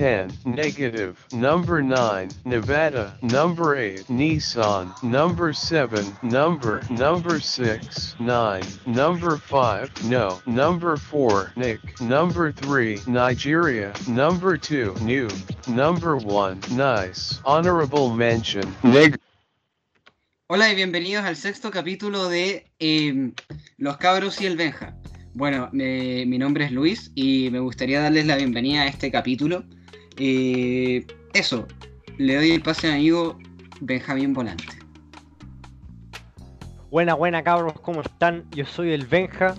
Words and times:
10, 0.00 0.44
negative, 0.44 1.16
number 1.32 1.80
9, 1.82 2.28
Nevada, 2.44 3.16
number 3.22 3.76
8, 3.76 4.04
Nissan, 4.10 4.92
number 5.02 5.54
7, 5.54 6.04
number, 6.22 6.82
number 6.90 7.40
6, 7.40 8.16
9, 8.20 8.62
number 8.84 9.38
5, 9.48 9.88
no, 10.04 10.38
number 10.44 10.98
4, 10.98 11.52
Nick, 11.56 11.98
number 12.02 12.52
3, 12.52 13.00
Nigeria, 13.06 13.90
number 14.06 14.58
2, 14.58 14.96
new, 15.00 15.28
number 15.66 16.18
1, 16.18 16.60
nice, 16.72 17.40
honorable 17.46 18.10
mention, 18.14 18.64
neg. 18.82 19.16
Hola 20.48 20.70
y 20.70 20.76
bienvenidos 20.76 21.24
al 21.24 21.36
sexto 21.36 21.70
capítulo 21.70 22.28
de 22.28 22.66
eh, 22.78 23.32
Los 23.78 23.96
Cabros 23.96 24.42
y 24.42 24.46
el 24.46 24.58
Benja. 24.58 24.94
Bueno, 25.32 25.70
me- 25.72 26.24
mi 26.26 26.36
nombre 26.36 26.66
es 26.66 26.70
Luis 26.72 27.10
y 27.14 27.48
me 27.50 27.60
gustaría 27.60 28.00
darles 28.02 28.26
la 28.26 28.36
bienvenida 28.36 28.82
a 28.82 28.86
este 28.88 29.10
capítulo. 29.10 29.64
Eh, 30.18 31.06
eso, 31.34 31.66
le 32.18 32.36
doy 32.36 32.52
el 32.52 32.62
pase 32.62 32.88
a 32.88 32.90
mi 32.92 32.96
amigo 32.96 33.38
Benjamín 33.80 34.32
Volante. 34.32 34.64
Buena, 36.90 37.14
buena 37.14 37.42
cabros, 37.42 37.74
¿cómo 37.80 38.00
están? 38.00 38.44
Yo 38.52 38.64
soy 38.64 38.92
el 38.92 39.06
Benja 39.06 39.54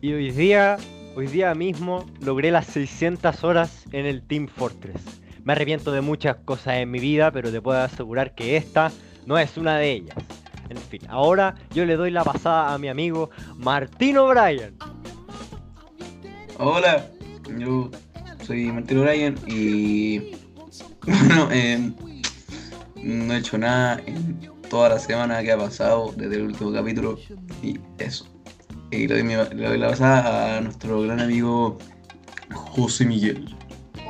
y 0.00 0.12
hoy 0.12 0.30
día, 0.30 0.76
hoy 1.16 1.26
día 1.26 1.54
mismo 1.54 2.06
logré 2.20 2.52
las 2.52 2.66
600 2.66 3.42
horas 3.42 3.84
en 3.90 4.06
el 4.06 4.22
Team 4.22 4.46
Fortress. 4.46 5.02
Me 5.42 5.54
arrepiento 5.54 5.90
de 5.90 6.00
muchas 6.00 6.36
cosas 6.44 6.74
en 6.74 6.90
mi 6.90 7.00
vida, 7.00 7.32
pero 7.32 7.50
te 7.50 7.60
puedo 7.60 7.80
asegurar 7.80 8.34
que 8.34 8.56
esta 8.56 8.92
no 9.26 9.38
es 9.38 9.56
una 9.56 9.78
de 9.78 9.92
ellas. 9.92 10.16
En 10.68 10.76
fin, 10.78 11.00
ahora 11.08 11.54
yo 11.72 11.84
le 11.84 11.96
doy 11.96 12.10
la 12.10 12.22
pasada 12.22 12.72
a 12.72 12.78
mi 12.78 12.88
amigo 12.88 13.30
Martín 13.56 14.18
O'Brien. 14.18 14.76
Hola, 16.58 17.08
yo 17.58 17.90
soy 18.46 18.70
Martín 18.70 18.98
O'Brien 18.98 19.36
y 19.48 20.18
bueno, 21.02 21.48
eh, 21.50 21.92
no 23.02 23.34
he 23.34 23.38
hecho 23.38 23.58
nada 23.58 24.00
en 24.06 24.38
toda 24.70 24.90
la 24.90 24.98
semana 25.00 25.42
que 25.42 25.50
ha 25.50 25.58
pasado 25.58 26.12
desde 26.16 26.36
el 26.36 26.42
último 26.42 26.72
capítulo 26.72 27.18
y 27.62 27.80
eso. 27.98 28.26
Y 28.92 29.08
le 29.08 29.22
doy, 29.22 29.78
la 29.78 29.88
pasada 29.88 30.58
a 30.58 30.60
nuestro 30.60 31.02
gran 31.02 31.20
amigo 31.20 31.76
José 32.54 33.04
Miguel. 33.04 33.52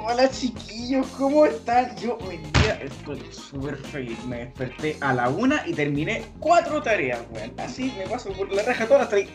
Hola 0.05 0.31
chiquillos, 0.31 1.07
¿cómo 1.19 1.47
están? 1.47 1.97
Yo 1.97 2.19
hoy 2.19 2.37
día 2.37 2.75
estoy 2.83 3.23
súper 3.33 3.77
feliz. 3.77 4.23
Me 4.27 4.37
desperté 4.37 4.99
a 5.01 5.15
la 5.15 5.31
una 5.31 5.67
y 5.67 5.73
terminé 5.73 6.27
cuatro 6.39 6.83
tareas, 6.83 7.21
weón. 7.33 7.53
Así 7.57 7.93
me 7.97 8.07
paso 8.07 8.31
por 8.33 8.53
la 8.53 8.63
raja 8.63 8.85
todas 8.85 9.01
las 9.03 9.11
tareas. 9.11 9.31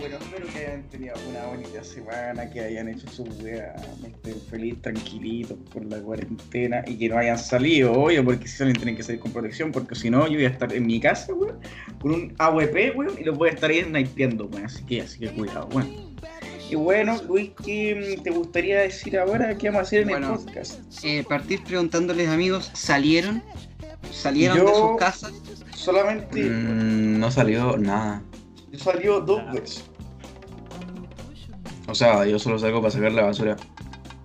Bueno, 0.00 0.16
espero 0.16 0.46
que 0.46 0.58
hayan 0.66 0.82
tenido 0.88 1.14
una 1.28 1.44
bonita 1.46 1.84
semana, 1.84 2.48
que 2.48 2.60
hayan 2.60 2.88
hecho 2.88 3.06
su 3.10 3.22
wea, 3.42 3.74
estén 4.06 4.40
feliz, 4.50 4.80
tranquilitos 4.80 5.58
por 5.72 5.84
la 5.84 5.98
cuarentena 6.00 6.82
y 6.86 6.96
que 6.96 7.10
no 7.10 7.18
hayan 7.18 7.38
salido, 7.38 7.92
obvio, 7.92 8.24
porque 8.24 8.48
si 8.48 8.56
salen 8.56 8.74
tienen 8.74 8.96
que 8.96 9.02
salir 9.02 9.20
con 9.20 9.30
protección, 9.32 9.70
porque 9.72 9.94
si 9.94 10.08
no 10.08 10.26
yo 10.26 10.34
voy 10.36 10.46
a 10.46 10.48
estar 10.48 10.72
en 10.72 10.86
mi 10.86 10.98
casa, 11.00 11.34
weón, 11.34 11.58
con 12.00 12.12
un 12.12 12.34
AWP, 12.38 12.96
weón, 12.96 13.12
y 13.20 13.24
los 13.24 13.36
voy 13.36 13.50
a 13.50 13.52
estar 13.52 13.68
ahí 13.70 13.82
snipeando, 13.82 14.46
weón, 14.46 14.64
así 14.64 14.82
que, 14.84 15.02
así 15.02 15.18
que 15.18 15.28
cuidado, 15.32 15.68
weón. 15.72 16.10
Y 16.70 16.76
bueno, 16.76 17.20
Luis, 17.28 17.50
¿qué 17.62 18.18
te 18.24 18.30
gustaría 18.30 18.78
decir 18.80 19.18
ahora? 19.18 19.58
¿Qué 19.58 19.68
vamos 19.68 19.80
a 19.80 19.82
hacer 19.82 20.02
en 20.02 20.08
Bueno. 20.08 20.34
el 20.38 20.44
podcast? 20.46 20.80
Eh, 21.04 21.24
partir 21.28 21.62
preguntándoles 21.64 22.28
amigos, 22.28 22.70
¿salieron? 22.74 23.42
¿Salieron 24.12 24.64
de 24.64 24.72
sus 24.74 24.96
casas? 24.96 25.32
Solamente 25.74 26.40
Mm, 26.42 27.18
no 27.18 27.30
salió 27.30 27.76
nada. 27.76 28.22
yo 28.72 28.78
salió 28.78 29.20
dos 29.20 29.42
veces. 29.52 29.84
O 31.90 31.94
sea, 31.94 32.24
yo 32.24 32.38
solo 32.38 32.58
salgo 32.58 32.80
para 32.80 32.92
sacar 32.92 33.12
la 33.12 33.22
basura. 33.22 33.56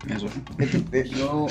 Eso. 0.07 0.27
Yo, 1.17 1.47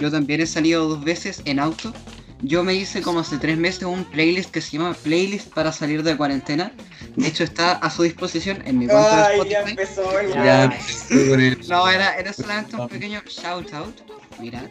yo 0.00 0.10
también 0.10 0.40
he 0.40 0.46
salido 0.46 0.88
dos 0.88 1.04
veces 1.04 1.42
en 1.44 1.58
auto. 1.60 1.92
Yo 2.40 2.62
me 2.64 2.72
hice 2.74 3.02
como 3.02 3.20
hace 3.20 3.36
tres 3.36 3.58
meses 3.58 3.82
un 3.82 4.04
playlist 4.04 4.50
que 4.50 4.60
se 4.60 4.76
llama 4.78 4.94
Playlist 4.94 5.52
para 5.52 5.72
salir 5.72 6.02
de 6.04 6.16
cuarentena. 6.16 6.72
De 7.16 7.26
hecho 7.26 7.42
está 7.44 7.72
a 7.72 7.90
su 7.90 8.04
disposición 8.04 8.62
en 8.64 8.78
mi 8.78 8.86
cuenta 8.86 9.16
de 9.16 9.22
Ay, 9.42 9.50
ya 9.50 9.58
Spotify. 9.60 9.70
empezó 9.70 10.20
el 10.20 10.32
Ya 10.32 10.78
No, 11.68 11.88
era, 11.88 12.14
era 12.16 12.32
solamente 12.32 12.76
un 12.76 12.88
pequeño 12.88 13.20
shout 13.26 13.74
out. 13.74 13.94
Mira. 14.40 14.62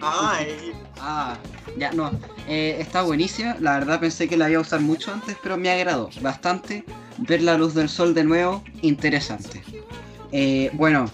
Ay, 0.00 0.72
Ah, 1.00 1.38
ya 1.78 1.92
no. 1.92 2.10
Eh, 2.48 2.76
está 2.80 3.02
buenísima. 3.02 3.56
La 3.60 3.78
verdad 3.78 4.00
pensé 4.00 4.28
que 4.28 4.36
la 4.36 4.50
iba 4.50 4.58
a 4.58 4.62
usar 4.62 4.80
mucho 4.80 5.12
antes, 5.12 5.36
pero 5.42 5.56
me 5.56 5.70
agradó 5.70 6.10
bastante. 6.20 6.84
Ver 7.16 7.42
la 7.42 7.56
luz 7.56 7.74
del 7.74 7.88
sol 7.88 8.12
de 8.12 8.24
nuevo, 8.24 8.64
interesante. 8.82 9.62
Eh, 10.36 10.68
bueno, 10.72 11.08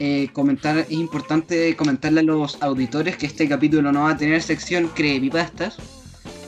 eh, 0.00 0.30
comentar, 0.32 0.78
es 0.78 0.90
importante 0.90 1.76
comentarle 1.76 2.20
a 2.20 2.22
los 2.22 2.56
auditores 2.62 3.18
que 3.18 3.26
este 3.26 3.46
capítulo 3.46 3.92
no 3.92 4.04
va 4.04 4.12
a 4.12 4.16
tener 4.16 4.42
sección 4.42 4.88
creepypastas. 4.94 5.76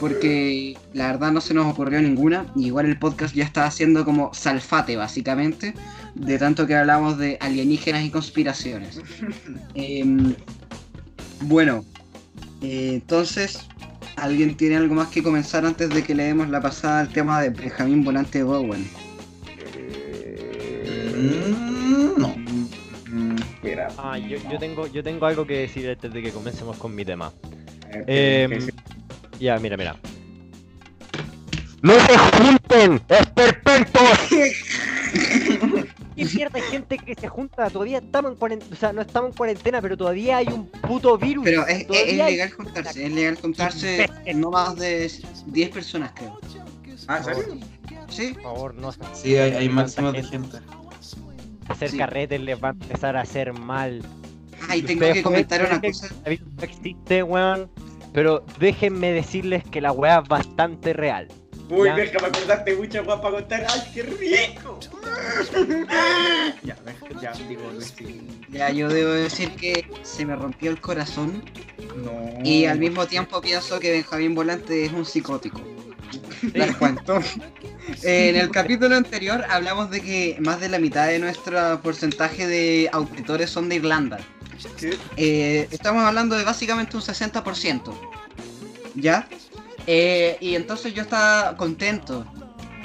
Porque 0.00 0.76
la 0.92 1.06
verdad 1.06 1.32
no 1.32 1.40
se 1.40 1.54
nos 1.54 1.66
ocurrió 1.66 2.00
ninguna. 2.00 2.46
y 2.56 2.66
Igual 2.66 2.86
el 2.86 2.98
podcast 2.98 3.34
ya 3.34 3.44
está 3.44 3.66
haciendo 3.66 4.04
como 4.06 4.32
salfate, 4.32 4.96
básicamente. 4.96 5.74
De 6.14 6.38
tanto 6.38 6.66
que 6.66 6.74
hablamos 6.74 7.18
de 7.18 7.36
alienígenas 7.40 8.04
y 8.04 8.10
conspiraciones. 8.10 9.00
Em, 9.74 10.34
bueno, 11.42 11.84
eh, 12.62 12.92
entonces, 12.94 13.60
¿alguien 14.16 14.56
tiene 14.56 14.76
algo 14.76 14.94
más 14.94 15.08
que 15.08 15.22
comenzar 15.22 15.66
antes 15.66 15.90
de 15.90 16.02
que 16.02 16.14
le 16.14 16.24
demos 16.24 16.48
la 16.48 16.60
pasada 16.62 17.00
al 17.00 17.10
tema 17.10 17.42
de 17.42 17.50
Benjamín 17.50 18.02
Volante 18.02 18.42
Bowen? 18.42 18.84
Mm, 21.84 22.20
no. 22.20 22.34
Espera. 23.44 23.88
Ah, 23.98 24.18
yo, 24.18 24.38
yo 24.50 24.58
tengo, 24.58 24.86
yo 24.88 25.02
tengo 25.02 25.26
algo 25.26 25.46
que 25.46 25.58
decir 25.60 25.88
antes 25.88 26.12
de 26.12 26.22
que 26.22 26.30
comencemos 26.32 26.76
con 26.78 26.94
mi 26.94 27.04
tema. 27.04 27.32
Eh, 28.06 28.48
Em, 28.50 28.66
ya, 29.38 29.58
mira, 29.58 29.76
mira. 29.76 29.96
¡No 31.82 31.92
se 32.00 32.16
junten! 32.18 33.00
¡Esperpentos! 33.08 34.02
¿Qué 36.16 36.24
mierda 36.26 36.58
hay 36.58 36.62
gente 36.70 36.96
que 36.98 37.14
se 37.14 37.28
junta? 37.28 37.68
Todavía 37.70 37.98
estamos 37.98 38.32
en 38.32 38.38
cuarentena, 38.38 38.72
o 38.72 38.76
sea, 38.78 38.92
no 38.92 39.02
estamos 39.02 39.30
en 39.30 39.36
cuarentena, 39.36 39.82
pero 39.82 39.96
todavía 39.96 40.36
hay 40.38 40.46
un 40.46 40.68
puto 40.68 41.18
virus. 41.18 41.44
Pero 41.44 41.66
es, 41.66 41.74
es- 41.74 41.80
es 41.82 41.86
Todavía 41.88 42.24
hay- 42.26 42.32
legal 42.32 42.50
juntarse, 42.52 43.04
es 43.06 43.12
legal 43.12 43.38
juntarse 43.40 44.06
no 44.34 44.50
más 44.50 44.76
de 44.76 45.10
10 45.46 45.70
personas, 45.70 46.12
creo. 46.14 46.38
Ah, 47.08 47.18
¿en 47.18 47.24
serio? 47.24 47.44
¿Sí? 48.08 48.32
Por 48.34 48.42
favor, 48.44 48.74
no 48.74 48.92
se- 48.92 49.00
Sí, 49.12 49.36
hay, 49.36 49.52
hay 49.52 49.66
tanta 49.66 49.72
máximos 49.74 50.12
de 50.14 50.22
gente. 50.22 50.58
Hacer 51.68 51.90
Sí. 51.90 51.98
carretes 51.98 52.40
les 52.40 52.62
va 52.62 52.68
a 52.68 52.72
empezar 52.72 53.16
a 53.16 53.22
hacer 53.22 53.52
mal. 53.52 54.02
Ay, 54.68 54.82
tengo 54.82 55.12
que 55.12 55.22
comentar 55.22 55.60
una 55.66 55.80
cosa. 55.80 56.08
no 56.24 56.62
existe, 56.62 57.22
weón. 57.22 57.70
Pero 58.12 58.44
déjenme 58.60 59.10
decirles 59.12 59.64
que 59.64 59.80
la 59.80 59.90
weá 59.92 60.20
es 60.22 60.28
bastante 60.28 60.92
real. 60.92 61.28
Uy, 61.68 61.88
Ya. 61.88 61.96
déjame 61.96 62.26
acordarte 62.28 62.76
mucha 62.76 63.00
guapa 63.00 63.22
para 63.22 63.36
contar. 63.38 63.66
¡Ay, 63.68 63.80
qué 63.92 64.02
rico! 64.02 64.78
ya, 66.62 66.76
ya, 67.20 67.32
digo. 67.48 67.62
Ya, 68.50 68.70
yo 68.70 68.88
debo 68.88 69.12
decir 69.12 69.50
que 69.52 69.84
se 70.02 70.24
me 70.26 70.36
rompió 70.36 70.70
el 70.70 70.80
corazón 70.80 71.42
No. 71.96 72.44
y 72.44 72.66
al 72.66 72.78
mismo 72.78 73.06
tiempo 73.06 73.40
pienso 73.40 73.80
que 73.80 73.90
Benjamín 73.92 74.34
Volante 74.34 74.84
es 74.84 74.92
un 74.92 75.04
psicótico. 75.04 75.60
Les 76.54 76.76
cuento. 76.76 77.20
Eh, 78.02 78.30
en 78.30 78.36
el 78.36 78.50
capítulo 78.50 78.96
anterior 78.96 79.44
hablamos 79.48 79.90
de 79.90 80.00
que 80.00 80.36
más 80.40 80.60
de 80.60 80.68
la 80.68 80.78
mitad 80.78 81.06
de 81.06 81.18
nuestro 81.18 81.80
porcentaje 81.82 82.46
de 82.46 82.88
auditores 82.92 83.50
son 83.50 83.68
de 83.68 83.76
Irlanda. 83.76 84.18
Eh, 85.16 85.68
estamos 85.70 86.02
hablando 86.02 86.36
de 86.36 86.44
básicamente 86.44 86.96
un 86.96 87.02
60%. 87.02 87.94
¿Ya? 88.94 89.28
Eh, 89.86 90.36
y 90.40 90.54
entonces 90.54 90.94
yo 90.94 91.02
estaba 91.02 91.56
contento, 91.56 92.24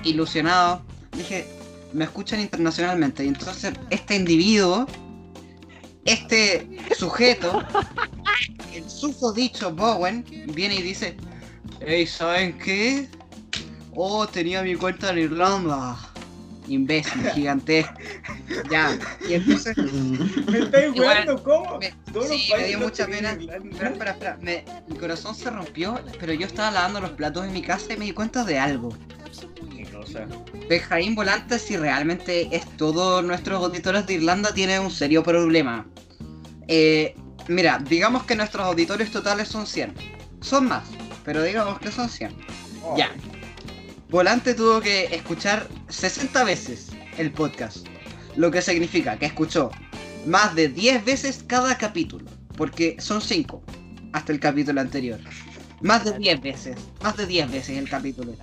ilusionado. 0.03 0.83
Dije, 1.11 1.47
me 1.93 2.05
escuchan 2.05 2.39
internacionalmente. 2.39 3.23
Y 3.23 3.27
entonces 3.27 3.73
este 3.89 4.15
individuo, 4.15 4.87
este 6.05 6.67
sujeto, 6.97 7.63
el 8.73 8.89
susodicho 8.89 9.71
Bowen, 9.71 10.25
viene 10.53 10.75
y 10.75 10.81
dice, 10.81 11.15
hey, 11.81 12.05
¿saben 12.07 12.57
qué? 12.57 13.07
Oh, 13.95 14.27
tenía 14.27 14.61
mi 14.63 14.75
cuenta 14.75 15.11
en 15.11 15.17
Irlanda. 15.19 15.97
Imbécil, 16.67 17.21
gigantesco. 17.33 17.93
Ya. 18.69 18.97
Y 19.27 19.33
entonces 19.33 19.75
¿Me 20.47 20.59
estáis 20.59 20.91
jugando? 20.93 21.43
¿Cómo? 21.43 21.79
me- 21.79 21.93
sí, 22.27 22.51
me 22.55 22.63
dio 22.67 22.79
mucha 22.79 23.07
pena. 23.07 23.31
Espera, 23.31 23.89
espera, 23.89 24.11
espera. 24.11 24.37
Me- 24.41 24.63
mi 24.87 24.95
corazón 24.97 25.33
se 25.35 25.49
rompió, 25.49 25.99
pero 26.19 26.33
yo 26.33 26.45
estaba 26.45 26.69
lavando 26.71 27.01
los 27.01 27.11
platos 27.11 27.45
en 27.45 27.53
mi 27.53 27.61
casa 27.61 27.93
y 27.93 27.97
me 27.97 28.05
di 28.05 28.11
cuenta 28.11 28.43
de 28.43 28.59
algo. 28.59 28.95
¿Qué 29.75 29.85
cosa? 29.85 30.27
Benjamín 30.69 31.15
Volante, 31.15 31.57
si 31.57 31.75
realmente 31.77 32.55
es 32.55 32.65
todos 32.77 33.23
nuestros 33.23 33.63
auditores 33.63 34.05
de 34.05 34.15
Irlanda, 34.15 34.53
tiene 34.53 34.79
un 34.79 34.91
serio 34.91 35.23
problema. 35.23 35.87
Eh, 36.67 37.15
mira, 37.47 37.79
digamos 37.79 38.23
que 38.25 38.35
nuestros 38.35 38.63
auditores 38.65 39.09
totales 39.11 39.47
son 39.47 39.65
100. 39.65 39.95
Son 40.41 40.67
más, 40.67 40.83
pero 41.25 41.41
digamos 41.41 41.79
que 41.79 41.91
son 41.91 42.09
100. 42.09 42.31
Oh, 42.83 42.95
Ya. 42.95 43.09
Volante 44.09 44.55
tuvo 44.55 44.81
que 44.81 45.05
escuchar 45.05 45.67
60 45.87 46.43
veces 46.43 46.89
el 47.19 47.31
podcast. 47.31 47.87
Lo 48.35 48.49
que 48.49 48.59
significa 48.59 49.19
que 49.19 49.27
escuchó 49.27 49.69
más 50.25 50.55
de 50.55 50.67
10 50.67 51.05
veces 51.05 51.43
cada 51.45 51.77
capítulo. 51.77 52.25
Porque 52.57 52.95
son 52.99 53.21
5 53.21 53.61
hasta 54.13 54.31
el 54.31 54.39
capítulo 54.39 54.81
anterior. 54.81 55.19
Más 55.81 56.05
de 56.05 56.17
10 56.17 56.41
veces. 56.41 56.75
Más 57.03 57.17
de 57.17 57.27
10 57.27 57.51
veces 57.51 57.77
el 57.77 57.87
capítulo. 57.87 58.33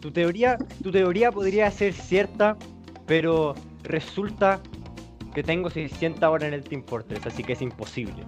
Tu 0.00 0.12
teoría, 0.12 0.58
tu 0.80 0.92
teoría 0.92 1.32
podría 1.32 1.68
ser 1.72 1.92
cierta, 1.92 2.56
pero 3.04 3.56
resulta 3.82 4.62
que 5.34 5.42
tengo 5.42 5.70
600 5.70 6.22
horas 6.22 6.46
en 6.46 6.54
el 6.54 6.62
Team 6.62 6.84
Fortress, 6.86 7.26
así 7.26 7.42
que 7.42 7.54
es 7.54 7.62
imposible. 7.62 8.24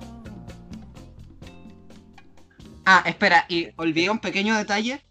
Ah, 2.84 3.04
espera, 3.06 3.46
y 3.48 3.68
olvidé 3.76 4.10
un 4.10 4.18
pequeño 4.18 4.56
detalle. 4.56 5.05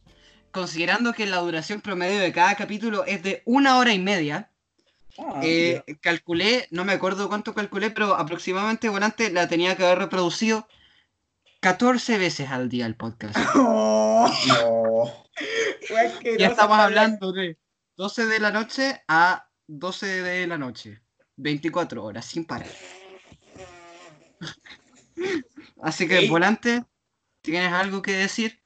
Considerando 0.56 1.14
que 1.14 1.28
la 1.28 1.38
duración 1.38 1.82
promedio 1.82 2.20
de 2.20 2.32
cada 2.32 2.56
capítulo 2.56 3.06
es 3.06 3.22
de 3.22 3.44
una 3.46 3.78
hora 3.78 3.94
y 3.94 4.00
media, 4.00 4.50
Ah, 5.18 5.40
eh, 5.44 5.82
calculé, 6.02 6.68
no 6.72 6.84
me 6.84 6.92
acuerdo 6.92 7.30
cuánto 7.30 7.54
calculé, 7.54 7.90
pero 7.90 8.16
aproximadamente 8.16 8.90
Volante 8.90 9.32
la 9.32 9.48
tenía 9.48 9.78
que 9.78 9.86
haber 9.86 10.00
reproducido 10.00 10.68
14 11.62 12.18
veces 12.18 12.50
al 12.50 12.70
día 12.70 12.86
el 12.86 12.96
podcast. 12.96 13.36
No. 14.48 15.06
Asqueroso, 16.06 16.40
Ya 16.40 16.48
estamos 16.48 16.80
hablando 16.80 17.32
de 17.32 17.58
12 17.96 18.26
de 18.26 18.40
la 18.40 18.52
noche 18.52 19.04
a 19.08 19.48
12 19.68 20.24
de 20.24 20.48
la 20.48 20.58
noche. 20.58 21.02
24 21.36 22.04
horas, 22.04 22.26
sin 22.26 22.46
parar. 22.46 22.70
Así 25.82 26.08
que. 26.08 26.28
Volante, 26.28 26.86
¿tienes 27.42 27.72
algo 27.72 28.02
que 28.02 28.14
decir? 28.14 28.65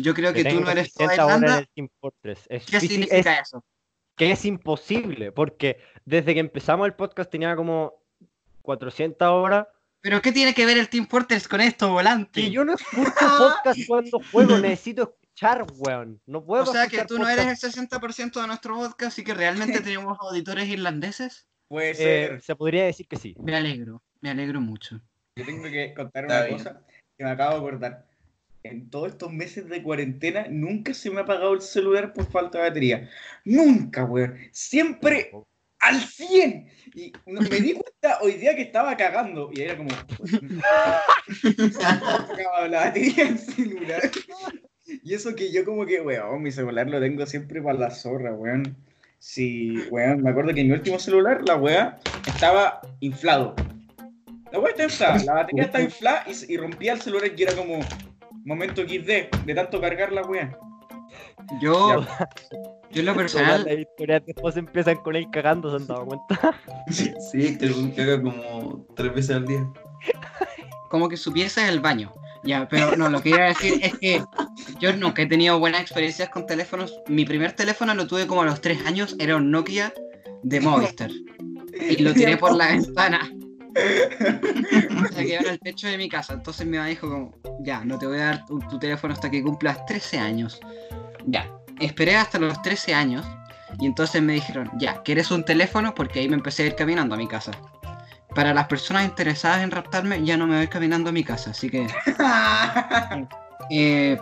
Yo 0.00 0.14
creo 0.14 0.32
que 0.32 0.42
tú 0.42 0.48
tengo 0.50 0.60
no 0.62 0.70
eres 0.70 0.92
toda 0.92 1.08
600 1.10 1.24
horas 1.26 1.36
en 1.38 1.42
Irlanda. 1.44 1.58
el 1.60 1.68
Team 1.74 1.88
Fortress. 2.00 2.40
Es 2.48 2.66
¿Qué 2.66 2.80
significa 2.80 3.16
es- 3.40 3.48
eso? 3.48 3.64
que 4.16 4.30
es 4.32 4.44
imposible, 4.46 5.30
porque 5.32 5.78
desde 6.04 6.32
que 6.34 6.40
empezamos 6.40 6.86
el 6.86 6.94
podcast 6.94 7.30
tenía 7.30 7.54
como 7.54 8.02
400 8.62 9.28
horas. 9.28 9.66
¿Pero 10.00 10.22
qué 10.22 10.32
tiene 10.32 10.54
que 10.54 10.66
ver 10.66 10.78
el 10.78 10.88
Team 10.88 11.06
Fortress 11.08 11.48
con 11.48 11.60
esto, 11.60 11.90
Volante? 11.90 12.40
Y 12.40 12.50
yo 12.50 12.64
no 12.64 12.74
escucho 12.74 12.94
podcast 13.38 13.78
cuando 13.86 14.20
juego, 14.30 14.58
necesito 14.58 15.02
escuchar, 15.20 15.66
weón. 15.78 16.20
No 16.26 16.44
puedo 16.44 16.62
O 16.62 16.66
sea 16.66 16.86
que 16.88 17.04
tú 17.04 17.14
no 17.18 17.24
podcast. 17.24 17.40
eres 17.40 17.64
el 17.64 17.72
60% 17.72 18.40
de 18.40 18.46
nuestro 18.46 18.76
podcast 18.76 19.18
y 19.18 19.24
que 19.24 19.34
realmente 19.34 19.80
tenemos 19.80 20.16
auditores 20.20 20.68
irlandeses. 20.68 21.46
Puede 21.68 21.90
Eh, 21.90 21.94
ser. 21.94 22.42
se 22.42 22.54
podría 22.56 22.84
decir 22.84 23.06
que 23.08 23.16
sí. 23.16 23.34
Me 23.40 23.56
alegro, 23.56 24.02
me 24.20 24.30
alegro 24.30 24.60
mucho. 24.60 25.00
Yo 25.36 25.44
tengo 25.44 25.64
que 25.64 25.92
contar 25.94 26.24
una 26.26 26.48
cosa 26.48 26.80
que 27.18 27.24
me 27.24 27.30
acabo 27.30 27.52
de 27.54 27.58
acordar. 27.58 28.05
En 28.70 28.90
todos 28.90 29.12
estos 29.12 29.32
meses 29.32 29.68
de 29.68 29.82
cuarentena 29.82 30.46
nunca 30.48 30.94
se 30.94 31.10
me 31.10 31.18
ha 31.18 31.22
apagado 31.22 31.54
el 31.54 31.60
celular 31.60 32.12
por 32.12 32.30
falta 32.30 32.58
de 32.58 32.68
batería. 32.68 33.10
Nunca, 33.44 34.04
weón. 34.04 34.36
Siempre 34.52 35.32
al 35.80 36.00
100. 36.00 36.68
Y 36.94 37.12
me 37.26 37.60
di 37.60 37.74
cuenta 37.74 38.18
hoy 38.22 38.34
día 38.34 38.56
que 38.56 38.62
estaba 38.62 38.96
cagando. 38.96 39.50
Y 39.52 39.62
era 39.62 39.76
como. 39.76 39.90
la 42.68 42.80
batería 42.80 43.24
del 43.24 43.38
celular. 43.38 44.10
Y 44.86 45.14
eso 45.14 45.34
que 45.34 45.52
yo 45.52 45.64
como 45.64 45.86
que, 45.86 46.00
weón, 46.00 46.42
mi 46.42 46.52
celular 46.52 46.88
lo 46.88 47.00
tengo 47.00 47.26
siempre 47.26 47.60
para 47.60 47.78
la 47.78 47.90
zorra, 47.90 48.32
weón. 48.32 48.76
Sí, 49.18 49.76
weón, 49.90 50.22
me 50.22 50.30
acuerdo 50.30 50.54
que 50.54 50.60
en 50.60 50.68
mi 50.68 50.74
último 50.74 50.98
celular 50.98 51.42
la 51.46 51.56
weá 51.56 51.98
estaba 52.26 52.80
inflado. 53.00 53.54
La 54.52 54.60
weá 54.60 54.70
está 54.70 54.84
inflada, 54.84 55.24
la 55.24 55.34
batería 55.34 55.64
está 55.64 55.80
inflada 55.80 56.24
y, 56.28 56.52
y 56.52 56.56
rompía 56.56 56.92
el 56.92 57.00
celular 57.00 57.32
y 57.36 57.42
era 57.42 57.54
como 57.54 57.80
momento 58.46 58.82
XD 58.82 59.44
de 59.44 59.54
tanto 59.54 59.80
cargar 59.80 60.12
la 60.12 60.22
weá. 60.22 60.56
Yo, 61.60 62.06
yo 62.90 63.00
en 63.00 63.06
lo 63.06 63.14
personal, 63.16 63.64
las 63.64 63.78
historias 63.78 64.22
después 64.24 64.56
empiezan 64.56 64.96
con 64.96 65.16
él 65.16 65.26
cagando, 65.30 65.70
¿se 65.70 65.76
han 65.76 65.86
dado 65.86 66.06
cuenta? 66.06 66.60
Sí, 66.90 67.12
es 67.34 67.58
que 67.58 67.66
el 67.66 67.94
caga 67.94 68.22
como 68.22 68.86
tres 68.94 69.14
veces 69.14 69.36
al 69.36 69.46
día. 69.46 69.68
como 70.88 71.08
que 71.08 71.16
su 71.16 71.32
pieza 71.32 71.64
es 71.64 71.70
el 71.70 71.80
baño. 71.80 72.12
Ya, 72.44 72.68
pero 72.68 72.96
no, 72.96 73.08
lo 73.08 73.20
que 73.20 73.30
iba 73.30 73.40
a 73.40 73.48
decir 73.48 73.80
es 73.82 73.98
que 73.98 74.22
yo 74.78 74.96
nunca 74.96 75.22
he 75.22 75.26
tenido 75.26 75.58
buenas 75.58 75.80
experiencias 75.80 76.28
con 76.28 76.46
teléfonos. 76.46 77.00
Mi 77.08 77.24
primer 77.24 77.52
teléfono 77.52 77.92
lo 77.92 78.06
tuve 78.06 78.28
como 78.28 78.42
a 78.42 78.44
los 78.44 78.60
3 78.60 78.86
años, 78.86 79.16
era 79.18 79.34
un 79.34 79.50
Nokia 79.50 79.92
de 80.44 80.60
Movistar. 80.60 81.10
Y 81.90 81.96
lo 82.02 82.14
tiré 82.14 82.36
por 82.36 82.54
la 82.54 82.68
ventana. 82.68 83.28
Se 85.14 85.26
quedó 85.26 85.40
en 85.40 85.46
el 85.48 85.60
techo 85.60 85.88
de 85.88 85.98
mi 85.98 86.08
casa. 86.08 86.34
Entonces 86.34 86.66
mi 86.66 86.76
mamá 86.76 86.88
dijo 86.88 87.08
como, 87.08 87.38
ya, 87.60 87.84
no 87.84 87.98
te 87.98 88.06
voy 88.06 88.18
a 88.18 88.24
dar 88.24 88.46
tu, 88.46 88.58
tu 88.60 88.78
teléfono 88.78 89.14
hasta 89.14 89.30
que 89.30 89.42
cumplas 89.42 89.84
13 89.86 90.18
años. 90.18 90.60
Ya, 91.26 91.50
esperé 91.80 92.16
hasta 92.16 92.38
los 92.38 92.60
13 92.62 92.94
años. 92.94 93.26
Y 93.80 93.86
entonces 93.86 94.22
me 94.22 94.34
dijeron, 94.34 94.70
ya, 94.78 95.02
¿quieres 95.02 95.30
un 95.30 95.44
teléfono? 95.44 95.94
Porque 95.94 96.20
ahí 96.20 96.28
me 96.28 96.36
empecé 96.36 96.62
a 96.62 96.66
ir 96.66 96.74
caminando 96.74 97.14
a 97.14 97.18
mi 97.18 97.28
casa. 97.28 97.52
Para 98.34 98.54
las 98.54 98.66
personas 98.66 99.04
interesadas 99.04 99.62
en 99.62 99.70
raptarme, 99.70 100.22
ya 100.24 100.36
no 100.36 100.46
me 100.46 100.56
voy 100.56 100.68
caminando 100.68 101.10
a 101.10 101.12
mi 101.12 101.24
casa, 101.24 101.50
así 101.50 101.70
que... 101.70 101.86
eh, 103.70 104.18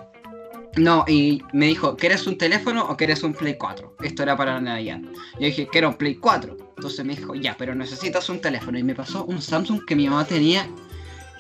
no, 0.77 1.05
y 1.07 1.43
me 1.53 1.67
dijo, 1.67 1.97
¿quieres 1.97 2.27
un 2.27 2.37
teléfono 2.37 2.85
o 2.85 2.97
quieres 2.97 3.23
un 3.23 3.33
Play 3.33 3.57
4? 3.57 3.97
Esto 4.03 4.23
era 4.23 4.37
para 4.37 4.55
la 4.55 4.61
Navidad. 4.61 5.01
Yo 5.35 5.47
dije, 5.47 5.69
quiero 5.71 5.91
un 5.91 5.95
Play 5.95 6.17
4. 6.17 6.57
Entonces 6.77 7.05
me 7.05 7.15
dijo, 7.15 7.35
ya, 7.35 7.57
pero 7.57 7.75
necesitas 7.75 8.29
un 8.29 8.41
teléfono. 8.41 8.79
Y 8.79 8.83
me 8.83 8.95
pasó 8.95 9.25
un 9.25 9.41
Samsung 9.41 9.85
que 9.87 9.97
mi 9.97 10.09
mamá 10.09 10.25
tenía 10.27 10.69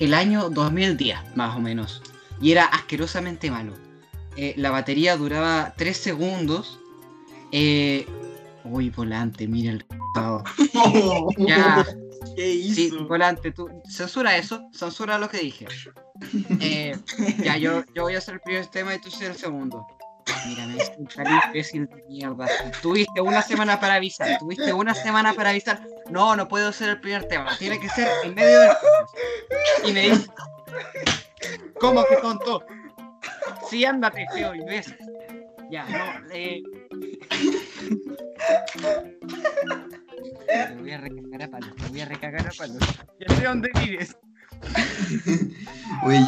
el 0.00 0.14
año 0.14 0.50
2010, 0.50 1.36
más 1.36 1.56
o 1.56 1.60
menos. 1.60 2.02
Y 2.40 2.52
era 2.52 2.64
asquerosamente 2.64 3.50
malo. 3.50 3.75
Eh, 4.36 4.54
la 4.56 4.70
batería 4.70 5.16
duraba 5.16 5.75
3 5.76 5.96
segundos. 5.96 6.78
Eh... 7.52 8.06
Uy, 8.64 8.90
volante, 8.90 9.46
mira 9.46 9.72
el... 9.72 9.84
Ya, 11.38 11.84
¿Qué 12.36 12.52
Sí, 12.75 12.86
hizo? 12.86 13.06
volante, 13.06 13.50
tú 13.52 13.69
censura 13.88 14.36
eso, 14.36 14.69
censura 14.72 15.19
lo 15.19 15.28
que 15.28 15.38
dije. 15.38 15.66
Eh, 16.60 16.96
ya, 17.42 17.56
yo, 17.56 17.84
yo 17.94 18.02
voy 18.04 18.14
a 18.14 18.19
hacer 18.19 18.34
el 18.34 18.40
primer 18.40 18.66
tema 18.66 18.94
y 18.94 19.00
tú 19.00 19.10
ser 19.10 19.32
el 19.32 19.36
segundo. 19.36 19.86
Un 20.97 21.06
tan 21.06 21.26
imbécil 21.47 21.87
de 21.87 22.03
mierda. 22.09 22.47
Tuviste 22.81 23.21
una 23.21 23.43
semana 23.43 23.79
para 23.81 23.94
avisar, 23.94 24.38
tuviste 24.38 24.73
una 24.73 24.94
semana 24.94 25.32
para 25.35 25.50
avisar. 25.50 25.81
No, 26.11 26.37
no 26.37 26.49
puedo 26.49 26.73
ser 26.73 26.91
el 26.91 27.00
primer 27.00 27.26
tema, 27.29 27.56
tiene 27.59 27.79
que 27.79 27.88
ser 27.88 28.09
en 28.25 28.35
medio 28.35 28.61
del. 28.61 28.71
Y 29.85 29.93
me 29.93 30.00
dice, 30.11 30.26
¿cómo 31.79 32.05
que 32.06 32.17
tonto? 32.17 32.65
Sí, 33.69 33.85
ándate, 33.85 34.26
feo 34.32 34.55
imbécil. 34.55 34.97
Ya, 35.71 35.85
no, 35.85 36.29
eh. 36.32 36.62
Te 40.47 40.75
voy 40.77 40.93
a 40.93 40.99
recagar 40.99 41.43
a 41.43 41.49
palos, 41.49 41.77
te 41.77 41.88
voy 41.88 42.00
a 42.00 42.05
recagar 42.06 42.47
a 42.47 42.50
palos. 42.56 42.79
Ya 43.19 43.37
sé 43.37 43.44
dónde 43.44 43.70
vives. 43.81 44.17
Oye, 46.05 46.19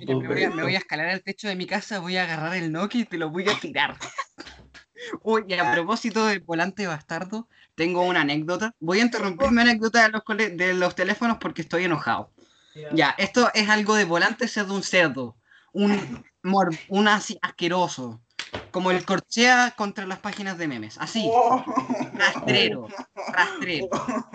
Mira, 0.00 0.14
me, 0.14 0.28
voy 0.28 0.42
a, 0.44 0.50
me 0.50 0.62
voy 0.62 0.74
a 0.74 0.78
escalar 0.78 1.08
al 1.08 1.22
techo 1.22 1.48
de 1.48 1.56
mi 1.56 1.66
casa, 1.66 2.00
voy 2.00 2.16
a 2.16 2.24
agarrar 2.24 2.54
el 2.56 2.72
Nokia 2.72 3.02
y 3.02 3.04
te 3.04 3.18
lo 3.18 3.30
voy 3.30 3.48
a 3.48 3.58
tirar. 3.58 3.96
Uy, 5.22 5.44
y 5.46 5.54
a 5.54 5.70
propósito 5.72 6.26
de 6.26 6.38
volante 6.40 6.86
bastardo, 6.86 7.48
tengo 7.74 8.02
una 8.02 8.22
anécdota. 8.22 8.74
Voy 8.80 9.00
a 9.00 9.02
interrumpir 9.02 9.50
mi 9.50 9.60
anécdota 9.60 10.02
de 10.02 10.08
los, 10.10 10.22
de 10.56 10.74
los 10.74 10.94
teléfonos 10.94 11.38
porque 11.38 11.62
estoy 11.62 11.84
enojado. 11.84 12.32
Ya, 12.92 13.14
esto 13.16 13.50
es 13.54 13.68
algo 13.68 13.94
de 13.94 14.04
volante 14.04 14.48
ser 14.48 14.66
de 14.66 14.72
un 14.72 14.82
cerdo. 14.82 15.36
Un, 15.72 16.24
mor 16.42 16.70
un 16.88 17.08
así 17.08 17.38
asqueroso. 17.42 18.20
Como 18.70 18.90
el 18.90 19.04
corchea 19.04 19.74
contra 19.76 20.06
las 20.06 20.18
páginas 20.18 20.58
de 20.58 20.68
memes. 20.68 20.98
Así, 20.98 21.24
Oh. 21.26 21.64
rastrero, 22.14 22.88
rastrero. 23.32 23.88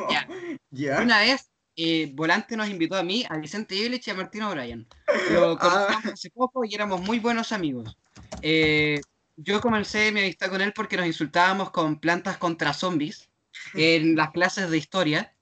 Ya. 0.10 0.27
¿Ya? 0.71 1.01
Una 1.01 1.19
vez, 1.19 1.50
eh, 1.83 2.11
Volante 2.13 2.55
nos 2.55 2.69
invitó 2.69 2.95
a 2.95 3.03
mí, 3.03 3.25
a 3.29 3.38
Vicente 3.38 3.75
Iblich 3.75 4.07
y 4.07 4.11
a 4.11 4.13
Martín 4.13 4.43
O'Brien. 4.43 4.88
Lo 5.31 5.57
conocimos 5.59 6.13
hace 6.13 6.29
poco 6.29 6.63
y 6.63 6.75
éramos 6.75 7.01
muy 7.01 7.19
buenos 7.19 7.51
amigos. 7.51 7.97
Eh, 8.41 9.01
yo 9.38 9.61
comencé 9.61 10.11
mi 10.11 10.19
amistad 10.19 10.50
con 10.50 10.61
él 10.61 10.73
porque 10.73 10.97
nos 10.97 11.07
insultábamos 11.07 11.71
con 11.71 12.00
plantas 12.00 12.38
contra 12.38 12.73
zombies 12.73 13.29
en 13.73 14.15
las 14.15 14.31
clases 14.31 14.69
de 14.69 14.77
historia. 14.77 15.33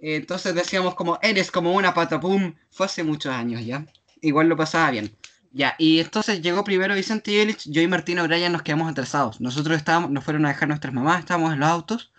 Eh, 0.00 0.16
entonces 0.16 0.54
decíamos 0.54 0.94
como, 0.94 1.18
eres 1.22 1.50
como 1.50 1.72
una 1.72 1.94
patapum. 1.94 2.54
Fue 2.70 2.86
hace 2.86 3.02
muchos 3.02 3.32
años 3.32 3.64
ya. 3.64 3.86
Igual 4.20 4.48
lo 4.48 4.56
pasaba 4.56 4.90
bien. 4.90 5.16
Ya, 5.52 5.74
y 5.78 6.00
entonces 6.00 6.42
llegó 6.42 6.62
primero 6.62 6.94
Vicente 6.94 7.30
Iblich, 7.30 7.64
yo 7.70 7.80
y 7.80 7.88
Martín 7.88 8.18
O'Brien 8.18 8.52
nos 8.52 8.62
quedamos 8.62 8.90
atrasados. 8.90 9.40
Nosotros 9.40 9.76
estábamos, 9.76 10.10
nos 10.10 10.22
fueron 10.22 10.44
a 10.44 10.48
dejar 10.48 10.68
nuestras 10.68 10.92
mamás, 10.92 11.20
estábamos 11.20 11.54
en 11.54 11.60
los 11.60 11.68
autos 11.68 12.12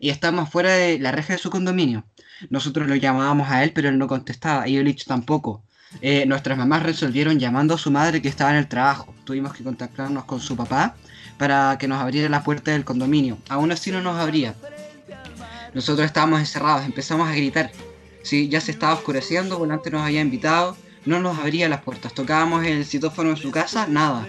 y 0.00 0.10
estábamos 0.10 0.50
fuera 0.50 0.72
de 0.72 0.98
la 0.98 1.12
reja 1.12 1.34
de 1.34 1.38
su 1.38 1.50
condominio. 1.50 2.04
Nosotros 2.50 2.88
lo 2.88 2.96
llamábamos 2.96 3.50
a 3.50 3.64
él, 3.64 3.72
pero 3.72 3.88
él 3.88 3.98
no 3.98 4.08
contestaba, 4.08 4.68
y 4.68 4.76
Illich 4.76 5.04
tampoco. 5.04 5.62
Eh, 6.00 6.26
nuestras 6.26 6.58
mamás 6.58 6.82
resolvieron 6.82 7.38
llamando 7.38 7.74
a 7.74 7.78
su 7.78 7.90
madre 7.90 8.20
que 8.20 8.28
estaba 8.28 8.50
en 8.50 8.56
el 8.56 8.68
trabajo. 8.68 9.14
Tuvimos 9.24 9.54
que 9.54 9.64
contactarnos 9.64 10.24
con 10.24 10.40
su 10.40 10.56
papá 10.56 10.96
para 11.38 11.76
que 11.78 11.88
nos 11.88 12.00
abriera 12.00 12.28
la 12.28 12.42
puerta 12.42 12.72
del 12.72 12.84
condominio. 12.84 13.38
Aún 13.48 13.72
así 13.72 13.90
no 13.90 14.00
nos 14.00 14.16
abría. 14.16 14.54
Nosotros 15.72 16.06
estábamos 16.06 16.40
encerrados, 16.40 16.84
empezamos 16.84 17.28
a 17.28 17.32
gritar. 17.32 17.70
Sí, 18.22 18.48
ya 18.48 18.60
se 18.60 18.70
estaba 18.70 18.94
oscureciendo, 18.94 19.58
Volante 19.58 19.90
nos 19.90 20.02
había 20.02 20.20
invitado, 20.20 20.76
no 21.04 21.20
nos 21.20 21.38
abría 21.38 21.68
las 21.68 21.82
puertas. 21.82 22.14
Tocábamos 22.14 22.64
el 22.64 22.84
citófono 22.84 23.30
en 23.30 23.36
su 23.36 23.50
casa, 23.50 23.86
nada. 23.86 24.26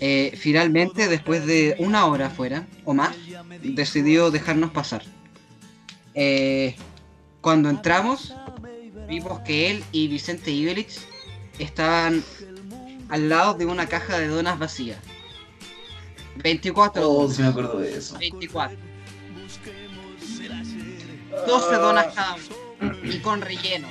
Eh, 0.00 0.32
finalmente, 0.36 1.08
después 1.08 1.44
de 1.46 1.76
una 1.78 2.06
hora 2.06 2.26
afuera, 2.26 2.66
o 2.84 2.94
más, 2.94 3.14
decidió 3.62 4.30
dejarnos 4.30 4.70
pasar. 4.70 5.02
Eh, 6.14 6.76
cuando 7.42 7.68
entramos, 7.68 8.32
vimos 9.08 9.40
que 9.40 9.70
él 9.70 9.84
y 9.90 10.08
Vicente 10.08 10.52
Ibelich 10.52 11.00
estaban 11.58 12.24
al 13.10 13.28
lado 13.28 13.54
de 13.54 13.66
una 13.66 13.86
caja 13.86 14.18
de 14.18 14.28
donas 14.28 14.58
vacía. 14.58 14.98
24 16.36 17.10
Oh, 17.10 17.28
sí 17.28 17.42
me 17.42 17.48
acuerdo 17.48 17.80
de 17.80 17.98
eso. 17.98 18.16
24. 18.16 18.78
12 21.46 21.74
donas 21.74 22.14
cada 22.14 22.36
uno. 22.80 22.96
Y 23.02 23.18
con 23.18 23.40
relleno. 23.40 23.88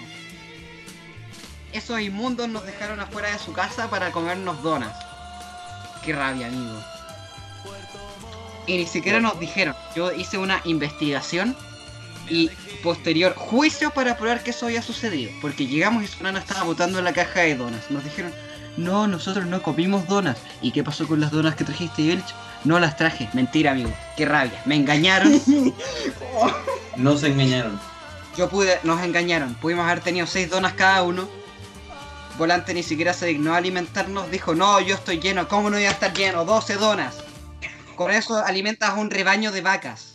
Esos 1.73 1.99
inmundos 1.99 2.47
nos 2.49 2.65
dejaron 2.65 2.99
afuera 2.99 3.31
de 3.31 3.39
su 3.39 3.53
casa 3.53 3.89
para 3.89 4.11
comernos 4.11 4.63
donas. 4.63 4.97
Qué 6.03 6.13
rabia, 6.13 6.47
amigo. 6.47 6.79
Y 8.65 8.77
ni 8.77 8.87
siquiera 8.87 9.19
nos 9.19 9.39
dijeron. 9.39 9.75
Yo 9.95 10.11
hice 10.13 10.37
una 10.37 10.61
investigación 10.63 11.55
y 12.29 12.49
posterior 12.83 13.33
juicio 13.35 13.91
para 13.91 14.17
probar 14.17 14.43
que 14.43 14.51
eso 14.51 14.65
había 14.65 14.81
sucedido. 14.81 15.31
Porque 15.41 15.67
llegamos 15.67 16.03
y 16.03 16.07
su 16.07 16.23
nana 16.23 16.39
estaba 16.39 16.63
botando 16.63 16.99
en 16.99 17.05
la 17.05 17.13
caja 17.13 17.41
de 17.41 17.55
donas. 17.55 17.89
Nos 17.89 18.03
dijeron, 18.03 18.33
no, 18.77 19.07
nosotros 19.07 19.45
no 19.45 19.61
comimos 19.61 20.07
donas. 20.07 20.37
¿Y 20.61 20.71
qué 20.71 20.83
pasó 20.83 21.07
con 21.07 21.19
las 21.19 21.31
donas 21.31 21.55
que 21.55 21.63
trajiste, 21.63 22.03
Yelch? 22.03 22.33
No 22.63 22.79
las 22.79 22.95
traje. 22.95 23.29
Mentira, 23.33 23.71
amigo. 23.71 23.91
Qué 24.17 24.25
rabia. 24.25 24.61
Me 24.65 24.75
engañaron. 24.75 25.41
No 26.97 27.17
se 27.17 27.27
engañaron. 27.27 27.79
Yo 28.37 28.49
pude, 28.49 28.77
nos 28.83 29.01
engañaron. 29.01 29.55
Pudimos 29.55 29.85
haber 29.85 30.01
tenido 30.01 30.27
seis 30.27 30.49
donas 30.49 30.73
cada 30.73 31.03
uno. 31.03 31.27
Volante 32.37 32.73
ni 32.73 32.83
siquiera 32.83 33.13
se 33.13 33.27
dignó 33.27 33.53
a 33.53 33.57
alimentarnos. 33.57 34.29
Dijo, 34.29 34.55
no, 34.55 34.79
yo 34.81 34.95
estoy 34.95 35.19
lleno. 35.19 35.47
¿Cómo 35.47 35.69
no 35.69 35.77
voy 35.77 35.85
a 35.85 35.91
estar 35.91 36.13
lleno? 36.13 36.43
12 36.43 36.75
donas. 36.75 37.15
Con 37.95 38.11
eso 38.11 38.37
alimentas 38.37 38.89
a 38.89 38.95
un 38.95 39.09
rebaño 39.09 39.51
de 39.51 39.61
vacas. 39.61 40.10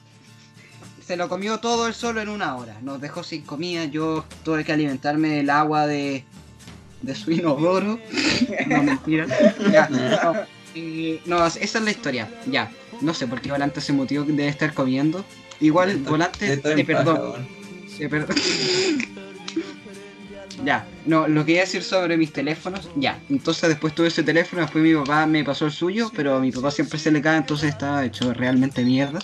Se 1.07 1.17
lo 1.17 1.29
comió 1.29 1.59
todo 1.59 1.87
él 1.87 1.95
solo 1.95 2.21
en 2.21 2.29
una 2.29 2.57
hora. 2.57 2.77
Nos 2.83 3.01
dejó 3.01 3.23
sin 3.23 3.43
comida. 3.43 3.85
Yo 3.85 4.25
tuve 4.45 4.65
que 4.65 4.73
alimentarme 4.73 5.29
del 5.29 5.51
agua 5.51 5.87
de, 5.87 6.25
de 7.03 7.15
su 7.15 7.31
inodoro. 7.31 7.99
No, 8.67 8.83
mentira. 8.83 9.27
Ya, 9.73 9.89
no, 9.89 10.33
eh, 10.75 11.21
no, 11.27 11.47
esa 11.47 11.61
es 11.61 11.75
la 11.81 11.91
historia. 11.91 12.29
Ya. 12.51 12.71
No 13.01 13.15
sé 13.15 13.27
por 13.27 13.41
qué 13.41 13.51
Volante 13.51 13.81
se 13.81 13.93
motivó 13.93 14.25
de 14.25 14.49
estar 14.49 14.75
comiendo. 14.75 15.25
Igual, 15.61 15.97
Volante, 15.99 16.57
te 16.57 16.85
weón. 16.85 17.47
Sí, 17.89 18.09
pero- 18.09 18.27
ya, 20.65 20.87
no, 21.05 21.29
lo 21.29 21.45
que 21.45 21.53
iba 21.53 21.61
a 21.61 21.65
decir 21.65 21.83
sobre 21.83 22.17
mis 22.17 22.33
teléfonos, 22.33 22.89
ya. 22.97 23.19
Entonces 23.31 23.69
después 23.69 23.95
tuve 23.95 24.09
ese 24.09 24.23
teléfono, 24.23 24.63
después 24.63 24.83
mi 24.83 24.95
papá 24.95 25.27
me 25.27 25.45
pasó 25.45 25.67
el 25.67 25.73
suyo, 25.73 26.11
pero 26.15 26.37
a 26.37 26.41
mi 26.41 26.51
papá 26.51 26.71
siempre 26.71 26.99
se 26.99 27.11
le 27.11 27.21
cae, 27.21 27.37
entonces 27.37 27.69
estaba 27.71 28.05
hecho 28.05 28.33
realmente 28.33 28.83
mierda. 28.83 29.21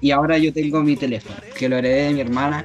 Y 0.00 0.10
ahora 0.10 0.38
yo 0.38 0.52
tengo 0.52 0.82
mi 0.82 0.96
teléfono, 0.96 1.36
que 1.56 1.68
lo 1.68 1.76
heredé 1.76 2.04
de 2.08 2.14
mi 2.14 2.20
hermana. 2.20 2.64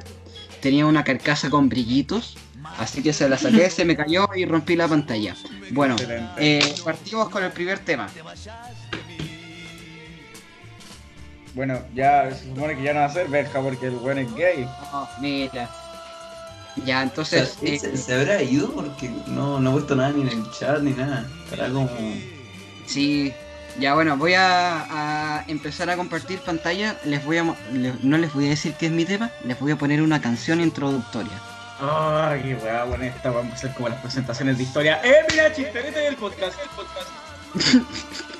Tenía 0.62 0.86
una 0.86 1.04
carcasa 1.04 1.50
con 1.50 1.70
brillitos, 1.70 2.36
así 2.80 3.02
que 3.04 3.14
se 3.14 3.30
la 3.30 3.38
saqué, 3.38 3.70
se 3.70 3.86
me 3.86 3.96
cayó 3.96 4.28
y 4.36 4.46
rompí 4.46 4.76
la 4.76 4.88
pantalla. 4.88 5.36
Bueno, 5.72 5.96
eh, 6.38 6.74
partimos 6.84 7.30
con 7.30 7.44
el 7.44 7.52
primer 7.52 7.80
tema. 7.80 8.08
Bueno, 11.54 11.80
ya 11.96 12.30
se 12.32 12.46
supone 12.46 12.76
que 12.76 12.84
ya 12.84 12.94
no 12.94 13.00
va 13.00 13.06
a 13.06 13.14
ser 13.14 13.28
verja 13.30 13.60
porque 13.62 13.88
el 13.88 13.96
weón 13.96 14.20
es 14.20 14.34
gay. 14.36 14.68
Oh, 14.94 15.08
mira. 15.20 15.70
Ya, 16.76 16.82
O 16.82 16.86
sea, 16.86 17.02
entonces... 17.02 17.58
¿se, 17.60 17.74
eh, 17.76 17.80
se- 17.80 17.98
se 17.98 18.14
habrá 18.14 18.42
ido? 18.44 18.72
Porque 18.72 19.10
no, 19.28 19.60
no 19.60 19.70
he 19.72 19.74
puesto 19.74 19.96
nada 19.96 20.12
ni 20.12 20.22
en 20.22 20.28
el 20.30 20.44
chat 20.52 20.80
ni 20.82 20.92
nada. 20.92 21.28
Estará 21.46 21.70
como. 21.72 21.90
Sí, 22.86 23.34
ya 23.80 23.94
bueno, 23.94 24.18
voy 24.18 24.34
a, 24.34 25.38
a 25.40 25.46
empezar 25.48 25.90
a 25.90 25.98
compartir 25.98 26.40
pantalla. 26.40 26.98
Les 27.06 27.24
voy 27.24 27.38
a 27.38 27.44
no 28.02 28.18
les 28.18 28.34
voy 28.34 28.48
a 28.48 28.50
decir 28.50 28.74
qué 28.76 28.88
es 28.88 28.92
mi 28.92 29.06
tema, 29.06 29.32
les 29.44 29.60
voy 29.60 29.72
a 29.72 29.76
poner 29.76 30.02
una 30.02 30.22
canción 30.22 30.62
introductoria. 30.62 31.42
Ay, 31.80 32.42
qué 32.42 32.56
weá, 32.56 32.86
bueno, 32.86 33.04
esta 33.04 33.30
vamos 33.30 33.54
a 33.54 33.58
ser 33.58 33.74
como 33.74 33.90
las 33.90 34.02
presentaciones 34.02 34.58
de 34.58 34.64
historia. 34.64 35.00
¡Eh, 35.04 35.26
mira, 35.30 35.54
chisterete 35.54 36.00
del 36.00 36.16
podcast! 36.16 36.58
El 36.60 36.70
podcast. 36.70 38.37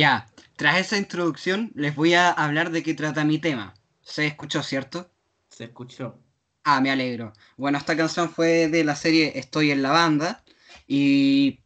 Ya, 0.00 0.26
tras 0.56 0.78
esa 0.78 0.96
introducción 0.96 1.72
les 1.74 1.94
voy 1.94 2.14
a 2.14 2.30
hablar 2.30 2.70
de 2.70 2.82
qué 2.82 2.94
trata 2.94 3.22
mi 3.22 3.38
tema. 3.38 3.74
¿Se 4.00 4.26
escuchó, 4.26 4.62
cierto? 4.62 5.10
Se 5.50 5.64
escuchó. 5.64 6.18
Ah, 6.64 6.80
me 6.80 6.90
alegro. 6.90 7.34
Bueno, 7.58 7.76
esta 7.76 7.94
canción 7.94 8.30
fue 8.30 8.68
de 8.68 8.82
la 8.82 8.96
serie 8.96 9.38
Estoy 9.38 9.72
en 9.72 9.82
la 9.82 9.90
banda. 9.90 10.42
Y 10.86 11.60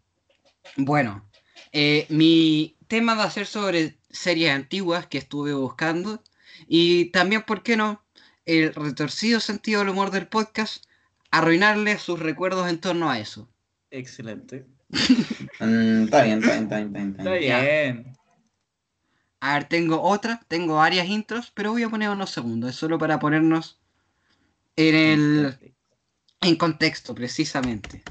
bueno, 0.77 1.31
eh, 1.71 2.07
mi 2.09 2.77
tema 2.89 3.15
va 3.15 3.23
a 3.23 3.31
ser 3.31 3.47
sobre 3.47 4.01
series 4.11 4.51
antiguas 4.51 5.07
que 5.07 5.19
estuve 5.19 5.55
buscando. 5.55 6.21
Y 6.67 7.13
también, 7.13 7.43
¿por 7.43 7.63
qué 7.63 7.77
no? 7.77 8.05
El 8.47 8.75
retorcido 8.75 9.39
sentido 9.39 9.79
del 9.79 9.91
humor 9.91 10.11
del 10.11 10.27
podcast, 10.27 10.87
arruinarle 11.31 12.01
sus 12.01 12.19
recuerdos 12.19 12.69
en 12.69 12.81
torno 12.81 13.09
a 13.09 13.21
eso. 13.21 13.49
Excelente. 13.93 14.67
Mm, 15.61 16.05
está 16.05 16.25
bien, 16.25 16.43
está 16.43 16.53
bien, 16.53 16.65
está 16.65 16.77
bien, 16.79 16.89
está 16.89 16.99
bien, 16.99 17.09
está 17.11 17.23
Está 17.23 17.61
bien. 17.63 18.14
A 19.47 19.55
ver, 19.55 19.65
tengo 19.69 20.01
otra, 20.01 20.41
tengo 20.49 20.77
varias 20.77 21.07
intros, 21.07 21.51
pero 21.55 21.73
voy 21.73 21.83
a 21.83 21.91
poner 21.91 22.09
unos 22.11 22.31
segundos, 22.31 22.71
es 22.71 22.77
solo 22.77 22.99
para 22.99 23.19
ponernos 23.19 23.79
en 24.77 24.95
el 24.95 25.77
en 26.43 26.57
contexto, 26.57 27.15
precisamente. 27.15 28.07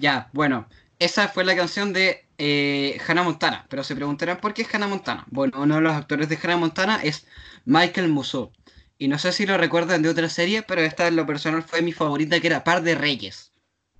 Ya, 0.00 0.30
bueno, 0.32 0.66
esa 0.98 1.28
fue 1.28 1.44
la 1.44 1.54
canción 1.54 1.92
de 1.92 2.24
eh, 2.38 2.98
Hannah 3.06 3.22
Montana, 3.22 3.66
pero 3.68 3.84
se 3.84 3.94
preguntarán 3.94 4.38
por 4.40 4.54
qué 4.54 4.62
es 4.62 4.74
Hannah 4.74 4.88
Montana. 4.88 5.26
Bueno, 5.30 5.60
uno 5.60 5.74
de 5.76 5.80
los 5.82 5.92
actores 5.92 6.28
de 6.28 6.38
Hannah 6.42 6.56
Montana 6.56 7.00
es 7.02 7.26
Michael 7.66 8.08
Musso. 8.08 8.50
Y 8.96 9.08
no 9.08 9.18
sé 9.18 9.32
si 9.32 9.44
lo 9.46 9.56
recuerdan 9.58 10.02
de 10.02 10.08
otra 10.08 10.28
serie, 10.28 10.62
pero 10.62 10.80
esta 10.80 11.06
en 11.06 11.16
lo 11.16 11.26
personal 11.26 11.62
fue 11.62 11.82
mi 11.82 11.92
favorita, 11.92 12.40
que 12.40 12.46
era 12.46 12.64
Par 12.64 12.82
de 12.82 12.94
Reyes. 12.94 13.52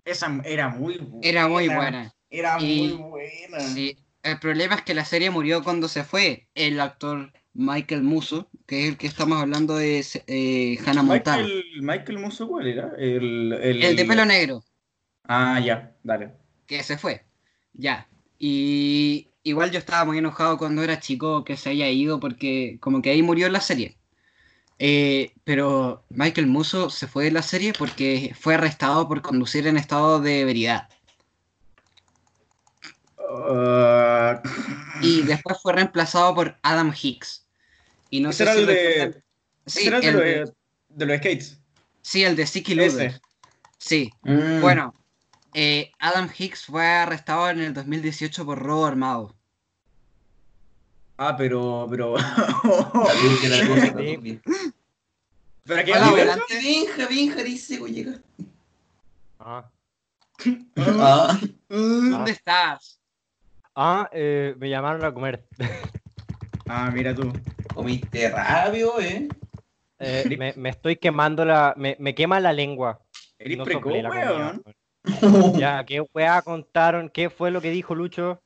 Esa 0.04 0.40
era 0.44 0.68
muy 0.70 0.96
buena. 0.96 1.18
Era 1.28 1.48
muy 1.48 1.68
buena. 1.68 2.14
Era 2.30 2.60
Y- 2.60 2.80
muy 2.80 2.92
buena. 3.10 3.60
Sí, 3.60 3.96
el 4.22 4.38
problema 4.38 4.76
es 4.76 4.82
que 4.82 4.94
la 4.94 5.04
serie 5.04 5.30
murió 5.30 5.62
cuando 5.62 5.88
se 5.88 6.04
fue 6.04 6.48
el 6.54 6.80
actor 6.80 7.32
Michael 7.52 8.02
Musso, 8.02 8.48
que 8.66 8.84
es 8.84 8.88
el 8.90 8.96
que 8.96 9.06
estamos 9.06 9.40
hablando 9.40 9.76
de 9.76 10.04
eh, 10.26 10.78
Hannah 10.86 11.02
Montana. 11.02 11.42
Michael, 11.42 11.64
Michael 11.82 12.18
Musso, 12.18 12.48
¿cuál 12.48 12.66
era? 12.68 12.92
El, 12.96 13.52
el, 13.52 13.82
El 13.82 13.96
de 13.96 14.04
pelo 14.04 14.24
negro, 14.24 14.62
Ah, 15.24 15.60
ya, 15.60 15.94
dale. 16.02 16.32
que 16.66 16.82
se 16.82 16.98
fue. 16.98 17.24
Ya. 17.72 18.08
Y 18.38 19.28
igual 19.42 19.70
yo 19.70 19.78
estaba 19.78 20.04
muy 20.04 20.18
enojado 20.18 20.58
cuando 20.58 20.82
era 20.82 21.00
chico 21.00 21.44
que 21.44 21.56
se 21.56 21.70
haya 21.70 21.88
ido 21.88 22.20
porque 22.20 22.78
como 22.80 23.02
que 23.02 23.10
ahí 23.10 23.22
murió 23.22 23.48
la 23.48 23.60
serie. 23.60 23.96
Eh, 24.78 25.32
pero 25.44 26.04
Michael 26.10 26.46
Musso 26.46 26.88
se 26.90 27.06
fue 27.06 27.24
de 27.24 27.32
la 27.32 27.42
serie 27.42 27.72
porque 27.78 28.34
fue 28.38 28.54
arrestado 28.54 29.06
por 29.08 29.20
conducir 29.22 29.66
en 29.66 29.76
estado 29.76 30.20
de 30.20 30.40
ebriedad. 30.40 30.88
Ah, 33.18 34.42
Y 35.02 35.22
después 35.22 35.58
fue 35.62 35.72
reemplazado 35.74 36.34
por 36.34 36.56
Adam 36.62 36.92
Hicks. 37.00 37.46
Y 38.10 38.20
no 38.20 38.32
sé 38.32 38.42
era 38.44 38.54
si 38.54 38.60
el 38.60 38.66
de. 38.66 39.22
Sí, 39.66 39.86
era 39.86 39.98
el 39.98 40.02
de, 40.02 40.08
el 40.08 40.14
los- 40.40 40.50
de- 40.50 40.54
de 40.88 41.06
los 41.06 41.16
skates. 41.18 41.60
Sí, 42.02 42.24
el 42.24 42.34
de 42.36 42.46
Sticky 42.46 42.74
Luder. 42.74 43.20
Sí. 43.78 44.10
Mm, 44.22 44.60
Bueno, 44.60 44.94
eh, 45.54 45.92
Adam 45.98 46.28
Hicks 46.36 46.66
fue 46.66 46.86
arrestado 46.86 47.50
en 47.50 47.60
el 47.60 47.74
2018 47.74 48.44
por 48.44 48.58
robo 48.58 48.86
armado. 48.86 49.34
Ah, 51.16 51.36
pero. 51.36 51.86
pero... 51.90 52.14
¿Pero 55.64 55.84
qué 55.84 55.92
volante. 55.92 56.54
Benja, 56.54 57.06
Benja, 57.08 57.42
dice, 57.42 57.78
güey, 57.78 57.92
llega. 57.92 58.18
Ah, 59.38 59.70
Ah, 60.76 61.38
¿Dónde 61.68 62.32
estás? 62.32 63.00
Ah, 63.74 64.08
eh, 64.12 64.54
me 64.58 64.68
llamaron 64.68 65.04
a 65.04 65.12
comer. 65.12 65.44
Ah, 66.66 66.90
mira 66.92 67.14
tú. 67.14 67.32
comiste 67.74 68.30
rabio, 68.30 69.00
eh. 69.00 69.28
Eh, 69.98 70.36
me, 70.38 70.54
me 70.56 70.70
estoy 70.70 70.96
quemando 70.96 71.44
la. 71.44 71.74
Me, 71.76 71.96
me 71.98 72.14
quema 72.14 72.40
la 72.40 72.52
lengua. 72.52 73.00
Eres 73.38 73.58
No 73.58 73.64
precoz, 73.64 73.92
weón. 73.92 74.62
Ya, 75.64 75.84
¿qué 75.84 76.00
weá 76.14 76.42
contaron? 76.42 77.08
¿Qué 77.08 77.30
fue 77.30 77.50
lo 77.50 77.60
que 77.60 77.70
dijo 77.70 77.94
Lucho? 77.94 78.42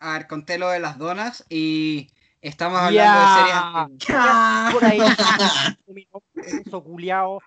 A 0.00 0.14
ver, 0.14 0.26
conté 0.26 0.58
lo 0.58 0.68
de 0.68 0.80
las 0.80 0.98
donas 0.98 1.44
y 1.48 2.10
estamos 2.40 2.78
hablando 2.78 3.20
Ya. 3.20 3.20
de 3.20 3.34
series 3.34 3.54
antiguas. 3.54 4.72
Por 4.72 4.84
ahí. 4.84 5.00
culiao. 6.84 7.40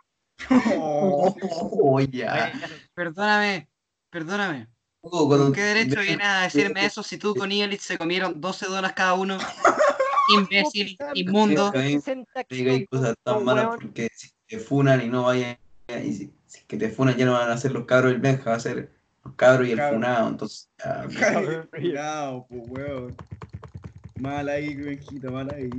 Oh, 0.51 1.99
ya. 1.99 2.51
Perdóname, 2.93 3.67
perdóname. 4.09 4.67
Oh, 5.01 5.27
¿Con 5.29 5.53
qué 5.53 5.61
derecho 5.61 6.01
vienes 6.01 6.27
a 6.27 6.41
decirme 6.41 6.85
eso 6.85 7.03
si 7.03 7.17
tú 7.17 7.35
con 7.35 7.51
Ielich 7.51 7.81
se 7.81 7.97
comieron 7.97 8.41
12 8.41 8.65
donas 8.67 8.93
cada 8.93 9.13
uno? 9.13 9.37
Imbécil, 10.29 10.97
inmundo. 11.13 11.71
Sí, 11.71 11.77
a 11.77 11.81
mí 11.81 11.91
60 11.93 12.31
me 12.35 12.45
digáis 12.49 12.77
kilos, 12.79 12.89
cosas 12.89 13.15
tan 13.23 13.45
malas 13.45 13.67
porque 13.79 14.09
si 14.13 14.29
te 14.47 14.59
funan 14.59 15.01
y 15.01 15.07
no 15.07 15.23
vayan, 15.23 15.57
y 15.87 16.11
si, 16.11 16.13
si 16.13 16.36
que 16.67 16.77
te 16.77 16.89
funan 16.89 17.15
ya 17.17 17.25
no 17.25 17.33
van 17.33 17.49
a 17.49 17.57
ser 17.57 17.71
los 17.71 17.85
cabros 17.85 18.11
del 18.11 18.21
Benja, 18.21 18.49
va 18.51 18.55
a 18.57 18.59
ser 18.59 18.91
los 19.23 19.33
cabros 19.35 19.67
y 19.67 19.71
el 19.71 19.77
Cabros. 19.77 19.95
funado, 19.95 20.27
entonces 20.29 20.69
ya, 20.77 21.65
Cuidado, 21.69 22.45
pues, 22.49 22.61
weón. 22.67 23.15
Mal 24.19 24.49
ahí, 24.49 24.75
Benjito, 24.75 25.31
mal 25.31 25.49
ahí. 25.53 25.69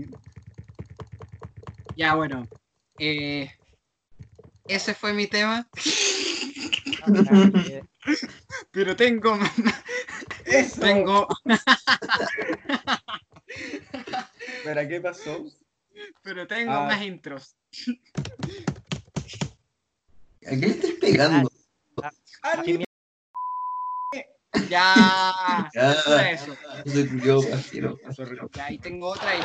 Ya, 1.96 2.14
bueno. 2.14 2.46
eh, 2.98 3.50
ese 4.66 4.94
fue 4.94 5.12
mi 5.12 5.26
tema. 5.26 5.68
Pero 8.70 8.96
tengo. 8.96 9.36
más- 9.36 9.52
Eso. 10.44 10.80
Tengo. 10.80 11.26
¿Pero 14.64 14.88
qué 14.88 15.00
pasó? 15.00 15.44
Pero 16.22 16.46
tengo 16.46 16.72
Ah. 16.72 16.86
más 16.86 17.02
intros. 17.02 17.56
¿A 20.48 20.50
qué 20.50 20.56
le 20.56 20.68
estás 20.68 20.90
pegando? 21.00 21.50
Ah, 22.42 22.62
¿qué 22.64 22.78
ni- 22.78 22.84
Ya. 24.70 25.70
Eso. 25.74 26.56
yo. 27.22 27.42
Sorry. 28.16 28.38
Ya, 28.54 28.64
ahí 28.64 28.78
tengo 28.78 29.08
otra. 29.08 29.36
y- 29.36 29.42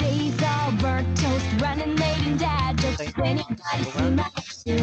Days 0.00 0.42
all 0.42 0.72
burnt 0.82 1.06
toast, 1.20 1.46
running 1.60 1.96
late 1.98 2.26
and 2.26 2.38
dad 2.40 2.76
jokes. 2.80 3.12
When 3.16 3.38
it 3.38 3.46
got 3.46 3.94
too 3.94 4.10
much 4.10 4.64
to 4.64 4.74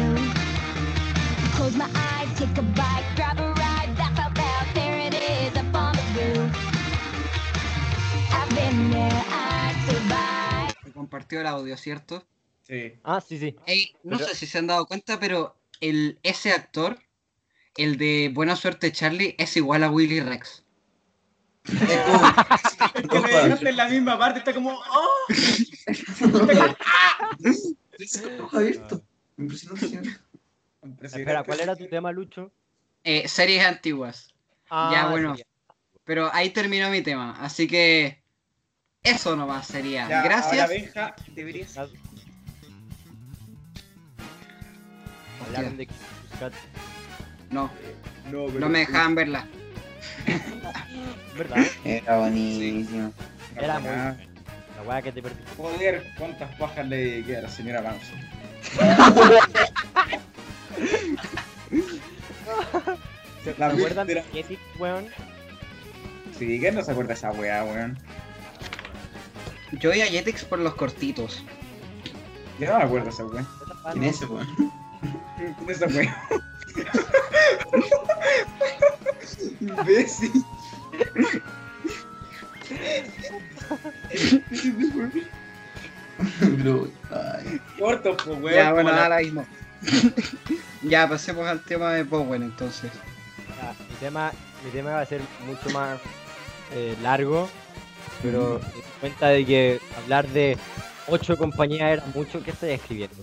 close 1.56 1.76
my 1.76 1.88
eyes, 1.94 2.28
take 2.38 2.56
a 2.58 2.62
bite, 2.62 3.04
grab 3.14 3.38
a 3.38 3.52
ride. 3.60 3.94
That's 3.96 4.18
how 4.18 4.30
fast 4.34 4.74
there 4.74 4.98
it 5.06 5.14
is 5.14 5.54
up 5.56 5.74
on 5.74 5.94
the 5.96 6.02
roof. 6.16 6.50
I've 8.32 8.48
been 8.54 8.90
there, 8.90 9.22
I 9.28 9.74
survived. 9.86 10.76
Me 10.86 10.92
compartió 10.92 11.40
el 11.40 11.46
audio, 11.46 11.76
¿cierto? 11.76 12.24
Sí. 12.66 12.94
Ah, 13.04 13.20
sí, 13.20 13.38
sí. 13.38 13.54
No 14.02 14.16
Pero- 14.18 14.28
sé 14.30 14.34
si 14.36 14.46
se 14.46 14.58
han 14.58 14.66
dado 14.66 14.86
cuenta, 14.86 15.20
pero 15.20 15.56
el, 15.80 16.18
ese 16.22 16.50
actor, 16.52 16.98
el 17.76 17.96
de 17.98 18.30
Buena 18.32 18.56
Suerte 18.56 18.90
Charlie, 18.92 19.34
es 19.38 19.56
igual 19.56 19.84
a 19.84 19.90
Willy 19.90 20.20
Rex. 20.20 20.62
En 23.64 23.76
la 23.76 23.88
misma 23.88 24.18
parte, 24.18 24.38
está 24.40 24.52
como. 24.54 24.70
¡Oh! 24.72 25.26
Impresionante. 29.26 30.20
Espera, 31.02 31.42
¿cuál 31.44 31.60
era 31.60 31.76
tu 31.76 31.86
tema, 31.88 32.12
Lucho? 32.12 32.52
Eh, 33.04 33.26
series 33.28 33.64
antiguas. 33.64 34.28
Ya, 34.70 35.06
Ah, 35.06 35.08
bueno. 35.10 35.36
sí, 35.36 35.42
Pero 36.04 36.30
ahí 36.32 36.50
terminó 36.50 36.90
mi 36.90 37.02
tema. 37.02 37.36
Así 37.40 37.66
que 37.66 38.22
eso 39.02 39.36
nomás 39.36 39.66
sería. 39.66 40.08
Ya, 40.08 40.22
Gracias. 40.22 40.52
Ahora, 40.52 40.66
Benja, 40.66 41.14
deberías. 41.34 41.76
Hablaron 45.46 45.76
de 45.76 45.86
Kit 45.86 45.96
Kat, 46.38 46.52
No, 47.50 47.70
No, 48.30 48.46
pero- 48.46 48.60
no 48.60 48.68
me 48.68 48.80
dejaban 48.80 49.14
verla. 49.14 49.46
¿verdad? 51.36 51.64
Era 51.84 52.18
buenísimo. 52.18 53.12
Era 53.56 53.78
muy 53.78 53.90
La 53.90 54.82
weá 54.86 55.02
que 55.02 55.12
te 55.12 55.22
perdí. 55.22 55.36
Joder, 55.56 56.04
cuántas 56.18 56.54
pajas 56.56 56.86
le 56.88 56.96
dediqué 56.96 57.36
a 57.38 57.42
la 57.42 57.48
señora 57.48 57.78
Alonso. 57.80 58.12
¿Se 63.44 63.54
La 63.58 63.68
acuerdan 63.68 64.06
de 64.06 64.22
Jetix, 64.32 64.60
weón? 64.78 65.06
Sí, 66.38 66.58
¿quién 66.58 66.74
no 66.74 66.82
se 66.82 66.90
acuerda 66.90 67.08
de 67.08 67.14
esa 67.14 67.30
weá, 67.32 67.64
weón? 67.64 67.98
Yo 69.72 69.90
voy 69.90 70.00
a 70.00 70.06
Jetix 70.06 70.44
por 70.44 70.58
los 70.58 70.74
cortitos. 70.74 71.44
Yo 72.58 72.70
no 72.72 72.78
me 72.78 72.84
acuerdo 72.84 73.04
de 73.06 73.10
esa 73.10 73.24
weá. 73.24 73.44
¿Quién 73.92 74.04
es 74.04 74.16
ese, 74.16 74.26
weón? 74.26 74.46
¿Quién 75.36 75.54
es 75.68 75.82
esa 75.82 75.86
weá? 75.86 76.28
Imbécil. 79.60 80.44
Pero, 86.40 86.88
ay, 87.10 87.60
Corto, 87.78 88.16
pues, 88.16 88.38
weón. 88.40 88.54
Ya, 88.54 88.72
bueno, 88.72 88.90
ahora 88.90 89.18
mismo. 89.18 89.46
ya, 90.82 91.08
pasemos 91.08 91.46
al 91.46 91.60
tema 91.60 91.92
de 91.92 92.04
Bowen 92.04 92.42
entonces. 92.42 92.90
Ya, 93.60 93.74
mi, 93.88 93.94
tema, 93.96 94.32
mi 94.64 94.70
tema 94.70 94.90
va 94.90 95.00
a 95.00 95.06
ser 95.06 95.20
mucho 95.46 95.70
más 95.70 95.98
eh, 96.72 96.96
largo, 97.02 97.48
pero 98.22 98.58
di 98.58 98.82
cuenta 99.00 99.28
de 99.28 99.44
que 99.44 99.80
hablar 100.02 100.26
de 100.28 100.56
ocho 101.08 101.36
compañías 101.36 101.92
era 101.92 102.04
mucho 102.14 102.42
que 102.42 102.52
estoy 102.52 102.70
escribiendo. 102.70 103.16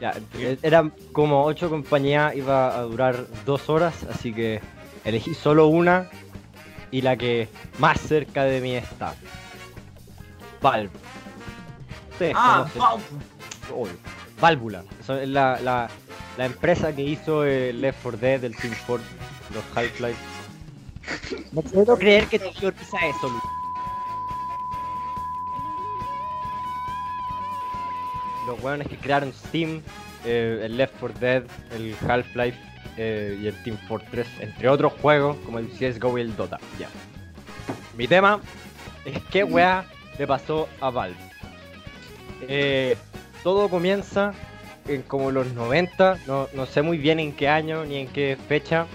Ya, 0.00 0.12
e- 0.38 0.58
eran 0.62 0.92
como 1.12 1.44
ocho 1.44 1.70
compañías, 1.70 2.34
iba 2.36 2.76
a 2.76 2.82
durar 2.82 3.26
dos 3.46 3.68
horas, 3.70 3.94
así 4.10 4.32
que 4.32 4.60
elegí 5.04 5.34
solo 5.34 5.68
una 5.68 6.08
y 6.90 7.00
la 7.02 7.16
que 7.16 7.48
más 7.78 8.00
cerca 8.00 8.44
de 8.44 8.60
mí 8.60 8.74
está. 8.74 9.14
Valve. 10.60 10.90
Ustedes 12.12 12.34
Ah. 12.36 12.66
Obvio. 13.74 13.92
Válvula. 14.40 14.84
Eso 15.00 15.16
es 15.18 15.28
la, 15.28 15.58
la, 15.60 15.88
la 16.36 16.44
empresa 16.46 16.94
que 16.94 17.02
hizo 17.02 17.44
el 17.44 17.80
Left 17.80 17.98
4 18.02 18.18
Dead, 18.20 18.44
el 18.44 18.54
Team 18.56 18.74
Fortress, 18.74 19.10
los 19.54 19.64
Half-Life. 19.74 20.18
No 21.52 21.62
puedo 21.62 21.96
creer 21.96 22.26
que 22.26 22.38
te 22.38 22.50
dio 22.60 22.70
risa 22.70 22.98
eso, 23.06 23.28
Lu. 23.28 23.40
Weones 28.66 28.88
que 28.88 28.96
crearon 28.96 29.32
Steam, 29.32 29.80
eh, 30.24 30.62
el 30.64 30.76
Left 30.76 30.94
4 31.00 31.18
Dead, 31.20 31.42
el 31.72 31.94
Half-Life 32.08 32.58
eh, 32.96 33.38
y 33.40 33.46
el 33.46 33.62
Team 33.62 33.76
Fortress, 33.88 34.28
entre 34.40 34.68
otros 34.68 34.92
juegos 35.00 35.36
como 35.44 35.58
el 35.58 35.68
CSGO 35.68 36.18
y 36.18 36.22
el 36.22 36.36
Dota. 36.36 36.58
Ya. 36.78 36.88
Mi 37.96 38.08
tema 38.08 38.40
es 39.04 39.22
qué 39.30 39.44
weá 39.44 39.84
le 40.18 40.26
pasó 40.26 40.68
a 40.80 40.90
Valve. 40.90 41.16
Eh, 42.42 42.96
todo 43.42 43.68
comienza 43.68 44.32
en 44.88 45.02
como 45.02 45.30
los 45.30 45.46
90, 45.52 46.18
no, 46.26 46.48
no 46.54 46.66
sé 46.66 46.82
muy 46.82 46.98
bien 46.98 47.20
en 47.20 47.32
qué 47.32 47.48
año 47.48 47.84
ni 47.84 47.96
en 47.96 48.08
qué 48.08 48.36
fecha. 48.48 48.86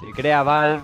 Se 0.00 0.10
crea 0.12 0.42
Valve, 0.42 0.82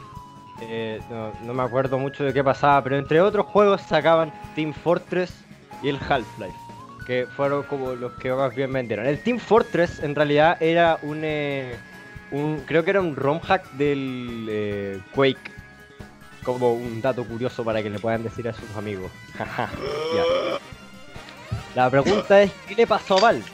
eh, 0.60 1.00
no, 1.10 1.32
no 1.44 1.54
me 1.54 1.62
acuerdo 1.62 1.98
mucho 1.98 2.24
de 2.24 2.32
qué 2.32 2.42
pasaba, 2.42 2.82
pero 2.82 2.98
entre 2.98 3.20
otros 3.20 3.46
juegos 3.46 3.80
sacaban 3.82 4.32
Team 4.54 4.72
Fortress 4.72 5.32
y 5.82 5.88
el 5.88 5.96
Half-Life, 5.96 6.56
que 7.08 7.26
fueron 7.26 7.62
como 7.62 7.94
los 7.94 8.12
que 8.12 8.30
más 8.30 8.54
bien 8.54 8.70
vendieron. 8.70 9.06
El 9.06 9.18
Team 9.18 9.38
Fortress 9.38 10.00
en 10.00 10.14
realidad 10.14 10.62
era 10.62 10.98
un, 11.00 11.22
eh, 11.24 11.74
un 12.30 12.60
creo 12.66 12.84
que 12.84 12.90
era 12.90 13.00
un 13.00 13.16
ROM 13.16 13.40
hack 13.40 13.72
del 13.72 14.46
eh, 14.50 15.00
Quake, 15.14 15.50
como 16.44 16.74
un 16.74 17.00
dato 17.00 17.24
curioso 17.24 17.64
para 17.64 17.82
que 17.82 17.88
le 17.88 17.98
puedan 17.98 18.22
decir 18.22 18.46
a 18.46 18.52
sus 18.52 18.70
amigos. 18.76 19.10
Ya. 20.14 20.58
La 21.74 21.90
pregunta 21.90 22.42
es, 22.42 22.50
¿qué 22.66 22.74
le 22.74 22.86
pasó 22.86 23.16
a 23.18 23.20
Valve? 23.20 23.44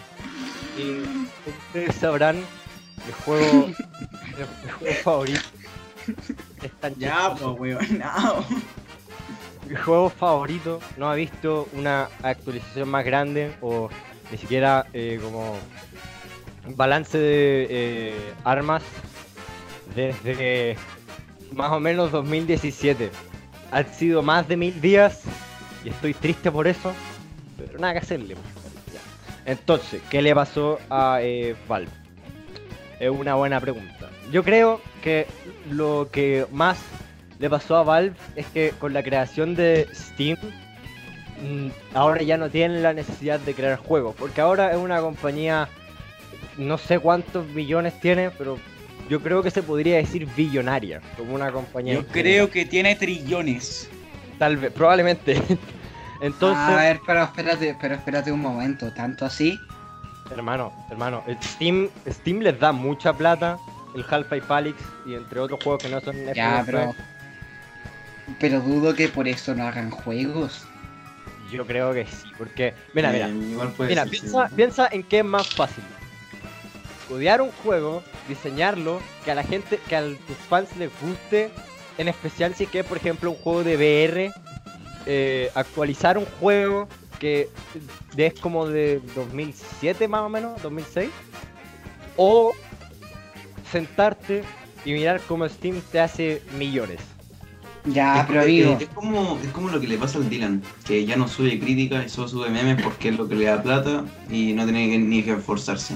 Y 0.76 1.02
ustedes 1.48 1.94
sabrán, 1.94 2.36
el 2.36 3.14
juego, 3.24 3.70
el 4.64 4.70
juego 4.72 4.94
favorito 5.02 5.42
es 6.62 6.72
tan 6.80 6.94
Ya, 6.96 7.34
pues, 7.34 7.60
weón. 7.60 7.98
No. 7.98 8.44
Mi 9.68 9.76
juego 9.76 10.10
favorito 10.10 10.80
no 10.98 11.10
ha 11.10 11.14
visto 11.14 11.68
una 11.72 12.08
actualización 12.22 12.88
más 12.90 13.04
grande 13.04 13.54
o 13.62 13.88
ni 14.30 14.36
siquiera 14.36 14.86
eh, 14.92 15.18
como 15.22 15.56
balance 16.76 17.16
de 17.16 17.66
eh, 17.70 18.32
armas 18.44 18.82
desde 19.94 20.76
más 21.52 21.72
o 21.72 21.80
menos 21.80 22.12
2017. 22.12 23.10
Han 23.70 23.92
sido 23.92 24.22
más 24.22 24.46
de 24.48 24.56
mil 24.56 24.80
días 24.80 25.22
y 25.84 25.88
estoy 25.88 26.12
triste 26.14 26.50
por 26.50 26.66
eso, 26.66 26.92
pero 27.56 27.78
nada 27.78 27.94
que 27.94 28.00
hacerle. 28.00 28.34
Ya. 28.92 29.50
Entonces, 29.50 30.02
¿qué 30.10 30.20
le 30.20 30.34
pasó 30.34 30.78
a 30.90 31.18
eh, 31.22 31.56
Valve? 31.68 31.90
Es 33.00 33.10
una 33.10 33.34
buena 33.34 33.60
pregunta. 33.60 34.10
Yo 34.30 34.44
creo 34.44 34.80
que 35.02 35.26
lo 35.70 36.08
que 36.12 36.46
más 36.52 36.78
le 37.44 37.50
pasó 37.50 37.76
a 37.76 37.82
Valve 37.82 38.16
es 38.36 38.46
que 38.46 38.70
con 38.78 38.94
la 38.94 39.02
creación 39.02 39.54
de 39.54 39.86
Steam 39.92 40.38
mm, 41.42 41.68
ahora 41.94 42.22
ya 42.22 42.38
no 42.38 42.48
tienen 42.48 42.82
la 42.82 42.94
necesidad 42.94 43.38
de 43.38 43.52
crear 43.52 43.76
juegos, 43.76 44.16
porque 44.18 44.40
ahora 44.40 44.70
es 44.70 44.78
una 44.78 45.02
compañía 45.02 45.68
no 46.56 46.78
sé 46.78 46.98
cuántos 47.00 47.52
billones 47.52 48.00
tiene, 48.00 48.30
pero 48.30 48.56
yo 49.10 49.20
creo 49.20 49.42
que 49.42 49.50
se 49.50 49.62
podría 49.62 49.98
decir 49.98 50.26
billonaria, 50.34 51.02
como 51.18 51.34
una 51.34 51.52
compañía. 51.52 51.92
Yo 51.92 52.06
creo 52.06 52.48
que 52.48 52.64
tiene 52.64 52.94
trillones. 52.94 53.90
Tal 54.38 54.56
vez, 54.56 54.72
probablemente. 54.72 55.34
Entonces, 56.22 56.58
A 56.58 56.76
ver, 56.76 57.00
pero 57.06 57.24
espérate, 57.24 57.76
pero 57.78 57.94
espérate 57.96 58.32
un 58.32 58.40
momento, 58.40 58.90
tanto 58.94 59.26
así. 59.26 59.60
hermano, 60.30 60.72
hermano, 60.90 61.22
Steam, 61.42 61.90
Steam 62.08 62.38
les 62.38 62.58
da 62.58 62.72
mucha 62.72 63.12
plata, 63.12 63.58
el 63.94 64.02
Half-Life 64.08 64.46
Alyx 64.48 64.82
y 65.04 65.12
entre 65.12 65.40
otros 65.40 65.62
juegos 65.62 65.82
que 65.82 65.90
no 65.90 66.00
son 66.00 66.16
Ya, 66.34 66.62
pero. 66.64 66.94
Pero 68.40 68.60
dudo 68.60 68.94
que 68.94 69.08
por 69.08 69.28
eso 69.28 69.54
no 69.54 69.66
hagan 69.66 69.90
juegos. 69.90 70.66
Yo 71.52 71.66
creo 71.66 71.92
que 71.92 72.06
sí, 72.06 72.32
porque, 72.38 72.74
mira, 72.94 73.12
mira, 73.12 73.28
Eh, 73.28 73.74
Mira, 73.78 74.04
ser, 74.04 74.14
sí. 74.14 74.20
piensa, 74.20 74.48
piensa 74.48 74.88
en 74.90 75.02
qué 75.04 75.18
es 75.18 75.24
más 75.24 75.46
fácil. 75.46 75.84
Codear 77.08 77.42
un 77.42 77.50
juego, 77.62 78.02
diseñarlo, 78.28 79.00
que 79.24 79.30
a 79.30 79.34
la 79.34 79.44
gente, 79.44 79.78
que 79.88 79.94
a 79.94 80.02
tus 80.02 80.36
fans 80.48 80.74
les 80.78 80.90
guste, 81.00 81.50
en 81.98 82.08
especial 82.08 82.54
si 82.54 82.66
que 82.66 82.80
es, 82.80 82.86
por 82.86 82.96
ejemplo, 82.96 83.30
un 83.30 83.36
juego 83.36 83.62
de 83.62 83.76
VR, 83.76 84.32
eh, 85.06 85.50
actualizar 85.54 86.16
un 86.18 86.24
juego 86.40 86.88
que 87.20 87.48
es 88.16 88.34
como 88.40 88.66
de 88.66 89.00
2007 89.14 90.08
más 90.08 90.22
o 90.22 90.28
menos, 90.28 90.60
2006, 90.62 91.10
o 92.16 92.52
sentarte 93.70 94.42
y 94.84 94.92
mirar 94.92 95.20
cómo 95.28 95.48
Steam 95.48 95.80
te 95.92 96.00
hace 96.00 96.42
millones. 96.58 97.00
Ya, 97.86 98.20
Es 98.20 98.26
pero 98.26 98.40
amigo. 98.40 98.78
Es 98.80 98.88
como, 98.88 99.38
es 99.42 99.50
como 99.50 99.68
lo 99.68 99.80
que 99.80 99.86
le 99.86 99.98
pasa 99.98 100.18
al 100.18 100.30
Dylan, 100.30 100.62
que 100.86 101.04
ya 101.04 101.16
no 101.16 101.28
sube 101.28 101.58
críticas 101.58 102.06
y 102.06 102.08
solo 102.08 102.28
sube 102.28 102.50
memes 102.50 102.82
porque 102.82 103.10
es 103.10 103.16
lo 103.18 103.28
que 103.28 103.34
le 103.34 103.44
da 103.44 103.62
plata 103.62 104.04
y 104.30 104.54
no 104.54 104.64
tiene 104.64 104.88
que, 104.90 104.98
ni 104.98 105.22
que 105.22 105.32
esforzarse. 105.32 105.94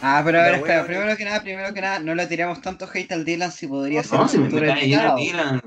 Ah, 0.00 0.22
pero 0.24 0.38
a 0.38 0.42
ver, 0.42 0.52
Pero 0.52 0.56
espera, 0.64 0.78
bueno, 0.82 0.86
primero 0.86 1.16
que 1.16 1.24
nada, 1.24 1.42
primero 1.42 1.74
que 1.74 1.80
nada, 1.80 1.98
no 1.98 2.14
le 2.14 2.26
tiramos 2.26 2.60
tanto 2.60 2.86
hate 2.92 3.12
al 3.12 3.24
Dylan 3.24 3.52
si 3.52 3.66
podría 3.66 4.02
ser 4.02 4.18
No, 4.18 4.28
si 4.28 4.38
me, 4.38 4.48
me 4.48 4.60
cae 4.66 4.84
invitado. 4.84 5.16
Dylan. 5.18 5.60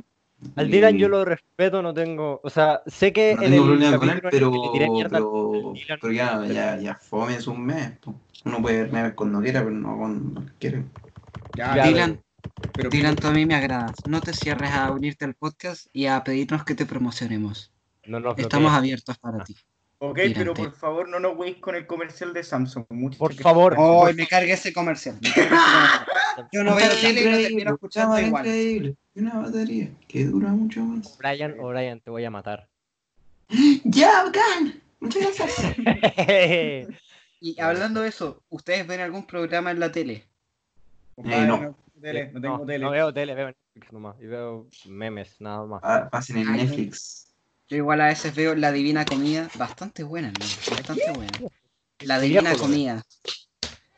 Al 0.56 0.70
Dylan 0.70 0.98
yo 0.98 1.10
lo 1.10 1.26
respeto, 1.26 1.82
no 1.82 1.94
tengo. 1.94 2.40
O 2.44 2.50
sea, 2.50 2.82
sé 2.86 3.14
que 3.14 3.36
No 3.36 3.44
en 3.44 3.52
tengo 3.52 3.64
el 3.64 3.70
problema 3.70 3.98
con 3.98 4.10
él, 4.10 4.22
pero, 4.30 4.52
que 4.52 4.58
le 4.60 4.70
tiré 4.74 4.90
mierda 4.90 5.18
al 5.18 5.24
pero, 5.24 5.72
Dylan, 5.74 6.00
pero 6.02 6.14
ya, 6.14 6.46
ya, 6.46 6.78
ya 6.80 6.96
fome 6.96 7.36
es 7.36 7.48
un 7.48 7.66
mes. 7.66 7.94
Uno 8.46 8.62
puede 8.62 8.84
ver 8.84 8.92
memes 8.92 9.14
cuando 9.14 9.42
quiera, 9.42 9.60
pero 9.64 9.76
no 9.76 9.98
cuando 9.98 10.44
quiere. 10.60 10.84
Ya, 11.56 11.76
Ya, 11.76 11.88
Dylan, 11.88 12.20
pero 12.74 12.90
Dylan, 12.90 13.16
tú 13.16 13.28
a 13.28 13.32
mí 13.32 13.46
me 13.46 13.56
agradas. 13.56 13.96
No 14.08 14.22
te 14.22 14.34
cierres 14.34 14.72
a 14.72 14.92
unirte 14.92 15.26
al 15.26 15.34
podcast 15.34 15.88
y 15.94 16.06
a 16.08 16.24
pedirnos 16.24 16.64
que 16.64 16.76
te 16.76 16.86
promocionemos. 16.86 17.72
no 18.06 18.20
nos 18.20 18.38
Estamos 18.38 18.72
abiertos 18.74 19.18
para 19.18 19.44
ti. 19.44 19.56
Ok, 20.00 20.20
pero 20.36 20.54
por 20.54 20.74
favor 20.76 21.10
no 21.10 21.20
nos 21.20 21.36
weis 21.36 21.58
con 21.58 21.76
el 21.76 21.88
comercial 21.88 22.32
de 22.34 22.44
Samsung. 22.44 22.86
Mucho 22.90 23.18
Por 23.18 23.36
que- 23.36 23.42
favor. 23.42 23.74
Oh, 23.78 24.08
me 24.14 24.28
cargué 24.28 24.54
ese 24.54 24.72
comercial. 24.72 25.18
me 25.22 25.30
cargué 25.34 25.48
ese 25.48 25.50
comercial. 25.50 26.48
Yo 26.52 26.64
no 26.64 26.76
veo 26.76 26.90
tele 27.02 27.22
y 27.22 27.44
termino 27.46 27.74
escuchando 27.74 28.20
igual. 28.20 28.46
increíble. 28.46 28.96
Una 29.16 29.40
batería 29.40 29.90
que 30.08 30.26
dura 30.26 30.50
mucho 30.50 30.82
más. 30.82 31.18
Brian, 31.18 31.56
o 31.60 31.70
Brian, 31.70 32.00
te 32.00 32.12
voy 32.12 32.24
a 32.26 32.30
matar. 32.30 32.68
¡Ya, 33.84 34.24
bacán! 34.26 34.82
Muchas 35.00 35.24
gracias. 35.38 35.76
Y 37.40 37.60
hablando 37.62 38.02
de 38.02 38.10
eso, 38.10 38.42
¿ustedes 38.50 38.88
ven 38.88 39.00
algún 39.00 39.28
programa 39.28 39.70
en 39.70 39.80
la 39.80 39.92
tele? 39.92 40.26
Eh, 41.18 41.46
no. 41.46 41.76
Tele, 42.02 42.32
no 42.34 42.42
tengo 42.42 42.66
tele. 42.66 42.86
no 42.86 42.92
veo 42.92 43.14
tele, 43.14 43.36
veo 43.36 43.48
Netflix 43.48 43.94
nomás. 43.94 44.16
Y 44.22 44.26
veo 44.26 44.68
memes, 44.88 45.36
nada 45.40 45.66
más. 45.66 45.82
Ah, 45.84 46.10
Pasen 46.12 46.38
en 46.38 46.52
Netflix. 46.54 47.34
Yo 47.70 47.78
igual 47.78 48.02
a 48.02 48.08
veces 48.08 48.34
veo 48.34 48.56
La 48.56 48.72
Divina 48.72 49.06
Comida, 49.06 49.50
bastante 49.56 50.04
buena, 50.04 50.30
hermano, 50.30 50.46
bastante 50.76 51.12
buena. 51.12 51.38
La 52.00 52.20
Divina 52.20 52.52
¿no? 52.54 52.58
Comida. 52.58 53.04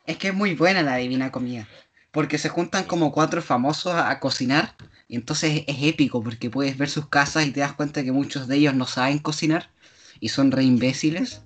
Es 0.06 0.16
que 0.16 0.28
es 0.28 0.34
muy 0.34 0.54
buena 0.54 0.82
la 0.82 0.96
Divina 0.96 1.30
Comida. 1.30 1.68
Porque 2.10 2.38
se 2.38 2.48
juntan 2.48 2.84
como 2.84 3.12
cuatro 3.12 3.42
famosos 3.42 3.92
a, 3.94 4.10
a 4.10 4.18
cocinar. 4.18 4.74
Y 5.06 5.16
entonces 5.16 5.62
es 5.66 5.76
épico 5.82 6.22
porque 6.22 6.50
puedes 6.50 6.76
ver 6.76 6.88
sus 6.88 7.08
casas 7.08 7.46
y 7.46 7.52
te 7.52 7.60
das 7.60 7.74
cuenta 7.74 8.02
que 8.02 8.10
muchos 8.12 8.48
de 8.48 8.56
ellos 8.56 8.74
no 8.74 8.86
saben 8.86 9.18
cocinar. 9.18 9.70
Y 10.18 10.28
son 10.30 10.50
re 10.50 10.64
imbéciles. 10.64 11.42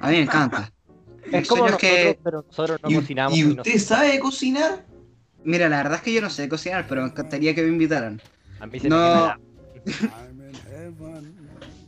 A 0.00 0.08
mí 0.10 0.16
me 0.16 0.22
encanta. 0.22 0.72
Es 1.26 1.32
En 1.34 1.44
como 1.44 1.62
nosotros, 1.66 1.80
que- 1.80 2.20
pero 2.24 2.44
nosotros 2.46 2.78
no 2.82 2.90
¿Y, 2.90 2.94
cocinamos. 2.96 3.38
¿y 3.38 3.42
no- 3.44 3.50
usted 3.52 3.78
sabe 3.78 4.18
cocinar? 4.18 4.84
Mira, 5.48 5.66
la 5.70 5.78
verdad 5.78 5.94
es 5.94 6.02
que 6.02 6.12
yo 6.12 6.20
no 6.20 6.28
sé 6.28 6.46
cocinar, 6.46 6.84
pero 6.86 7.00
me 7.00 7.08
encantaría 7.08 7.54
que 7.54 7.62
me 7.62 7.68
invitaran. 7.68 8.20
a 8.60 8.66
mí 8.66 8.78
se 8.78 8.90
No. 8.90 9.34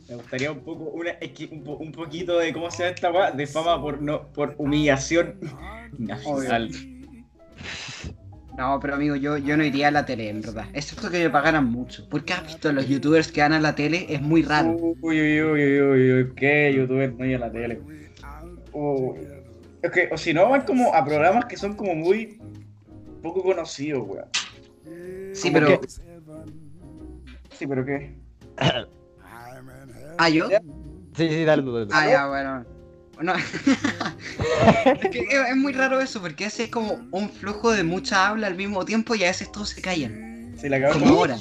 me 0.08 0.14
gustaría 0.16 0.50
un 0.50 0.60
poco, 0.60 0.84
una, 0.84 1.10
es 1.10 1.32
que 1.32 1.44
un, 1.52 1.62
po- 1.62 1.76
un 1.76 1.92
poquito 1.92 2.38
de 2.38 2.54
cómo 2.54 2.70
se 2.70 2.84
llama 2.84 2.94
esta 2.94 3.12
weá, 3.12 3.30
de 3.32 3.46
fama 3.46 3.78
por 3.78 4.00
no, 4.00 4.26
por 4.32 4.54
humillación 4.56 5.34
nacional. 5.98 6.70
No, 8.56 8.80
pero 8.80 8.94
amigo, 8.94 9.14
yo, 9.16 9.36
yo 9.36 9.58
no 9.58 9.64
iría 9.64 9.88
a 9.88 9.90
la 9.90 10.06
tele, 10.06 10.30
en 10.30 10.40
verdad. 10.40 10.66
Excepto 10.72 11.10
que 11.10 11.18
me 11.18 11.28
pagaran 11.28 11.66
mucho. 11.66 12.08
Porque 12.08 12.32
has 12.32 12.46
visto 12.46 12.72
los 12.72 12.88
youtubers 12.88 13.30
que 13.30 13.42
van 13.42 13.52
a 13.52 13.60
la 13.60 13.74
tele, 13.74 14.06
es 14.08 14.22
muy 14.22 14.42
raro. 14.42 14.70
Uy, 14.70 14.96
uy, 15.02 15.42
uy, 15.42 15.42
uy, 15.42 15.80
uy, 15.82 16.12
uy, 16.12 16.32
qué 16.34 16.72
youtuber 16.74 17.12
no 17.14 17.24
hay 17.24 17.34
en 17.34 17.40
la 17.40 17.52
tele. 17.52 17.78
Uy. 18.72 19.18
Es 19.82 19.90
que, 19.90 20.08
o 20.10 20.16
si 20.16 20.32
no, 20.32 20.48
van 20.48 20.62
como 20.62 20.94
a 20.94 21.04
programas 21.04 21.44
que 21.44 21.56
son 21.58 21.74
como 21.74 21.94
muy 21.94 22.38
poco 23.22 23.42
conocidos, 23.42 24.02
weón. 24.06 24.28
Sí, 25.35 25.50
pero. 25.50 25.80
que- 25.80 25.88
Sí, 27.59 27.66
pero 27.66 27.85
qué. 27.85 28.14
Ah, 30.18 30.28
yo. 30.30 30.48
Sí, 31.16 31.28
sí, 31.28 31.44
dale 31.44 31.62
tú, 31.62 31.72
dale 31.72 31.87
tú. 31.87 31.92
Ah, 31.94 32.09
ya, 32.11 32.26
bueno. 32.28 32.64
No. 33.20 33.35
es 35.02 35.11
que 35.11 35.18
es 35.20 35.48
es 35.50 35.56
muy 35.56 35.72
raro 35.74 36.00
eso, 36.00 36.20
porque 36.22 36.46
ese 36.46 36.64
es 36.64 36.70
como 36.70 37.06
un 37.11 37.28
flujo 37.28 37.70
de 37.72 37.85
mucha 37.85 38.28
habla 38.28 38.46
al 38.46 38.54
mismo 38.54 38.85
tiempo 38.87 39.14
y 39.14 39.24
a 39.24 39.26
veces 39.28 39.52
todos 39.52 39.68
se 39.70 39.83
callan. 39.83 40.29
Se 40.60 40.68
la 40.68 40.76
acabó. 40.76 41.00
Como 41.00 41.14
ahora. 41.14 41.36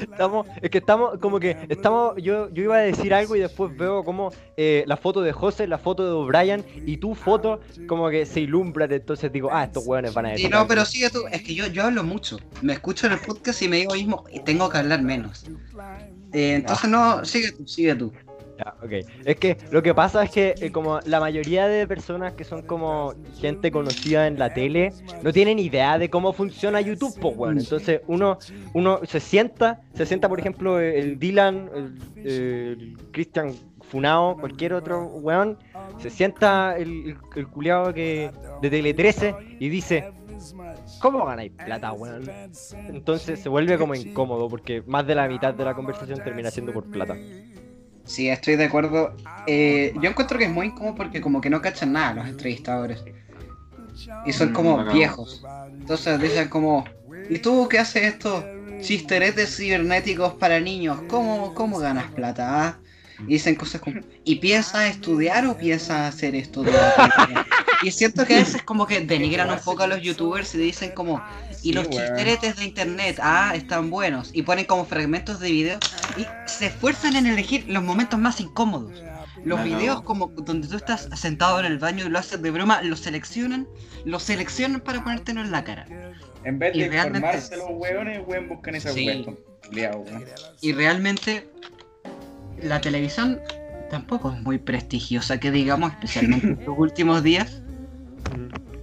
Estamos, 0.00 0.46
es 0.60 0.70
que 0.70 0.78
estamos, 0.78 1.18
como 1.18 1.38
que 1.38 1.56
estamos, 1.68 2.14
yo, 2.20 2.50
yo 2.50 2.62
iba 2.64 2.76
a 2.76 2.80
decir 2.80 3.14
algo 3.14 3.36
y 3.36 3.40
después 3.40 3.76
veo 3.76 4.04
como 4.04 4.32
eh, 4.56 4.84
la 4.86 4.96
foto 4.96 5.20
de 5.20 5.32
José, 5.32 5.66
la 5.66 5.78
foto 5.78 6.04
de 6.04 6.10
O'Brien 6.10 6.64
y 6.86 6.96
tu 6.96 7.14
foto 7.14 7.60
como 7.86 8.08
que 8.10 8.26
se 8.26 8.40
ilumbran, 8.40 8.92
entonces 8.92 9.32
digo, 9.32 9.48
ah, 9.52 9.64
estos 9.64 9.86
hueones 9.86 10.14
van 10.14 10.26
a 10.26 10.30
decir. 10.30 10.46
Sí, 10.46 10.52
no, 10.52 10.66
pero 10.66 10.84
sigue 10.84 11.10
tú. 11.10 11.20
Es 11.30 11.42
que 11.42 11.54
yo, 11.54 11.66
yo 11.68 11.84
hablo 11.84 12.02
mucho. 12.02 12.38
Me 12.62 12.72
escucho 12.72 13.06
en 13.06 13.14
el 13.14 13.20
podcast 13.20 13.62
y 13.62 13.68
me 13.68 13.76
digo 13.76 13.94
mismo, 13.94 14.24
tengo 14.44 14.68
que 14.68 14.78
hablar 14.78 15.02
menos. 15.02 15.44
Eh, 16.32 16.54
entonces 16.54 16.90
no, 16.90 17.24
sigue 17.24 17.52
tú, 17.52 17.66
sigue 17.66 17.94
tú. 17.94 18.12
Ya. 18.58 18.74
Es 19.24 19.36
que 19.36 19.56
lo 19.70 19.82
que 19.82 19.94
pasa 19.94 20.24
es 20.24 20.30
que 20.30 20.54
eh, 20.60 20.72
como 20.72 20.98
la 21.06 21.20
mayoría 21.20 21.68
de 21.68 21.86
personas 21.86 22.32
que 22.34 22.42
son 22.42 22.62
como 22.62 23.14
gente 23.40 23.70
conocida 23.70 24.26
en 24.26 24.38
la 24.38 24.52
tele 24.52 24.92
no 25.22 25.32
tienen 25.32 25.60
idea 25.60 25.96
de 25.96 26.10
cómo 26.10 26.32
funciona 26.32 26.80
YouTube, 26.80 27.16
pues 27.20 27.36
weón. 27.36 27.58
Entonces 27.58 28.00
uno, 28.08 28.38
uno 28.74 29.00
se 29.04 29.20
sienta, 29.20 29.80
se 29.94 30.06
sienta 30.06 30.28
por 30.28 30.40
ejemplo 30.40 30.80
el 30.80 31.18
Dylan, 31.18 31.70
el, 32.16 32.26
el 32.26 32.96
Christian 33.12 33.54
Funao, 33.88 34.36
cualquier 34.38 34.74
otro 34.74 35.06
weón, 35.06 35.58
se 35.98 36.10
sienta 36.10 36.76
el, 36.76 37.16
el, 37.36 37.48
culiao 37.48 37.92
que 37.92 38.30
de 38.60 38.70
Tele 38.70 38.92
13 38.92 39.34
y 39.58 39.68
dice, 39.68 40.12
¿cómo 41.00 41.24
ganáis 41.24 41.52
plata, 41.52 41.92
weón? 41.92 42.30
Entonces 42.88 43.40
se 43.40 43.48
vuelve 43.48 43.78
como 43.78 43.94
incómodo 43.94 44.48
porque 44.48 44.82
más 44.86 45.06
de 45.06 45.14
la 45.14 45.26
mitad 45.28 45.54
de 45.54 45.64
la 45.64 45.74
conversación 45.74 46.22
termina 46.22 46.50
siendo 46.50 46.72
por 46.72 46.84
plata. 46.84 47.16
Sí, 48.08 48.28
estoy 48.28 48.56
de 48.56 48.64
acuerdo. 48.64 49.14
Eh, 49.46 49.92
yo 50.00 50.10
encuentro 50.10 50.38
que 50.38 50.44
es 50.46 50.50
muy 50.50 50.68
incómodo 50.68 50.94
porque 50.96 51.20
como 51.20 51.40
que 51.40 51.50
no 51.50 51.60
cachan 51.62 51.92
nada 51.92 52.14
los 52.14 52.28
entrevistadores. 52.28 53.04
Y 54.22 54.32
son 54.32 54.48
Mm, 54.50 54.52
como 54.52 54.84
viejos. 54.86 55.48
Entonces 55.80 56.20
dicen 56.20 56.48
como, 56.48 56.84
¿y 57.28 57.38
tú 57.40 57.68
qué 57.68 57.78
haces 57.78 58.04
estos 58.04 58.46
chisteretes 58.78 59.56
cibernéticos 59.56 60.34
para 60.36 60.60
niños? 60.60 61.02
¿Cómo, 61.06 61.54
cómo 61.54 61.78
ganas 61.78 62.12
plata? 62.12 62.66
ah?". 62.68 62.82
Y 63.26 63.34
dicen 63.34 63.56
cosas 63.56 63.80
como, 63.80 64.00
¿y 64.24 64.36
piensas 64.36 64.90
estudiar 64.90 65.46
o 65.46 65.56
piensas 65.58 66.14
hacer 66.14 66.34
esto? 66.34 66.64
de 66.64 66.76
la 66.76 66.92
tele?". 66.94 67.46
Y 67.80 67.92
siento 67.92 68.24
que 68.26 68.34
a 68.36 68.38
veces 68.38 68.62
como 68.64 68.86
que 68.86 69.00
denigran 69.00 69.50
un 69.50 69.62
poco 69.62 69.84
a 69.84 69.86
los 69.88 70.00
youtubers 70.02 70.54
y 70.54 70.58
dicen 70.58 70.92
como, 70.92 71.24
y 71.68 71.72
los 71.72 71.86
Sí, 71.86 71.94
weón. 71.96 72.06
chisteretes 72.06 72.56
de 72.56 72.64
internet, 72.64 73.18
ah, 73.22 73.52
están 73.54 73.90
buenos. 73.90 74.30
Y 74.32 74.42
ponen 74.42 74.64
como 74.64 74.84
fragmentos 74.86 75.38
de 75.40 75.50
video 75.50 75.78
y 76.16 76.26
se 76.48 76.66
esfuerzan 76.66 77.16
en 77.16 77.26
elegir 77.26 77.64
los 77.68 77.82
momentos 77.82 78.18
más 78.18 78.40
incómodos. 78.40 78.92
Los 79.44 79.58
Me 79.60 79.66
videos 79.66 79.96
cago. 79.96 80.04
como 80.04 80.26
donde 80.28 80.66
tú 80.66 80.76
estás 80.76 81.08
sentado 81.14 81.60
en 81.60 81.66
el 81.66 81.78
baño 81.78 82.06
y 82.06 82.08
lo 82.08 82.18
haces 82.18 82.40
de 82.42 82.50
broma, 82.50 82.82
los 82.82 83.00
seleccionan, 83.00 83.68
los 84.04 84.22
seleccionan 84.22 84.80
para 84.80 85.04
ponértelo 85.04 85.40
en 85.42 85.50
la 85.50 85.62
cara. 85.64 85.86
En 86.44 86.58
vez 86.58 86.74
Y 86.74 86.80
de 86.80 86.88
realmente- 86.88 87.18
informarse 87.18 87.56
los 87.56 87.66
weones, 87.70 88.20
weón, 88.26 88.48
buscan 88.48 88.74
esa 88.74 88.92
Sí. 88.92 89.06
weón. 89.06 89.38
Y 90.60 90.72
realmente 90.72 91.50
la 92.62 92.80
televisión 92.80 93.40
tampoco 93.90 94.32
es 94.32 94.40
muy 94.42 94.58
prestigiosa, 94.58 95.38
que 95.38 95.50
digamos, 95.50 95.92
especialmente 95.92 96.46
en 96.46 96.64
los 96.64 96.78
últimos 96.78 97.22
días. 97.22 97.62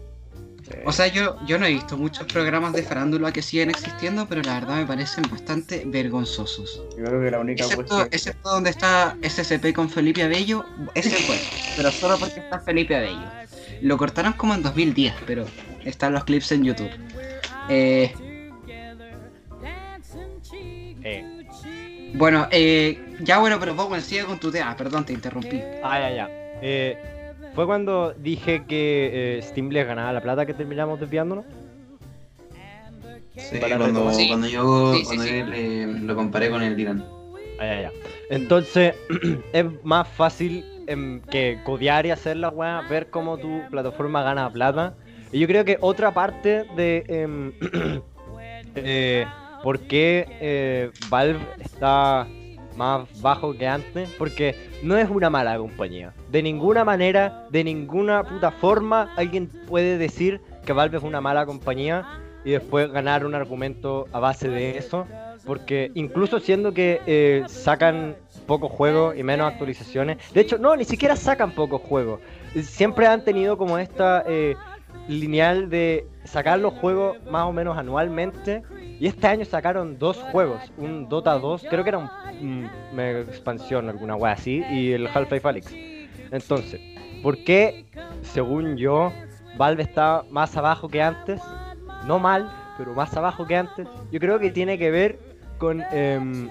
O 0.86 0.92
sea, 0.92 1.08
yo, 1.08 1.38
yo 1.46 1.60
no 1.60 1.66
he 1.66 1.74
visto 1.74 1.96
muchos 1.98 2.26
programas 2.26 2.74
de 2.74 2.82
farándula 2.84 3.32
que 3.32 3.42
siguen 3.42 3.70
existiendo, 3.70 4.28
pero 4.28 4.42
la 4.42 4.56
verdad 4.60 4.78
me 4.78 4.86
parecen 4.86 5.24
bastante 5.30 5.84
vergonzosos. 5.86 6.82
Yo 6.98 7.04
creo 7.06 7.22
que 7.22 7.32
la 7.32 7.40
única 7.40 7.64
Excepto, 7.64 7.86
cuestión. 7.86 8.10
excepto 8.12 8.50
donde 8.50 8.70
está 8.72 9.16
SCP 9.22 9.74
con 9.74 9.90
Felipe 9.90 10.24
Abello, 10.24 10.66
ese 10.96 11.10
es 11.16 11.28
bueno, 11.28 11.42
pero 11.78 11.92
solo 11.92 12.18
porque 12.18 12.40
está 12.40 12.60
Felipe 12.60 12.96
Abello. 12.96 13.22
Lo 13.82 13.98
cortaron 13.98 14.34
como 14.34 14.54
en 14.56 14.64
2010, 14.64 15.14
pero 15.28 15.46
están 15.84 16.14
los 16.14 16.24
clips 16.24 16.52
en 16.52 16.64
YouTube. 16.64 16.90
Eh, 17.70 18.14
Eh, 21.04 21.46
bueno, 22.16 22.48
eh, 22.52 23.16
ya 23.20 23.38
bueno, 23.40 23.60
pero 23.60 23.76
Bowen, 23.76 24.02
sigue 24.02 24.24
con 24.26 24.40
tu 24.40 24.52
tema. 24.52 24.76
Perdón, 24.76 25.06
te 25.06 25.14
interrumpí. 25.14 25.62
ah, 25.84 26.00
ya, 26.00 26.16
ya. 26.16 26.30
Eh, 26.62 26.98
fue 27.56 27.66
cuando 27.66 28.14
dije 28.14 28.64
que 28.68 29.38
eh, 29.38 29.42
Steam 29.42 29.70
les 29.70 29.88
ganaba 29.88 30.12
la 30.14 30.22
plata 30.22 30.46
que 30.46 30.54
terminamos 30.54 31.00
desviándonos. 31.00 31.46
Sí, 33.36 33.58
Para 33.60 33.78
cuando. 33.78 34.12
Sí. 34.12 34.28
cuando 34.28 34.48
yo 34.48 34.94
Sí, 34.96 35.04
cuando 35.06 35.24
sí. 35.24 35.40
yo 35.40 35.46
le- 35.46 36.00
lo 36.02 36.16
comparé 36.16 36.50
con 36.50 36.62
el 36.64 36.76
Dylan. 36.76 37.04
Ah, 37.60 37.66
ya, 37.66 37.82
ya. 37.84 37.92
Entonces, 38.30 38.96
es 39.54 39.66
más 39.84 40.08
fácil 40.08 40.66
em, 40.88 41.22
que 41.22 41.60
codear 41.64 42.06
y 42.06 42.12
hacer 42.12 42.38
la 42.38 42.50
weá, 42.50 42.82
ver 42.90 43.10
cómo 43.10 43.38
tu 43.38 43.62
plataforma 43.70 44.24
gana 44.24 44.50
plata. 44.52 44.96
Y 45.32 45.40
yo 45.40 45.48
creo 45.48 45.66
que 45.66 45.78
otra 45.82 46.14
parte 46.14 46.66
de 46.76 47.04
em, 47.08 47.52
eh, 48.76 49.26
por 49.64 49.80
qué 49.82 50.28
eh, 50.40 50.92
Valve 51.10 51.40
está 51.60 52.28
más 52.76 53.08
bajo 53.22 53.54
que 53.54 53.68
antes, 53.68 54.10
porque 54.18 54.56
no 54.84 54.98
es 54.98 55.10
una 55.10 55.30
mala 55.30 55.58
compañía. 55.58 56.14
De 56.32 56.42
ninguna 56.42 56.84
manera, 56.84 57.48
de 57.52 57.64
ninguna 57.64 58.24
puta 58.24 58.52
forma, 58.52 59.14
alguien 59.16 59.48
puede 59.68 59.98
decir 59.98 60.42
que 60.66 60.74
Valve 60.74 60.98
es 60.98 61.04
una 61.04 61.22
mala 61.22 61.46
compañía 61.46 62.06
y 62.44 62.52
después 62.52 62.92
ganar 62.92 63.26
un 63.26 63.36
argumento 63.36 64.08
a 64.12 64.20
base 64.20 64.50
de 64.50 64.78
eso. 64.78 65.06
Porque 65.46 65.92
incluso 65.94 66.40
siendo 66.40 66.74
que 66.74 67.02
eh, 67.06 67.44
sacan 67.48 68.16
pocos 68.48 68.72
juegos 68.72 69.16
y 69.18 69.24
menos 69.24 69.52
actualizaciones, 69.52 70.18
de 70.34 70.42
hecho, 70.42 70.58
no, 70.58 70.76
ni 70.76 70.86
siquiera 70.86 71.16
sacan 71.16 71.52
pocos 71.52 71.82
juegos. 71.82 72.20
Siempre 72.64 73.06
han 73.06 73.24
tenido 73.24 73.58
como 73.58 73.78
esta 73.78 74.24
eh, 74.28 74.56
lineal 75.08 75.70
de 75.70 76.08
sacar 76.24 76.60
los 76.60 76.74
juegos 76.74 77.18
más 77.30 77.44
o 77.44 77.52
menos 77.52 77.78
anualmente. 77.78 78.64
Y 79.00 79.08
este 79.08 79.28
año 79.28 79.46
sacaron 79.46 80.00
dos 80.00 80.18
juegos, 80.32 80.62
un 80.78 81.10
Dota 81.10 81.38
2, 81.38 81.66
creo 81.70 81.84
que 81.84 81.90
era 81.90 81.98
un, 81.98 82.10
un 82.42 82.70
mega 82.94 83.20
expansión, 83.20 83.90
alguna 83.90 84.16
wea 84.16 84.34
así, 84.34 84.64
y 84.72 84.94
el 84.94 85.08
Half-Life 85.08 85.48
Alyx. 85.48 85.74
Entonces, 86.32 86.80
¿por 87.22 87.44
qué, 87.44 87.86
según 88.22 88.78
yo, 88.78 89.12
Valve 89.58 89.84
está 89.84 90.24
más 90.30 90.56
abajo 90.56 90.88
que 90.88 91.02
antes? 91.02 91.42
No 92.06 92.20
mal, 92.20 92.50
pero 92.78 92.94
más 92.94 93.16
abajo 93.16 93.46
que 93.46 93.56
antes. 93.56 93.88
Yo 94.12 94.20
creo 94.20 94.40
que 94.40 94.52
tiene 94.52 94.78
que 94.78 94.92
ver 94.92 95.20
con 95.58 95.82
em, 95.92 96.50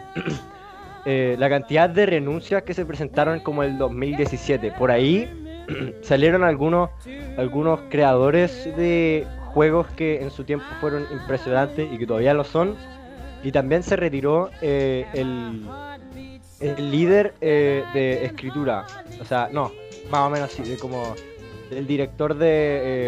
eh, 1.07 1.37
la 1.38 1.49
cantidad 1.49 1.88
de 1.88 2.07
renuncias 2.07 2.62
que 2.62 2.75
se 2.75 2.85
presentaron 2.85 3.40
como 3.40 3.62
el 3.62 3.79
2017. 3.79 4.73
Por 4.73 4.90
ahí 4.90 5.43
salieron 6.03 6.44
algunos, 6.44 6.90
algunos 7.38 7.81
creadores 7.90 8.64
de 8.77 9.27
juegos 9.53 9.87
que 9.96 10.20
en 10.22 10.31
su 10.31 10.44
tiempo 10.44 10.66
fueron 10.81 11.07
impresionantes 11.12 11.88
y 11.92 11.98
que 11.98 12.07
todavía 12.07 12.35
lo 12.35 12.44
son. 12.44 12.74
Y 13.42 13.53
también 13.53 13.83
se 13.83 13.96
retiró 13.96 14.50
eh, 14.62 15.07
el, 15.12 15.66
el 16.61 16.90
líder 16.90 17.35
eh, 17.40 17.85
de 17.92 18.24
escritura. 18.24 18.87
O 19.20 19.24
sea, 19.24 19.48
no, 19.53 19.70
más 20.11 20.20
o 20.22 20.31
menos 20.31 20.50
así, 20.53 20.62
de 20.62 20.79
como 20.79 21.14
el 21.70 21.87
director 21.87 22.35
de 22.37 22.46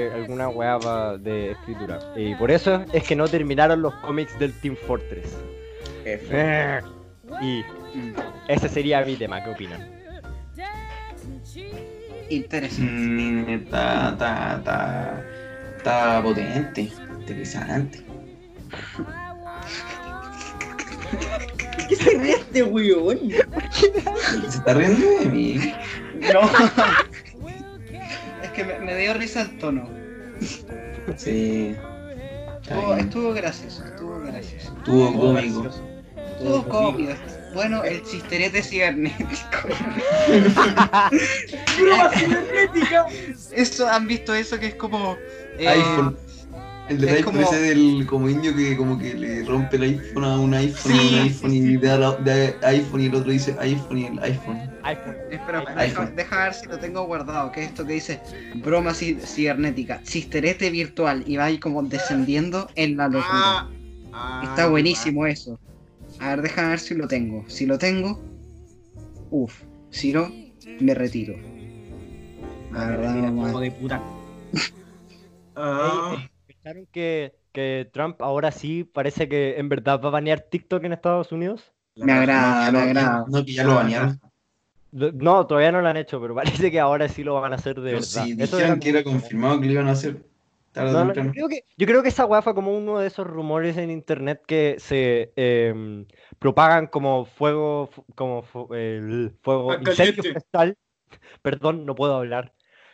eh, 0.09 0.11
alguna 0.15 0.51
pa- 0.79 1.17
de 1.17 1.53
escritura. 1.53 1.99
Y 2.17 2.35
por 2.35 2.51
eso 2.51 2.85
es 2.93 3.03
que 3.05 3.17
no 3.17 3.29
terminaron 3.29 3.81
los 3.81 3.95
cómics 3.97 4.39
del 4.39 4.53
Team 4.61 4.77
Fortress. 4.77 5.37
Y 7.43 7.65
ese 8.47 8.69
sería 8.69 9.03
mi 9.05 9.17
tema, 9.17 9.43
¿qué 9.43 9.51
opinan? 9.51 9.89
Interesante. 12.31 12.93
Mm, 12.93 13.49
está, 13.51 14.11
está, 14.11 14.57
está, 14.57 15.25
está 15.77 16.23
potente, 16.23 16.91
interesante. 17.21 18.03
¿Qué 21.89 21.97
se 21.97 22.19
ríe 22.19 22.33
este 22.33 22.63
weón? 22.65 23.19
Se 23.71 24.59
está 24.59 24.75
riendo 24.75 25.07
de 25.21 25.27
mí. 25.27 25.75
No. 26.33 26.41
Es 28.43 28.51
que 28.51 28.65
me, 28.65 28.79
me 28.81 28.97
dio 28.97 29.15
risa 29.15 29.43
el 29.43 29.59
tono. 29.59 29.89
Sí. 31.17 31.75
Estuvo, 32.63 32.95
estuvo 32.95 33.33
gracioso, 33.33 33.85
estuvo 33.85 34.21
gracioso. 34.21 34.75
Estuvo 34.79 35.21
cómico. 35.21 35.71
Estuvo 36.39 36.69
cómico. 36.69 37.13
Bueno, 37.57 37.83
el 37.85 38.03
chisterete 38.03 38.63
cibernético. 38.63 39.59
¡Prueba 41.77 42.11
cibernética! 42.13 43.07
Eso, 43.53 43.89
¿han 43.89 44.07
visto 44.07 44.35
eso 44.35 44.59
que 44.61 44.67
es 44.67 44.75
como... 44.75 45.17
eh, 45.59 45.67
iPhone. 45.69 46.17
El 46.91 47.01
del 47.01 47.09
es 47.09 47.17
iPhone 47.17 47.35
como- 47.35 47.47
ese 47.49 47.61
del 47.61 48.07
como 48.07 48.29
indio 48.29 48.55
que 48.55 48.77
como 48.77 48.97
que 48.99 49.15
le 49.15 49.43
rompe 49.45 49.75
el 49.77 49.83
iPhone 49.83 50.25
a 50.25 50.39
un 50.39 50.55
iPhone 50.55 50.93
Sí, 50.93 50.99
y 51.11 51.15
un 51.15 51.23
iPhone 51.23 51.51
sí, 51.51 51.57
y 51.57 51.63
sí. 51.63 51.77
da 51.79 51.99
la, 51.99 52.13
de 52.17 52.55
iPhone 52.63 53.01
y 53.01 53.07
el 53.07 53.15
otro 53.17 53.33
dice 53.33 53.57
iPhone 53.59 53.99
y 53.99 54.05
el 54.07 54.19
iPhone. 54.21 54.71
iPhone. 54.85 55.17
Espera, 55.31 55.65
iPhone. 55.77 55.77
deja, 55.79 56.07
deja 56.15 56.45
ver 56.45 56.55
si 56.55 56.67
lo 56.67 56.79
tengo 56.79 57.05
guardado, 57.07 57.51
que 57.51 57.63
es 57.63 57.69
esto 57.71 57.85
que 57.87 57.95
dice 57.95 58.21
broma 58.57 58.91
ci- 58.93 59.19
cibernética, 59.21 60.01
chisterete 60.05 60.71
virtual 60.71 61.25
y 61.27 61.37
va 61.39 61.47
ahí 61.47 61.59
como 61.59 61.83
descendiendo 61.83 62.69
en 62.77 62.97
la 62.99 63.09
locura. 63.09 63.27
Ah, 63.33 63.69
ah, 64.13 64.43
Está 64.45 64.69
buenísimo 64.69 65.27
eso. 65.27 65.59
A 66.21 66.31
ver, 66.31 66.43
déjame 66.43 66.71
ver 66.71 66.79
si 66.81 66.95
lo 66.95 67.07
tengo. 67.09 67.45
Si 67.49 67.67
lo 67.67 67.79
tengo, 67.79 68.21
uff. 69.31 69.63
Si 69.91 70.13
no, 70.13 70.31
me 70.81 70.95
retiro. 70.95 71.35
La 72.73 72.87
verdad, 72.91 73.15
Mira, 73.15 73.31
no, 73.31 73.61
de 73.61 73.71
puta. 73.71 74.03
Ah, 75.59 76.11
ey, 76.13 76.29
¿Escucharon 76.49 76.87
que, 76.93 77.33
que 77.53 77.89
Trump 77.91 78.21
ahora 78.21 78.53
sí 78.53 78.85
parece 78.85 79.27
que 79.27 79.57
en 79.59 79.71
verdad 79.71 79.99
va 80.05 80.09
a 80.09 80.13
banear 80.13 80.41
TikTok 80.41 80.85
en 80.85 80.93
Estados 80.93 81.33
Unidos? 81.33 81.73
me 81.97 82.13
agrada, 82.13 82.71
me 82.71 82.79
agrada. 82.79 83.25
No, 83.27 83.43
que 83.43 83.53
ya 83.55 83.65
lo 83.65 83.77
banearon. 83.77 84.21
No, 84.93 85.47
todavía 85.47 85.73
no 85.73 85.81
lo 85.81 85.89
han 85.89 85.97
hecho, 85.97 86.21
pero 86.21 86.35
parece 86.35 86.71
que 86.71 86.79
ahora 86.79 87.09
sí 87.09 87.25
lo 87.25 87.41
van 87.41 87.53
a 87.53 87.57
hacer 87.57 87.77
de 87.77 87.83
Pero 87.83 88.01
verdad. 88.01 88.25
sí, 88.25 88.35
dijeron 88.35 88.81
que 88.81 88.89
era 88.91 89.03
confirmado 89.03 89.61
que 89.61 89.67
lo 89.67 89.73
iban 89.73 89.89
a 89.89 89.93
hacer 89.93 90.23
No, 90.77 91.13
yo, 91.15 91.31
creo 91.33 91.49
que, 91.49 91.65
yo 91.77 91.87
creo 91.87 92.03
que 92.03 92.09
esa 92.11 92.27
weá 92.27 92.43
fue 92.43 92.55
como 92.55 92.77
uno 92.77 92.99
de 92.99 93.07
esos 93.07 93.27
rumores 93.27 93.77
en 93.79 93.91
internet 93.91 94.43
que 94.47 94.77
se 94.79 95.33
em, 95.37 96.07
propagan 96.39 96.87
como 96.87 97.25
fuego, 97.25 97.89
fu- 97.93 98.05
como 98.15 98.45
el 98.75 99.33
fuego, 99.43 99.75
incendio 99.75 100.23
forestal. 100.23 100.77
Perdón, 101.43 101.87
no 101.87 101.95
puedo 101.95 102.15
hablar. 102.17 102.53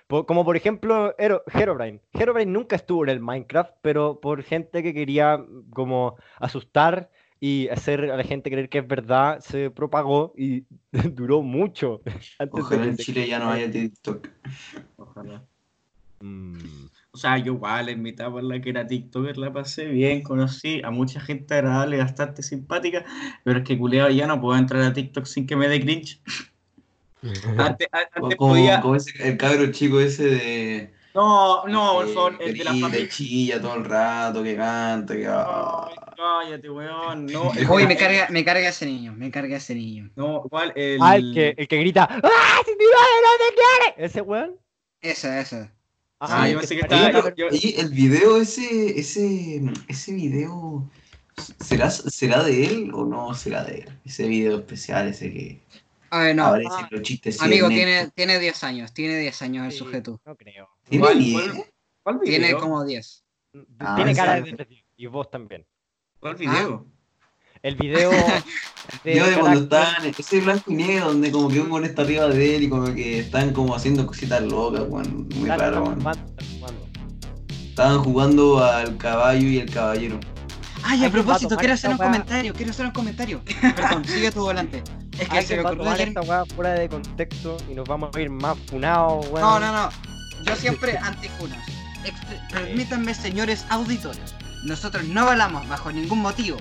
Como 0.09 0.45
por 0.45 0.57
ejemplo 0.57 1.15
Hero- 1.19 1.43
Herobrine. 1.55 2.01
Herobrine 2.13 2.53
nunca 2.53 2.77
estuvo 2.77 3.03
en 3.05 3.11
el 3.11 3.21
Minecraft, 3.21 3.73
pero 3.81 4.21
por 4.21 4.43
gente 4.43 4.83
que 4.83 4.93
quería 4.93 5.39
mm, 5.39 5.71
como 5.71 6.17
asustar 6.39 7.11
y 7.41 7.69
hacer 7.69 8.11
a 8.11 8.17
la 8.17 8.23
gente 8.23 8.51
creer 8.51 8.69
que 8.69 8.79
es 8.79 8.87
verdad, 8.87 9.41
se 9.41 9.71
propagó 9.71 10.35
y 10.37 10.67
duró 11.17 11.43
mucho. 11.43 12.03
Antes 12.39 12.55
de 12.55 12.61
Ojalá 12.61 12.83
que 12.83 12.89
en 12.91 12.97
se- 12.99 13.03
Chile 13.05 13.27
ya 13.27 13.39
no 13.39 13.51
haya 13.51 13.71
TikTok. 13.71 14.29
Ojalá. 14.97 15.43
Mm. 16.23 16.87
O 17.11 17.19
sea, 17.19 17.37
yo 17.37 17.53
igual 17.53 17.89
en 17.91 18.01
mi 18.01 18.11
etapa 18.11 18.39
en 18.39 18.49
la 18.49 18.61
que 18.61 18.71
era 18.71 18.87
TikToker 18.87 19.37
la 19.37 19.53
pasé 19.53 19.87
bien, 19.87 20.23
conocí 20.23 20.81
a 20.83 20.91
mucha 20.91 21.21
gente 21.21 21.55
agradable, 21.55 21.99
bastante 21.99 22.43
simpática, 22.43 23.05
pero 23.45 23.59
es 23.59 23.65
que 23.65 23.77
culeado 23.77 24.09
ya 24.09 24.27
no 24.27 24.41
puedo 24.41 24.57
entrar 24.59 24.83
a 24.83 24.93
TikTok 24.95 25.27
sin 25.27 25.47
que 25.47 25.57
me 25.57 25.69
dé 25.69 25.81
cringe. 25.81 26.21
Antes, 27.59 27.89
antes 27.93 28.37
Como, 28.37 28.37
podía... 28.37 28.81
como 28.81 28.97
ese, 28.97 29.13
el 29.29 29.37
cabro 29.37 29.71
chico 29.71 30.01
ese 30.01 30.25
de. 30.25 30.95
No, 31.15 31.67
no, 31.69 31.93
por 31.93 32.09
favor, 32.09 32.37
el 32.41 32.57
de 32.57 32.65
la 32.65 32.71
familia. 32.71 33.09
chilla 33.09 33.61
todo 33.61 33.77
el 33.77 33.85
rato, 33.85 34.43
que 34.43 34.57
canta, 34.57 35.15
que. 35.15 35.29
Ay, 35.29 35.95
cállate, 36.17 36.71
weón. 36.71 37.27
No, 37.27 37.53
el- 37.53 37.69
Uy, 37.71 37.87
me 37.87 37.97
carga, 37.97 38.27
me 38.31 38.45
carga 38.45 38.69
ese 38.69 38.87
niño, 38.87 39.13
me 39.13 39.31
carga 39.31 39.57
ese 39.59 39.75
niño. 39.75 40.11
No, 40.17 40.43
¿cuál? 40.51 40.73
El... 40.75 40.99
Ah, 41.01 41.17
el 41.17 41.33
que, 41.35 41.55
el 41.57 41.69
que 41.69 41.77
grita 41.77 42.09
¡Ah! 42.11 42.61
¡Si 42.65 42.73
tu 42.73 42.85
madre 42.85 43.19
no 43.23 43.31
te 43.39 43.55
quiere! 43.55 44.07
¿Ese 44.07 44.21
weón? 44.23 44.57
Esa, 45.01 45.41
esa. 45.41 45.73
Ah, 46.25 46.47
el 46.47 46.53
yo 46.55 46.59
pensé 46.61 46.75
que 46.77 46.81
estaba- 46.83 47.35
yo- 47.35 47.47
Oye, 47.49 47.81
el 47.81 47.89
video 47.91 48.37
ese, 48.41 48.99
ese, 49.01 49.61
ese 49.89 50.13
video, 50.13 50.89
¿será, 51.61 51.91
¿será 51.91 52.45
de 52.45 52.65
él 52.67 52.91
o 52.95 53.05
no 53.05 53.35
será 53.35 53.65
de 53.65 53.79
él? 53.81 54.01
Ese 54.05 54.29
video 54.29 54.59
especial, 54.59 55.09
ese 55.09 55.33
que 55.33 55.61
A 56.11 56.21
ver, 56.21 56.37
no. 56.37 56.47
aparece 56.47 56.69
ah, 56.73 56.89
los 56.93 57.03
chistes. 57.03 57.41
amigo, 57.43 57.69
tiene, 57.69 58.11
tiene 58.15 58.39
10 58.39 58.63
años, 58.63 58.93
tiene 58.95 59.19
10 59.19 59.43
años 59.43 59.67
el 59.67 59.73
Sí, 59.73 59.79
sujeto. 59.79 60.21
No 60.25 60.37
creo. 60.37 60.69
¿Tiene 60.89 61.05
¿Cuál- 61.05 61.19
diez? 61.19 61.43
cuál- 61.43 61.65
¿Cuál 62.05 62.21
Tiene 62.21 62.47
video? 62.47 62.61
como 62.61 62.85
10. 62.85 63.25
Ah, 63.81 63.95
Tiene 63.97 64.15
cara 64.15 64.35
de 64.37 64.43
depresivo. 64.43 64.87
Y 64.97 65.07
vos 65.07 65.29
también. 65.31 65.67
¿Cuál 66.21 66.37
video? 66.37 66.87
El 67.63 67.77
video 67.77 68.11
de 69.05 69.13
Video 69.13 69.27
de 69.27 69.39
cuando 69.39 69.61
estaban, 69.61 70.05
ese 70.07 70.41
blanco 70.41 70.73
y 70.73 70.75
negro 70.75 71.07
donde 71.09 71.31
como 71.31 71.49
que 71.49 71.61
un 71.61 71.69
güey 71.69 71.85
está 71.85 72.03
arriba 72.03 72.27
de 72.27 72.57
él 72.57 72.65
y 72.65 72.69
como 72.69 72.93
que 72.93 73.21
están 73.21 73.53
como 73.53 73.75
haciendo 73.75 74.05
cositas 74.07 74.43
locas, 74.43 74.83
weón. 74.89 75.29
Muy 75.37 75.49
Están 75.51 75.59
raro, 75.61 75.85
weón. 75.85 76.03
Estaban 77.69 77.99
jugando 78.03 78.63
al 78.65 78.97
caballo 78.97 79.47
y 79.49 79.59
el 79.59 79.71
caballero. 79.71 80.19
Ay, 80.83 81.05
a 81.05 81.11
propósito, 81.11 81.51
tomar 81.51 81.61
quiero 81.61 81.75
hacer 81.75 81.91
un 81.91 81.97
comentario, 81.99 82.53
quiero 82.53 82.71
hacer 82.73 82.87
un 82.87 82.93
comentario. 82.93 83.41
Perdón, 83.77 84.05
sigue 84.05 84.33
tu 84.33 84.41
volante. 84.41 84.83
Es 85.19 85.29
que 85.29 85.43
se 85.43 85.55
Alguien 85.55 85.59
me 85.59 85.63
ocurrió 85.63 85.79
tomar 85.85 85.95
ayer. 85.95 86.09
esta 86.09 86.21
weá 86.23 86.45
fuera 86.47 86.73
de 86.73 86.89
contexto 86.89 87.57
y 87.71 87.75
nos 87.75 87.89
vamos 87.89 88.11
a 88.15 88.21
ir 88.21 88.29
más 88.31 88.59
funados, 88.67 89.27
weón. 89.31 89.41
No, 89.41 89.61
no, 89.61 89.73
no. 89.73 89.89
yo 90.45 90.57
siempre 90.57 90.99
antifunas. 90.99 91.65
Ex- 92.05 92.53
Permítanme, 92.53 93.15
señores 93.15 93.65
auditores, 93.69 94.35
nosotros 94.65 95.05
no 95.05 95.29
hablamos 95.29 95.69
bajo 95.69 95.93
ningún 95.93 96.19
motivo 96.21 96.57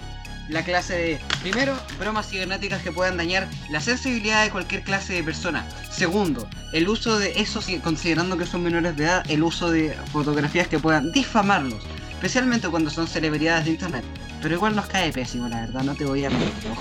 la 0.51 0.63
clase 0.63 0.93
de, 0.93 1.19
primero, 1.41 1.73
bromas 1.97 2.29
cibernéticas 2.29 2.81
que 2.83 2.91
puedan 2.91 3.17
dañar 3.17 3.47
la 3.69 3.79
sensibilidad 3.81 4.43
de 4.43 4.51
cualquier 4.51 4.83
clase 4.83 5.13
de 5.13 5.23
persona. 5.23 5.65
Segundo, 5.89 6.47
el 6.73 6.87
uso 6.89 7.17
de 7.17 7.39
eso, 7.41 7.61
si- 7.61 7.79
considerando 7.79 8.37
que 8.37 8.45
son 8.45 8.61
menores 8.63 8.95
de 8.97 9.05
edad, 9.05 9.23
el 9.29 9.43
uso 9.43 9.71
de 9.71 9.95
fotografías 10.11 10.67
que 10.67 10.77
puedan 10.77 11.11
difamarlos, 11.13 11.81
especialmente 12.11 12.67
cuando 12.69 12.89
son 12.89 13.07
celebridades 13.07 13.65
de 13.65 13.71
internet. 13.71 14.03
Pero 14.41 14.55
igual 14.55 14.75
nos 14.75 14.87
cae 14.87 15.11
pésimo, 15.11 15.47
la 15.47 15.61
verdad, 15.61 15.83
no 15.83 15.95
te 15.95 16.05
voy 16.05 16.25
a 16.25 16.29
mentir. 16.29 16.71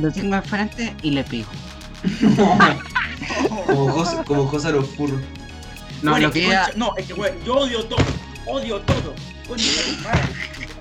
Lo 0.00 0.10
tengo 0.12 0.34
enfrente 0.36 0.94
y 1.02 1.12
le 1.12 1.22
pico. 1.24 1.50
Como 3.66 3.90
José, 3.92 4.16
como 4.24 4.46
José 4.46 4.70
los 4.72 4.88
furros. 4.90 5.20
No, 6.02 6.12
Bueno, 6.12 6.28
lo 6.28 6.32
que 6.32 6.46
ella- 6.46 6.70
No, 6.76 6.92
es 6.96 7.06
que 7.06 7.14
weón, 7.14 7.34
yo 7.44 7.54
odio 7.56 7.84
todo. 7.84 8.04
Odio 8.46 8.80
todo. 8.82 9.14
Madre. 10.04 10.22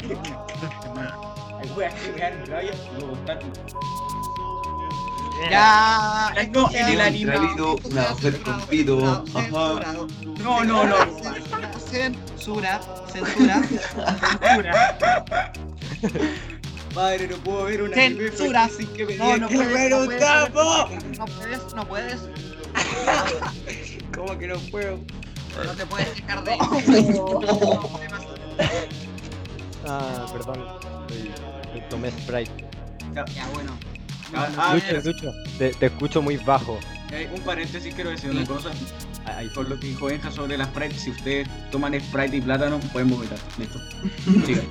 Hay 0.03 1.26
weas 1.75 1.93
que 1.95 2.11
me 2.11 2.19
dan 2.19 2.45
rabia 2.47 2.71
y 2.73 2.99
luego 2.99 3.13
están. 3.15 3.39
Ya, 5.51 6.33
en 6.35 6.87
el 6.89 7.01
anime. 7.01 7.31
Trabito, 7.33 7.75
una 7.85 8.09
mujer 8.09 8.41
con 8.41 8.61
pito. 8.61 9.05
Ajá. 9.05 9.23
Censurado. 9.31 10.07
No, 10.43 10.63
no, 10.63 10.83
no. 10.85 10.95
Censura, 11.79 12.81
censura, 13.13 13.61
censura. 13.63 14.97
Padre, 16.93 17.27
no 17.27 17.37
puedo 17.37 17.63
ver 17.65 17.83
una 17.83 17.93
Censura. 17.93 18.67
sin 18.69 18.87
que 18.93 19.05
me 19.05 19.15
No, 19.15 19.25
digan 19.25 19.41
no 19.41 19.47
que 19.49 19.55
puedes, 19.57 19.89
no 19.91 19.97
un 19.99 20.05
puedes. 20.05 20.21
tapo. 20.21 20.89
No 21.19 21.25
puedes, 21.25 21.73
no 21.75 21.87
puedes, 21.87 22.21
¿Cómo 24.15 24.37
que 24.39 24.47
no 24.47 24.57
puedo? 24.71 24.99
no 25.63 25.71
te 25.73 25.85
puedes 25.85 26.15
dejar 26.15 26.43
de. 26.43 26.57
Ah, 29.87 30.25
perdón. 30.33 30.65
Tomé 31.89 32.11
Sprite. 32.11 32.51
Ya, 33.13 33.25
bueno. 33.53 33.71
Ah, 34.35 34.49
ah, 34.57 34.73
Lucho, 34.75 35.09
Lucho, 35.09 35.33
te, 35.57 35.69
te 35.73 35.85
escucho 35.85 36.21
muy 36.21 36.37
bajo. 36.37 36.77
eh, 37.11 37.29
un 37.33 37.41
paréntesis, 37.41 37.93
quiero 37.95 38.09
decir 38.09 38.29
una 38.31 38.45
cosa. 38.45 38.69
Ahí, 39.25 39.47
Con 39.49 39.69
lo 39.69 39.79
que 39.79 39.87
dijo 39.87 40.05
Benja 40.07 40.31
sobre 40.31 40.57
las 40.57 40.67
Sprite, 40.69 40.95
si 40.95 41.11
ustedes 41.11 41.47
toman 41.71 41.93
Sprite 41.99 42.37
y 42.37 42.41
plátano, 42.41 42.79
pueden 42.91 43.09
vomitar. 43.09 43.37
Listo. 43.57 43.79
Sigan. 44.45 44.65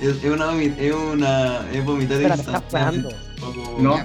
Es, 0.00 0.16
es 0.24 0.24
una 0.24 0.52
es 0.62 0.92
una 0.94 1.60
es 1.72 1.84
vomitar 1.84 2.22
instantáneo. 2.22 3.08
poco- 3.40 3.76
No. 3.80 3.98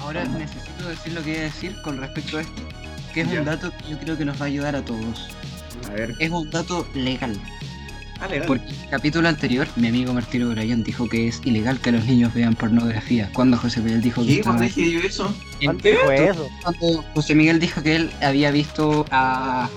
Ahora 0.00 0.24
necesito 0.24 0.88
decir 0.88 1.12
lo 1.12 1.22
que 1.22 1.30
iba 1.30 1.40
a 1.40 1.44
decir 1.44 1.76
con 1.82 1.98
respecto 1.98 2.38
a 2.38 2.40
esto, 2.40 2.62
que 3.14 3.20
es 3.20 3.28
un 3.28 3.44
dato 3.44 3.70
que 3.70 3.90
yo 3.90 3.98
creo 3.98 4.18
que 4.18 4.24
nos 4.24 4.40
va 4.40 4.46
a 4.46 4.48
ayudar 4.48 4.74
a 4.74 4.82
todos. 4.84 5.28
A 5.88 5.92
ver. 5.92 6.14
Es 6.18 6.30
un 6.30 6.50
dato 6.50 6.86
legal. 6.94 7.38
Dale, 8.22 8.34
dale. 8.36 8.46
Porque 8.46 8.68
en 8.68 8.80
el 8.82 8.88
capítulo 8.88 9.28
anterior, 9.28 9.66
mi 9.76 9.88
amigo 9.88 10.12
Martino 10.14 10.48
Bryan 10.50 10.84
dijo 10.84 11.08
que 11.08 11.26
es 11.28 11.40
ilegal 11.44 11.80
que 11.80 11.90
los 11.92 12.04
niños 12.04 12.32
vean 12.32 12.54
pornografía. 12.54 13.28
Cuando 13.32 13.56
José 13.56 13.80
Miguel 13.80 14.00
dijo 14.00 14.24
que 14.24 14.40
¿Cuándo 14.42 14.62
dije 14.62 14.90
yo 14.92 15.00
eso? 15.00 15.34
¿Cuánto 15.62 15.88
fue 16.04 16.28
eso? 16.28 16.48
Cuando 16.62 17.04
José 17.14 17.34
Miguel 17.34 17.58
dijo 17.58 17.82
que 17.82 17.96
él 17.96 18.10
había 18.22 18.50
visto 18.52 19.04
a 19.10 19.68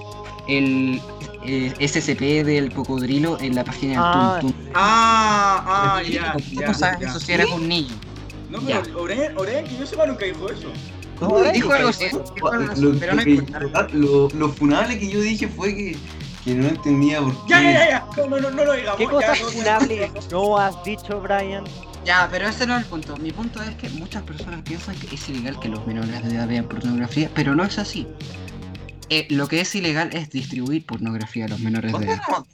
el 0.47 1.01
eh, 1.43 1.73
SCP 1.79 2.45
del 2.45 2.71
cocodrilo 2.71 3.39
en 3.41 3.55
la 3.55 3.63
página 3.63 3.93
del 3.93 4.01
Ah, 4.03 4.37
Tum 4.41 4.51
Tum. 4.51 4.61
Ah, 4.75 5.95
ah, 5.97 6.03
ya. 6.03 6.33
¿Cómo 6.33 6.61
ya, 6.61 6.73
sabes 6.75 6.99
ya. 7.01 7.07
eso 7.09 7.19
si 7.19 7.31
eres 7.33 7.47
un 7.51 7.67
niño? 7.67 7.95
No, 8.51 8.59
pero 8.61 9.01
Oren, 9.01 9.35
Oren, 9.37 9.65
que 9.65 9.75
yo 9.77 9.85
sepa 9.87 10.05
nunca 10.05 10.25
dijo 10.25 10.49
eso. 10.51 10.71
¿Cómo 11.19 11.39
No, 11.39 11.51
dijo 11.51 11.71
algo 11.73 11.89
eso? 11.89 12.03
así, 12.05 12.15
Lo, 12.81 12.93
pero 12.99 13.15
no 13.15 13.23
lo 13.23 13.87
lo- 13.93 14.29
lo 14.29 14.49
funable 14.49 14.99
que 14.99 15.09
yo 15.09 15.19
dije 15.21 15.47
fue 15.47 15.73
que, 15.75 15.97
que 16.45 16.53
no 16.53 16.67
entendía 16.67 17.19
por 17.19 17.33
qué. 17.33 17.49
Ya, 17.49 17.61
ya, 17.61 17.71
ya, 17.71 17.89
ya. 17.89 18.07
No, 18.17 18.27
no, 18.27 18.39
no, 18.39 18.51
no 18.51 18.65
lo 18.65 18.73
digamos. 18.73 18.97
¿Qué 18.97 19.05
ya, 19.05 19.09
cosas 19.09 20.31
no, 20.31 20.57
has 20.57 20.83
dicho, 20.83 21.19
Brian? 21.19 21.63
Ya, 22.05 22.27
pero 22.31 22.47
ese 22.47 22.67
no 22.67 22.75
es 22.77 22.83
el 22.83 22.87
punto. 22.87 23.17
Mi 23.17 23.31
punto 23.31 23.61
es 23.63 23.75
que 23.75 23.89
muchas 23.89 24.21
personas 24.21 24.61
piensan 24.61 24.95
que 24.95 25.15
es 25.15 25.27
ilegal 25.27 25.59
que 25.59 25.69
los 25.69 25.85
menores 25.87 26.23
de 26.23 26.35
edad 26.35 26.47
vean 26.47 26.65
pornografía, 26.65 27.31
pero 27.33 27.55
no 27.55 27.63
es 27.63 27.79
así. 27.79 28.07
Eh, 29.09 29.27
lo 29.31 29.47
que 29.47 29.61
es 29.61 29.73
ilegal 29.75 30.11
es 30.13 30.29
distribuir 30.29 30.85
pornografía 30.85 31.45
a 31.45 31.47
los 31.47 31.59
menores 31.59 31.91
de 31.91 31.97
¿Dónde 31.97 32.13
edad. 32.13 32.45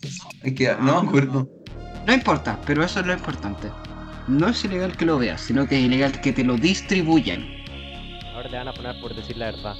Es 0.41 0.53
que 0.53 0.73
no 0.79 1.01
me 1.01 1.07
acuerdo. 1.07 1.49
No 2.07 2.13
importa, 2.13 2.59
pero 2.65 2.83
eso 2.83 3.01
es 3.01 3.05
lo 3.05 3.13
importante. 3.13 3.69
No 4.27 4.47
es 4.47 4.63
ilegal 4.63 4.95
que 4.95 5.05
lo 5.05 5.17
veas, 5.17 5.41
sino 5.41 5.67
que 5.67 5.77
es 5.77 5.85
ilegal 5.85 6.19
que 6.21 6.31
te 6.31 6.45
lo 6.45 6.55
distribuyan. 6.55 7.45
Ahora 8.33 8.49
te 8.49 8.55
van 8.55 8.67
a 8.69 8.73
poner 8.73 9.01
por 9.01 9.13
decir 9.13 9.35
la 9.35 9.47
verdad. 9.47 9.75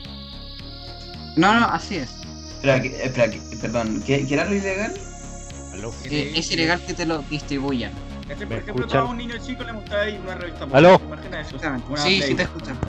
No, 1.38 1.58
no, 1.58 1.65
así 1.67 1.95
es. 1.95 2.21
Espera, 2.62 2.80
que, 2.82 3.04
espera, 3.04 3.32
perdón, 3.60 4.04
¿qué, 4.06 4.26
qué 4.28 4.34
era 4.36 4.45
lo 4.45 4.54
ilegal? 4.56 4.93
Eh, 6.06 6.34
es 6.36 6.52
ilegal 6.52 6.80
que 6.86 6.93
te 6.93 7.06
lo 7.08 7.19
distribuyan. 7.24 7.91
Este, 8.30 8.45
por 8.45 8.50
¿Me 8.50 8.56
ejemplo, 8.62 8.86
escuchan? 8.86 9.02
a 9.02 9.06
un 9.06 9.17
niño 9.17 9.36
chico 9.43 9.63
le 9.63 9.74
mostraba 9.74 10.04
ahí 10.04 10.19
una 10.24 10.36
revista. 10.36 10.67
¿Aló? 10.71 11.00
Margen 11.00 11.34
a 11.34 11.41
eso. 11.41 11.56
Exactamente. 11.56 11.88
Una 11.91 12.02
Sí, 12.02 12.17
Play. 12.17 12.30
sí 12.30 12.36
te 12.36 12.43
escuchan. 12.43 12.80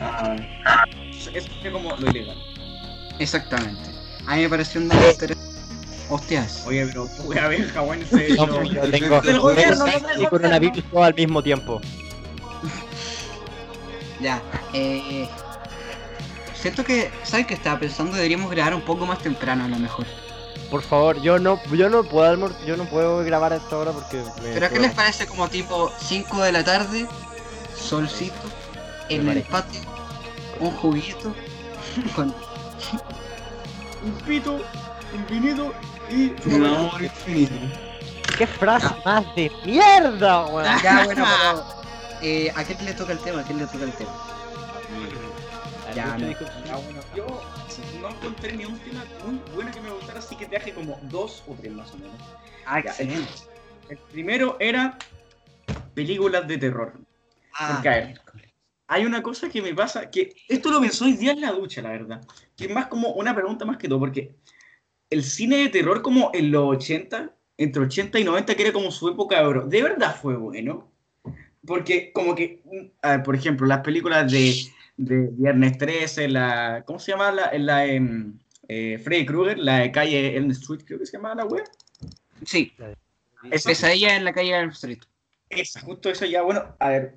Ah, 0.00 0.36
Eso 1.14 1.30
es 1.34 1.48
como 1.70 1.94
lo 1.96 2.10
ilegal. 2.10 2.36
Exactamente. 3.18 3.90
A 4.26 4.36
mí 4.36 4.42
me 4.42 4.48
pareció 4.48 4.80
un 4.80 4.88
dato 4.88 5.10
interesante. 5.10 5.52
Hostias. 6.08 6.64
Oye, 6.66 6.86
pero 6.86 7.06
voy 7.24 7.38
a 7.38 7.48
ver, 7.48 7.68
Hawái, 7.70 8.02
ese. 8.02 8.34
No, 8.36 8.46
no. 8.46 8.62
yo 8.64 8.90
tengo 8.90 9.20
Del 9.20 9.38
gobierno, 9.38 9.84
y 10.18 10.26
coronavirus 10.26 10.84
todo 10.90 11.04
al 11.04 11.14
mismo 11.14 11.42
tiempo. 11.42 11.80
Ya. 14.20 14.42
Eh, 14.72 15.28
siento 16.62 16.84
que, 16.84 17.10
¿sabes 17.24 17.46
qué 17.46 17.54
estaba 17.54 17.78
pensando? 17.78 18.14
Deberíamos 18.16 18.50
grabar 18.50 18.74
un 18.74 18.82
poco 18.82 19.04
más 19.04 19.18
temprano 19.18 19.64
a 19.64 19.68
lo 19.68 19.76
mejor. 19.78 20.06
Por 20.70 20.82
favor, 20.82 21.20
yo 21.20 21.38
no, 21.38 21.60
yo 21.72 21.90
no 21.90 22.02
puedo 22.04 22.26
almor- 22.32 22.56
yo 22.64 22.76
no 22.78 22.84
puedo 22.86 23.22
grabar 23.24 23.52
a 23.52 23.56
esta 23.56 23.76
hora 23.76 23.92
porque 23.92 24.22
me 24.42 24.54
¿Pero 24.54 24.70
qué 24.70 24.80
les 24.80 24.92
parece 24.94 25.26
como 25.26 25.48
tipo 25.48 25.92
5 26.00 26.42
de 26.42 26.52
la 26.52 26.64
tarde? 26.64 27.06
Solcito, 27.76 28.34
en 29.10 29.28
el 29.28 29.42
patio, 29.42 29.80
un 30.60 30.70
juguito, 30.76 31.34
con... 32.16 32.34
Un 34.04 34.12
pito, 34.26 34.54
un 35.14 35.26
vinito 35.28 35.72
y. 36.10 36.32
un 36.48 36.64
amor 36.64 37.02
infinito. 37.02 37.54
¿Qué 38.38 38.46
frase 38.46 38.88
más 39.04 39.22
de 39.36 39.52
mierda, 39.64 40.46
weón? 40.46 40.82
Ya, 40.82 41.04
bueno, 41.04 41.24
pero... 41.38 41.64
Eh, 42.22 42.52
¿A 42.56 42.64
quién 42.64 42.84
le 42.84 42.94
toca 42.94 43.12
el 43.12 43.18
tema? 43.18 43.40
¿A 43.40 43.44
quién 43.44 43.58
le 43.58 43.66
toca 43.66 43.84
el 43.84 43.92
tema? 43.92 44.10
Ya, 45.94 46.16
Lucho 46.16 46.18
no. 46.18 46.28
dijo- 46.28 46.44
Ah, 46.70 46.80
yo 47.14 47.26
no 48.00 48.08
encontré 48.08 48.56
ni 48.56 48.64
un 48.64 48.78
tema 48.78 49.04
muy 49.22 49.36
bueno 49.54 49.70
que 49.72 49.80
me 49.80 49.90
gustara, 49.90 50.18
así 50.18 50.36
que 50.36 50.46
traje 50.46 50.74
como 50.74 50.98
dos 51.04 51.42
o 51.46 51.54
tres 51.54 51.72
más 51.72 51.92
o 51.94 51.98
menos. 51.98 52.20
Ah, 52.66 52.80
Ya, 52.82 52.90
excelente. 52.90 53.32
El 53.88 53.98
primero 54.10 54.56
era 54.60 54.98
películas 55.94 56.46
de 56.46 56.58
terror. 56.58 57.00
Ah, 57.54 57.82
hay 58.88 59.06
una 59.06 59.22
cosa 59.22 59.48
que 59.48 59.62
me 59.62 59.74
pasa, 59.74 60.10
que 60.10 60.34
esto 60.48 60.70
lo 60.70 60.80
pensó 60.80 61.04
hoy 61.06 61.12
día 61.14 61.32
en 61.32 61.40
la 61.40 61.52
ducha, 61.52 61.80
la 61.82 61.90
verdad. 61.90 62.20
Que 62.56 62.66
es 62.66 62.70
más 62.74 62.86
como 62.88 63.12
una 63.12 63.34
pregunta 63.34 63.64
más 63.64 63.76
que 63.78 63.88
todo, 63.88 63.98
porque 64.00 64.34
el 65.10 65.24
cine 65.24 65.56
de 65.58 65.68
terror 65.68 66.02
como 66.02 66.30
en 66.34 66.50
los 66.50 66.64
80, 66.76 67.34
entre 67.56 67.82
80 67.82 68.18
y 68.18 68.24
90, 68.24 68.54
que 68.54 68.62
era 68.62 68.72
como 68.72 68.90
su 68.90 69.08
época 69.08 69.38
de 69.38 69.46
oro, 69.46 69.66
¿de 69.66 69.82
verdad 69.82 70.14
fue 70.20 70.36
bueno? 70.36 70.90
Porque 71.66 72.12
como 72.12 72.34
que, 72.34 72.60
mm, 72.64 72.86
a 73.02 73.10
ver, 73.16 73.22
por 73.22 73.36
ejemplo, 73.36 73.66
las 73.66 73.80
películas 73.80 74.30
de, 74.30 74.54
de 74.96 75.28
Viernes 75.32 75.78
13, 75.78 76.28
la, 76.28 76.82
¿cómo 76.86 76.98
se 76.98 77.12
llama? 77.12 77.32
La, 77.32 77.52
la 77.58 77.86
em, 77.86 78.38
eh, 78.68 78.98
Freddy 79.02 79.26
Krueger, 79.26 79.58
la 79.58 79.78
de 79.78 79.92
calle 79.92 80.36
Elm 80.36 80.50
Street, 80.50 80.82
creo 80.84 80.98
que 80.98 81.06
se 81.06 81.16
llama 81.16 81.34
la 81.34 81.44
web. 81.44 81.64
Sí, 82.44 82.72
Esa, 83.50 83.70
pesadilla 83.70 84.16
en 84.16 84.24
la 84.24 84.32
calle 84.32 84.56
Elm 84.56 84.70
Street. 84.70 85.00
esa, 85.48 85.80
justo 85.80 86.10
eso 86.10 86.24
ya, 86.26 86.42
bueno, 86.42 86.76
a 86.78 86.88
ver. 86.90 87.14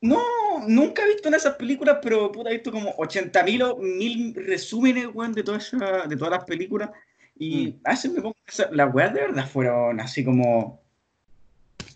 No, 0.00 0.20
nunca 0.68 1.02
he 1.02 1.08
visto 1.08 1.28
en 1.28 1.34
esas 1.34 1.54
películas, 1.56 1.98
pero 2.02 2.30
puta, 2.30 2.50
he 2.50 2.54
visto 2.54 2.70
como 2.70 2.94
80.000 2.98 3.62
o 3.62 3.76
1000 3.78 4.34
resúmenes, 4.34 5.06
weón, 5.14 5.32
de, 5.32 5.42
toda 5.42 5.58
esa- 5.58 6.06
de 6.06 6.16
todas 6.16 6.32
las 6.32 6.44
películas. 6.44 6.90
Y 7.36 7.78
a 7.84 7.90
veces 7.92 8.12
me 8.12 8.20
pongo 8.20 8.36
las 8.72 8.94
weas 8.94 9.14
de 9.14 9.20
verdad 9.22 9.48
fueron 9.48 9.98
así 10.00 10.22
como. 10.24 10.82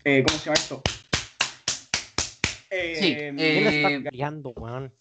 eh, 0.03 0.23
¿Cómo 0.23 0.39
se 0.39 0.45
llama 0.45 0.57
esto? 0.57 0.89
Eh, 2.69 2.95
Sí, 2.95 3.15
¿Quién 3.15 3.39
eh, 3.39 3.67
está 3.67 4.09
peleando, 4.11 4.49
weón? 4.51 4.93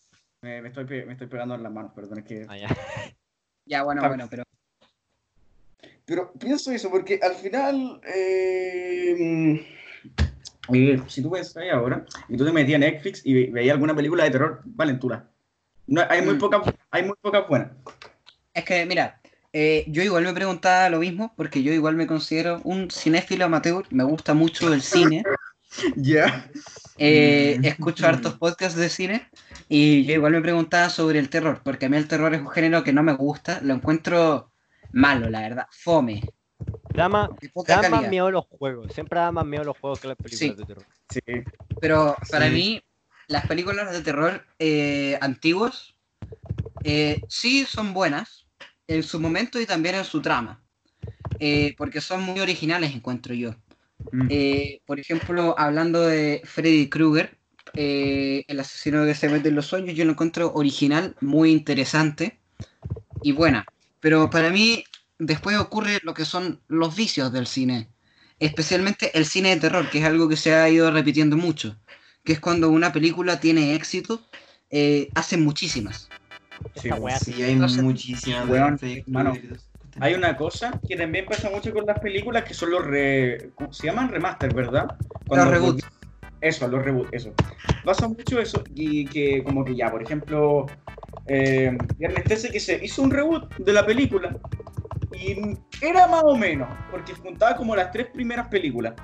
me, 0.42 0.62
me 0.62 0.68
estoy, 0.68 0.84
me 1.04 1.12
estoy 1.12 1.26
pegando 1.26 1.54
en 1.54 1.62
las 1.62 1.72
manos, 1.72 1.92
perdón, 1.94 2.18
es 2.18 2.24
que. 2.24 2.46
Ah, 2.48 2.56
ya. 2.56 2.68
Ya, 3.66 3.82
bueno, 3.82 4.00
Ah. 4.02 4.08
bueno, 4.08 4.26
pero... 4.30 4.42
Pero 6.06 6.32
pienso 6.32 6.70
eso, 6.72 6.90
porque 6.90 7.20
al 7.22 7.34
final. 7.34 8.00
eh, 8.06 9.60
eh, 10.72 11.02
si 11.06 11.22
tú 11.22 11.28
ves 11.30 11.54
ahí 11.56 11.68
ahora, 11.68 12.06
y 12.28 12.36
tú 12.38 12.46
te 12.46 12.52
metías 12.52 12.76
en 12.76 12.80
Netflix 12.80 13.20
y 13.26 13.34
ve- 13.34 13.50
veías 13.52 13.74
alguna 13.74 13.94
película 13.94 14.24
de 14.24 14.30
terror, 14.30 14.62
Valentura. 14.64 15.28
No, 15.86 16.02
hay 16.08 16.22
muy 16.22 16.34
Mm. 16.34 16.38
pocas, 16.38 16.62
hay 16.90 17.02
muy 17.04 17.14
pocas 17.20 17.46
buenas. 17.46 17.72
Es 18.54 18.64
que, 18.64 18.86
mira, 18.86 19.20
eh, 19.52 19.84
yo 19.88 20.02
igual 20.02 20.24
me 20.24 20.32
preguntaba 20.32 20.88
lo 20.88 21.00
mismo, 21.00 21.34
porque 21.36 21.62
yo 21.62 21.72
igual 21.72 21.94
me 21.94 22.06
considero 22.06 22.60
un 22.64 22.90
cinéfilo 22.90 23.44
amateur, 23.44 23.84
me 23.90 24.04
gusta 24.04 24.32
mucho 24.32 24.72
el 24.72 24.80
cine, 24.80 25.24
Ya. 25.96 26.50
eh, 26.98 27.56
Mm. 27.58 27.64
escucho 27.64 28.06
hartos 28.06 28.34
podcasts 28.38 28.78
de 28.78 28.88
cine, 28.88 29.28
Y 29.68 30.04
yo 30.04 30.14
igual 30.14 30.32
me 30.32 30.40
preguntaba 30.40 30.88
sobre 30.88 31.18
el 31.18 31.28
terror, 31.28 31.60
porque 31.62 31.86
a 31.86 31.88
mí 31.88 31.96
el 31.96 32.08
terror 32.08 32.34
es 32.34 32.40
un 32.40 32.48
género 32.48 32.82
que 32.82 32.92
no 32.92 33.02
me 33.02 33.12
gusta, 33.12 33.60
lo 33.62 33.74
encuentro 33.74 34.50
malo, 34.92 35.28
la 35.28 35.40
verdad, 35.42 35.66
fome, 35.70 36.22
Da 36.94 37.08
más, 37.08 37.28
de 37.40 37.48
poca 37.50 37.80
da 37.82 37.88
más 37.88 38.08
miedo 38.08 38.30
los 38.30 38.46
juegos. 38.46 38.92
Siempre 38.92 39.20
da 39.20 39.30
más 39.30 39.44
miedo 39.46 39.62
los 39.62 39.78
juegos 39.78 40.00
que 40.00 40.08
las 40.08 40.16
películas 40.16 40.56
Sí. 40.56 40.62
de 40.62 40.64
terror. 40.64 40.86
Sí. 41.10 41.20
Pero 41.80 42.16
para 42.30 42.46
Sí. 42.46 42.52
mí, 42.52 42.82
las 43.28 43.46
películas 43.46 43.92
de 43.92 44.00
terror 44.00 44.44
eh, 44.58 45.18
antiguas 45.20 45.94
eh, 46.82 47.20
sí 47.28 47.64
son 47.66 47.92
buenas 47.92 48.46
en 48.86 49.02
su 49.02 49.20
momento 49.20 49.60
y 49.60 49.66
también 49.66 49.96
en 49.96 50.04
su 50.04 50.20
trama. 50.22 50.62
Eh, 51.38 51.74
porque 51.76 52.00
son 52.00 52.22
muy 52.22 52.40
originales, 52.40 52.94
encuentro 52.94 53.34
yo. 53.34 53.54
Mm. 54.12 54.26
Eh, 54.30 54.80
por 54.86 55.00
ejemplo, 55.00 55.54
hablando 55.58 56.02
de 56.02 56.40
Freddy 56.44 56.88
Krueger, 56.88 57.38
eh, 57.76 58.44
el 58.48 58.60
asesino 58.60 59.04
que 59.04 59.14
se 59.14 59.28
mete 59.28 59.48
en 59.48 59.54
los 59.54 59.66
sueños, 59.66 59.94
yo 59.96 60.04
lo 60.04 60.12
encuentro 60.12 60.52
original, 60.54 61.16
muy 61.20 61.50
interesante 61.50 62.40
y 63.22 63.32
buena. 63.32 63.66
Pero 64.00 64.30
para 64.30 64.50
mí, 64.50 64.84
después 65.18 65.56
ocurre 65.58 65.98
lo 66.02 66.14
que 66.14 66.24
son 66.24 66.60
los 66.68 66.96
vicios 66.96 67.32
del 67.32 67.46
cine, 67.46 67.88
especialmente 68.38 69.16
el 69.18 69.26
cine 69.26 69.50
de 69.50 69.60
terror, 69.60 69.90
que 69.90 69.98
es 69.98 70.04
algo 70.04 70.28
que 70.28 70.36
se 70.36 70.54
ha 70.54 70.68
ido 70.68 70.90
repitiendo 70.90 71.36
mucho, 71.36 71.76
que 72.24 72.32
es 72.32 72.40
cuando 72.40 72.70
una 72.70 72.92
película 72.92 73.40
tiene 73.40 73.74
éxito, 73.74 74.26
eh, 74.70 75.10
hacen 75.14 75.44
muchísimas. 75.44 76.10
Sí, 76.74 76.90
Sí, 77.20 77.42
hay 77.42 77.56
muchísimas. 77.56 78.46
mano, 79.06 79.34
Hay 80.00 80.14
una 80.14 80.36
cosa 80.36 80.80
que 80.86 80.96
también 80.96 81.26
pasa 81.26 81.50
mucho 81.50 81.72
con 81.72 81.86
las 81.86 81.98
películas 81.98 82.44
que 82.44 82.54
son 82.54 82.70
los 82.70 82.84
re... 82.84 83.50
¿cómo 83.54 83.72
se 83.72 83.86
llaman 83.86 84.08
remaster, 84.08 84.54
¿verdad? 84.54 84.86
Los 85.28 85.48
reboots. 85.48 85.84
Eso, 86.40 86.68
los 86.68 86.84
reboots, 86.84 87.10
eso. 87.12 87.32
Pasa 87.84 88.06
mucho 88.06 88.38
eso 88.38 88.62
y 88.74 89.06
que 89.06 89.42
como 89.42 89.64
que 89.64 89.74
ya, 89.74 89.90
por 89.90 90.02
ejemplo, 90.02 90.66
eh, 91.26 91.76
Viernes 91.96 92.24
13 92.24 92.50
que 92.50 92.60
se 92.60 92.84
hizo 92.84 93.02
un 93.02 93.10
reboot 93.10 93.56
de 93.56 93.72
la 93.72 93.84
película 93.84 94.36
y 95.12 95.36
era 95.80 96.06
más 96.06 96.22
o 96.24 96.36
menos, 96.36 96.68
porque 96.90 97.14
juntaba 97.14 97.56
como 97.56 97.74
las 97.74 97.90
tres 97.90 98.06
primeras 98.06 98.46
películas. 98.48 98.94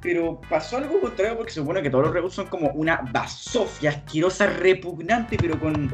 Pero 0.00 0.40
pasó 0.50 0.78
algo 0.78 1.00
contrario 1.00 1.36
porque 1.36 1.52
se 1.52 1.60
supone 1.60 1.80
que 1.80 1.90
todos 1.90 2.06
los 2.06 2.14
reboots 2.14 2.34
son 2.34 2.46
como 2.48 2.70
una 2.70 3.00
basofia 3.12 3.90
asquerosa, 3.90 4.48
repugnante, 4.48 5.36
pero 5.40 5.60
con 5.60 5.92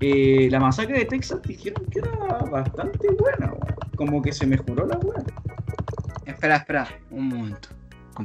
eh, 0.00 0.48
la 0.50 0.58
masacre 0.58 0.98
de 0.98 1.04
Texas 1.04 1.40
dijeron 1.42 1.86
que 1.86 2.00
era 2.00 2.10
bastante 2.50 3.08
buena, 3.16 3.52
weón. 3.52 3.83
Como 3.96 4.22
que 4.22 4.32
se 4.32 4.46
mejoró 4.46 4.86
la 4.86 4.98
weá. 4.98 5.24
Espera, 6.26 6.56
espera, 6.56 6.88
un 7.10 7.28
momento. 7.28 7.68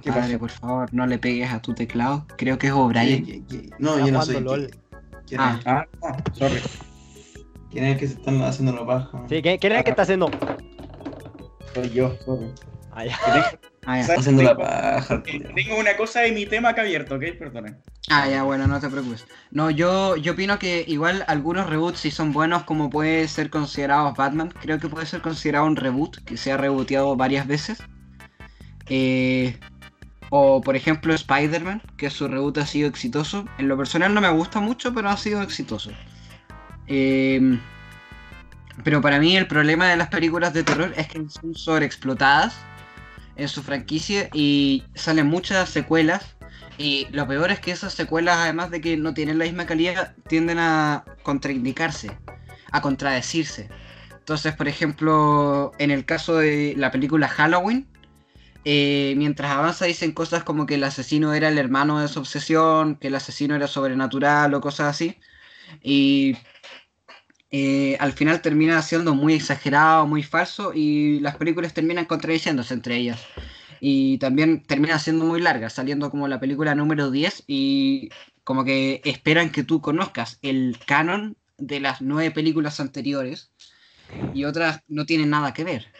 ¿Qué 0.01 0.11
Compadre, 0.11 0.37
por 0.37 0.51
favor, 0.51 0.93
no 0.93 1.07
le 1.07 1.17
pegues 1.17 1.51
a 1.51 1.61
tu 1.61 1.73
teclado. 1.73 2.25
Creo 2.37 2.57
que 2.59 2.67
es 2.67 2.73
O'Brien. 2.73 3.45
No, 3.79 3.97
yo 4.05 4.11
no 4.11 4.21
soy. 4.21 4.39
LOL. 4.39 4.69
¿Quién 5.25 5.41
Ah. 5.41 5.57
es? 5.59 5.67
Ah, 5.67 5.85
no, 6.01 6.35
sorry. 6.35 6.61
¿Quién 7.71 7.85
es 7.85 7.93
el 7.93 7.99
que 7.99 8.07
se 8.07 8.13
están 8.13 8.41
haciendo 8.43 8.73
la 8.73 8.85
paja? 8.85 9.23
Sí, 9.29 9.41
¿quién, 9.41 9.57
quién 9.57 9.73
es 9.73 9.77
el 9.79 9.83
que 9.83 9.89
está 9.91 10.03
haciendo? 10.03 10.29
Soy 11.73 11.89
yo, 11.89 12.15
sorry. 12.25 12.51
Ah, 12.91 13.05
ya. 13.05 13.17
Que 13.81 13.85
tengo- 13.85 13.91
Ah, 13.91 13.95
ya. 13.95 14.01
Está 14.01 14.13
haciendo 14.19 14.43
la 14.43 14.49
tengo- 14.55 14.63
paja. 14.69 15.23
que 15.23 15.31
culiao. 15.33 15.53
Tengo 15.55 15.79
una 15.79 15.97
cosa 15.97 16.19
de 16.21 16.31
mi 16.31 16.45
tema 16.45 16.69
acá 16.69 16.81
abierto, 16.81 17.15
¿ok? 17.15 17.23
Perdonen. 17.37 17.77
Ah, 18.09 18.27
ya, 18.27 18.43
bueno, 18.43 18.67
no 18.67 18.79
te 18.79 18.89
preocupes. 18.89 19.25
No, 19.51 19.69
yo, 19.69 20.15
yo 20.17 20.33
opino 20.33 20.57
que 20.59 20.83
igual 20.87 21.23
algunos 21.27 21.69
reboots 21.69 21.99
si 21.99 22.11
son 22.11 22.31
buenos 22.33 22.63
como 22.63 22.89
puede 22.89 23.27
ser 23.27 23.49
considerado 23.49 24.13
Batman. 24.13 24.49
Creo 24.61 24.79
que 24.79 24.87
puede 24.89 25.05
ser 25.05 25.21
considerado 25.21 25.65
un 25.65 25.75
reboot, 25.75 26.23
que 26.23 26.37
se 26.37 26.51
ha 26.51 26.57
rebooteado 26.57 27.15
varias 27.15 27.45
veces. 27.47 27.81
Eh, 28.87 29.57
o 30.31 30.61
por 30.61 30.75
ejemplo 30.75 31.13
Spider-Man, 31.13 31.81
que 31.97 32.09
su 32.09 32.27
reboot 32.27 32.57
ha 32.59 32.65
sido 32.65 32.87
exitoso. 32.89 33.45
En 33.57 33.67
lo 33.67 33.77
personal 33.77 34.13
no 34.13 34.21
me 34.21 34.29
gusta 34.29 34.59
mucho, 34.59 34.93
pero 34.93 35.09
ha 35.09 35.17
sido 35.17 35.41
exitoso. 35.41 35.91
Eh, 36.87 37.59
pero 38.83 39.01
para 39.01 39.19
mí 39.19 39.35
el 39.37 39.45
problema 39.47 39.87
de 39.87 39.97
las 39.97 40.07
películas 40.07 40.53
de 40.53 40.63
terror 40.63 40.93
es 40.97 41.07
que 41.07 41.23
son 41.29 41.53
sobreexplotadas 41.55 42.55
en 43.39 43.47
su 43.47 43.63
franquicia 43.63 44.29
y 44.33 44.83
salen 44.95 45.27
muchas 45.27 45.69
secuelas 45.69 46.35
y 46.79 47.07
lo 47.11 47.27
peor 47.27 47.51
es 47.51 47.59
que 47.59 47.71
esas 47.71 47.93
secuelas, 47.93 48.37
además 48.37 48.71
de 48.71 48.79
que 48.79 48.95
no 48.95 49.13
tienen 49.13 49.37
la 49.37 49.45
misma 49.45 49.65
calidad, 49.65 50.15
tienden 50.27 50.59
a 50.59 51.03
contraindicarse, 51.23 52.09
a 52.71 52.81
contradecirse. 52.81 53.69
Entonces, 54.17 54.55
por 54.55 54.69
ejemplo, 54.69 55.73
en 55.77 55.91
el 55.91 56.05
caso 56.05 56.37
de 56.37 56.75
la 56.77 56.89
película 56.89 57.27
Halloween, 57.27 57.85
eh, 58.63 59.13
mientras 59.17 59.51
avanza 59.51 59.85
dicen 59.85 60.13
cosas 60.13 60.43
como 60.43 60.65
que 60.65 60.75
el 60.75 60.83
asesino 60.85 61.33
era 61.33 61.49
el 61.49 61.57
hermano 61.57 61.99
de 61.99 62.07
su 62.07 62.19
obsesión, 62.19 62.95
que 62.95 63.07
el 63.07 63.15
asesino 63.15 63.55
era 63.55 63.67
sobrenatural 63.67 64.53
o 64.53 64.61
cosas 64.61 64.87
así. 64.87 65.17
Y 65.83 66.37
eh, 67.51 67.97
al 67.99 68.13
final 68.13 68.41
termina 68.41 68.81
siendo 68.81 69.15
muy 69.15 69.33
exagerado, 69.33 70.05
muy 70.05 70.23
falso 70.23 70.71
y 70.73 71.19
las 71.19 71.37
películas 71.37 71.73
terminan 71.73 72.05
contradiciéndose 72.05 72.73
entre 72.73 72.97
ellas. 72.97 73.21
Y 73.81 74.17
también 74.19 74.63
termina 74.63 74.99
siendo 74.99 75.25
muy 75.25 75.41
larga, 75.41 75.69
saliendo 75.69 76.11
como 76.11 76.27
la 76.27 76.39
película 76.39 76.75
número 76.75 77.11
10 77.11 77.45
y 77.47 78.09
como 78.43 78.65
que 78.65 79.01
esperan 79.05 79.51
que 79.51 79.63
tú 79.63 79.81
conozcas 79.81 80.39
el 80.41 80.77
canon 80.85 81.37
de 81.57 81.79
las 81.79 82.01
nueve 82.01 82.31
películas 82.31 82.79
anteriores 82.79 83.51
y 84.33 84.45
otras 84.45 84.81
no 84.87 85.05
tienen 85.05 85.29
nada 85.29 85.53
que 85.53 85.63
ver. 85.63 85.91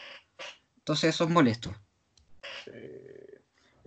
Entonces 0.78 1.16
eso 1.16 1.26
es 1.26 1.30
molesto. 1.30 1.74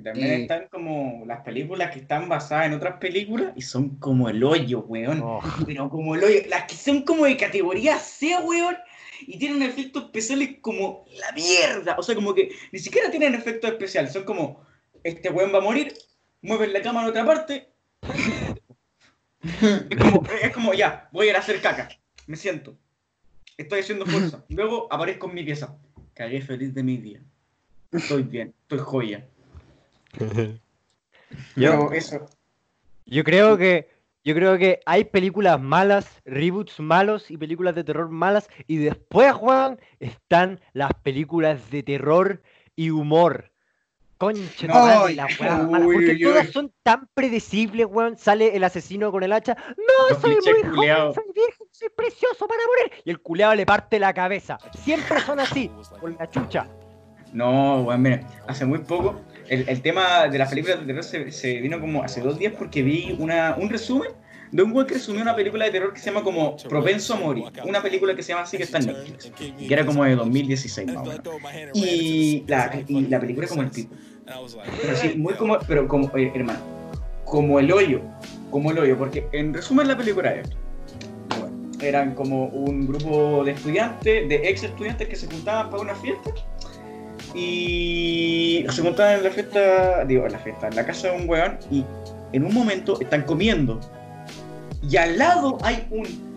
Y 0.03 0.05
también 0.05 0.31
Eh. 0.33 0.43
están 0.43 0.67
como 0.69 1.23
las 1.27 1.43
películas 1.43 1.93
que 1.93 2.01
están 2.01 2.29
basadas 2.29 2.67
en 2.67 2.73
otras 2.75 2.97
películas 2.99 3.53
y 3.55 3.63
son 3.63 3.97
como 3.99 4.29
el 4.29 4.43
hoyo, 4.43 4.81
weón. 4.81 5.21
Oh, 5.23 5.41
Pero 5.67 5.89
como 5.89 6.17
el 6.17 6.25
hoyo. 6.25 6.41
Las 6.49 6.65
que 6.65 6.75
son 6.75 7.03
como 7.03 7.25
de 7.25 7.37
categoría 7.37 7.99
C, 7.99 8.37
weón. 8.45 8.77
Y 9.21 9.39
tienen 9.39 9.63
efectos 9.63 10.07
especiales 10.07 10.57
como 10.61 11.05
la 11.21 11.31
mierda. 11.33 11.95
O 11.97 12.03
sea, 12.03 12.17
como 12.17 12.35
que 12.35 12.51
ni 12.73 12.81
siquiera 12.81 13.11
tienen 13.13 13.37
efectos 13.37 13.71
especiales. 13.71 14.13
Son 14.13 14.25
como, 14.25 14.67
este 15.05 15.31
weón 15.31 15.55
va 15.55 15.59
a 15.59 15.63
morir, 15.63 15.95
mueven 16.41 16.73
la 16.73 16.83
cámara 16.83 17.07
a 17.07 17.11
otra 17.11 17.25
parte. 17.25 17.69
es, 19.43 19.97
como, 19.99 20.23
es 20.43 20.53
como, 20.53 20.75
ya, 20.75 21.09
voy 21.13 21.29
a 21.29 21.31
ir 21.31 21.37
a 21.37 21.41
hacer 21.41 21.61
caca. 21.61 21.89
Me 22.27 22.37
siento. 22.37 22.77
Estoy 23.57 23.81
haciendo 23.81 24.07
fuerza. 24.07 24.45
Luego 24.49 24.89
aparezco 24.91 25.29
en 25.29 25.35
mi 25.35 25.45
pieza. 25.45 25.77
Cagué 26.15 26.41
feliz 26.43 26.75
de 26.75 26.83
mi 26.83 26.97
día. 26.97 27.23
Estoy 27.93 28.23
bien, 28.23 28.55
estoy 28.63 28.79
joya. 28.79 29.29
Yo- 31.57 31.91
eso. 31.93 32.29
Yo 33.07 33.25
creo 33.25 33.57
que 33.59 33.91
yo 34.25 34.35
creo 34.37 34.57
que 34.57 34.81
hay 34.87 35.05
películas 35.05 35.61
malas, 35.61 36.07
reboots 36.25 36.79
malos 36.79 37.29
y 37.31 37.37
películas 37.37 37.75
de 37.75 37.83
terror 37.83 38.09
malas 38.09 38.49
y 38.69 38.77
después, 38.77 39.33
Juan, 39.33 39.81
están 39.99 40.61
las 40.75 40.93
películas 41.03 41.71
de 41.73 41.83
terror 41.83 42.41
y 42.77 42.91
humor. 42.91 43.51
Concha 44.19 44.69
Ay, 44.71 45.17
la 45.17 45.27
weá 45.27 45.57
mala, 45.57 45.85
uy, 45.85 45.95
porque 45.97 46.13
uy, 46.13 46.23
todas 46.23 46.47
uy. 46.47 46.53
son 46.53 46.73
tan 46.85 47.09
predecibles, 47.13 47.89
weón. 47.91 48.17
Sale 48.17 48.55
el 48.55 48.63
asesino 48.63 49.11
con 49.11 49.25
el 49.25 49.33
hacha. 49.33 49.57
No, 49.77 50.21
soy 50.21 50.37
muy 50.37 50.63
joven, 50.63 51.15
soy 51.15 51.25
virgen, 51.35 51.67
soy 51.73 51.89
precioso 51.89 52.47
para 52.47 52.61
morir. 52.69 53.03
Y 53.05 53.11
el 53.11 53.19
culeado 53.21 53.57
le 53.57 53.67
parte 53.67 53.99
la 53.99 54.15
cabeza. 54.15 54.59
Siempre 54.85 55.19
son 55.23 55.41
así, 55.41 55.69
con 56.01 56.17
la 56.17 56.31
chucha. 56.31 56.69
No, 57.33 57.83
weón, 57.83 58.03
mira, 58.03 58.21
hace 58.47 58.65
muy 58.65 58.79
poco 58.79 59.21
el, 59.53 59.83
tema 59.83 60.29
de 60.29 60.39
las 60.39 60.49
películas 60.49 60.81
de 60.81 60.87
terror 60.87 61.05
se, 61.05 61.61
vino 61.61 61.81
como 61.81 62.03
hace 62.03 62.21
dos 62.21 62.39
días 62.39 62.55
porque 62.59 62.83
vi 62.83 63.15
una, 63.19 63.57
un 63.59 63.69
resumen 63.69 64.11
de 64.51 64.63
un 64.63 64.73
weón 64.73 64.87
que 64.87 64.95
resumió 64.95 65.23
una 65.23 65.35
película 65.35 65.65
de 65.65 65.71
terror 65.71 65.93
que 65.93 66.01
se 66.01 66.07
llama 66.07 66.23
como 66.23 66.57
Propenso 66.57 67.15
a 67.15 67.17
Morir. 67.19 67.45
Una 67.65 67.83
película 67.83 68.15
que 68.15 68.23
se 68.23 68.31
llama 68.33 68.43
así 68.43 68.57
que 68.57 68.65
está 68.65 68.79
en 68.79 68.87
Netflix. 68.87 69.33
Que 69.37 69.73
era 69.73 69.85
como 69.85 70.05
de 70.05 70.15
2016 70.15 70.89
más 70.89 70.97
o 70.97 71.05
menos. 71.05 71.71
Y 71.75 72.45
la, 72.47 72.83
y 72.87 73.07
la 73.07 73.21
película 73.21 73.47
como 73.47 73.63
el 73.63 73.71
tipo. 73.71 73.95
Pero 74.83 74.97
sí, 74.97 75.15
muy 75.17 75.35
como, 75.35 75.59
pero 75.67 75.89
como, 75.89 76.11
eh, 76.17 76.33
hermano, 76.35 76.61
como 77.25 77.59
el 77.61 77.73
hoyo, 77.73 78.03
como 78.51 78.71
el 78.71 78.79
hoyo, 78.79 78.99
porque 78.99 79.27
en 79.33 79.53
resumen 79.53 79.89
la 79.89 79.97
película 79.97 80.35
es 80.35 80.51
eran 81.81 82.15
como 82.15 82.47
un 82.47 82.87
grupo 82.87 83.43
de 83.45 83.53
estudiantes, 83.53 84.29
de 84.29 84.37
ex 84.49 84.63
estudiantes 84.63 85.09
que 85.09 85.17
se 85.17 85.27
juntaban 85.27 85.69
para 85.69 85.83
una 85.83 85.95
fiesta 85.97 86.31
y 87.35 88.65
se 88.71 88.83
juntaban 88.83 89.17
en 89.17 89.25
la 89.25 89.31
fiesta, 89.31 90.05
digo, 90.05 90.27
en 90.27 90.33
la 90.33 90.39
fiesta, 90.39 90.69
en 90.69 90.77
la 90.77 90.85
casa 90.85 91.09
de 91.09 91.17
un 91.23 91.29
weón 91.29 91.59
y 91.71 91.85
en 92.33 92.45
un 92.45 92.55
momento 92.55 93.01
están 93.01 93.23
comiendo 93.23 93.81
y 94.89 94.97
al 94.97 95.19
lado 95.19 95.59
hay 95.63 95.87
un 95.91 96.33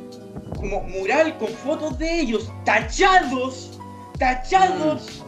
como 0.56 0.82
mural 0.82 1.38
con 1.38 1.50
fotos 1.50 1.98
de 1.98 2.22
ellos 2.22 2.52
tachados, 2.64 3.80
tachados, 4.20 5.24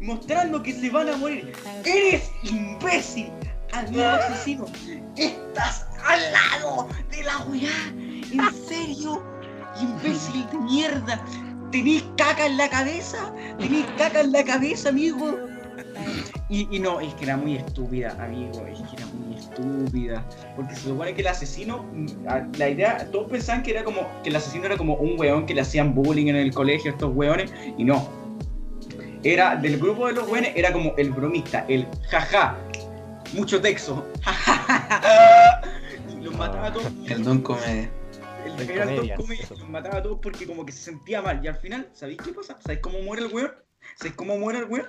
mostrando 0.00 0.62
que 0.62 0.72
se 0.72 0.90
van 0.90 1.08
a 1.08 1.16
morir. 1.16 1.52
¡Eres 1.84 2.30
imbécil! 2.42 3.30
Amigo 3.72 4.04
asesino, 4.04 4.66
estás 5.16 5.86
al 6.04 6.20
lado 6.32 6.88
de 7.10 7.22
la 7.22 7.38
weá. 7.44 7.88
¿En 8.32 8.66
serio? 8.66 9.22
Imbécil 9.80 10.46
de 10.50 10.58
mierda. 10.58 11.22
¿Tenís 11.70 12.02
caca 12.16 12.46
en 12.46 12.56
la 12.56 12.68
cabeza? 12.68 13.32
¿Tenís 13.58 13.84
caca 13.98 14.20
en 14.20 14.32
la 14.32 14.44
cabeza, 14.44 14.88
amigo? 14.88 15.38
Y, 16.48 16.66
y 16.74 16.78
no, 16.78 17.00
es 17.00 17.12
que 17.14 17.24
era 17.24 17.36
muy 17.36 17.56
estúpida, 17.56 18.16
amigo, 18.20 18.66
es 18.66 18.80
que 18.80 18.96
era 18.96 19.06
muy 19.06 19.36
estúpida. 19.36 20.24
Porque 20.56 20.74
se 20.74 20.88
supone 20.88 21.14
que 21.14 21.20
el 21.20 21.26
asesino, 21.26 21.84
mm, 21.92 22.56
la 22.56 22.68
idea, 22.68 23.06
todos 23.12 23.30
pensaban 23.30 23.62
que 23.62 23.72
era 23.72 23.84
como, 23.84 24.08
que 24.22 24.30
el 24.30 24.36
asesino 24.36 24.64
era 24.64 24.76
como 24.76 24.94
un 24.94 25.18
weón 25.18 25.44
que 25.44 25.54
le 25.54 25.60
hacían 25.60 25.94
bullying 25.94 26.28
en 26.28 26.36
el 26.36 26.54
colegio 26.54 26.90
estos 26.90 27.14
weones, 27.14 27.52
y 27.76 27.84
no. 27.84 28.08
Era, 29.22 29.56
del 29.56 29.78
grupo 29.78 30.06
de 30.06 30.14
los 30.14 30.28
weones, 30.28 30.52
era 30.54 30.72
como 30.72 30.94
el 30.96 31.10
bromista, 31.10 31.66
el 31.68 31.86
jaja, 32.08 32.56
mucho 33.34 33.60
texto, 33.60 34.06
y 36.18 36.22
los 36.24 36.34
mataba 36.34 36.68
a 36.68 36.72
todos. 36.72 36.90
El 37.06 37.24
don 37.24 37.40
comedia. 37.42 37.90
El 38.44 38.56
De 38.56 38.72
era 38.72 38.84
el 38.84 38.96
comedia, 38.96 39.16
Tom 39.16 39.32
eso. 39.32 39.54
los 39.56 39.68
mataba 39.68 39.98
a 39.98 40.02
todos 40.02 40.18
porque 40.22 40.46
como 40.46 40.64
que 40.64 40.72
se 40.72 40.78
sentía 40.90 41.22
mal. 41.22 41.44
Y 41.44 41.48
al 41.48 41.56
final, 41.56 41.88
¿sabéis 41.92 42.18
qué 42.24 42.32
pasa? 42.32 42.56
¿Sabéis 42.60 42.80
cómo 42.80 43.00
muere 43.02 43.24
el 43.26 43.32
weón? 43.32 43.52
¿Sabéis 43.96 44.14
cómo 44.16 44.38
muere 44.38 44.60
el 44.60 44.64
weón? 44.66 44.86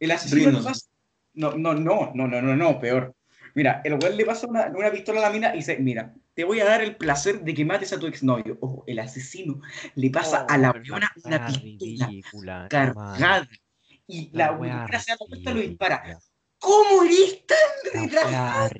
El 0.00 0.10
asesino 0.10 0.36
le 0.36 0.44
Riéndose. 0.50 0.68
pasa. 0.68 0.86
No, 1.34 1.52
no, 1.56 1.74
no, 1.74 2.12
no, 2.14 2.26
no, 2.28 2.42
no, 2.42 2.56
no, 2.56 2.80
peor. 2.80 3.14
Mira, 3.54 3.80
el 3.84 3.94
weón 3.94 4.16
le 4.16 4.24
pasa 4.24 4.46
una, 4.46 4.66
una 4.68 4.90
pistola 4.90 5.20
a 5.20 5.22
la 5.22 5.30
mina 5.30 5.54
y 5.54 5.58
dice, 5.58 5.78
mira, 5.78 6.14
te 6.34 6.44
voy 6.44 6.60
a 6.60 6.64
dar 6.64 6.82
el 6.82 6.96
placer 6.96 7.40
de 7.40 7.54
que 7.54 7.64
mates 7.64 7.92
a 7.92 7.98
tu 7.98 8.06
exnovio. 8.06 8.58
Ojo, 8.60 8.84
el 8.86 8.98
asesino 8.98 9.60
le 9.94 10.10
pasa 10.10 10.44
a 10.48 10.58
la 10.58 10.70
weona 10.72 11.10
una 11.24 11.46
pistola 11.46 12.06
ridícula. 12.08 12.66
cargada. 12.68 13.48
Y 14.06 14.30
la 14.32 14.52
weona 14.52 14.86
se 14.98 15.12
da 15.12 15.16
la 15.20 15.26
vuelta 15.28 15.50
y 15.50 15.54
lo 15.54 15.60
dispara. 15.60 16.18
¿Cómo 16.64 17.02
eres 17.02 17.46
tan 17.46 17.58
retrasado? 17.92 18.70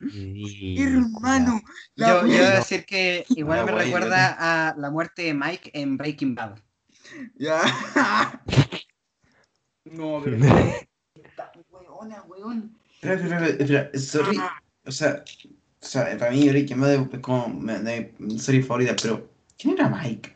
Hermano, 0.79 1.61
la 1.97 2.09
Yo, 2.09 2.27
yo 2.27 2.35
iba 2.35 2.47
a 2.47 2.55
decir 2.57 2.87
que 2.87 3.27
igual 3.31 3.59
La 3.59 3.65
me 3.67 3.73
recuerda 3.73 4.37
a 4.39 4.75
la 4.77 4.91
muerte 4.91 5.23
de 5.23 5.35
Mike 5.35 5.71
en 5.75 5.99
Breaking 5.99 6.35
Bad. 6.35 6.59
Ya. 7.37 7.63
No, 9.85 10.19
pero. 10.25 10.39
Weona, 11.71 12.23
weón. 12.27 12.75
Espera, 12.95 13.15
espera, 13.17 13.47
espera, 13.49 13.91
espera, 13.93 14.01
sorry. 14.01 14.41
O 14.87 14.91
sea, 14.91 15.23
o 15.83 15.87
sea, 15.87 16.17
para 16.17 16.31
mí 16.31 16.49
Breaking 16.49 16.81
Bad 16.81 16.95
es 17.13 17.21
como 17.21 17.49
mi, 17.49 18.39
serie 18.39 18.63
favorita, 18.63 18.97
pero 19.01 19.29
¿quién 19.59 19.75
era 19.75 19.91
Mike? 19.91 20.35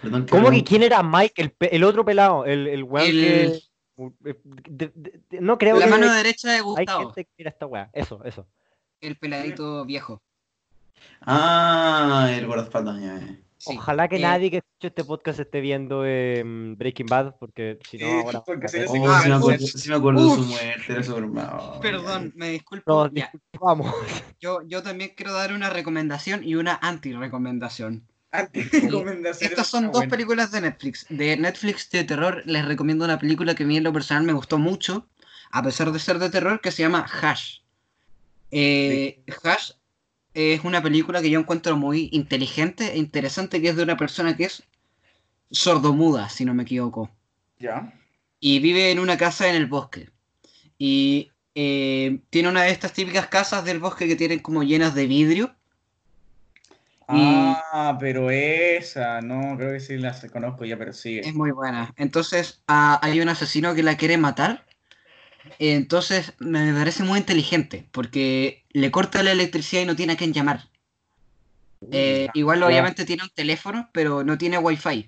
Perdón 0.00 0.26
¿Cómo 0.30 0.50
que 0.52 0.62
quién 0.62 0.84
era 0.84 1.02
Mike? 1.02 1.34
El, 1.42 1.54
el 1.58 1.82
otro 1.82 2.04
pelado, 2.04 2.46
el, 2.46 2.68
el 2.68 2.84
weón 2.84 3.08
El- 3.08 3.20
que. 3.20 3.69
De- 4.20 4.36
de- 4.68 4.92
de- 4.94 5.40
no 5.40 5.58
creo 5.58 5.78
la 5.78 5.84
que 5.86 5.90
mano 5.90 6.12
derecha 6.12 6.48
de 6.48 6.56
hay 6.56 6.62
Gustavo, 6.62 7.00
gente 7.06 7.24
que 7.24 7.30
mira 7.38 7.50
esta 7.50 7.66
weá. 7.66 7.90
Eso, 7.92 8.22
eso. 8.24 8.46
el 9.00 9.16
peladito 9.16 9.84
viejo. 9.84 10.22
Ah, 11.22 12.28
el 12.36 12.46
guardaespaldas, 12.46 13.00
ya. 13.00 13.20
Sí. 13.58 13.74
Ojalá 13.76 14.08
que 14.08 14.16
Eh, 14.16 14.20
nadie 14.20 14.50
que 14.50 14.56
escuche 14.58 14.86
este 14.88 15.04
podcast 15.04 15.38
esté 15.38 15.60
viendo 15.60 16.02
eh, 16.06 16.42
Breaking 16.78 17.06
Bad, 17.06 17.36
porque 17.38 17.78
si 17.88 17.98
no, 17.98 18.06
ahora. 18.22 18.42
porque 18.46 18.68
se 18.68 18.84
Oh, 18.84 18.88
como 18.88 19.06
me 19.06 19.14
acuerdo, 19.34 19.66
me 19.88 19.94
acuerdo 19.94 20.24
de 20.30 20.34
su 20.34 20.42
muerte, 20.48 20.92
era 20.92 21.02
súper 21.02 21.26
malo. 21.26 21.78
Perdón, 21.82 22.32
me 22.36 22.48
disculpo. 22.50 22.84
No, 23.04 23.12
Ya, 23.12 23.30
vamos. 23.60 23.94
yo, 24.40 24.62
yo 24.66 24.82
también 24.82 25.12
quiero 25.14 25.34
dar 25.34 25.52
una 25.52 25.68
recomendación 25.68 26.42
y 26.42 26.54
una 26.54 26.78
anti-recomendación. 26.80 28.06
Anti-recomendaciones. 28.32 29.42
Estas 29.52 29.66
son 29.66 29.86
Ah, 29.86 29.90
dos 29.92 30.06
películas 30.06 30.50
de 30.52 30.60
Netflix. 30.60 31.06
De 31.08 31.36
Netflix 31.36 31.90
de 31.90 32.04
terror 32.04 32.42
les 32.46 32.64
recomiendo 32.64 33.04
una 33.04 33.18
película 33.18 33.54
que 33.54 33.64
a 33.64 33.66
mí 33.66 33.76
en 33.76 33.84
lo 33.84 33.92
personal 33.92 34.24
me 34.24 34.32
gustó 34.32 34.58
mucho, 34.58 35.08
a 35.50 35.62
pesar 35.62 35.90
de 35.92 35.98
ser 35.98 36.18
de 36.18 36.30
terror, 36.30 36.60
que 36.60 36.70
se 36.70 36.82
llama 36.82 37.06
Hash. 37.20 37.58
Eh, 38.50 39.22
Hash 39.42 39.72
es 40.34 40.62
una 40.64 40.82
película 40.82 41.20
que 41.20 41.30
yo 41.30 41.40
encuentro 41.40 41.76
muy 41.76 42.08
inteligente 42.12 42.92
e 42.92 42.98
interesante, 42.98 43.60
que 43.60 43.68
es 43.70 43.76
de 43.76 43.82
una 43.82 43.96
persona 43.96 44.36
que 44.36 44.44
es 44.44 44.62
sordomuda, 45.50 46.28
si 46.28 46.44
no 46.44 46.54
me 46.54 46.62
equivoco. 46.62 47.10
Ya. 47.58 47.92
y 48.42 48.58
vive 48.60 48.90
en 48.90 48.98
una 49.00 49.18
casa 49.18 49.48
en 49.50 49.56
el 49.56 49.66
bosque. 49.66 50.08
Y 50.78 51.30
eh, 51.54 52.20
tiene 52.30 52.48
una 52.48 52.62
de 52.62 52.70
estas 52.70 52.94
típicas 52.94 53.26
casas 53.26 53.64
del 53.66 53.80
bosque 53.80 54.08
que 54.08 54.16
tienen 54.16 54.38
como 54.38 54.62
llenas 54.62 54.94
de 54.94 55.06
vidrio. 55.06 55.54
Ah, 57.12 57.96
pero 57.98 58.30
esa, 58.30 59.20
no, 59.20 59.56
creo 59.56 59.72
que 59.72 59.80
sí 59.80 59.96
la 59.98 60.16
conozco 60.32 60.64
ya, 60.64 60.76
pero 60.76 60.92
sigue. 60.92 61.20
Es 61.20 61.34
muy 61.34 61.50
buena. 61.50 61.92
Entonces 61.96 62.62
ah, 62.68 62.98
hay 63.02 63.20
un 63.20 63.28
asesino 63.28 63.74
que 63.74 63.82
la 63.82 63.96
quiere 63.96 64.16
matar. 64.16 64.66
Entonces 65.58 66.34
me 66.38 66.72
parece 66.72 67.02
muy 67.02 67.18
inteligente 67.18 67.88
porque 67.92 68.64
le 68.70 68.90
corta 68.90 69.22
la 69.22 69.32
electricidad 69.32 69.82
y 69.82 69.86
no 69.86 69.96
tiene 69.96 70.12
a 70.12 70.16
quién 70.16 70.32
llamar. 70.32 70.68
Eh, 71.90 72.28
igual 72.34 72.62
obviamente 72.62 73.06
tiene 73.06 73.22
un 73.22 73.30
teléfono, 73.30 73.88
pero 73.92 74.22
no 74.22 74.38
tiene 74.38 74.58
wifi. 74.58 75.06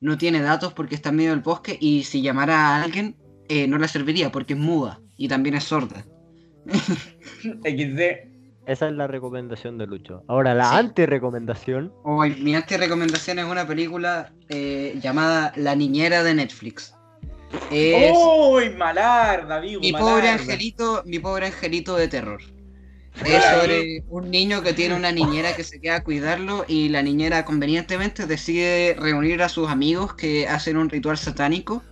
No 0.00 0.16
tiene 0.16 0.42
datos 0.42 0.72
porque 0.72 0.94
está 0.94 1.08
en 1.08 1.16
medio 1.16 1.30
del 1.30 1.40
bosque 1.40 1.76
y 1.80 2.04
si 2.04 2.22
llamara 2.22 2.68
a 2.68 2.82
alguien 2.82 3.16
eh, 3.48 3.66
no 3.66 3.78
le 3.78 3.88
serviría 3.88 4.30
porque 4.30 4.54
es 4.54 4.58
muda 4.58 5.00
y 5.16 5.28
también 5.28 5.56
es 5.56 5.64
sorda. 5.64 6.04
XD. 7.42 8.33
Esa 8.66 8.88
es 8.88 8.94
la 8.94 9.06
recomendación 9.06 9.76
de 9.76 9.86
Lucho. 9.86 10.22
Ahora, 10.26 10.54
la 10.54 10.70
Sí. 10.70 10.76
anti-recomendación. 10.76 11.92
Hoy, 12.02 12.34
mi 12.36 12.54
anti-recomendación 12.54 13.38
es 13.38 13.44
una 13.44 13.66
película 13.66 14.32
eh, 14.48 14.98
llamada 15.02 15.52
La 15.56 15.74
Niñera 15.74 16.22
de 16.22 16.34
Netflix. 16.34 16.94
Es 17.70 18.12
¡Uy, 18.16 18.70
malarda, 18.70 19.58
amigo! 19.58 19.80
mi 19.80 19.92
malarda! 19.92 20.12
pobre 20.12 20.28
angelito, 20.30 21.02
mi 21.04 21.18
pobre 21.18 21.46
angelito 21.46 21.96
de 21.96 22.08
terror. 22.08 22.40
Es 23.24 23.44
sobre 23.44 24.02
un 24.08 24.28
niño 24.30 24.62
que 24.62 24.72
tiene 24.72 24.96
una 24.96 25.12
niñera 25.12 25.54
que 25.54 25.62
se 25.62 25.80
queda 25.80 25.96
a 25.96 26.02
cuidarlo 26.02 26.64
y 26.66 26.88
la 26.88 27.00
niñera 27.00 27.44
convenientemente 27.44 28.26
decide 28.26 28.96
reunir 28.98 29.40
a 29.42 29.48
sus 29.48 29.68
amigos 29.70 30.14
que 30.14 30.48
hacen 30.48 30.76
un 30.76 30.88
ritual 30.90 31.16
satánico, 31.16 31.82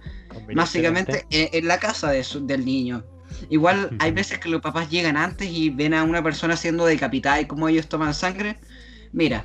básicamente 0.53 1.27
en, 1.31 1.49
en 1.53 1.69
la 1.69 1.79
casa 1.79 2.11
de 2.11 2.25
su- 2.25 2.45
del 2.45 2.65
niño. 2.65 3.05
Igual 3.51 3.91
hay 3.99 4.11
veces 4.13 4.39
que 4.39 4.49
los 4.49 4.61
papás 4.61 4.89
llegan 4.91 5.17
antes 5.17 5.49
y 5.51 5.71
ven 5.71 5.95
a 5.95 6.03
una 6.05 6.23
persona 6.23 6.57
siendo 6.57 6.85
decapitada 6.87 7.41
y 7.41 7.47
cómo 7.47 7.69
ellos 7.69 7.89
toman 7.89 8.15
sangre. 8.15 8.59
Mira, 9.13 9.45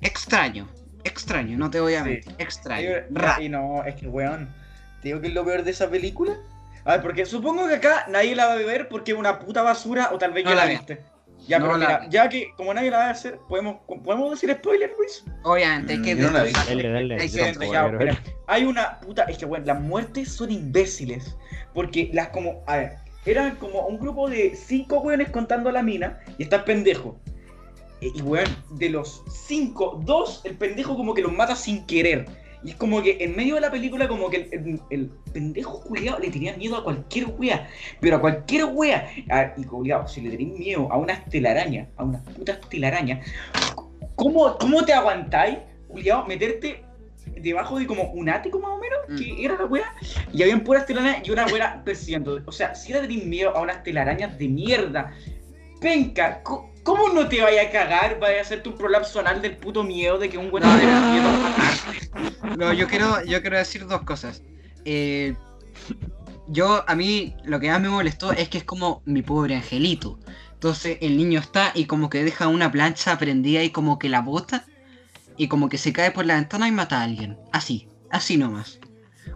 extraño, 0.00 0.68
extraño, 1.04 1.56
no 1.58 1.70
te 1.70 1.80
voy 1.80 1.94
a 1.94 2.04
Sí. 2.04 2.10
mentir, 2.10 2.34
extraño. 2.38 2.88
Y 3.40 3.48
no, 3.48 3.84
es 3.84 3.94
que, 3.96 4.06
weón, 4.06 4.48
te 5.02 5.08
digo 5.08 5.20
que 5.20 5.28
es 5.28 5.34
lo 5.34 5.44
peor 5.44 5.62
de 5.64 5.70
esa 5.70 5.88
película. 5.88 6.34
A 6.84 6.92
ver, 6.92 7.02
porque 7.02 7.26
supongo 7.26 7.66
que 7.66 7.74
acá 7.74 8.06
nadie 8.08 8.34
la 8.34 8.46
va 8.46 8.52
a 8.52 8.56
ver 8.56 8.88
porque 8.88 9.12
es 9.12 9.18
una 9.18 9.38
puta 9.38 9.62
basura 9.62 10.10
o 10.12 10.18
tal 10.18 10.32
vez 10.32 10.44
No 10.44 10.50
ya 10.50 10.56
la 10.56 10.66
viste. 10.66 11.02
Ya, 11.46 11.58
No 11.58 11.66
pero 11.66 11.78
la 11.78 11.86
mira, 11.86 12.06
ya 12.10 12.28
que 12.28 12.48
como 12.56 12.74
nadie 12.74 12.90
la 12.90 12.98
va 12.98 13.04
a 13.06 13.10
hacer, 13.10 13.38
¿podemos, 13.48 13.76
¿podemos 14.04 14.30
decir 14.30 14.50
spoiler, 14.52 14.92
Luis? 14.98 15.24
Obviamente, 15.44 15.94
hay 15.94 16.02
que 16.02 16.14
Mm, 16.14 16.20
no 16.20 16.30
la 16.30 16.42
vi. 16.42 16.44
desglosar. 16.46 16.66
Dale, 16.76 16.88
dale. 16.90 17.14
Hay 17.14 17.30
que 17.30 17.68
ya, 17.72 17.88
mira, 17.88 18.22
hay 18.46 18.64
una 18.64 19.00
puta. 19.00 19.22
Es 19.24 19.38
que, 19.38 19.44
bueno, 19.46 19.64
las 19.66 19.80
muertes 19.80 20.32
son 20.32 20.50
imbéciles. 20.50 21.36
Porque 21.74 22.10
las 22.12 22.28
como. 22.28 22.62
A 22.66 22.76
ver, 22.76 22.96
eran 23.26 23.56
como 23.56 23.86
un 23.86 23.98
grupo 23.98 24.28
de 24.28 24.54
cinco 24.54 25.00
weones 25.00 25.30
contando 25.30 25.70
la 25.70 25.82
mina 25.82 26.20
y 26.38 26.44
está 26.44 26.56
el 26.56 26.64
pendejo. 26.64 27.18
Y 28.00 28.22
weón, 28.22 28.48
de 28.70 28.90
los 28.90 29.24
cinco, 29.28 30.00
dos, 30.04 30.42
el 30.44 30.56
pendejo 30.56 30.96
como 30.96 31.14
que 31.14 31.22
los 31.22 31.32
mata 31.32 31.56
sin 31.56 31.84
querer. 31.86 32.26
Y 32.62 32.70
es 32.70 32.76
como 32.76 33.02
que 33.02 33.18
en 33.20 33.36
medio 33.36 33.54
de 33.56 33.60
la 33.60 33.70
película, 33.70 34.08
como 34.08 34.30
que 34.30 34.48
el, 34.90 35.10
pendejo 35.32 35.80
culiado 35.82 36.18
le 36.18 36.30
tenía 36.30 36.56
miedo 36.56 36.76
a 36.76 36.84
cualquier 36.84 37.26
wea. 37.38 37.68
Pero 38.00 38.16
a 38.16 38.20
cualquier 38.20 38.66
wea. 38.66 39.08
A- 39.30 39.52
y 39.56 39.64
culiado, 39.64 40.06
si 40.08 40.20
le 40.20 40.30
tenéis 40.30 40.58
miedo 40.58 40.88
a 40.90 40.96
unas 40.96 41.24
telarañas, 41.28 41.88
a 41.96 42.04
unas 42.04 42.22
putas 42.22 42.60
telarañas, 42.68 43.26
¿cómo, 44.16 44.56
cómo 44.58 44.84
te 44.84 44.92
aguantáis, 44.92 45.58
culiado, 45.88 46.24
meterte 46.26 46.84
debajo 47.36 47.78
de 47.78 47.86
como 47.86 48.04
un 48.12 48.28
ático 48.28 48.58
más 48.58 48.70
o 48.70 48.78
menos? 48.78 48.98
Mm. 49.08 49.16
Que 49.16 49.44
era 49.44 49.56
la 49.56 49.64
wea. 49.64 49.92
Y 50.32 50.42
habían 50.42 50.60
puras 50.60 50.86
telarañas 50.86 51.26
y 51.26 51.30
una 51.30 51.46
wea 51.46 51.82
persiguiendo. 51.84 52.40
O 52.46 52.52
sea, 52.52 52.74
si 52.74 52.92
le 52.92 53.00
tenéis 53.00 53.24
miedo 53.24 53.56
a 53.56 53.60
unas 53.60 53.82
telarañas 53.82 54.38
de 54.38 54.48
mierda, 54.48 55.12
penca, 55.80 56.42
¿cómo 56.42 57.08
no 57.10 57.28
te 57.28 57.42
vaya 57.42 57.62
a 57.62 57.70
cagar? 57.70 58.18
Vaya 58.18 58.38
a 58.38 58.42
hacerte 58.42 58.68
un 58.68 58.76
prolapso 58.76 59.20
anal 59.20 59.40
del 59.42 59.56
puto 59.56 59.82
miedo 59.82 60.18
de 60.18 60.28
que 60.28 60.38
un 60.38 60.52
weón 60.52 60.62
No, 60.62 62.50
no. 62.50 62.56
No, 62.56 62.72
yo 62.72 62.88
quiero, 62.88 63.24
yo 63.24 63.40
quiero 63.40 63.58
decir 63.58 63.86
dos 63.86 64.02
cosas. 64.02 64.42
Eh, 64.84 65.34
yo, 66.48 66.84
a 66.88 66.94
mí, 66.94 67.34
lo 67.44 67.60
que 67.60 67.70
más 67.70 67.80
me 67.80 67.88
molestó 67.88 68.32
es 68.32 68.48
que 68.48 68.58
es 68.58 68.64
como 68.64 69.02
mi 69.04 69.22
pobre 69.22 69.54
angelito. 69.54 70.18
Entonces 70.54 70.98
el 71.02 71.16
niño 71.16 71.38
está 71.38 71.70
y 71.74 71.84
como 71.84 72.10
que 72.10 72.24
deja 72.24 72.48
una 72.48 72.72
plancha 72.72 73.16
prendida 73.16 73.62
y 73.62 73.70
como 73.70 73.98
que 73.98 74.08
la 74.08 74.22
bota 74.22 74.64
y 75.38 75.48
como 75.48 75.68
que 75.68 75.78
se 75.78 75.92
cae 75.92 76.10
por 76.10 76.26
la 76.26 76.34
ventana 76.34 76.68
y 76.68 76.72
mata 76.72 77.00
a 77.00 77.04
alguien. 77.04 77.38
Así, 77.52 77.88
así 78.10 78.36
nomás. 78.36 78.78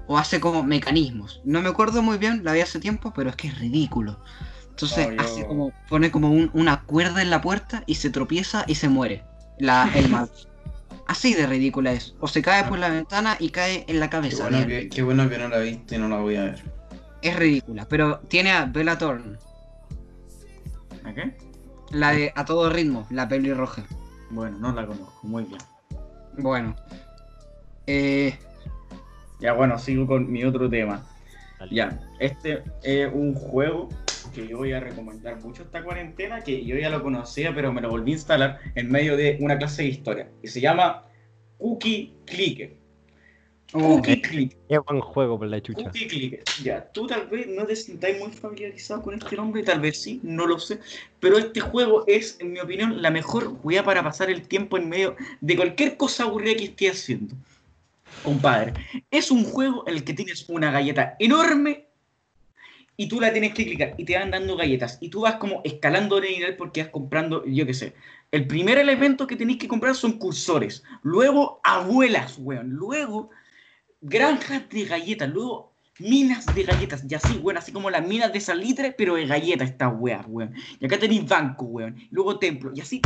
O 0.08 0.18
hace 0.18 0.40
como 0.40 0.62
mecanismos. 0.62 1.40
No 1.44 1.62
me 1.62 1.68
acuerdo 1.68 2.02
muy 2.02 2.18
bien, 2.18 2.42
la 2.44 2.52
vi 2.52 2.60
hace 2.60 2.80
tiempo, 2.80 3.12
pero 3.14 3.30
es 3.30 3.36
que 3.36 3.48
es 3.48 3.58
ridículo. 3.58 4.18
Entonces 4.70 5.08
hace 5.18 5.46
como, 5.46 5.72
pone 5.88 6.10
como 6.10 6.30
un- 6.30 6.50
una 6.54 6.82
cuerda 6.82 7.22
en 7.22 7.30
la 7.30 7.40
puerta 7.40 7.84
y 7.86 7.94
se 7.96 8.10
tropieza 8.10 8.64
y 8.66 8.74
se 8.74 8.88
muere. 8.88 9.24
La, 9.58 9.88
el 9.94 10.08
mal. 10.08 10.28
Así 11.06 11.34
de 11.34 11.46
ridícula 11.46 11.92
es. 11.92 12.14
O 12.20 12.26
se 12.28 12.42
cae 12.42 12.64
por 12.64 12.78
la 12.78 12.88
ventana 12.88 13.36
y 13.38 13.50
cae 13.50 13.84
en 13.86 14.00
la 14.00 14.06
Qué 14.06 14.10
cabeza. 14.10 14.42
bueno, 14.48 14.58
bien. 14.66 14.68
que, 14.68 14.88
qué 14.88 15.02
bueno 15.02 15.28
que 15.28 15.38
no 15.38 15.48
la 15.48 15.58
he 15.58 15.64
visto 15.70 15.94
y 15.94 15.98
no 15.98 16.08
la 16.08 16.16
voy 16.18 16.36
a 16.36 16.44
ver. 16.44 16.62
Es 17.20 17.36
ridícula. 17.36 17.86
Pero 17.88 18.18
tiene 18.28 18.50
a 18.52 18.64
Bella 18.64 18.96
Thorne. 18.98 19.36
¿A 21.04 21.12
qué? 21.12 21.36
La 21.90 22.12
de 22.12 22.32
A 22.34 22.44
Todo 22.44 22.70
Ritmo, 22.70 23.06
la 23.10 23.28
pelirroja. 23.28 23.84
Bueno, 24.30 24.58
no 24.58 24.72
la 24.72 24.86
conozco, 24.86 25.18
muy 25.22 25.44
bien. 25.44 25.60
Bueno. 26.38 26.74
Eh, 27.86 28.34
Ya 29.40 29.54
bueno, 29.54 29.78
sigo 29.78 30.06
con 30.06 30.30
mi 30.30 30.44
otro 30.44 30.70
tema. 30.70 31.04
Ya, 31.70 32.00
este 32.18 32.62
es 32.82 33.12
un 33.12 33.34
juego 33.34 33.88
que 34.34 34.46
yo 34.48 34.58
voy 34.58 34.72
a 34.72 34.80
recomendar 34.80 35.40
mucho 35.40 35.62
esta 35.62 35.82
cuarentena, 35.82 36.42
que 36.42 36.64
yo 36.64 36.76
ya 36.76 36.90
lo 36.90 37.02
conocía, 37.02 37.54
pero 37.54 37.72
me 37.72 37.80
lo 37.80 37.90
volví 37.90 38.12
a 38.12 38.14
instalar 38.14 38.58
en 38.74 38.90
medio 38.90 39.16
de 39.16 39.36
una 39.40 39.58
clase 39.58 39.82
de 39.82 39.88
historia. 39.88 40.28
Y 40.42 40.48
se 40.48 40.60
llama 40.60 41.04
Cookie 41.58 42.14
Clicker. 42.24 42.81
Clicker. 43.72 44.48
Qué 44.68 44.78
buen 44.78 45.00
juego 45.00 45.38
por 45.38 45.48
la 45.48 45.62
chucha. 45.62 45.90
Ya, 46.62 46.84
tú 46.92 47.06
tal 47.06 47.26
vez 47.28 47.46
no 47.48 47.64
te 47.64 47.74
sintáis 47.74 48.18
muy 48.18 48.30
familiarizado 48.30 49.02
con 49.02 49.14
este 49.14 49.36
nombre, 49.36 49.62
tal 49.62 49.80
vez 49.80 50.02
sí, 50.02 50.20
no 50.22 50.46
lo 50.46 50.58
sé. 50.58 50.78
Pero 51.20 51.38
este 51.38 51.60
juego 51.60 52.04
es, 52.06 52.36
en 52.40 52.52
mi 52.52 52.60
opinión, 52.60 53.00
la 53.00 53.10
mejor 53.10 53.56
wea 53.62 53.82
para 53.82 54.02
pasar 54.02 54.30
el 54.30 54.46
tiempo 54.46 54.76
en 54.76 54.88
medio 54.88 55.16
de 55.40 55.56
cualquier 55.56 55.96
cosa 55.96 56.24
aburrida 56.24 56.56
que 56.56 56.64
esté 56.64 56.90
haciendo. 56.90 57.34
Compadre, 58.22 58.74
es 59.10 59.30
un 59.30 59.44
juego 59.44 59.84
en 59.86 59.94
el 59.94 60.04
que 60.04 60.12
tienes 60.12 60.48
una 60.48 60.70
galleta 60.70 61.16
enorme 61.18 61.86
y 62.96 63.08
tú 63.08 63.20
la 63.20 63.32
tienes 63.32 63.54
que 63.54 63.64
clicar 63.64 63.94
y 63.96 64.04
te 64.04 64.16
van 64.16 64.30
dando 64.30 64.56
galletas 64.56 64.98
y 65.00 65.08
tú 65.08 65.22
vas 65.22 65.36
como 65.36 65.62
escalando 65.64 66.20
de 66.20 66.30
nivel 66.30 66.56
porque 66.56 66.82
vas 66.82 66.90
comprando, 66.90 67.44
yo 67.46 67.64
qué 67.66 67.74
sé. 67.74 67.94
El 68.30 68.46
primer 68.46 68.78
elemento 68.78 69.26
que 69.26 69.36
tenéis 69.36 69.58
que 69.58 69.68
comprar 69.68 69.94
son 69.94 70.18
cursores, 70.18 70.84
luego 71.02 71.60
abuelas, 71.64 72.36
weón, 72.38 72.70
luego 72.70 73.30
granjas 74.02 74.68
de 74.68 74.84
galletas, 74.84 75.30
luego 75.30 75.72
minas 75.98 76.46
de 76.54 76.64
galletas, 76.64 77.04
y 77.08 77.14
así, 77.14 77.38
weón, 77.38 77.56
así 77.58 77.72
como 77.72 77.88
las 77.90 78.06
minas 78.06 78.32
de 78.32 78.40
salitre, 78.40 78.92
pero 78.92 79.14
de 79.14 79.26
galletas 79.26 79.70
estas 79.70 79.92
weas, 79.96 80.24
weón. 80.28 80.52
Y 80.80 80.84
acá 80.86 80.98
tenéis 80.98 81.26
banco, 81.26 81.64
weón, 81.66 81.96
luego 82.10 82.38
templo, 82.38 82.72
y 82.74 82.80
así. 82.80 83.00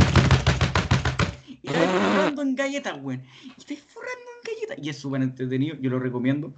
Y 1.61 1.67
estáis 1.67 1.89
forrando 1.89 2.41
en 2.41 2.55
galletas, 2.55 2.97
weón. 3.01 3.23
Y 3.45 3.53
estáis 3.57 3.83
forrando 3.87 4.21
en 4.21 4.53
galletas. 4.53 4.77
Y 4.85 4.89
es 4.89 4.97
súper 4.97 5.21
entretenido, 5.21 5.75
yo 5.79 5.89
lo 5.89 5.99
recomiendo. 5.99 6.53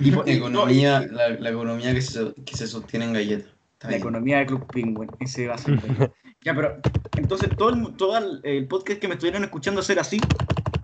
Y, 0.00 0.10
no, 0.10 0.22
economía, 0.26 1.06
y- 1.08 1.14
la, 1.14 1.28
la 1.30 1.50
economía 1.50 1.94
que 1.94 2.02
se, 2.02 2.34
que 2.44 2.56
se 2.56 2.66
sostiene 2.66 3.06
en 3.06 3.12
galletas. 3.14 3.50
La 3.80 3.88
bien. 3.90 4.00
economía 4.00 4.38
de 4.38 4.46
Club 4.46 4.66
Penguin, 4.72 5.10
ese 5.20 5.46
va 5.46 5.54
a 5.56 5.58
ser. 5.58 5.78
ya, 6.42 6.54
pero 6.54 6.80
entonces 7.18 7.50
todo 7.56 7.70
el, 7.70 7.94
todo 7.96 8.16
el, 8.16 8.40
el 8.42 8.66
podcast 8.66 8.98
que 8.98 9.08
me 9.08 9.14
estuvieron 9.14 9.44
escuchando 9.44 9.80
hacer 9.82 9.98
así, 9.98 10.18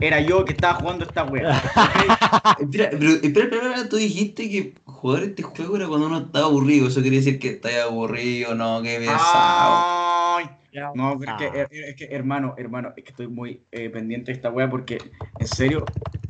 era 0.01 0.21
yo 0.21 0.45
que 0.45 0.53
estaba 0.53 0.75
jugando 0.75 1.05
esta 1.05 1.25
wea. 1.25 1.51
Espera, 2.59 2.91
pero, 2.91 3.11
espera, 3.13 3.45
espera, 3.45 3.69
espera, 3.69 3.89
tú 3.89 3.97
dijiste 3.97 4.49
que 4.49 4.75
jugar 4.85 5.23
este 5.25 5.43
juego 5.43 5.77
era 5.77 5.89
cuando 5.89 6.07
uno 6.07 6.19
estaba 6.19 6.47
aburrido. 6.47 6.89
Eso 6.89 7.03
quiere 7.03 7.17
decir 7.17 7.39
que 7.39 7.51
estás 7.51 7.75
aburrido, 7.85 8.55
no, 8.55 8.83
qué 8.83 8.99
pesado. 8.99 10.37
Ay, 10.37 10.47
No, 10.95 11.19
pero 11.19 11.33
es 11.33 11.69
que, 11.69 11.89
es 11.91 11.97
que, 11.97 12.05
hermano, 12.07 12.55
hermano, 12.57 12.93
es 12.97 13.05
que 13.05 13.11
estoy 13.11 13.29
muy 13.29 13.63
eh, 13.71 13.91
pendiente 13.91 14.33
de 14.33 14.37
esta 14.37 14.51
wea 14.51 14.71
porque, 14.71 14.99
en 15.39 15.47
serio, 15.47 15.85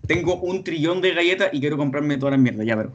tengo 0.07 0.41
un 0.41 0.65
trillón 0.65 1.01
de 1.01 1.15
galletas 1.15 1.51
y 1.53 1.61
quiero 1.61 1.77
comprarme 1.77 2.17
todas 2.17 2.33
las 2.33 2.41
mierdas, 2.41 2.67
ya, 2.67 2.77
pero. 2.77 2.95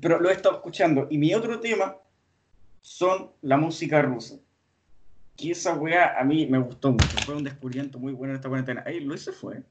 Pero 0.00 0.20
lo 0.20 0.28
he 0.28 0.32
estado 0.34 0.56
escuchando. 0.56 1.06
Y 1.10 1.16
mi 1.16 1.32
otro 1.34 1.58
tema 1.60 1.96
son 2.80 3.32
la 3.40 3.56
música 3.56 4.02
rusa. 4.02 4.36
Que 5.36 5.52
esa 5.52 5.74
wea 5.74 6.18
a 6.18 6.24
mí 6.24 6.46
me 6.46 6.58
gustó 6.58 6.92
mucho. 6.92 7.18
Fue 7.20 7.34
un 7.34 7.44
descubrimiento 7.44 7.98
muy 7.98 8.12
bueno 8.12 8.32
en 8.32 8.36
esta 8.36 8.48
cuarentena. 8.48 8.82
Ey, 8.86 9.00
Luis 9.00 9.22
se 9.22 9.32
fue. 9.32 9.62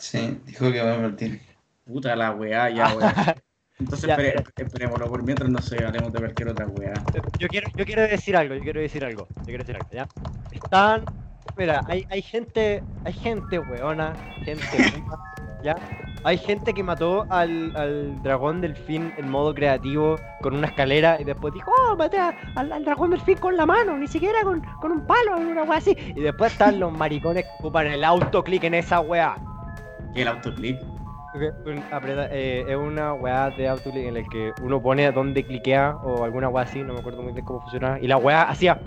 Sí, 0.00 0.40
dijo 0.46 0.72
que 0.72 0.82
va 0.82 0.92
a 0.92 0.96
invertir. 0.96 1.40
Puta 1.84 2.16
la 2.16 2.30
weá, 2.32 2.70
ya 2.70 2.88
weá. 2.96 3.36
Entonces 3.78 4.08
Ya, 4.08 4.16
espere- 4.16 4.44
esperémoslo 4.56 5.06
por 5.08 5.22
mientras 5.22 5.48
no 5.50 5.60
sé, 5.60 5.84
hablemos 5.84 6.12
de 6.12 6.18
cualquier 6.20 6.48
otra 6.48 6.66
weá. 6.66 6.94
Yo 7.38 7.48
quiero, 7.48 7.68
yo 7.76 7.84
quiero 7.84 8.02
decir 8.02 8.36
algo, 8.36 8.54
yo 8.54 8.62
quiero 8.62 8.80
decir 8.80 9.04
algo, 9.04 9.26
yo 9.36 9.44
quiero 9.44 9.64
decir 9.64 9.76
algo, 9.76 9.88
¿ya? 9.92 10.06
Están, 10.52 11.04
mira, 11.56 11.82
hay, 11.86 12.04
hay 12.10 12.20
gente, 12.22 12.82
hay 13.04 13.12
gente 13.12 13.58
weona, 13.58 14.12
gente 14.44 14.66
¿ya? 15.62 15.76
Hay 16.24 16.36
gente 16.36 16.74
que 16.74 16.82
mató 16.82 17.26
al, 17.30 17.74
al 17.76 18.22
dragón 18.22 18.60
delfín 18.60 19.12
en 19.16 19.28
modo 19.30 19.54
creativo 19.54 20.16
con 20.42 20.54
una 20.54 20.66
escalera 20.66 21.18
y 21.18 21.24
después 21.24 21.52
dijo, 21.54 21.70
oh, 21.90 21.96
maté 21.96 22.18
a- 22.18 22.34
al, 22.56 22.72
al 22.72 22.84
dragón 22.84 23.10
delfín 23.10 23.38
con 23.38 23.56
la 23.56 23.64
mano, 23.64 23.96
ni 23.98 24.06
siquiera 24.08 24.42
con, 24.44 24.60
con 24.80 24.92
un 24.92 25.06
palo, 25.06 25.38
una 25.38 25.62
wea 25.62 25.78
así. 25.78 25.96
Y 26.14 26.20
después 26.20 26.52
están 26.52 26.78
los 26.80 26.92
maricones 26.92 27.44
que 27.44 27.50
ocupan 27.60 27.86
el 27.86 28.04
autoclick 28.04 28.64
en 28.64 28.74
esa 28.74 29.00
wea. 29.00 29.36
¿Qué 30.14 30.22
el 30.22 30.28
autoclick? 30.28 30.80
Ok, 31.32 31.42
un- 31.66 31.84
aprieta- 31.92 32.28
eh, 32.32 32.64
es 32.68 32.76
una 32.76 33.14
weá 33.14 33.50
de 33.50 33.68
autoclick 33.68 34.06
en 34.06 34.16
el 34.16 34.28
que 34.28 34.52
uno 34.62 34.82
pone 34.82 35.10
dónde 35.12 35.44
cliquea 35.44 35.96
o 36.02 36.24
alguna 36.24 36.48
weá 36.48 36.64
así, 36.64 36.82
no 36.82 36.92
me 36.94 36.98
acuerdo 37.00 37.22
muy 37.22 37.32
bien 37.32 37.44
cómo 37.44 37.60
funcionaba, 37.60 38.00
y 38.00 38.08
la 38.08 38.16
weá 38.16 38.42
hacía. 38.42 38.80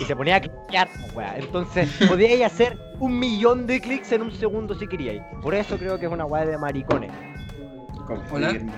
Y 0.00 0.04
se 0.04 0.14
ponía 0.16 0.36
a 0.36 0.40
cliquear 0.40 0.88
la 1.00 1.06
weá. 1.14 1.36
Entonces 1.38 1.88
podíais 2.08 2.42
hacer 2.44 2.76
un 3.00 3.18
millón 3.18 3.66
de 3.66 3.80
clics 3.80 4.12
en 4.12 4.22
un 4.22 4.30
segundo 4.30 4.74
si 4.74 4.86
queríais. 4.86 5.22
Por 5.42 5.54
eso 5.54 5.76
creo 5.76 5.98
que 5.98 6.06
es 6.06 6.12
una 6.12 6.24
weá 6.26 6.46
de 6.46 6.56
maricones. 6.58 7.10
Confirmo. 8.06 8.72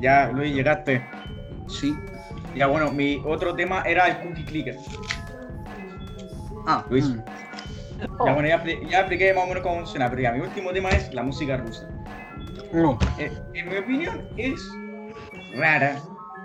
Ya, 0.00 0.30
Luis, 0.32 0.54
llegaste. 0.54 1.02
Sí. 1.66 1.94
Ya, 2.54 2.66
bueno, 2.66 2.90
mi 2.90 3.20
otro 3.26 3.54
tema 3.54 3.82
era 3.82 4.06
el 4.08 4.18
cookie 4.20 4.44
clicker. 4.44 4.78
Ah, 6.66 6.84
Luis. 6.88 7.08
mm. 7.08 7.22
Ya, 8.00 8.32
bueno, 8.34 8.48
ya, 8.48 8.62
ya 8.64 8.98
expliqué 9.00 9.32
más 9.34 9.44
o 9.44 9.48
menos 9.48 9.62
cómo 9.62 9.76
funciona, 9.76 10.08
pero 10.10 10.22
ya, 10.22 10.32
mi 10.32 10.40
último 10.40 10.72
tema 10.72 10.94
es 10.94 11.12
la 11.14 11.22
música 11.22 11.56
rusa. 11.56 11.86
Oh. 12.74 12.98
Eh, 13.18 13.30
en 13.54 13.68
mi 13.68 13.76
opinión, 13.78 14.22
es 14.36 14.68
rara. 15.54 16.00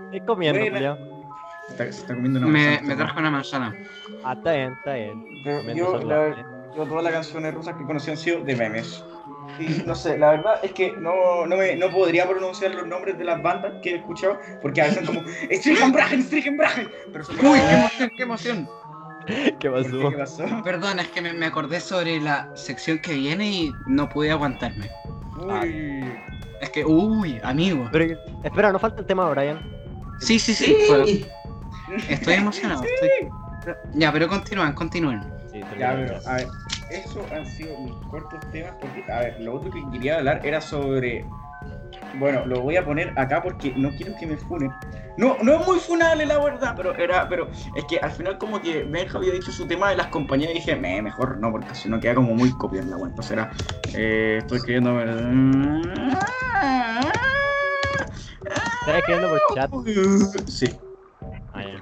Estoy 0.05 0.21
comiendo, 0.21 0.59
culiao. 0.71 0.97
Está- 1.69 1.91
se 1.91 2.01
está 2.01 2.15
comiendo 2.15 2.39
una 2.39 2.47
Me, 2.47 2.65
manzana. 2.65 2.87
me 2.87 2.95
trajo 2.95 3.19
una 3.19 3.31
manzana. 3.31 3.75
Ah, 4.23 4.33
está 4.33 4.53
bien, 4.53 4.73
está 4.73 4.93
bien. 4.93 5.41
Pero 5.43 5.63
yo, 5.73 5.97
la- 6.03 6.35
yo 6.75 6.85
todas 6.85 7.03
las 7.03 7.13
canciones 7.13 7.53
rusas 7.53 7.75
que 7.75 7.83
conocí 7.85 8.11
han 8.11 8.17
sido 8.17 8.41
de 8.41 8.55
memes. 8.55 9.03
Y 9.59 9.83
no 9.85 9.95
sé, 9.95 10.17
la 10.17 10.31
verdad 10.31 10.59
es 10.63 10.73
que 10.73 10.91
no, 10.97 11.45
no, 11.45 11.55
me, 11.55 11.75
no 11.75 11.89
podría 11.89 12.27
pronunciar 12.27 12.75
los 12.75 12.85
nombres 12.87 13.17
de 13.17 13.23
las 13.23 13.41
bandas 13.41 13.73
que 13.81 13.91
he 13.91 13.95
escuchado, 13.97 14.39
porque 14.61 14.81
a 14.81 14.85
veces 14.85 15.05
son 15.05 15.15
como 15.15 15.27
Strichenbrachen, 15.51 16.23
Strichenbrachen. 16.23 16.89
Pero 17.11 17.23
son 17.23 17.35
Uy, 17.37 17.59
qué 17.59 17.73
emoción, 17.73 18.11
qué 18.17 18.23
emoción. 18.23 18.69
¿Qué 19.59 19.69
pasó? 19.69 20.09
¿Qué 20.09 20.17
pasó? 20.17 20.45
Perdón, 20.63 20.99
es 20.99 21.07
que 21.09 21.21
me, 21.21 21.33
me 21.33 21.45
acordé 21.45 21.79
sobre 21.79 22.19
la 22.19 22.49
sección 22.55 22.99
que 22.99 23.13
viene 23.13 23.49
y 23.49 23.75
no 23.87 24.07
pude 24.09 24.31
aguantarme. 24.31 24.89
Uy. 25.37 26.13
Es 26.61 26.69
que, 26.69 26.85
uy, 26.85 27.39
amigo. 27.43 27.89
Pero, 27.91 28.19
espera, 28.43 28.71
¿no 28.71 28.79
falta 28.79 29.01
el 29.01 29.05
tema, 29.05 29.29
Brian? 29.29 29.61
Sí, 30.19 30.39
sí, 30.39 30.53
sí. 30.53 30.77
pero 30.87 31.05
estoy 32.09 32.33
emocionado. 32.35 32.83
estoy- 32.83 33.29
Ya, 33.93 34.11
pero 34.11 34.27
continúen, 34.27 34.73
continúen. 34.73 35.23
Sí, 35.51 35.61
Ya, 35.77 35.95
pero, 35.95 36.21
a 36.25 36.35
ver, 36.35 36.47
esos 36.89 37.31
han 37.31 37.45
sido 37.45 37.77
mis 37.77 37.95
cortos 38.09 38.39
temas, 38.51 38.73
porque, 38.79 39.03
a 39.11 39.19
ver, 39.21 39.39
lo 39.41 39.55
otro 39.55 39.71
que 39.71 39.83
quería 39.91 40.17
hablar 40.17 40.41
era 40.43 40.61
sobre... 40.61 41.25
Bueno, 42.15 42.45
lo 42.45 42.61
voy 42.61 42.77
a 42.77 42.85
poner 42.85 43.13
acá 43.17 43.41
porque 43.41 43.73
no 43.75 43.91
quiero 43.91 44.15
que 44.15 44.25
me 44.25 44.37
funen. 44.37 44.71
No, 45.17 45.37
no 45.41 45.59
es 45.59 45.67
muy 45.67 45.79
funable 45.79 46.25
la 46.25 46.39
verdad, 46.39 46.73
pero 46.75 46.95
era, 46.95 47.27
pero 47.29 47.49
es 47.75 47.85
que 47.85 47.97
al 47.99 48.11
final 48.11 48.37
como 48.37 48.61
que 48.61 48.83
Benja 48.83 49.17
había 49.17 49.33
dicho 49.33 49.51
su 49.51 49.65
tema 49.65 49.89
de 49.89 49.95
las 49.97 50.07
compañías 50.07 50.51
y 50.51 50.55
dije, 50.55 50.75
me 50.75 51.01
mejor 51.01 51.37
no, 51.37 51.51
porque 51.51 51.73
si 51.73 51.89
no 51.89 51.99
queda 51.99 52.15
como 52.15 52.33
muy 52.33 52.51
copia 52.51 52.81
en 52.81 52.89
la 52.89 52.97
web. 52.97 53.09
Entonces 53.09 53.31
era, 53.31 53.51
eh, 53.93 54.37
estoy 54.39 54.57
escribiendo... 54.57 54.99
¿Estás 58.81 58.97
escribiendo 58.97 59.29
por 59.29 59.39
chat? 59.55 59.71
Sí. 60.47 60.75
Ah, 61.53 61.63
ya. 61.63 61.81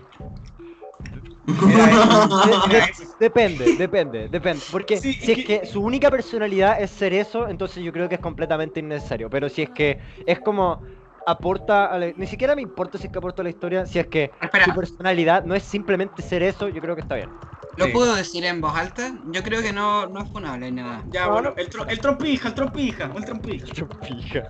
De- 2.67 2.69
de- 2.69 2.77
eso. 2.79 3.15
depende, 3.19 3.75
depende, 3.77 4.29
depende. 4.29 4.63
Porque 4.71 4.97
Sí, 4.97 5.13
si 5.13 5.31
es 5.33 5.37
que 5.45 5.65
su 5.65 5.81
única 5.81 6.09
personalidad 6.09 6.81
es 6.81 6.91
ser 6.91 7.13
eso, 7.13 7.47
entonces 7.49 7.83
yo 7.83 7.91
creo 7.91 8.07
que 8.07 8.15
es 8.15 8.21
completamente 8.21 8.79
innecesario. 8.79 9.29
Pero 9.29 9.49
si 9.49 9.63
es 9.63 9.69
que 9.69 9.99
es 10.25 10.39
como 10.39 10.81
aporta 11.25 11.85
a 11.85 11.99
la- 11.99 12.11
Ni 12.15 12.27
siquiera 12.27 12.55
me 12.55 12.61
importa 12.61 12.97
si 12.97 13.07
es 13.07 13.11
que 13.11 13.17
aporta 13.17 13.41
a 13.41 13.45
la 13.45 13.49
historia, 13.49 13.85
si 13.85 13.99
es 13.99 14.07
que 14.07 14.31
Espera, 14.41 14.65
su 14.65 14.73
personalidad 14.73 15.43
no 15.45 15.55
es 15.55 15.63
simplemente 15.63 16.21
ser 16.21 16.43
eso, 16.43 16.69
yo 16.69 16.81
creo 16.81 16.95
que 16.95 17.01
está 17.01 17.15
bien. 17.15 17.29
¿lo 17.75 17.85
Sí. 17.85 17.91
puedo 17.91 18.15
decir 18.15 18.45
en 18.45 18.61
voz 18.61 18.75
alta? 18.75 19.11
Yo 19.25 19.41
creo 19.41 19.61
que 19.61 19.73
no, 19.73 20.05
no 20.07 20.21
es 20.21 20.29
funable 20.31 20.69
ni 20.71 20.81
nada. 20.81 21.03
Ya, 21.11 21.25
No, 21.25 21.33
bueno, 21.33 21.49
no. 21.51 21.55
el, 21.57 21.69
tro- 21.69 21.85
el 21.89 21.99
trompija, 21.99 22.49
el 22.49 22.55
trompija, 22.55 23.11
el 23.15 23.25
trompija. 23.25 23.65
Fija. 24.05 24.47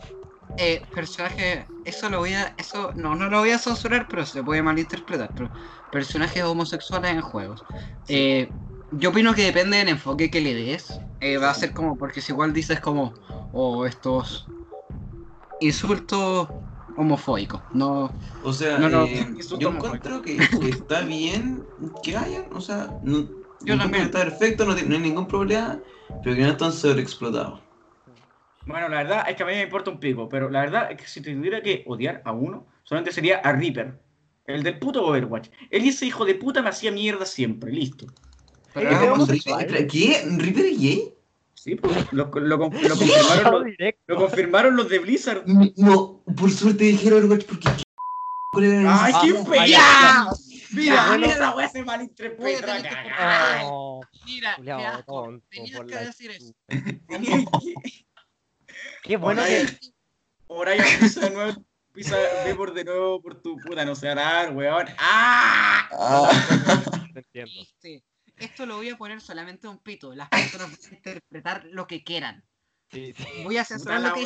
Eh, 0.57 0.81
personaje, 0.93 1.65
eso 1.85 2.09
lo 2.09 2.19
voy 2.19 2.33
a, 2.33 2.53
eso 2.57 2.91
no, 2.95 3.15
no 3.15 3.29
lo 3.29 3.39
voy 3.39 3.51
a 3.51 3.57
censurar, 3.57 4.07
pero 4.07 4.25
se 4.25 4.43
puede 4.43 4.61
malinterpretar. 4.61 5.29
Pero 5.33 5.49
personajes 5.91 6.43
homosexuales 6.43 7.11
en 7.11 7.21
juegos. 7.21 7.63
Eh, 8.07 8.49
yo 8.91 9.09
opino 9.09 9.33
que 9.33 9.43
depende 9.43 9.77
del 9.77 9.89
enfoque 9.89 10.29
que 10.29 10.41
le 10.41 10.53
des. 10.53 10.99
Eh, 11.19 11.37
va 11.37 11.49
a 11.49 11.53
ser 11.53 11.73
como, 11.73 11.97
porque 11.97 12.21
si 12.21 12.31
igual 12.31 12.53
dices 12.53 12.79
como, 12.79 13.13
o 13.51 13.85
estos 13.85 14.47
insultos 15.61 16.47
homofóbicos, 16.95 17.61
no, 17.73 18.11
O 18.43 18.53
sea, 18.53 18.77
No, 18.77 18.89
no, 18.89 19.05
eh, 19.05 19.25
eso 19.39 19.57
yo 19.57 19.69
encuentro 19.69 20.21
que, 20.21 20.37
está 20.69 21.01
bien 21.01 21.63
que 22.03 22.15
hayan, 22.15 22.45
o 22.53 22.61
sea, 22.61 22.93
no, 23.03 23.27
Yo 23.61 23.77
también. 23.77 24.05
está 24.05 24.19
perfecto, 24.19 24.65
no, 24.65 24.75
no 24.75 24.95
hay 24.95 25.01
ningún 25.01 25.27
problema, 25.27 25.79
pero 26.23 26.35
que 26.35 26.41
no 26.41 26.49
están 26.49 26.71
sobreexplotados. 26.71 27.61
Bueno, 28.65 28.87
la 28.89 28.97
verdad 28.97 29.25
es 29.29 29.35
que 29.35 29.43
a 29.43 29.45
mí 29.45 29.53
me 29.53 29.63
importa 29.63 29.91
un 29.91 29.99
pico, 29.99 30.29
pero 30.29 30.49
la 30.49 30.61
verdad 30.61 30.91
es 30.91 30.97
que 30.97 31.07
si 31.07 31.21
tuviera 31.21 31.61
que 31.61 31.83
odiar 31.85 32.21
a 32.25 32.31
uno, 32.31 32.65
solamente 32.83 33.11
sería 33.11 33.37
a 33.39 33.51
Reaper. 33.51 33.99
El 34.45 34.63
del 34.63 34.79
puto 34.79 35.05
Overwatch. 35.05 35.49
Él 35.69 35.85
y 35.85 35.89
ese 35.89 36.05
hijo 36.05 36.25
de 36.25 36.35
puta 36.35 36.61
me 36.61 36.69
hacía 36.69 36.91
mierda 36.91 37.25
siempre, 37.25 37.71
listo. 37.71 38.07
pero 38.73 38.89
¿Es 38.89 38.95
es 38.95 39.01
de 39.01 39.09
homosexual. 39.09 39.55
homosexual? 39.63 39.87
¿Qué? 39.87 40.23
¿Reaper 40.37 40.65
es 40.65 40.79
gay? 40.79 41.13
Sí, 41.53 41.75
pues, 41.75 42.11
lo, 42.11 42.25
lo, 42.25 42.41
lo 42.41 42.59
confirmaron 42.59 43.53
los, 43.53 43.63
directo. 43.65 44.01
lo 44.07 44.15
confirmaron 44.17 44.75
los 44.75 44.89
de 44.89 44.99
Blizzard. 44.99 45.43
No, 45.77 46.21
por 46.37 46.51
suerte 46.51 46.83
dijeron 46.85 47.19
Overwatch 47.19 47.45
porque. 47.45 47.69
¡Ay, 48.87 49.13
qué 49.21 49.69
ya. 49.69 50.27
Mira, 50.73 51.07
bueno. 51.07 51.27
mira 51.27 51.39
la 51.39 51.55
weá 51.55 51.69
se 51.69 51.79
Voy 51.79 51.93
a 51.93 51.97
malinterpreta. 51.97 52.79
Mira, 54.25 54.55
culiao 54.57 54.79
qué 54.79 54.85
asco. 54.85 55.23
tonto 55.23 55.45
Tenías 55.49 55.81
que 55.81 55.95
decir 55.95 56.31
eso. 56.31 56.53
Qué 59.03 59.17
bueno 59.17 59.41
Orion, 59.43 59.67
que. 60.87 60.97
Pisa 60.99 61.21
de 61.21 61.29
nuevo, 61.31 61.65
pisa, 61.91 62.17
ve 62.45 62.55
por 62.55 62.73
de 62.73 62.85
nuevo 62.85 63.21
por 63.21 63.41
tu 63.41 63.57
puta, 63.57 63.83
no 63.83 63.95
sé 63.95 64.09
hablar, 64.09 64.55
weón. 64.55 64.87
¡Ah! 64.97 65.89
Ah. 65.91 66.31
No 67.13 67.19
entiendo. 67.19 67.51
Viste, 67.59 68.03
Esto 68.37 68.65
lo 68.65 68.77
voy 68.77 68.89
a 68.89 68.97
poner 68.97 69.19
solamente 69.19 69.67
un 69.67 69.79
pito. 69.79 70.15
Las 70.15 70.29
personas 70.29 70.71
van 70.71 70.79
a 70.79 70.95
interpretar 70.95 71.65
lo 71.65 71.85
que 71.85 72.03
quieran. 72.03 72.45
Sí, 72.91 73.13
sí. 73.17 73.43
Voy 73.43 73.57
a 73.57 73.65
censurar 73.65 73.99
la 74.01 74.09
lo 74.09 74.15
que 74.15 74.23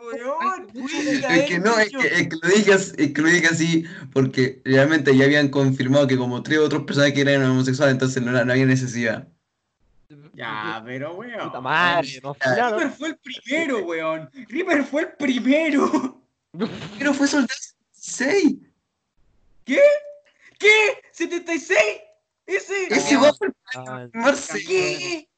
weón. 0.00 0.68
Es 1.30 1.44
que 1.46 1.58
no, 1.58 1.78
es 1.78 1.90
que, 1.90 2.06
es 2.06 2.28
que 2.28 2.36
lo 2.42 2.48
dije, 2.48 2.72
es 2.72 3.12
que 3.12 3.22
lo 3.22 3.28
dije 3.28 3.46
así 3.46 3.84
porque 4.12 4.60
realmente 4.64 5.16
ya 5.16 5.24
habían 5.24 5.48
confirmado 5.48 6.06
que 6.06 6.18
como 6.18 6.42
tres 6.42 6.58
otros 6.58 6.82
personajes 6.82 7.14
que 7.14 7.22
eran 7.22 7.44
homosexuales, 7.44 7.94
entonces 7.94 8.22
no, 8.22 8.32
no 8.32 8.52
había 8.52 8.66
necesidad. 8.66 9.28
Ya, 10.32 10.82
pero 10.84 11.14
weón. 11.14 11.48
Puta 11.48 11.60
madre, 11.60 12.20
no. 12.22 12.34
Reaper 12.40 12.90
fue 12.90 13.08
el 13.08 13.18
primero, 13.18 13.78
weón. 13.84 14.30
Reaper 14.48 14.84
fue 14.84 15.02
el 15.02 15.12
primero. 15.12 16.22
Pero 16.98 17.12
fue 17.12 17.28
Soldado 17.28 17.54
6. 17.92 18.54
¿Qué? 19.66 19.80
¿Qué? 20.58 21.02
¿76? 21.14 21.76
Ese. 22.46 22.86
Ese 22.88 23.14
igual 23.14 23.34
fue 23.36 23.48
el 23.48 23.54
Ah, 23.76 24.06
Marce. 24.14 24.64
¿Qué? 24.66 25.28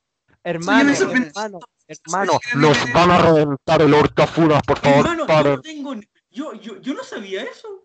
Hermano, 0.44 0.94
sorprendí. 0.94 1.28
hermano, 1.30 1.58
hermano, 1.88 2.40
Los 2.54 2.92
van 2.94 3.10
a 3.10 3.18
reventar 3.18 3.82
el 3.82 3.92
orto 3.92 4.22
a 4.22 4.26
funas, 4.28 4.62
por 4.62 4.78
Hermano, 4.82 5.26
yo 5.26 5.42
no 5.56 5.60
tengo. 5.60 5.94
Yo, 6.30 6.54
yo, 6.54 6.80
yo 6.80 6.94
no 6.94 7.02
sabía 7.02 7.42
eso. 7.42 7.84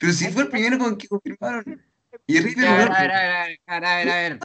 Pero 0.00 0.12
si 0.12 0.28
fue 0.32 0.42
el 0.42 0.48
primero 0.48 0.78
con 0.78 0.98
que 0.98 1.06
confirmaron. 1.06 1.80
Y 2.26 2.40
Reaper 2.40 2.66
A 2.66 2.72
ver, 2.76 2.82
igual. 2.86 2.96
a 2.96 3.02
ver, 3.02 3.12
a 3.12 3.22
ver, 3.22 3.60
a 3.66 3.80
ver, 3.80 3.84
a 3.86 3.96
ver, 3.96 4.10
a 4.10 4.14
ver. 4.16 4.38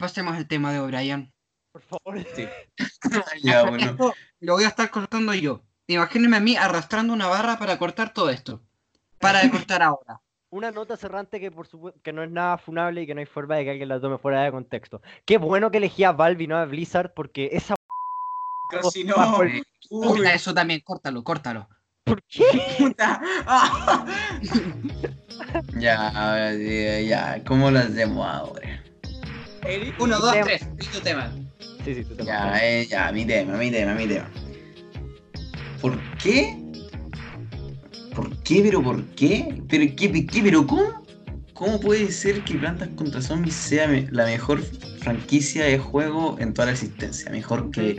Pasemos 0.00 0.34
al 0.34 0.48
tema 0.48 0.72
de 0.72 0.80
O'Brien. 0.80 1.30
Por 1.72 1.82
favor. 1.82 2.16
Ya, 3.42 3.64
bueno. 3.64 3.90
Esto 3.90 4.14
lo 4.40 4.54
voy 4.54 4.64
a 4.64 4.68
estar 4.68 4.90
cortando 4.90 5.34
yo. 5.34 5.62
Imagínense 5.88 6.36
a 6.36 6.40
mí 6.40 6.56
arrastrando 6.56 7.12
una 7.12 7.26
barra 7.26 7.58
para 7.58 7.78
cortar 7.78 8.14
todo 8.14 8.30
esto. 8.30 8.62
Para 9.18 9.40
de 9.40 9.50
cortar 9.50 9.82
ahora. 9.82 10.20
Una 10.50 10.70
nota 10.70 10.96
cerrante 10.96 11.38
que 11.38 11.50
por 11.50 11.66
supuesto 11.66 12.00
que 12.02 12.12
no 12.12 12.22
es 12.24 12.30
nada 12.30 12.56
funable 12.58 13.02
y 13.02 13.06
que 13.06 13.14
no 13.14 13.20
hay 13.20 13.26
forma 13.26 13.56
de 13.56 13.64
que 13.64 13.70
alguien 13.70 13.88
la 13.88 14.00
tome 14.00 14.18
fuera 14.18 14.42
de 14.42 14.50
contexto. 14.50 15.02
Qué 15.24 15.38
bueno 15.38 15.70
que 15.70 15.76
elegí 15.76 16.02
a 16.02 16.12
Valve 16.12 16.44
y 16.44 16.46
no 16.46 16.56
a 16.56 16.64
Blizzard 16.64 17.12
porque 17.14 17.50
esa 17.52 17.74
Pero 18.70 18.90
si 18.90 19.04
no. 19.04 19.16
bajo 19.16 19.42
Uy, 19.42 19.62
Puta, 19.90 20.32
eso 20.34 20.54
también, 20.54 20.80
córtalo, 20.80 21.22
córtalo. 21.22 21.68
¿Por 22.04 22.22
qué? 22.24 22.44
puta. 22.78 23.20
Ya, 25.74 26.10
ya, 26.52 27.00
ya. 27.00 27.44
¿Cómo 27.44 27.70
lo 27.70 27.78
hacemos 27.80 28.26
ahora? 28.26 28.82
Uno, 29.98 30.18
dos, 30.18 30.32
Tema. 30.32 30.44
tres. 30.44 30.76
Di 30.76 30.86
tu 30.86 31.00
tema. 31.00 31.32
Sí, 31.84 31.94
sí, 31.94 32.06
Ya, 32.24 32.58
eh, 32.62 32.86
ya, 32.86 33.10
mi 33.12 33.24
tema, 33.24 33.56
mi 33.56 33.70
tema, 33.70 33.94
mi 33.94 34.06
tema. 34.06 34.28
¿Por 35.80 35.98
qué? 36.22 36.56
¿Por 38.14 38.36
qué, 38.42 38.62
pero 38.62 38.82
por 38.82 39.04
qué? 39.14 39.62
¿Pero 39.68 39.84
qué, 39.96 40.26
qué, 40.26 40.42
pero 40.42 40.66
cómo? 40.66 41.00
¿Cómo 41.54 41.78
puede 41.78 42.10
ser 42.10 42.42
que 42.42 42.54
Plantas 42.54 42.88
contra 42.96 43.20
Zombies 43.20 43.54
sea 43.54 43.86
me- 43.86 44.08
la 44.10 44.24
mejor 44.24 44.62
franquicia 45.00 45.64
de 45.64 45.78
juego 45.78 46.36
en 46.38 46.54
toda 46.54 46.66
la 46.66 46.72
existencia? 46.72 47.30
Mejor 47.30 47.70
que 47.70 47.96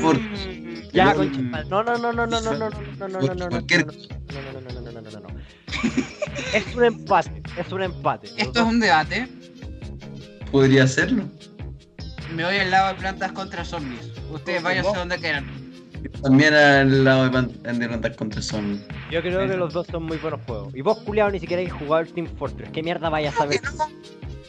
Fortress. 0.00 0.92
Ya, 0.92 1.04
No, 1.06 1.14
concha. 1.14 1.40
mm, 1.40 1.68
No, 1.68 1.82
no, 1.84 1.96
no, 1.98 2.12
no, 2.12 2.26
no, 2.26 2.40
no, 2.40 2.40
no, 2.40 2.58
no, 2.58 2.70
no, 2.70 2.70
no, 2.70 3.08
no, 3.08 3.20
no, 3.20 3.34
no, 3.34 3.48
Cualquier- 3.50 3.86
no, 3.86 3.92
no, 3.92 4.52
no, 4.52 4.60
no, 4.60 4.80
no, 4.80 4.90
no, 4.92 5.00
no, 5.00 5.10
no, 5.10 5.20
no. 5.20 5.28
Es 6.54 6.74
un 6.74 6.84
empate, 6.84 7.42
es 7.56 7.72
un 7.72 7.82
empate. 7.82 8.28
Los 8.28 8.36
Esto 8.38 8.50
es 8.50 8.54
dos- 8.54 8.68
un 8.68 8.80
debate. 8.80 9.28
Podría 10.50 10.84
hacerlo. 10.84 11.24
Me 12.34 12.44
voy 12.44 12.56
al 12.56 12.70
lado 12.70 12.88
de 12.88 12.94
plantas 12.94 13.32
contra 13.32 13.64
zombies. 13.64 14.10
Ustedes 14.30 14.62
váyanse 14.62 14.96
donde 14.96 15.18
quieran. 15.18 15.68
También 16.22 16.54
al 16.54 17.04
lado 17.04 17.24
de, 17.24 17.30
Plantas 17.30 18.16
contra 18.16 18.40
Zombies. 18.40 18.82
Yo 19.10 19.20
creo 19.20 19.48
que 19.48 19.56
los 19.56 19.72
dos 19.72 19.86
son 19.88 20.04
muy 20.04 20.16
buenos 20.18 20.40
juegos. 20.46 20.74
Y 20.74 20.82
vos, 20.82 20.98
culiao, 20.98 21.30
ni 21.30 21.40
siquiera 21.40 21.60
hay 21.60 21.68
jugado 21.68 22.02
el 22.02 22.12
Team 22.12 22.28
Fortress. 22.38 22.70
¿Qué 22.70 22.82
mierda 22.82 23.08
vayas 23.08 23.34
a 23.34 23.38
saber? 23.38 23.60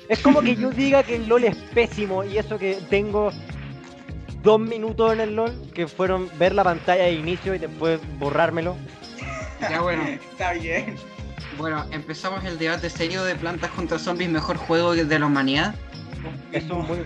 Es 0.10 0.20
como 0.20 0.42
que 0.42 0.56
yo 0.56 0.72
diga 0.72 1.04
que 1.04 1.16
el 1.16 1.28
LOL 1.28 1.44
es 1.44 1.56
pésimo 1.56 2.24
y 2.24 2.38
eso 2.38 2.58
que 2.58 2.80
tengo 2.90 3.32
dos 4.42 4.60
minutos 4.60 5.14
en 5.14 5.20
el 5.20 5.36
LOL, 5.36 5.72
que 5.74 5.88
fueron 5.88 6.30
ver 6.40 6.56
la 6.56 6.64
pantalla 6.64 7.04
de 7.04 7.14
inicio 7.14 7.54
y 7.54 7.60
después 7.60 8.00
borrármelo. 8.18 8.76
Ya 9.62 9.82
bueno. 9.82 10.04
Está 10.08 10.54
bien. 10.54 10.96
Bueno, 11.58 11.86
empezamos 11.92 12.44
el 12.46 12.58
debate 12.58 12.90
serio 12.90 13.24
de 13.24 13.36
plantas 13.36 13.70
contra 13.72 14.00
zombies, 14.00 14.30
mejor 14.30 14.58
juego 14.58 14.96
de 14.96 15.20
la 15.20 15.26
humanidad. 15.26 15.76
Es 16.52 16.64
un 16.70 16.86
muy. 16.88 16.98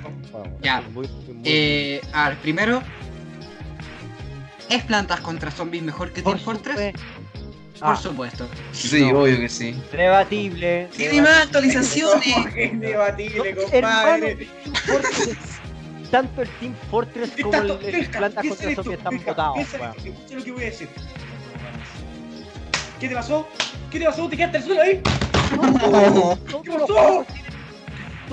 Ya. 0.61 0.81
muy, 0.81 1.07
muy, 1.07 1.33
muy 1.33 1.41
Eh, 1.45 2.01
a 2.13 2.29
ver, 2.29 2.37
primero, 2.39 2.81
¿es 4.69 4.83
plantas 4.83 5.19
contra 5.21 5.51
zombies 5.51 5.83
mejor 5.83 6.11
que 6.11 6.21
Team 6.21 6.39
Fortress? 6.39 6.93
Por 7.79 7.89
Ah, 7.95 7.95
supuesto. 7.97 8.47
Sí, 8.71 9.01
No. 9.11 9.19
obvio 9.21 9.37
que 9.39 9.49
sí. 9.49 9.75
debatible. 9.91 10.87
Tiene 10.95 11.21
más 11.21 11.43
actualizaciones. 11.43 12.33
¿Cómo 12.33 12.45
que 12.53 12.63
es 12.65 12.79
debatible, 12.79 13.55
compadre? 13.55 14.47
Tanto 16.09 16.41
el 16.43 16.49
Team 16.59 16.75
Fortress 16.89 17.31
como 17.41 17.57
el, 17.57 17.71
el 17.71 17.77
Pesca, 17.79 18.19
Plantas 18.19 18.43
¿qué 18.43 18.49
contra 18.49 18.69
es 18.69 18.75
Zombies 18.75 18.97
están 18.99 19.17
botados. 19.25 19.57
Escucha 19.59 20.35
lo 20.35 20.43
que 20.43 20.51
voy 20.51 20.61
a 20.61 20.65
decir. 20.65 20.87
¿Qué 22.99 23.09
te 23.09 23.15
pasó? 23.15 23.47
¿Qué 23.91 23.99
te 23.99 24.05
pasó? 24.05 24.29
¿Te 24.29 24.37
quedaste 24.37 24.57
al 24.59 24.63
suelo 24.63 24.81
ahí? 24.81 25.01
¿Qué 26.63 26.71
pasó? 26.71 27.25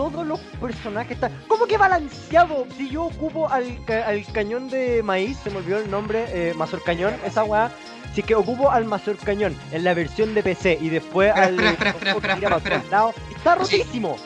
Todos 0.01 0.27
los 0.27 0.41
personajes 0.59 1.13
están. 1.13 1.31
¿Cómo 1.47 1.67
que 1.67 1.77
balanceado? 1.77 2.67
Si 2.79 2.89
yo 2.89 3.03
ocupo 3.05 3.51
al, 3.51 3.85
ca- 3.85 4.07
al 4.07 4.25
cañón 4.33 4.71
de 4.71 5.03
maíz, 5.03 5.37
se 5.45 5.51
me 5.51 5.59
olvidó 5.59 5.77
el 5.77 5.91
nombre, 5.91 6.25
eh, 6.29 6.55
Mazor 6.55 6.83
Cañón, 6.83 7.15
esa 7.27 7.45
weá. 7.45 7.71
Si 8.15 8.23
que 8.23 8.35
ocupo 8.35 8.71
al 8.71 8.87
Mazor 8.87 9.19
Cañón 9.19 9.55
en 9.73 9.85
la 9.85 9.93
versión 9.93 10.33
de 10.33 10.43
PC 10.43 10.79
y 10.81 10.89
después 10.89 11.29
Espera, 11.29 11.47
al. 11.49 11.53
espera, 11.53 11.71
espera, 11.91 12.13
espera, 12.13 12.35
espera, 12.35 12.57
espera, 12.57 13.11
Está 13.37 13.65
Sí. 13.67 13.77
rotísimo. 13.77 14.17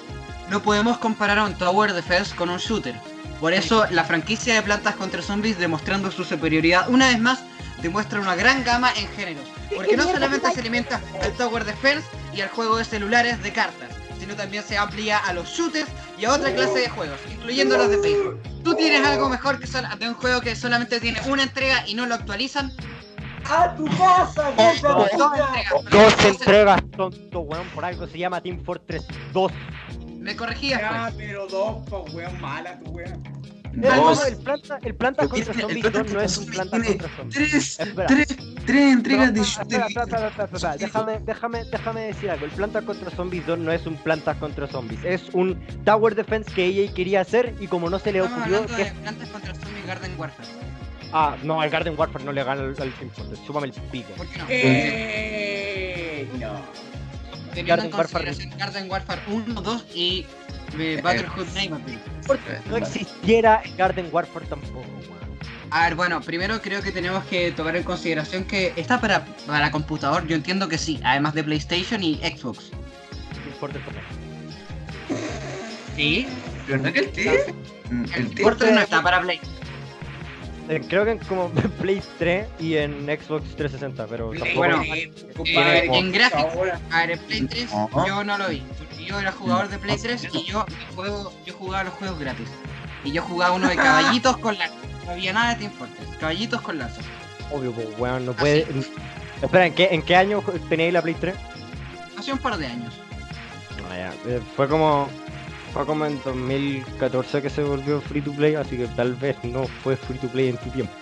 No 0.49 0.63
podemos 0.63 0.99
comparar 0.99 1.39
a 1.41 1.45
un 1.45 1.55
Tower 1.55 1.93
Defense 1.93 2.37
con 2.37 2.51
un 2.51 2.59
shooter. 2.59 2.95
Por 3.41 3.53
eso 3.53 3.85
la 3.91 4.05
franquicia 4.05 4.55
de 4.55 4.63
Plantas 4.63 4.95
contra 4.95 5.23
Zombies, 5.23 5.59
demostrando 5.59 6.13
su 6.13 6.23
superioridad, 6.23 6.89
una 6.89 7.09
vez 7.09 7.19
más, 7.19 7.41
demuestra 7.83 8.21
una 8.21 8.37
gran 8.37 8.63
gama 8.63 8.93
en 8.97 9.09
géneros. 9.09 9.45
Porque 9.75 9.97
no 9.97 10.05
solamente 10.05 10.53
se 10.53 10.61
alimenta 10.61 11.01
al 11.21 11.33
Tower 11.33 11.65
Defense 11.65 12.07
y 12.33 12.43
al 12.43 12.49
juego 12.51 12.77
de 12.77 12.85
celulares 12.85 13.43
de 13.43 13.53
cartas, 13.53 13.89
sino 14.25 14.37
también 14.37 14.65
se 14.65 14.79
amplía 14.79 15.19
a 15.19 15.35
los 15.35 15.47
shooters 15.49 15.87
y 16.19 16.25
a 16.25 16.33
otra 16.33 16.51
clase 16.55 16.79
de 16.79 16.89
juegos, 16.89 17.19
incluyendo 17.31 17.77
los 17.77 17.91
de 17.91 17.99
Facebook. 17.99 18.41
¿Tú 18.65 18.75
tienes 18.75 19.07
algo 19.07 19.29
mejor 19.29 19.61
que 19.61 19.67
sol- 19.67 19.87
de 19.99 20.09
un 20.09 20.15
juego 20.15 20.41
que 20.41 20.57
solamente 20.57 20.99
tiene 20.99 21.21
una 21.29 21.43
entrega 21.43 21.87
y 21.87 21.95
no 21.95 22.07
lo 22.07 22.15
actualizan? 22.15 22.73
¡A 23.51 23.75
tu 23.77 23.85
casa, 23.99 24.51
vieja 24.53 24.89
Dos 24.89 25.11
Dos 25.13 25.31
entregas. 25.37 25.85
Dos 25.91 26.25
entregas, 26.25 26.83
tonto 26.97 27.41
weón, 27.41 27.69
por 27.75 27.85
algo 27.85 28.07
se 28.07 28.17
llama 28.19 28.41
Team 28.41 28.65
Fortress 28.65 29.05
2. 29.35 29.53
Me 30.19 30.35
corregías, 30.35 30.81
pues. 30.89 31.15
pero 31.19 31.47
dos, 31.49 31.87
pa' 31.91 31.99
weón, 32.15 32.41
mala 32.41 32.79
tu 32.79 32.93
weón. 32.93 33.23
Dos. 33.77 34.27
el 34.29 34.37
planta, 34.37 34.79
el 34.83 34.95
planta 34.95 35.29
contra 35.29 35.53
El 35.53 35.61
zombies 35.61 35.83
Plantas 35.83 36.03
2 36.05 36.13
no 36.13 36.21
es 36.21 36.39
un 36.39 36.47
planta 36.47 36.71
tiene 36.81 36.87
contra 36.99 37.17
zombies. 37.17 37.35
Tres, 37.51 37.81
Espera. 37.81 38.07
tres, 38.07 38.27
tres 38.67 38.93
entregas 38.93 39.35
de 39.35 39.41
No, 39.41 39.47
shooter. 39.47 39.81
espera, 39.81 39.87
espera, 39.87 40.05
espera, 40.05 40.27
espera, 40.29 40.45
espera, 40.55 40.77
Déjame, 40.77 41.19
déjame, 41.25 41.65
déjame 41.65 42.01
decir 42.03 42.31
algo. 42.31 42.45
El 42.47 42.51
Planta 42.53 42.83
contra 42.83 43.11
Zombies 43.11 43.47
2 43.47 43.59
no 43.59 43.73
es 43.73 43.87
un 43.87 43.97
Planta 43.97 44.35
contra 44.35 44.67
Zombies. 44.67 45.01
Es 45.05 45.29
un 45.33 45.59
Tower 45.85 46.15
Defense 46.15 46.51
que 46.53 46.67
EA 46.67 46.93
quería 46.95 47.21
hacer 47.23 47.55
y 47.61 47.67
como 47.67 47.91
no 47.91 47.99
se 47.99 48.13
le 48.13 48.23
ocurrió 48.23 48.67
que... 48.67 48.85
de 48.85 48.93
Plantas 48.93 49.29
contra 49.31 49.55
Zombies 49.55 49.87
Garden 49.87 50.13
Warfare. 50.19 50.49
Ah, 51.13 51.37
no, 51.45 51.63
el 51.63 51.71
Garden 51.71 51.95
Warfare 51.97 52.25
no 52.25 52.33
le 52.33 52.43
gana 52.43 52.63
al, 52.63 52.69
al 52.71 52.93
Team 52.95 53.11
Fortress. 53.11 53.39
Súmame 53.47 53.67
el 53.69 53.73
pico. 53.73 54.09
¿Por 54.17 54.27
qué 54.29 54.39
no? 54.39 54.45
Eh, 54.49 56.29
no. 56.41 56.94
Teniendo 57.55 57.85
en 57.85 57.91
Garden 57.91 57.95
Warfare. 57.95 58.25
consideración 58.27 58.59
Garden 58.59 58.91
Warfare 58.91 59.23
1, 59.29 59.63
2 59.63 59.87
y 59.95 60.27
eh, 60.79 61.01
Battlehood 61.03 61.47
Neighborhood. 61.55 61.99
No 62.69 62.77
existiera 62.77 63.63
Garden 63.77 64.09
Warfare 64.11 64.47
tampoco, 64.47 64.81
weón. 64.81 65.39
A 65.71 65.85
ver, 65.85 65.95
bueno, 65.95 66.21
primero 66.21 66.61
creo 66.61 66.83
que 66.83 66.93
tenemos 66.93 67.25
que 67.25 67.53
tomar 67.53 67.77
en 67.77 67.85
consideración 67.85 68.45
que 68.45 68.73
está 68.77 69.01
para, 69.01 69.25
para 69.47 69.71
computador, 69.71 70.27
yo 70.27 70.37
entiendo 70.37 70.69
que 70.69 70.79
sí, 70.79 71.01
además 71.05 71.35
de 71.35 71.45
PlayStation 71.45 72.03
y 72.03 72.17
Xbox. 72.17 72.71
Sí, 75.97 76.27
¿Verdad 76.69 76.93
que 76.93 76.99
el 77.01 77.13
T? 77.13 77.55
el 77.91 78.11
El 78.15 78.35
T. 78.35 78.73
No 78.73 78.81
está 78.81 79.03
para 79.03 79.21
Play. 79.21 79.41
Eh, 80.69 80.81
creo 80.89 81.05
que 81.05 81.13
en 81.13 81.19
como 81.19 81.49
Play 81.81 82.01
3 82.19 82.47
y 82.61 82.77
en 82.77 83.05
Xbox 83.07 83.55
360, 83.57 84.07
pero 84.07 84.31
tampoco. 84.31 84.55
Bueno, 84.57 84.83
Eh, 84.83 85.11
eh, 85.47 85.89
en 85.93 86.13
gráficos, 86.13 86.53
a 86.91 86.99
ver, 87.01 87.11
en 87.13 87.19
Play 87.21 87.43
3 87.47 87.73
Ajá. 87.73 88.07
yo 88.07 88.25
no 88.25 88.39
lo 88.39 88.49
vi, 88.49 88.63
porque 88.79 89.05
yo 89.05 89.21
era 89.21 89.33
jugador 89.33 89.69
de 89.69 89.79
Play 89.79 89.97
3 89.99 90.29
y 90.33 90.45
yo, 90.45 90.65
juego, 90.95 91.33
yo 91.47 91.55
jugaba 91.55 91.85
los 91.85 91.95
juegos 91.95 92.19
gratis. 92.19 92.49
Y 93.05 93.13
yo 93.13 93.21
jugaba 93.23 93.55
uno 93.55 93.69
de 93.69 93.77
caballitos 93.77 94.37
con 94.39 94.57
lanza. 94.59 94.75
No 95.05 95.11
había 95.13 95.33
nada 95.35 95.51
de 95.55 95.61
Team 95.61 95.73
Fortress, 95.73 96.09
caballitos 96.19 96.63
con 96.63 96.79
lanza. 96.79 97.03
obvio, 97.53 97.73
pues, 97.73 97.87
weón, 97.99 98.25
no 98.25 98.33
puede. 98.33 98.67
Espera, 99.43 99.67
¿en 99.67 99.75
qué, 99.75 99.89
¿en 99.93 100.01
qué 100.01 100.17
año 100.17 100.43
teníais 100.71 100.93
la 100.95 101.03
Play 101.03 101.15
3? 101.15 101.35
Hace 102.17 102.33
un 102.33 102.39
par 102.39 102.57
de 102.57 102.67
años. 102.67 102.95
Ah, 103.91 103.97
ya, 103.97 104.15
eh, 104.31 104.41
Fue 104.57 104.67
como. 104.69 105.09
Fue 105.75 105.85
como 105.85 106.07
en 106.07 106.21
2014 106.25 107.43
que 107.43 107.51
se 107.51 107.63
volvió 107.65 108.01
free 108.01 108.23
to 108.23 108.33
play, 108.33 108.55
así 108.55 108.77
que 108.77 108.87
tal 108.89 109.15
vez 109.17 109.37
no 109.43 109.65
fue 109.83 109.97
free 109.97 110.19
to 110.19 110.29
play 110.29 110.49
en 110.51 110.57
tu 110.57 110.71
tiempo. 110.71 110.93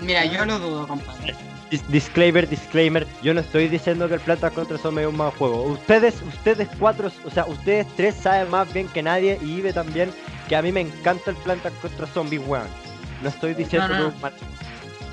Mira, 0.00 0.24
yo 0.26 0.44
lo 0.44 0.58
dudo, 0.58 0.86
compadre. 0.88 1.34
Dis- 1.70 1.86
disclaimer, 1.88 2.48
disclaimer, 2.48 3.06
yo 3.22 3.34
no 3.34 3.40
estoy 3.40 3.68
diciendo 3.68 4.08
que 4.08 4.14
el 4.14 4.20
Plantas 4.20 4.52
contra 4.52 4.78
Zombies 4.78 5.06
es 5.06 5.10
un 5.12 5.18
mal 5.18 5.30
juego. 5.32 5.62
Ustedes, 5.64 6.14
ustedes 6.26 6.66
cuatro, 6.78 7.10
o 7.24 7.30
sea, 7.30 7.44
ustedes 7.46 7.86
tres 7.96 8.14
saben 8.14 8.50
más 8.50 8.72
bien 8.72 8.88
que 8.88 9.02
nadie 9.02 9.38
y 9.42 9.56
Ibe 9.58 9.72
también 9.72 10.10
que 10.48 10.56
a 10.56 10.62
mí 10.62 10.72
me 10.72 10.80
encanta 10.80 11.30
el 11.30 11.36
Plantas 11.36 11.72
contra 11.82 12.06
Zombies, 12.06 12.42
weón. 12.46 12.66
No 13.22 13.28
estoy 13.28 13.54
diciendo 13.54 13.88
No, 13.88 13.94
no, 13.94 13.98
que 13.98 14.02
no. 14.02 14.08
es 14.08 14.14
un 14.14 14.20
mal- 14.22 14.32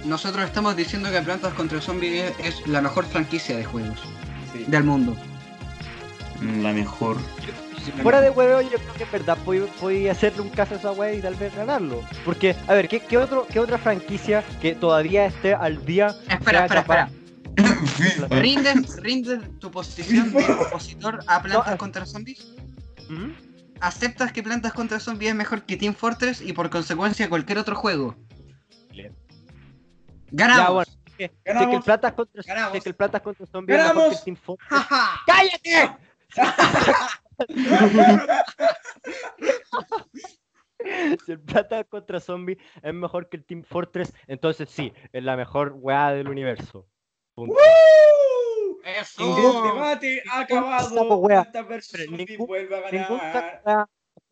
Nosotros 0.06 0.46
estamos 0.46 0.76
diciendo 0.76 1.12
que 1.12 1.22
Plantas 1.22 1.54
contra 1.56 1.82
Zombies 1.82 2.32
es 2.40 2.66
la 2.68 2.82
mejor 2.82 3.06
franquicia 3.06 3.58
de 3.58 3.66
juegos 3.66 4.00
Sí. 4.54 4.64
del 4.68 4.84
mundo. 4.84 5.16
La 6.42 6.74
mejor. 6.74 7.18
Fuera 8.02 8.20
de 8.20 8.30
huevo, 8.32 8.62
yo 8.62 8.78
creo 8.80 8.94
que 8.96 9.04
en 9.04 9.12
verdad 9.12 9.38
podía, 9.80 10.12
hacerle 10.12 10.42
un 10.42 10.50
caso 10.50 10.74
a 10.74 10.78
esa 10.78 10.92
wea 10.92 11.14
y 11.14 11.22
tal 11.22 11.36
vez 11.36 11.56
ganarlo. 11.56 12.02
Porque, 12.26 12.56
a 12.68 12.74
ver, 12.74 12.88
¿qué, 12.88 13.00
qué, 13.00 13.18
otro, 13.18 13.46
¿qué 13.48 13.60
otra 13.60 13.78
franquicia 13.78 14.44
que 14.62 14.74
todavía 14.74 15.26
esté 15.28 15.54
al 15.54 15.86
día? 15.86 16.08
Espera, 16.28 16.40
sea 16.40 16.66
espera, 16.66 16.84
capaz- 16.84 17.10
espera. 17.56 18.28
¿Rindes, 18.42 18.98
rindes 19.02 19.60
tu 19.60 19.72
posición 19.72 20.34
de 20.34 20.44
opositor 20.44 21.20
a 21.28 21.42
Plantas 21.42 21.72
No, 21.72 21.78
contra 21.78 22.06
Zombies? 22.06 22.48
¿Mm? 23.08 23.32
¿Aceptas 23.80 24.32
que 24.32 24.42
Plantas 24.44 24.74
contra 24.74 25.00
Zombies 25.00 25.30
es 25.30 25.36
mejor 25.36 25.64
que 25.64 25.78
Team 25.78 25.94
Fortress 25.94 26.42
y 26.42 26.54
por 26.54 26.70
consecuencia 26.70 27.30
cualquier 27.30 27.60
otro 27.60 27.76
juego? 27.76 28.16
¡Ganamos! 30.32 30.66
Ya, 30.66 30.70
bueno. 30.72 30.92
Si 31.18 31.24
es 31.24 31.30
que 31.32 31.36
el 31.46 31.54
Ganamos. 31.54 31.86
Plantas 31.86 32.14
contra, 32.14 32.42
si 32.44 32.50
Ganamos. 32.50 32.76
es 32.76 32.84
que 32.84 32.90
el 32.90 32.96
Plantas 32.96 33.22
contra 33.22 33.46
Zombies 33.46 33.78
es 33.80 33.84
mejor 33.86 33.94
que 33.94 34.00
el 34.00 34.04
Ganamos. 34.06 34.24
Team 34.24 34.38
Fortress. 34.38 34.82
¡Cállate! 35.28 36.05
Si 41.26 41.32
el 41.32 41.40
plata 41.40 41.84
contra 41.86 42.20
zombie 42.20 42.58
es 42.82 42.94
mejor 42.94 43.30
que 43.30 43.38
el 43.38 43.46
Team 43.46 43.64
Fortress, 43.64 44.14
entonces 44.28 44.70
sí, 44.70 44.94
es 45.12 45.24
la 45.24 45.36
mejor 45.36 45.74
weá 45.78 46.12
del 46.12 46.28
universo. 46.28 46.88
Punto. 47.34 47.54
¡Woo! 47.56 48.80
¡Eso! 48.84 49.38
El 49.64 49.74
debate 49.74 50.24
ha 50.32 50.40
acabado. 50.42 50.90
Zombies 50.90 52.10
ningún- 52.30 52.48
vuelve 52.48 52.76
a 52.86 52.92
Ningún 52.92 53.18
ganar. 53.18 53.88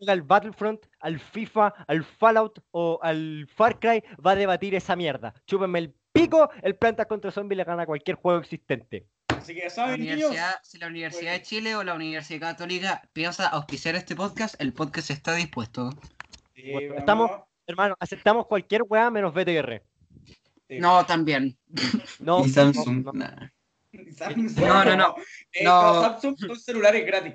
al 0.08 0.22
Battlefront, 0.22 0.86
al 1.00 1.20
FIFA, 1.20 1.74
al 1.88 2.04
Fallout 2.04 2.60
o 2.72 3.00
al 3.02 3.48
Far 3.56 3.80
Cry 3.80 4.04
va 4.26 4.32
a 4.32 4.36
debatir 4.36 4.76
esa 4.76 4.96
mierda. 4.96 5.34
Chúpenme 5.48 5.80
el 5.80 5.94
pico, 6.12 6.50
el 6.62 6.76
planta 6.76 7.06
contra 7.06 7.32
zombie 7.32 7.56
le 7.56 7.64
gana 7.64 7.84
a 7.84 7.86
cualquier 7.86 8.18
juego 8.18 8.40
existente. 8.40 9.08
Así 9.44 9.54
que 9.56 9.64
La 9.66 9.70
saben, 9.70 10.00
niños. 10.00 10.16
universidad, 10.16 10.56
si 10.64 10.78
la 10.78 10.88
Universidad 10.88 11.32
de 11.34 11.42
Chile 11.42 11.76
o 11.76 11.84
la 11.84 11.94
Universidad 11.96 12.40
Católica 12.40 13.02
piensa 13.12 13.48
auspiciar 13.48 13.96
este 13.96 14.16
podcast, 14.16 14.56
el 14.60 14.72
podcast 14.74 15.10
está 15.10 15.36
dispuesto. 15.36 15.92
Sí, 16.56 16.72
Bueno, 16.72 16.88
vamos. 16.90 17.00
estamos- 17.00 17.32
Hermano, 17.68 17.96
aceptamos 18.00 18.48
cualquier 18.48 18.84
weá 18.84 19.10
menos 19.10 19.34
BTR. 19.34 19.82
Sí. 20.68 20.80
No, 20.80 21.06
también. 21.06 21.58
No, 22.20 22.46
Y 22.46 22.50
Samsung. 22.50 23.04
no, 23.06 23.12
no. 23.12 23.20
nah. 23.20 23.50
Samsung. 24.18 24.60
No, 24.66 24.86
no, 24.86 24.96
no. 24.98 25.16
Eh, 25.52 25.64
No. 25.64 26.02
Samsung 26.02 26.38
son 26.40 26.60
celulares 26.60 27.06
gratis. 27.06 27.34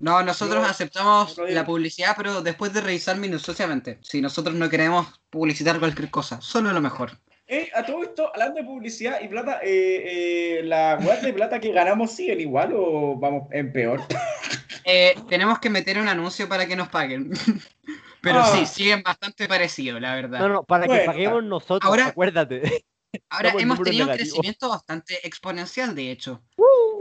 No, 0.00 0.22
nosotros 0.22 0.64
Yo- 0.64 0.70
aceptamos 0.70 1.36
la 1.48 1.64
publicidad, 1.66 2.14
pero 2.16 2.40
después 2.42 2.72
de 2.72 2.80
revisar 2.80 3.16
minuciosamente. 3.16 3.98
Si 4.02 4.20
nosotros 4.20 4.54
no 4.56 4.68
queremos 4.68 5.20
publicitar 5.28 5.78
cualquier 5.78 6.10
cosa, 6.10 6.40
solo 6.40 6.72
lo 6.72 6.80
mejor. 6.80 7.18
Eh, 7.52 7.68
a 7.74 7.84
todo 7.84 8.04
esto, 8.04 8.30
hablando 8.32 8.60
de 8.60 8.64
publicidad 8.64 9.20
y 9.20 9.26
plata, 9.26 9.58
eh, 9.64 10.58
eh, 10.58 10.62
¿la 10.62 10.96
web 11.02 11.20
de 11.20 11.32
plata 11.32 11.58
que 11.58 11.72
ganamos 11.72 12.12
siguen 12.12 12.40
igual 12.40 12.72
o 12.76 13.16
vamos 13.18 13.48
en 13.50 13.72
peor? 13.72 14.00
Eh, 14.84 15.14
tenemos 15.28 15.58
que 15.58 15.68
meter 15.68 15.98
un 15.98 16.08
anuncio 16.08 16.48
para 16.48 16.66
que 16.66 16.74
nos 16.74 16.88
paguen. 16.88 17.30
Pero 18.22 18.38
Ah. 18.40 18.56
sí, 18.56 18.64
siguen 18.66 19.02
bastante 19.02 19.46
parecidos, 19.46 20.00
la 20.00 20.14
verdad. 20.14 20.38
No, 20.40 20.48
no, 20.48 20.62
para 20.64 20.86
que 20.88 21.00
paguemos 21.04 21.44
nosotros, 21.44 21.86
ahora- 21.88 22.06
acuérdate. 22.06 22.62
Ahora 23.28 23.52
hemos 23.58 23.82
tenido 23.82 24.06
un 24.06 24.12
crecimiento 24.14 24.68
bastante 24.70 25.26
exponencial, 25.26 25.94
de 25.94 26.10
hecho. 26.12 26.42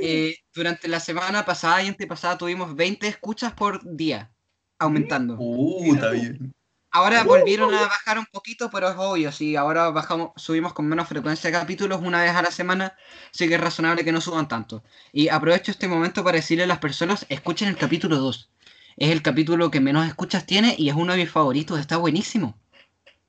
Eh, 0.01 0.35
durante 0.53 0.87
la 0.87 0.99
semana 0.99 1.45
pasada 1.45 1.81
y 1.83 1.87
antepasada 1.87 2.37
tuvimos 2.37 2.75
20 2.75 3.07
escuchas 3.07 3.53
por 3.53 3.79
día, 3.95 4.31
aumentando. 4.79 5.35
Uh, 5.39 5.93
está 5.93 6.09
bien. 6.11 6.51
Ahora 6.91 7.23
volvieron 7.23 7.73
a 7.73 7.81
bajar 7.81 8.17
un 8.17 8.25
poquito, 8.25 8.71
pero 8.71 8.89
es 8.89 8.95
obvio, 8.97 9.31
si 9.31 9.55
ahora 9.55 9.91
bajamos, 9.91 10.31
subimos 10.35 10.73
con 10.73 10.87
menos 10.87 11.07
frecuencia 11.07 11.51
de 11.51 11.57
capítulos 11.57 12.01
una 12.03 12.21
vez 12.23 12.31
a 12.31 12.41
la 12.41 12.49
semana, 12.49 12.95
sí 13.31 13.47
que 13.47 13.55
es 13.55 13.61
razonable 13.61 14.03
que 14.03 14.11
no 14.11 14.21
suban 14.21 14.47
tanto. 14.47 14.83
Y 15.13 15.29
aprovecho 15.29 15.71
este 15.71 15.87
momento 15.87 16.23
para 16.23 16.37
decirle 16.37 16.63
a 16.63 16.67
las 16.67 16.79
personas, 16.79 17.27
escuchen 17.29 17.67
el 17.67 17.77
capítulo 17.77 18.17
2. 18.17 18.49
Es 18.97 19.11
el 19.11 19.21
capítulo 19.21 19.69
que 19.69 19.79
menos 19.79 20.07
escuchas 20.07 20.45
tiene 20.45 20.75
y 20.77 20.89
es 20.89 20.95
uno 20.95 21.13
de 21.13 21.19
mis 21.19 21.31
favoritos, 21.31 21.79
está 21.79 21.97
buenísimo. 21.97 22.57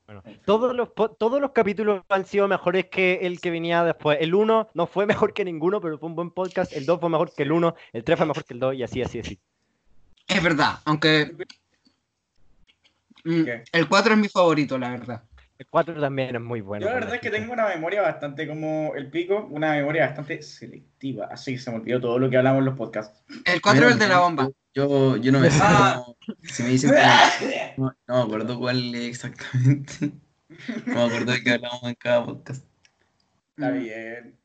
Bueno, 0.06 0.22
todos 0.44 0.74
los, 0.74 0.88
todos 1.18 1.40
los 1.40 1.52
capítulos 1.52 2.02
han 2.08 2.26
sido 2.26 2.48
mejores 2.48 2.86
que 2.86 3.20
el 3.22 3.40
que 3.40 3.50
venía 3.50 3.84
después. 3.84 4.18
El 4.20 4.34
1 4.34 4.70
no 4.74 4.86
fue 4.86 5.06
mejor 5.06 5.34
que 5.34 5.44
ninguno, 5.44 5.80
pero 5.80 5.98
fue 5.98 6.08
un 6.08 6.16
buen 6.16 6.30
podcast. 6.30 6.72
El 6.72 6.86
2 6.86 6.98
fue 6.98 7.10
mejor 7.10 7.32
que 7.32 7.42
el 7.42 7.52
1, 7.52 7.74
el 7.92 8.04
3 8.04 8.18
fue 8.18 8.26
mejor 8.26 8.44
que 8.44 8.54
el 8.54 8.60
2 8.60 8.74
y 8.74 8.82
así, 8.82 9.02
así, 9.02 9.20
así. 9.20 9.38
Es 10.26 10.42
verdad, 10.42 10.80
aunque... 10.84 11.32
Mm, 13.24 13.44
¿Qué? 13.44 13.62
El 13.72 13.88
4 13.88 14.14
es 14.14 14.18
mi 14.18 14.28
favorito, 14.28 14.78
la 14.78 14.90
verdad. 14.90 15.22
El 15.58 15.66
4 15.68 16.00
también 16.00 16.34
es 16.36 16.40
muy 16.40 16.62
bueno. 16.62 16.84
Yo 16.86 16.88
la 16.88 16.94
verdad 17.00 17.14
es 17.16 17.20
que 17.20 17.28
tengo 17.30 17.52
una 17.52 17.68
memoria 17.68 18.00
bastante 18.00 18.46
como 18.48 18.94
el 18.96 19.10
pico, 19.10 19.46
una 19.50 19.72
memoria 19.72 20.06
bastante 20.06 20.40
selectiva, 20.42 21.28
así 21.30 21.52
que 21.52 21.58
se 21.58 21.70
me 21.70 21.76
olvidó 21.76 22.00
todo 22.00 22.18
lo 22.18 22.30
que 22.30 22.38
hablamos 22.38 22.60
en 22.60 22.64
los 22.66 22.76
podcasts. 22.78 23.22
El 23.44 23.60
4 23.60 23.86
es 23.88 23.92
el 23.92 23.98
de 23.98 24.08
la 24.08 24.20
bomba. 24.20 24.48
Yo, 24.74 25.16
yo 25.18 25.32
no 25.32 25.40
me 25.40 25.50
sé. 25.50 25.58
Ah. 25.62 26.02
si 26.44 26.62
me 26.62 26.70
dicen 26.70 26.92
no, 27.76 27.94
no 28.06 28.16
me 28.16 28.22
acuerdo 28.22 28.58
cuál 28.58 28.94
es 28.94 29.04
exactamente. 29.08 30.12
No 30.86 30.94
me 30.94 31.02
acuerdo 31.04 31.32
de 31.32 31.42
qué 31.42 31.50
hablamos 31.52 31.82
en 31.82 31.94
cada 31.96 32.24
podcast. 32.24 32.64
Está 33.56 33.70
Mm. 33.70 33.80
bien. 33.80 34.36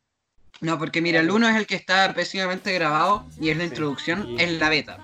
No, 0.62 0.78
porque 0.80 1.02
mira, 1.02 1.20
el 1.20 1.32
1 1.32 1.48
es 1.50 1.56
el 1.56 1.68
que 1.68 1.76
está 1.76 2.14
pésimamente 2.14 2.74
grabado 2.74 3.26
y 3.40 3.50
es 3.50 3.58
la 3.58 3.64
Sí. 3.64 3.70
introducción, 3.70 4.24
Sí. 4.26 4.36
es 4.40 4.60
la 4.60 4.70
beta. 4.70 4.98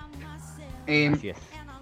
Eh, 0.88 1.11
Así 1.13 1.30
es. 1.30 1.38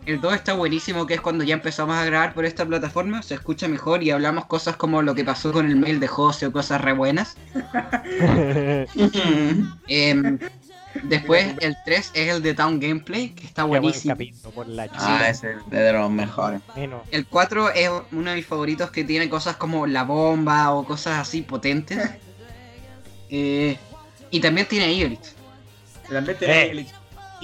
El 0.06 0.22
2 0.22 0.34
está 0.34 0.54
buenísimo, 0.54 1.06
que 1.06 1.16
es 1.16 1.22
cuando 1.22 1.44
ya 1.44 1.54
empezamos 1.54 1.96
a 1.96 2.06
grabar 2.06 2.34
por 2.34 2.46
esta 2.46 2.66
plataforma, 2.66 3.22
se 3.22 3.36
escucha 3.36 3.68
mejor 3.68 4.04
y 4.04 4.12
hablamos 4.12 4.46
cosas 4.46 4.76
como 4.76 5.02
lo 5.02 5.14
que 5.16 5.24
pasó 5.24 5.52
con 5.52 5.68
el 5.68 5.76
mail 5.76 6.00
de 6.00 6.08
José 6.08 6.48
o 6.48 6.52
cosas 6.52 6.82
re 6.82 6.94
buenas. 6.94 7.36
Em, 9.88 10.40
después 11.04 11.54
el 11.60 11.76
3 11.86 12.12
es 12.14 12.30
el 12.30 12.42
de 12.42 12.54
Town 12.54 12.80
Gameplay, 12.80 13.30
que 13.30 13.46
está 13.46 13.64
buenísimo. 13.64 14.14
capítulo, 14.14 14.52
por 14.52 14.68
la 14.68 14.88
Ah, 14.94 15.30
es 15.30 15.42
de 15.42 15.94
los 15.94 16.10
mejores. 16.10 16.62
El 17.12 17.26
4 17.28 17.72
es 17.72 17.90
uno 18.12 18.30
de 18.32 18.38
mis 18.38 18.46
favoritos 18.46 18.90
que 18.92 19.04
tiene 19.04 19.30
cosas 19.30 19.58
como 19.58 19.86
la 19.86 20.04
bomba 20.04 20.72
o 20.72 20.86
cosas 20.86 21.20
así 21.20 21.42
potentes. 21.42 22.10
Eh, 23.32 23.78
y 24.32 24.40
también 24.40 24.68
tiene 24.68 24.92
Ibrit. 24.92 25.20
Realmente 26.10 26.46
Eh. 26.48 26.88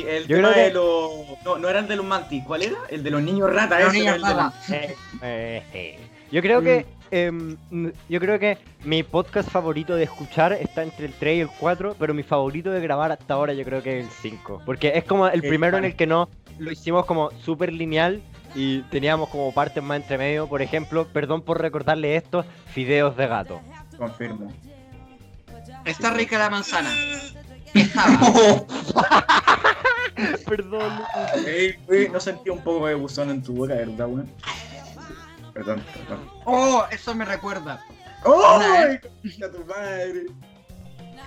El, 0.04 0.28
Yo 0.28 0.38
tema 0.38 0.52
creo 0.52 0.54
que- 0.54 0.62
de 0.70 0.74
los. 0.74 1.44
No, 1.46 1.58
no 1.58 1.70
eran 1.70 1.88
de 1.88 1.96
los 1.96 2.06
mantis, 2.06 2.44
¿cuál 2.46 2.62
era? 2.64 2.78
El 2.90 3.04
de 3.04 3.10
los 3.12 3.22
niños 3.22 3.54
rata, 3.54 3.80
Los 3.80 3.90
ese 3.90 4.00
niños 4.00 4.16
era 4.16 4.16
el 4.16 4.22
de 4.22 4.28
los- 4.44 4.54
rata. 4.54 4.76
eh, 4.76 4.96
eh, 5.22 5.64
eh. 5.74 6.00
Yo 6.32 6.42
creo 6.42 6.62
que 6.62 6.86
em, 7.12 7.56
n- 7.72 7.94
yo 8.10 8.20
creo 8.20 8.40
que 8.40 8.58
mi 8.84 9.04
podcast 9.04 9.50
favorito 9.50 9.96
de 9.96 10.04
escuchar 10.04 10.54
está 10.54 10.82
entre 10.84 11.06
el 11.06 11.14
3 11.14 11.38
y 11.38 11.42
el 11.42 11.50
4, 11.60 11.96
pero 12.00 12.14
mi 12.14 12.24
favorito 12.24 12.72
de 12.72 12.82
grabar 12.82 13.12
hasta 13.12 13.36
ahora 13.36 13.54
yo 13.54 13.64
creo 13.64 13.82
que 13.84 14.00
es 14.00 14.06
el 14.06 14.12
5, 14.12 14.62
porque 14.66 14.94
es 14.96 15.04
como 15.06 15.28
el 15.28 15.42
primero 15.42 15.78
en 15.78 15.86
el 15.86 15.96
que 15.96 16.08
no 16.08 16.28
lo 16.58 16.72
hicimos 16.72 17.06
como 17.06 17.30
súper 17.44 17.72
lineal 17.72 18.22
y 18.56 18.82
teníamos 18.84 19.30
como 19.30 19.54
partes 19.54 19.84
más 19.84 19.98
entre 19.98 20.18
medio, 20.18 20.48
por 20.48 20.62
ejemplo, 20.62 21.08
perdón 21.08 21.42
por 21.44 21.62
recordarle 21.62 22.16
esto, 22.16 22.44
fideos 22.74 23.16
de 23.16 23.28
gato. 23.28 23.62
Confirmo. 23.98 24.52
Está 25.86 26.10
rica 26.12 26.40
la 26.40 26.50
manzana. 26.50 26.90
Perdón. 30.48 31.02
Ey, 31.46 31.76
ey, 31.90 32.10
¿No 32.10 32.20
sentí 32.20 32.50
un 32.50 32.62
poco 32.64 32.88
de 32.88 32.96
buzón 32.96 33.30
en 33.30 33.44
tu 33.44 33.54
boca, 33.54 33.74
verdad, 33.76 34.08
weón? 34.08 34.32
Perdón, 35.54 35.84
perdón. 35.94 36.30
Oh, 36.46 36.86
eso 36.92 37.14
me 37.16 37.26
recuerda. 37.26 37.84
¡Ay! 38.26 39.00
concha 39.22 39.52
tu 39.52 39.66
madre! 39.66 40.26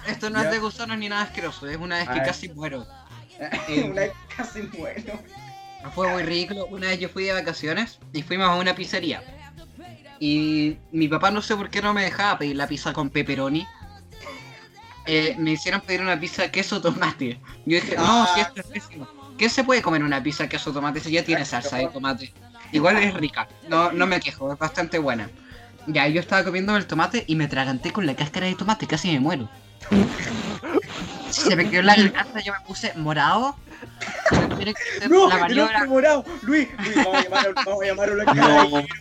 Esto 0.07 0.31
no 0.31 0.41
Ya. 0.41 0.47
es 0.47 0.51
de 0.53 0.59
gusanos 0.59 0.99
ni 0.99 1.09
nada 1.09 1.23
asqueroso, 1.23 1.69
es 1.69 1.77
una 1.77 1.99
vez 1.99 2.09
que 2.09 2.21
Ay. 2.21 2.27
casi 2.27 2.49
muero. 2.49 2.87
Una 3.85 4.01
vez 4.01 4.13
casi 4.37 4.63
muero. 4.63 5.13
Fue 5.95 6.09
muy 6.11 6.25
ridículo. 6.25 6.67
Una 6.67 6.89
vez 6.89 6.99
yo 6.99 7.09
fui 7.09 7.23
de 7.25 7.33
vacaciones 7.35 8.01
y 8.13 8.23
fuimos 8.23 8.49
a 8.49 8.57
una 8.57 8.75
pizzería. 8.75 9.23
Y 10.19 10.77
mi 10.91 11.07
papá 11.07 11.31
no 11.31 11.41
sé 11.41 11.55
por 11.55 11.71
qué 11.71 11.81
no 11.81 11.95
me 11.95 12.03
dejaba 12.03 12.37
pedir 12.39 12.57
la 12.57 12.67
pizza 12.67 12.93
con 12.93 13.11
pepperoni. 13.11 13.65
Eh, 15.11 15.35
me 15.39 15.53
hicieron 15.53 15.81
pedir 15.81 16.03
una 16.03 16.21
pizza 16.21 16.51
queso 16.51 16.81
tomate. 16.83 17.41
Yo 17.67 17.81
dije, 17.81 17.97
no, 17.97 18.05
Ah. 18.07 18.31
si 18.35 18.41
esto 18.41 18.61
es 18.61 18.67
pésimo. 18.67 19.09
¿Qué 19.39 19.49
se 19.49 19.65
puede 19.65 19.81
comer 19.83 20.03
una 20.03 20.23
pizza 20.23 20.49
queso 20.49 20.73
tomate 20.73 21.01
si 21.01 21.11
ya 21.13 21.25
tiene 21.25 21.45
salsa 21.45 21.79
de 21.79 21.89
tomate? 21.89 22.33
Igual 22.73 22.99
es 22.99 23.15
rica, 23.15 23.49
no, 23.69 23.91
no 23.93 24.07
me 24.07 24.21
quejo, 24.21 24.53
es 24.53 24.59
bastante 24.59 24.99
buena. 24.99 25.31
Ya, 25.87 26.07
yo 26.09 26.21
estaba 26.21 26.45
comiendo 26.45 26.77
el 26.77 26.87
tomate 26.87 27.25
y 27.27 27.37
me 27.37 27.45
atraganté 27.45 27.93
con 27.93 28.05
la 28.05 28.15
cáscara 28.15 28.47
de 28.47 28.55
tomate, 28.55 28.87
casi 28.87 29.11
me 29.11 29.21
muero. 29.21 29.49
Se 31.31 31.57
me 31.57 31.71
quedó 31.71 31.83
la 31.83 31.95
garganta, 31.97 32.41
yo 32.41 32.53
me 32.53 32.61
puse 32.67 32.93
morado. 32.95 33.57
No, 35.09 35.29
la 35.29 35.35
el 35.37 35.41
maniobra. 35.41 35.75
hombre 35.77 35.89
morado. 35.89 36.25
Luis, 36.43 36.69
Luis, 36.79 36.97
vamos 36.97 37.15
a 37.15 37.23
llamar 37.23 37.47
a, 37.49 37.53
vamos 37.65 37.83
a, 37.83 37.87
llamar 37.87 38.09
a 38.11 38.13
una 38.13 38.25
No, 38.35 38.35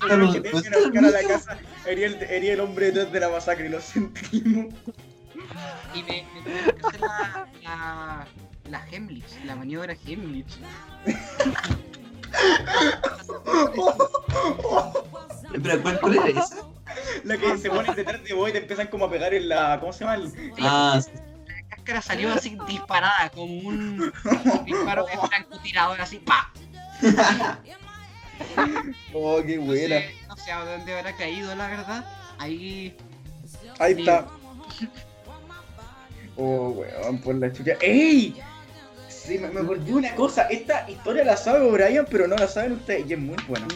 cara 0.08 0.18
de 0.18 0.18
no, 0.18 0.32
que 0.34 0.52
no, 0.52 0.62
tengan 0.62 0.72
no, 0.72 0.78
a 0.78 0.82
buscar 0.82 1.06
a 1.06 1.10
la 1.12 1.22
no. 1.24 1.28
casa. 1.28 1.58
Hería 1.86 2.08
el, 2.08 2.16
hería 2.24 2.54
el 2.54 2.60
hombre 2.60 2.86
detrás 2.92 3.12
de 3.12 3.20
la 3.20 3.30
masacre, 3.30 3.70
lo 3.70 3.82
sentimos. 3.82 4.74
Y 5.94 6.04
me, 6.04 6.26
me 6.34 6.42
tuve 6.42 6.76
que 6.76 6.88
hacer 6.88 7.02
la, 7.02 7.48
la, 7.64 8.28
la 8.70 8.88
Hemlich, 8.92 9.44
la 9.46 9.56
maniobra 9.56 9.96
Hemlich. 10.06 10.58
Espera, 15.54 15.78
¿cuál, 15.82 16.00
cuál 16.00 16.16
era 16.16 16.28
esa? 16.42 16.56
La 17.24 17.38
que 17.38 17.58
se 17.58 17.70
ponen 17.70 17.96
detrás 17.96 18.24
de 18.24 18.34
vos 18.34 18.50
y 18.50 18.52
te 18.54 18.58
empiezan 18.60 18.88
como 18.88 19.06
a 19.06 19.10
pegar 19.10 19.34
en 19.34 19.50
la. 19.50 19.80
¿Cómo 19.80 19.94
se 19.94 20.02
llama? 20.04 20.16
El- 20.16 20.54
Ah, 20.62 21.00
La 21.48 21.76
cáscara 21.76 22.02
salió 22.02 22.34
así 22.34 22.58
disparada, 22.68 23.30
como 23.30 23.54
un 23.68 24.12
disparo 24.66 25.06
de 25.06 25.18
francotirador, 25.28 26.02
así 26.02 26.20
¡pa! 26.20 26.52
Oh, 29.14 29.42
qué 29.46 29.58
buena. 29.58 29.96
No 29.96 30.02
sé, 30.02 30.16
no 30.28 30.36
sé 30.38 30.52
a 30.52 30.64
dónde 30.66 30.98
habrá 30.98 31.16
caído, 31.16 31.54
la 31.56 31.68
verdad. 31.68 32.06
Ahí. 32.40 32.96
Ahí 33.80 33.94
está. 34.00 34.28
Oh, 36.38 36.70
weón, 36.70 37.18
por 37.20 37.36
la 37.36 37.52
chucha. 37.52 37.74
¡Ey! 37.82 38.40
Sí, 39.10 39.38
me, 39.40 39.50
me 39.50 39.62
acordé 39.62 39.92
una 39.94 40.14
cosa. 40.16 40.44
Esta 40.44 40.90
historia 40.90 41.24
la 41.26 41.36
sabe 41.36 41.70
Brian, 41.70 42.06
pero 42.10 42.28
no 42.28 42.36
la 42.36 42.48
saben 42.48 42.74
ustedes. 42.74 43.10
Y 43.10 43.14
es 43.14 43.20
muy 43.20 43.36
buena. 43.48 43.68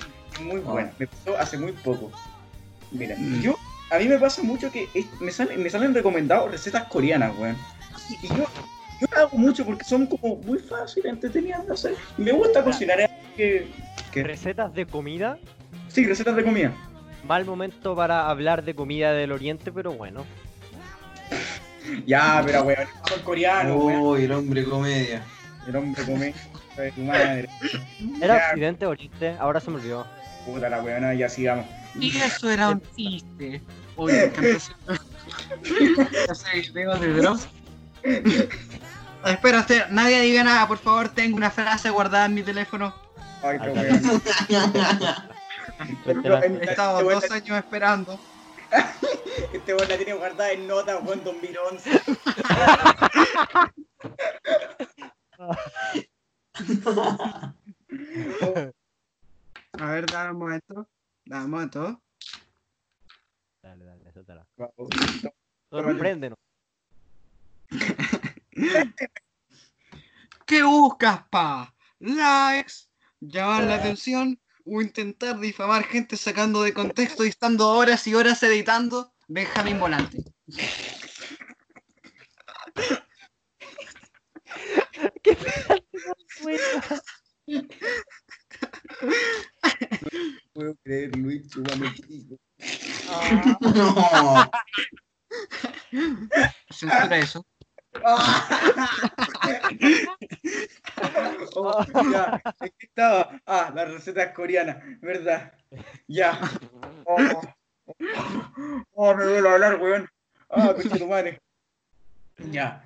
Muy 0.41 0.59
buena. 0.59 0.91
Me 0.99 1.07
pasó 1.07 1.37
hace 1.37 1.57
muy 1.57 1.71
poco. 1.73 2.11
Mira, 2.91 3.15
yo. 3.41 3.55
A 3.91 3.97
mí 3.97 4.05
me 4.05 4.17
pasa 4.17 4.41
mucho 4.43 4.71
que 4.71 4.87
es- 4.93 5.05
me, 5.19 5.31
salen, 5.31 5.61
me 5.61 5.69
salen 5.69 5.93
recomendados 5.93 6.49
recetas 6.51 6.85
coreanas, 6.85 7.33
weón. 7.37 7.57
Y 8.23 8.27
yo, 8.29 8.45
yo 9.01 9.07
la 9.13 9.21
hago 9.23 9.37
mucho 9.37 9.65
porque 9.65 9.83
son 9.83 10.05
como 10.05 10.37
muy 10.37 10.59
fáciles, 10.59 11.11
entretenidas 11.11 11.67
de 11.67 11.73
hacer. 11.73 11.95
Y 12.17 12.21
me 12.21 12.31
gusta 12.31 12.63
cocinar. 12.63 13.09
Que, 13.35 13.67
que- 14.13 14.23
Recetas 14.23 14.73
de 14.73 14.85
comida. 14.85 15.37
sí, 15.89 16.05
recetas 16.05 16.35
de 16.35 16.43
comida. 16.43 16.73
Mal 17.27 17.43
momento 17.45 17.95
para 17.95 18.29
hablar 18.29 18.63
de 18.63 18.73
comida 18.75 19.11
del 19.13 19.31
oriente, 19.31 19.71
pero 19.71 19.91
bueno. 19.91 20.23
Ya, 22.05 22.41
pero 22.45 22.63
weón, 22.63 22.87
coreanos, 23.23 23.77
weón. 23.83 23.99
oh, 24.01 24.15
el 24.17 24.31
hombre 24.31 24.63
comedia. 24.63 25.23
El 25.67 25.75
hombre 25.75 26.03
come. 26.03 26.33
de 26.77 26.91
tu 26.93 27.01
madre. 27.01 27.49
Era 28.21 28.37
Ya. 28.37 28.47
occidente 28.49 28.85
oriente, 28.85 29.35
ahora 29.39 29.59
se 29.59 29.69
me 29.69 29.77
olvidó. 29.77 30.07
Puta 30.45 30.69
la 30.69 30.81
weona, 30.81 31.13
ya 31.13 31.29
sigamos. 31.29 31.65
Y 31.99 32.17
eso 32.17 32.49
era 32.49 32.69
un 32.69 32.81
chiste. 32.95 33.61
Oye, 33.95 34.13
me 34.13 34.23
encanta 34.23 34.47
ese- 36.31 36.71
de 36.73 37.13
Dross. 37.13 37.47
Espérate, 39.25 39.83
nadie 39.91 40.21
diga 40.21 40.43
nada, 40.43 40.67
por 40.67 40.79
favor, 40.79 41.09
tengo 41.09 41.37
una 41.37 41.51
frase 41.51 41.89
guardada 41.91 42.25
en 42.25 42.33
mi 42.33 42.41
teléfono. 42.41 42.95
Ay, 43.43 43.59
qué 43.59 43.69
weón. 43.69 44.21
He 46.61 46.65
estado 46.65 47.03
dos 47.03 47.29
años 47.31 47.57
esperando. 47.57 48.19
Este 49.53 49.73
weón 49.73 49.89
la 49.89 49.97
tiene 49.97 50.13
guardada 50.13 50.51
en 50.51 50.67
nota, 50.67 50.97
weón, 50.99 51.23
2011. 51.23 52.01
A 59.73 59.85
ver, 59.85 60.05
dame 60.05 60.31
un 60.31 60.37
momento. 60.37 60.87
Dame 61.25 61.45
un 61.45 61.51
momento. 61.51 62.01
Dale, 63.61 63.85
dale, 63.85 64.11
suéltala. 64.11 64.47
Sorpréndenos. 65.69 66.37
¿Qué 70.45 70.63
buscas, 70.63 71.23
pa? 71.29 71.73
¿Likes? 71.99 72.89
¿Llamar 73.19 73.63
la 73.63 73.75
atención? 73.75 74.39
¿O 74.73 74.81
intentar 74.81 75.37
difamar 75.37 75.83
gente 75.83 76.15
sacando 76.15 76.63
de 76.63 76.73
contexto 76.73 77.25
y 77.25 77.27
estando 77.27 77.67
horas 77.67 78.07
y 78.07 78.15
horas 78.15 78.41
editando? 78.41 79.13
Benjamín 79.27 79.81
Volante. 79.81 80.23
¿Qué 85.23 85.35
pedazo 85.35 85.83
de 85.91 85.99
buena? 86.41 86.61
puedo 90.53 90.73
creer, 90.85 91.17
Luis, 91.17 91.49
chupame 91.49 91.87
el 91.87 91.95
pico. 92.07 92.37
Ah, 93.09 93.59
No. 93.75 94.49
Censura 96.69 97.17
eso. 97.17 97.45
Oh, 101.53 101.83
ya, 102.11 102.41
estaba. 102.79 103.41
Ah, 103.45 103.71
las 103.75 103.91
recetas 103.91 104.33
coreanas, 104.33 104.77
¿verdad? 105.01 105.51
Ya. 106.07 106.39
Oh, 107.05 107.17
oh 108.93 109.15
me 109.15 109.23
duele 109.25 109.49
hablar, 109.49 109.81
weón. 109.81 110.07
Ah, 110.49 110.73
coche 110.75 110.97
tu 110.97 111.07
madre. 111.07 111.41
Ya, 112.37 112.83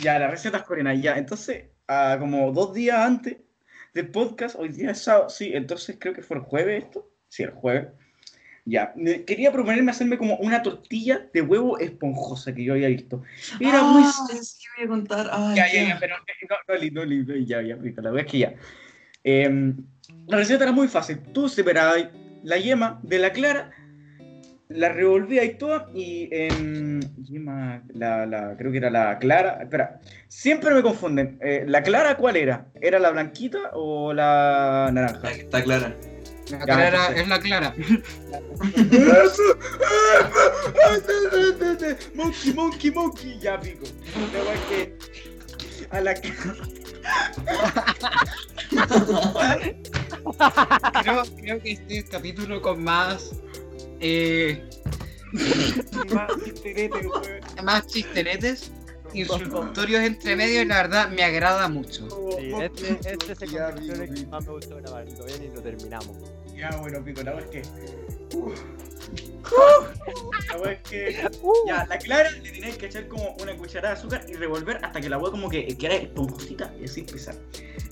ya, 0.00 0.18
las 0.18 0.30
recetas 0.30 0.62
coreanas, 0.62 1.00
ya. 1.00 1.16
Entonces, 1.16 1.70
ah, 1.88 2.16
como 2.18 2.52
dos 2.52 2.74
días 2.74 2.98
antes 2.98 3.38
del 3.94 4.10
podcast, 4.10 4.56
hoy 4.56 4.68
día 4.68 4.90
es 4.90 5.02
sábado, 5.02 5.30
sí, 5.30 5.52
entonces 5.54 5.96
creo 5.98 6.14
que 6.14 6.22
fue 6.22 6.36
el 6.36 6.42
jueves 6.42 6.84
esto. 6.84 7.10
Sí, 7.28 7.44
el 7.44 7.52
jueves. 7.52 7.88
Ya, 8.64 8.92
quería 9.26 9.52
proponerme 9.52 9.90
hacerme 9.90 10.18
como 10.18 10.36
una 10.36 10.62
tortilla 10.62 11.26
de 11.32 11.42
huevo 11.42 11.78
esponjosa 11.78 12.54
que 12.54 12.64
yo 12.64 12.74
había 12.74 12.88
visto. 12.88 13.22
Era 13.58 13.82
muy 13.82 14.02
Ah, 14.04 14.26
sí, 14.42 14.64
voy 14.76 14.86
a 14.86 14.88
contar. 14.88 15.30
Ay, 15.32 15.56
ya, 15.56 15.72
ya, 15.72 15.88
ya, 15.88 15.98
pero 15.98 16.16
no, 16.18 16.56
no, 16.68 16.74
Li, 16.80 16.90
no, 16.90 17.04
Li, 17.04 17.24
no, 17.24 17.36
ya, 17.36 17.62
ya, 17.62 17.76
la 17.96 18.12
wea 18.12 18.22
es 18.22 18.30
que 18.30 18.38
ya. 18.38 18.54
Em, 19.24 19.76
la 20.26 20.36
receta 20.36 20.64
era 20.64 20.72
muy 20.72 20.88
fácil. 20.88 21.18
Tú 21.32 21.48
separabas 21.48 22.08
la 22.42 22.58
yema 22.58 23.00
de 23.02 23.18
la 23.18 23.32
clara, 23.32 23.70
la 24.68 24.90
revolvías 24.90 25.44
y 25.44 25.54
toda, 25.54 25.88
y 25.94 26.28
en. 26.30 27.00
Yema, 27.24 27.82
la, 27.94 28.26
la, 28.26 28.56
creo 28.56 28.72
que 28.72 28.78
era 28.78 28.90
la 28.90 29.18
clara. 29.18 29.58
Espera, 29.62 30.00
siempre 30.28 30.74
me 30.74 30.82
confunden. 30.82 31.38
Eh, 31.40 31.64
¿La 31.66 31.82
clara 31.82 32.16
cuál 32.16 32.36
era? 32.36 32.66
¿Era 32.80 32.98
la 32.98 33.10
blanquita 33.10 33.70
o 33.72 34.12
la 34.12 34.90
naranja? 34.92 35.30
Está, 35.30 35.30
está 35.32 35.64
clara. 35.64 35.96
La 36.50 36.58
clara 36.60 37.06
es 37.14 37.28
la 37.28 37.40
clara. 37.40 37.74
monkey, 42.14 42.52
monkey, 42.54 42.90
monkey. 42.90 43.38
Ya, 43.40 43.60
pico. 43.60 43.84
La 44.32 44.54
es 44.54 44.60
que. 44.68 44.96
A 45.90 46.00
la 46.00 46.14
Creo, 51.02 51.22
creo 51.36 51.60
que 51.62 51.72
este 51.72 51.98
es 51.98 52.04
el 52.04 52.10
capítulo 52.10 52.62
con 52.62 52.82
más. 52.84 53.30
Eh, 54.00 54.68
más 56.12 56.30
chisterete, 56.44 57.06
weón. 57.06 57.64
más 57.64 57.86
chisteretes, 57.86 58.72
insultorios 59.12 60.02
entre 60.02 60.36
medio 60.36 60.62
y 60.62 60.64
la 60.64 60.82
verdad 60.82 61.10
me 61.10 61.22
agrada 61.22 61.68
mucho. 61.68 62.08
Sí, 62.38 62.52
este, 62.60 63.12
este 63.12 63.34
se 63.34 63.46
convirtió 63.46 63.94
en 63.94 64.02
el 64.02 64.14
que 64.14 64.26
más 64.26 64.46
me 64.46 64.52
gustó 64.52 64.76
grabar. 64.76 65.04
Bien 65.04 65.44
y 65.44 65.54
lo 65.54 65.62
terminamos. 65.62 66.16
Ya, 66.60 66.76
bueno, 66.76 67.02
pico, 67.02 67.22
la 67.22 67.34
wea 67.34 67.44
es 67.44 67.50
que. 67.50 67.62
La 70.48 70.58
wea 70.58 70.72
es 70.72 70.90
que. 70.90 71.16
Ya, 71.66 71.86
la 71.86 71.96
clara 71.96 72.30
le 72.30 72.50
tenéis 72.50 72.76
que 72.76 72.84
echar 72.84 73.08
como 73.08 73.34
una 73.40 73.56
cucharada 73.56 73.94
de 73.94 74.00
azúcar 74.00 74.26
y 74.28 74.34
revolver 74.34 74.78
hasta 74.84 75.00
que 75.00 75.08
la 75.08 75.16
wea 75.16 75.30
como 75.30 75.48
que 75.48 75.66
quede 75.78 76.02
esponjosita 76.02 76.70
y 76.78 76.84
así 76.84 77.00
empezar. 77.00 77.34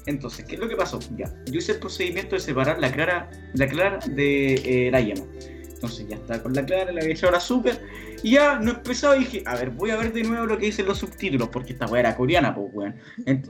Entonces, 0.05 0.45
¿qué 0.45 0.57
es 0.57 0.61
lo 0.61 0.69
que 0.69 0.77
pasó? 0.77 0.99
Ya, 1.17 1.33
yo 1.47 1.59
hice 1.59 1.73
el 1.73 1.79
procedimiento 1.79 2.37
de 2.37 2.41
separar 2.41 2.79
la 2.79 2.93
clara, 2.93 3.31
la 3.55 3.67
clara 3.69 4.01
de 4.07 4.55
eh, 4.57 4.91
la 4.91 5.01
yema. 5.01 5.25
Entonces 5.41 6.07
ya 6.07 6.17
está 6.17 6.43
con 6.43 6.53
la 6.53 6.67
clara, 6.67 6.93
le 6.93 7.01
había 7.01 7.15
echado 7.15 7.31
el 7.31 7.37
azúcar 7.37 7.81
y 8.23 8.33
ya 8.33 8.59
no 8.59 8.73
empezaba 8.73 9.17
y 9.17 9.21
dije, 9.21 9.43
a 9.47 9.55
ver, 9.55 9.71
voy 9.71 9.91
a 9.91 9.97
ver 9.97 10.13
de 10.13 10.23
nuevo 10.23 10.47
lo 10.47 10.59
que 10.59 10.67
dicen 10.67 10.87
los 10.87 10.99
subtítulos, 10.99 11.49
porque 11.49 11.73
esta 11.73 11.87
weá 11.87 12.01
era 12.01 12.17
coreana, 12.17 12.55
pues 12.55 12.69
weón. 12.73 13.01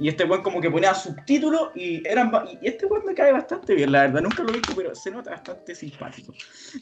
Y 0.01 0.09
este 0.09 0.25
weón 0.25 0.43
como 0.43 0.61
que 0.61 0.71
ponía 0.71 0.95
subtítulos 0.95 1.71
y 1.75 2.07
eran 2.07 2.33
y 2.61 2.67
este 2.67 2.87
weón 2.87 3.05
me 3.07 3.15
cae 3.15 3.33
bastante 3.33 3.75
bien, 3.75 3.93
la 3.93 4.03
verdad, 4.03 4.23
nunca 4.23 4.43
lo 4.43 4.51
he 4.51 4.55
visto, 4.55 4.75
pero 4.75 4.95
se 4.95 5.11
nota 5.11 5.31
bastante 5.31 5.75
simpático. 5.75 6.33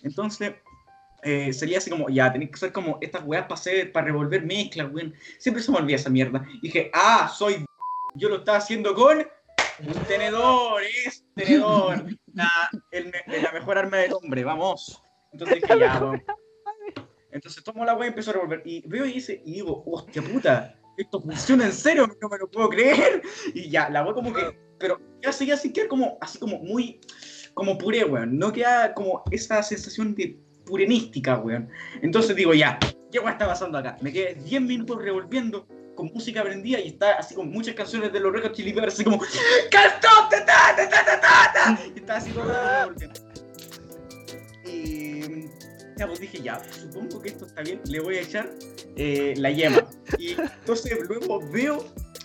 Entonces, 0.03 0.55
eh, 1.23 1.53
sería 1.53 1.79
así 1.79 1.91
como, 1.91 2.09
ya, 2.09 2.33
tenéis 2.33 2.51
que 2.51 2.57
hacer 2.57 2.73
como 2.73 2.99
estas 3.01 3.25
weas 3.25 3.45
para 3.45 3.55
hacer, 3.55 3.93
para 3.93 4.07
revolver 4.07 4.45
mezclas, 4.45 4.93
weón. 4.93 5.15
Siempre 5.39 5.63
se 5.63 5.71
me 5.71 5.79
olvida 5.79 5.97
esa 5.97 6.11
mierda. 6.11 6.47
Y 6.55 6.69
dije, 6.69 6.91
ah, 6.93 7.33
soy 7.35 7.65
yo 8.17 8.29
lo 8.29 8.37
estaba 8.37 8.59
haciendo 8.59 8.95
con 8.95 9.19
Un 9.19 10.05
tenedor, 10.09 10.83
es 10.83 11.25
tenedor. 11.35 12.07
La 12.33 13.53
mejor 13.53 13.79
arma 13.79 13.99
del 13.99 14.15
hombre, 14.15 14.43
vamos. 14.43 15.03
Entonces 15.33 15.61
dije, 15.61 15.79
ya, 15.79 15.99
vamos. 15.99 16.21
Entonces 17.47 17.63
tomo 17.63 17.85
la 17.85 17.95
weá 17.95 18.07
y 18.07 18.09
empiezo 18.09 18.31
a 18.31 18.35
revolver. 18.35 18.61
Y 18.65 18.83
veo 18.89 19.07
y, 19.07 19.13
dice, 19.13 19.41
y 19.45 19.53
digo, 19.53 19.85
hostia 19.87 20.21
puta, 20.21 20.77
esto 20.97 21.21
funciona 21.21 21.67
en 21.67 21.73
serio, 21.73 22.05
no 22.21 22.29
me 22.29 22.39
lo 22.39 22.51
puedo 22.51 22.69
creer. 22.69 23.23
Y 23.55 23.71
ya, 23.71 23.89
la 23.89 24.03
weá 24.03 24.15
como 24.15 24.33
que. 24.33 24.59
Pero 24.79 25.01
ya 25.23 25.33
seguía 25.33 25.57
sin 25.57 25.73
quedar 25.73 25.87
como, 25.87 26.19
así 26.21 26.41
como 26.41 26.59
muy. 26.59 27.01
Como 27.55 27.79
puré, 27.79 28.05
weón. 28.05 28.37
No 28.37 28.53
queda 28.53 28.93
como 28.95 29.23
esa 29.31 29.63
sensación 29.63 30.17
de 30.17 30.37
purenística, 30.65 31.39
weón. 31.39 31.69
Entonces 32.03 32.35
digo, 32.35 32.53
ya, 32.53 32.81
¿qué 33.13 33.21
weá 33.21 33.31
está 33.31 33.47
pasando 33.47 33.79
acá? 33.79 33.97
Me 34.01 34.13
quedé 34.13 34.35
10 34.35 34.63
minutos 34.63 35.01
revolviendo 35.01 35.69
con 35.95 36.07
música 36.07 36.43
prendida 36.43 36.81
y 36.81 36.89
está 36.89 37.13
así 37.13 37.37
con 37.37 37.49
muchas 37.49 37.77
canciones 37.77 38.13
de 38.13 38.19
los 38.19 38.33
Red 38.33 38.43
Hot 38.43 38.89
así 38.89 39.05
como 39.05 39.19
¡Can't 39.71 39.95
stop 40.03 40.31
the 40.31 40.41
ta, 40.41 40.75
ta, 40.77 40.89
ta, 40.91 41.05
ta, 41.05 41.21
ta, 41.21 41.53
ta! 41.55 41.79
Y 41.95 42.01
estaba 42.01 42.19
así 42.19 42.33
todo 42.33 42.45
revolviendo. 42.45 43.21
Y 44.67 45.47
ya, 45.97 46.07
pues 46.07 46.21
dije, 46.21 46.43
ya, 46.43 46.61
supongo 46.71 47.21
que 47.23 47.31
esto 47.31 47.47
está 47.47 47.63
bien, 47.63 47.81
le 47.87 48.01
voy 48.01 48.17
a 48.17 48.21
echar 48.21 48.51
eh, 48.97 49.35
la 49.37 49.51
yema. 49.51 49.87
Y 50.19 50.33
entonces 50.33 50.99
luego 51.09 51.41
veo 51.51 51.85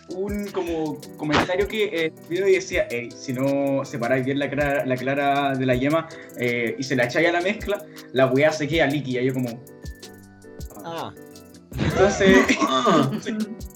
un 0.09 0.47
como 0.47 0.99
comentario 1.17 1.67
que 1.67 1.85
eh, 1.85 2.13
video 2.29 2.47
y 2.47 2.53
decía, 2.53 2.87
hey, 2.89 3.09
si 3.15 3.33
no 3.33 3.85
separáis 3.85 4.25
bien 4.25 4.39
la 4.39 4.49
clara, 4.49 4.85
la 4.85 4.97
clara 4.97 5.55
de 5.55 5.65
la 5.65 5.75
yema 5.75 6.09
eh, 6.37 6.75
y 6.77 6.83
se 6.83 6.95
la 6.95 7.05
echáis 7.05 7.29
a 7.29 7.31
la 7.31 7.41
mezcla, 7.41 7.85
la 8.11 8.27
weá 8.27 8.51
se 8.51 8.67
queda 8.67 8.87
líquida. 8.87 9.21
Y 9.21 9.27
yo 9.27 9.33
como, 9.33 9.63
Ah, 10.83 11.13
entonces, 11.77 12.57
Ah, 12.67 13.11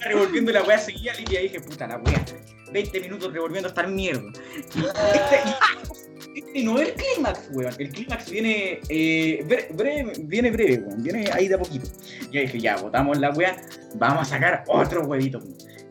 revolviendo 0.01 0.51
la 0.51 0.63
weá 0.63 0.77
seguía 0.77 1.13
líquida 1.13 1.39
y 1.39 1.43
dije, 1.43 1.59
puta 1.61 1.87
la 1.87 1.97
weá. 1.97 2.25
20 2.71 2.99
minutos 2.99 3.31
revolviendo 3.31 3.69
esta 3.69 3.83
mierda. 3.83 4.31
Y 4.75 4.79
este, 4.79 5.39
y 5.45 6.14
este 6.35 6.63
no 6.63 6.79
es 6.79 6.89
el 6.89 6.95
clímax, 6.95 7.49
weón. 7.51 7.73
El 7.79 7.89
clímax 7.89 8.29
viene, 8.29 8.79
eh, 8.89 9.43
bre- 9.47 9.67
breve, 9.75 10.13
viene 10.23 10.51
breve, 10.51 10.77
weón. 10.79 11.01
Viene 11.03 11.29
ahí 11.33 11.47
de 11.47 11.55
a 11.55 11.59
poquito. 11.59 11.87
Y 12.29 12.35
yo 12.35 12.41
dije, 12.41 12.59
ya, 12.59 12.75
botamos 12.77 13.17
la 13.19 13.31
weá, 13.31 13.55
vamos 13.95 14.27
a 14.27 14.35
sacar 14.35 14.63
otro 14.67 15.03
huevito. 15.03 15.41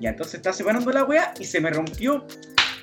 Ya, 0.01 0.11
entonces 0.11 0.35
está 0.35 0.53
separando 0.53 0.91
la 0.91 1.05
weá 1.05 1.33
y 1.41 1.45
se 1.45 1.61
me 1.61 1.71
rompió 1.71 2.27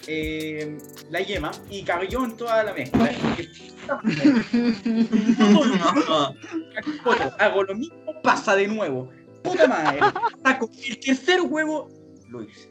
eh, 0.07 0.77
la 1.09 1.19
yema 1.21 1.51
y 1.69 1.83
cayó 1.83 2.23
en 2.25 2.35
toda 2.37 2.63
la 2.63 2.73
mezcla. 2.73 3.11
Y 3.37 3.49
hago 7.39 7.63
lo 7.63 7.75
mismo, 7.75 8.21
pasa 8.23 8.55
de 8.55 8.67
nuevo. 8.67 9.09
Puta 9.43 9.67
madre. 9.67 9.99
Saco 10.43 10.69
el 10.87 10.99
tercer 10.99 11.41
huevo, 11.41 11.89
lo 12.29 12.43
hice. 12.43 12.69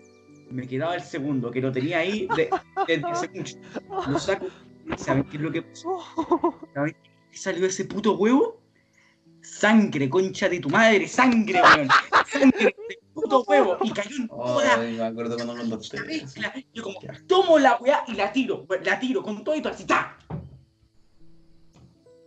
Me 0.50 0.66
quedaba 0.66 0.96
el 0.96 1.02
segundo, 1.02 1.50
que 1.50 1.60
lo 1.60 1.70
tenía 1.70 1.98
ahí 1.98 2.26
de- 2.36 2.50
desde 2.86 3.06
hace 3.08 3.28
mucho. 3.28 3.56
Lo 4.08 4.18
saco. 4.18 4.46
¿Saben 4.96 5.24
qué 5.24 5.36
es 5.36 5.42
lo 5.42 5.50
que 5.52 5.62
pasó? 5.62 5.98
¿Saben 6.74 6.96
qué 7.30 7.36
salió 7.38 7.66
ese 7.66 7.84
puto 7.84 8.16
huevo? 8.16 8.60
Sangre, 9.42 10.10
concha 10.10 10.48
de 10.48 10.60
tu 10.60 10.68
madre, 10.68 11.08
sangre, 11.08 11.62
weón. 11.62 11.88
Sangre 12.26 12.74
de 12.88 12.98
puto 13.14 13.42
huevo. 13.44 13.78
Y 13.82 13.90
cayó 13.90 14.16
en 14.16 14.28
toda 14.28 14.74
Ay, 14.80 14.96
me 14.98 15.04
acuerdo 15.04 15.36
cuando 15.36 15.54
mezcla. 16.06 16.52
Yo 16.74 16.82
como, 16.82 17.00
tomo 17.26 17.58
la 17.58 17.76
weá 17.76 18.04
y 18.06 18.14
la 18.14 18.30
tiro. 18.32 18.66
La 18.84 19.00
tiro 19.00 19.22
con 19.22 19.42
todo 19.42 19.54
y 19.56 19.62
todo 19.62 19.72
así, 19.72 19.84
¡ta! 19.84 20.18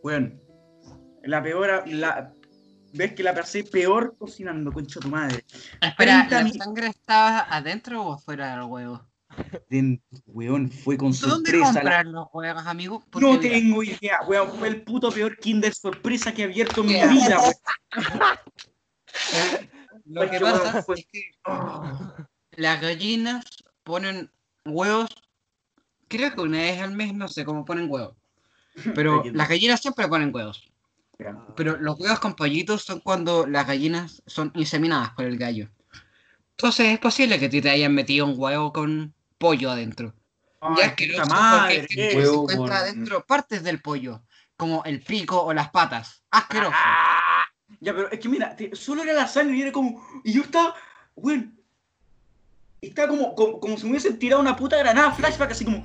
Weón. 0.03 0.41
La 1.23 1.41
peor, 1.41 1.83
la... 1.87 2.33
¿Ves 2.95 3.13
que 3.13 3.23
la 3.23 3.33
pasé 3.33 3.63
peor 3.63 4.15
cocinando, 4.19 4.71
concha 4.71 4.99
de 4.99 5.03
tu 5.03 5.09
madre? 5.09 5.45
Espera, 5.81 6.27
30 6.27 6.29
¿la 6.37 6.43
mi- 6.43 6.51
sangre 6.51 6.87
estaba 6.87 7.39
adentro 7.49 8.03
o 8.03 8.13
afuera 8.13 8.51
del 8.55 8.65
huevo? 8.65 9.01
Weón, 10.27 10.71
fue 10.71 10.97
con 10.97 11.11
¿Dónde 11.11 11.51
sorpresa. 11.51 11.73
comprar 11.73 12.05
los? 12.05 12.27
Porque, 12.31 13.25
No 13.25 13.33
mira, 13.33 13.41
tengo 13.41 13.83
idea, 13.83 14.21
weón. 14.27 14.51
Fue 14.57 14.67
el 14.67 14.81
puto 14.83 15.11
peor 15.11 15.37
Kinder 15.37 15.73
sorpresa 15.73 16.33
que 16.33 16.41
he 16.43 16.45
abierto 16.45 16.81
en 16.81 16.87
mi 16.87 16.93
vida, 16.93 17.39
weón. 17.39 17.55
Lo 20.05 20.29
que 20.29 20.39
pasa 20.39 20.85
es 20.95 21.05
que 21.11 21.31
las 22.55 22.81
gallinas 22.81 23.45
ponen 23.83 24.29
huevos, 24.65 25.09
creo 26.07 26.33
que 26.33 26.41
una 26.41 26.59
vez 26.59 26.81
al 26.81 26.93
mes, 26.93 27.13
no 27.13 27.27
sé 27.27 27.45
cómo 27.45 27.65
ponen 27.65 27.89
huevos. 27.89 28.15
Pero 28.95 29.23
las 29.33 29.49
gallinas 29.49 29.81
siempre 29.81 30.07
ponen 30.07 30.33
huevos. 30.33 30.69
Pero 31.55 31.77
los 31.77 31.99
huevos 31.99 32.19
con 32.19 32.35
pollitos 32.35 32.83
son 32.83 32.99
cuando 32.99 33.45
las 33.47 33.67
gallinas 33.67 34.23
son 34.25 34.51
inseminadas 34.55 35.11
por 35.11 35.25
el 35.25 35.37
gallo. 35.37 35.69
Entonces 36.57 36.87
es 36.87 36.99
posible 36.99 37.39
que 37.39 37.49
te 37.49 37.69
hayan 37.69 37.93
metido 37.93 38.25
un 38.25 38.35
huevo 38.37 38.73
con 38.73 39.13
pollo 39.43 39.71
adentro. 39.71 40.13
Ay, 40.61 40.75
ya 40.77 40.85
asqueroso 40.85 41.21
puta 41.23 41.33
porque 41.67 41.81
madre, 41.81 41.87
se. 41.89 42.17
Huevo 42.17 42.49
encuentra 42.49 42.77
adentro 42.77 43.25
partes 43.25 43.61
del 43.61 43.81
pollo, 43.81 44.23
como 44.55 44.83
el 44.85 45.01
pico 45.01 45.43
o 45.43 45.53
las 45.53 45.69
patas. 45.69 46.23
Asqueroso. 46.31 46.71
Ah, 46.73 47.43
Ya, 47.81 47.93
pero 47.93 48.09
es 48.09 48.19
que 48.19 48.29
mira, 48.29 48.55
solo 48.71 49.03
era 49.03 49.11
la 49.11 49.27
sangre 49.27 49.57
y 49.57 49.61
era 49.63 49.73
como. 49.73 50.01
Y 50.23 50.31
yo 50.31 50.43
estaba. 50.43 50.73
Weón. 51.15 51.59
Estaba 52.81 53.09
como, 53.09 53.35
como, 53.35 53.59
como 53.59 53.77
si 53.77 53.83
me 53.83 53.91
hubiesen 53.91 54.17
tirado 54.17 54.41
una 54.41 54.55
puta 54.55 54.77
granada 54.77 55.11
flashback 55.11 55.51
así 55.51 55.65
como. 55.65 55.83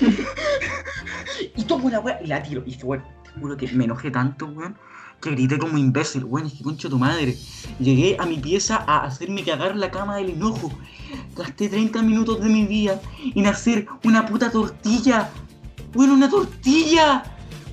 y 1.56 1.64
tomo 1.64 1.90
la 1.90 2.00
weá 2.00 2.18
y 2.22 2.26
la 2.28 2.42
tiro. 2.42 2.62
Y 2.62 2.72
dije, 2.72 2.84
weón, 2.84 3.04
te 3.24 3.30
juro 3.38 3.56
que 3.58 3.66
me 3.68 3.84
enojé 3.84 4.10
tanto, 4.10 4.46
weón. 4.46 4.78
Que 5.22 5.30
grité 5.30 5.56
como 5.56 5.78
imbécil, 5.78 6.24
weón, 6.24 6.48
es 6.48 6.54
que 6.54 6.64
concho 6.64 6.90
tu 6.90 6.98
madre. 6.98 7.38
Llegué 7.78 8.16
a 8.18 8.26
mi 8.26 8.38
pieza 8.38 8.84
a 8.88 9.04
hacerme 9.04 9.44
cagar 9.44 9.76
la 9.76 9.88
cama 9.90 10.16
del 10.16 10.30
enojo. 10.30 10.72
Gasté 11.36 11.68
30 11.68 12.02
minutos 12.02 12.40
de 12.40 12.48
mi 12.48 12.66
vida 12.66 13.00
en 13.36 13.46
hacer 13.46 13.86
una 14.02 14.26
puta 14.26 14.50
tortilla. 14.50 15.30
Weón, 15.94 16.10
una 16.10 16.28
tortilla. 16.28 17.22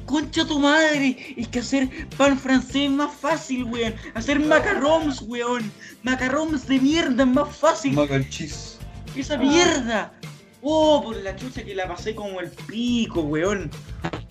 Concha 0.05 0.45
tu 0.45 0.59
madre, 0.59 1.35
es 1.37 1.47
que 1.49 1.59
hacer 1.59 2.07
pan 2.17 2.37
francés 2.37 2.83
es 2.83 2.91
más 2.91 3.13
fácil, 3.13 3.63
weón. 3.65 3.93
Hacer 4.13 4.39
macarons, 4.39 5.21
weón. 5.21 5.71
Macarons 6.03 6.67
de 6.67 6.79
mierda 6.79 7.23
es 7.23 7.29
más 7.29 7.55
fácil 7.55 7.93
Mac 7.93 8.11
and 8.11 8.27
cheese. 8.29 8.77
que 9.13 9.21
esa 9.21 9.37
mierda. 9.37 10.11
Oh, 10.61 11.01
por 11.03 11.15
la 11.17 11.35
chucha 11.35 11.63
que 11.63 11.73
la 11.75 11.87
pasé 11.87 12.13
como 12.15 12.39
el 12.41 12.49
pico, 12.49 13.21
weón. 13.21 13.69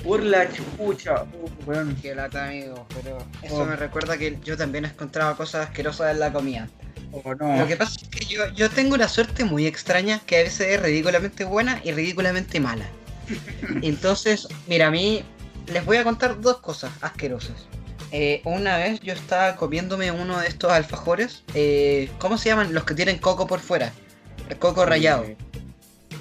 Por 0.04 0.22
la 0.22 0.46
chucha, 0.52 1.22
oh, 1.24 1.50
weón. 1.66 1.96
Qué 2.02 2.14
lata, 2.14 2.46
amigo, 2.48 2.86
pero 2.94 3.18
eso 3.42 3.56
Oh. 3.62 3.64
me 3.64 3.76
recuerda 3.76 4.16
que 4.18 4.38
yo 4.44 4.56
también 4.56 4.84
he 4.84 4.88
encontrado 4.88 5.36
cosas 5.36 5.68
asquerosas 5.68 6.12
en 6.12 6.20
la 6.20 6.32
comida. 6.32 6.68
Oh, 7.12 7.34
no. 7.34 7.56
Lo 7.58 7.66
que 7.66 7.76
pasa 7.76 7.98
es 8.02 8.08
que 8.08 8.24
yo, 8.26 8.46
yo 8.54 8.68
tengo 8.68 8.94
una 8.94 9.08
suerte 9.08 9.44
muy 9.44 9.66
extraña 9.66 10.20
que 10.20 10.36
a 10.38 10.42
veces 10.42 10.68
es 10.68 10.82
ridículamente 10.82 11.44
buena 11.44 11.80
y 11.82 11.92
ridículamente 11.92 12.60
mala. 12.60 12.84
Entonces, 13.82 14.46
mira, 14.66 14.88
a 14.88 14.90
mí 14.90 15.22
les 15.72 15.84
voy 15.84 15.96
a 15.96 16.04
contar 16.04 16.40
dos 16.40 16.58
cosas 16.58 16.90
asquerosas. 17.00 17.66
Eh, 18.12 18.40
una 18.44 18.76
vez 18.78 19.00
yo 19.00 19.12
estaba 19.12 19.56
comiéndome 19.56 20.10
uno 20.10 20.38
de 20.38 20.48
estos 20.48 20.72
alfajores. 20.72 21.42
eh, 21.54 22.10
¿Cómo 22.18 22.38
se 22.38 22.48
llaman? 22.50 22.72
Los 22.74 22.84
que 22.84 22.94
tienen 22.94 23.18
coco 23.18 23.46
por 23.46 23.60
fuera. 23.60 23.92
El 24.48 24.56
coco 24.58 24.86
rallado. 24.86 25.26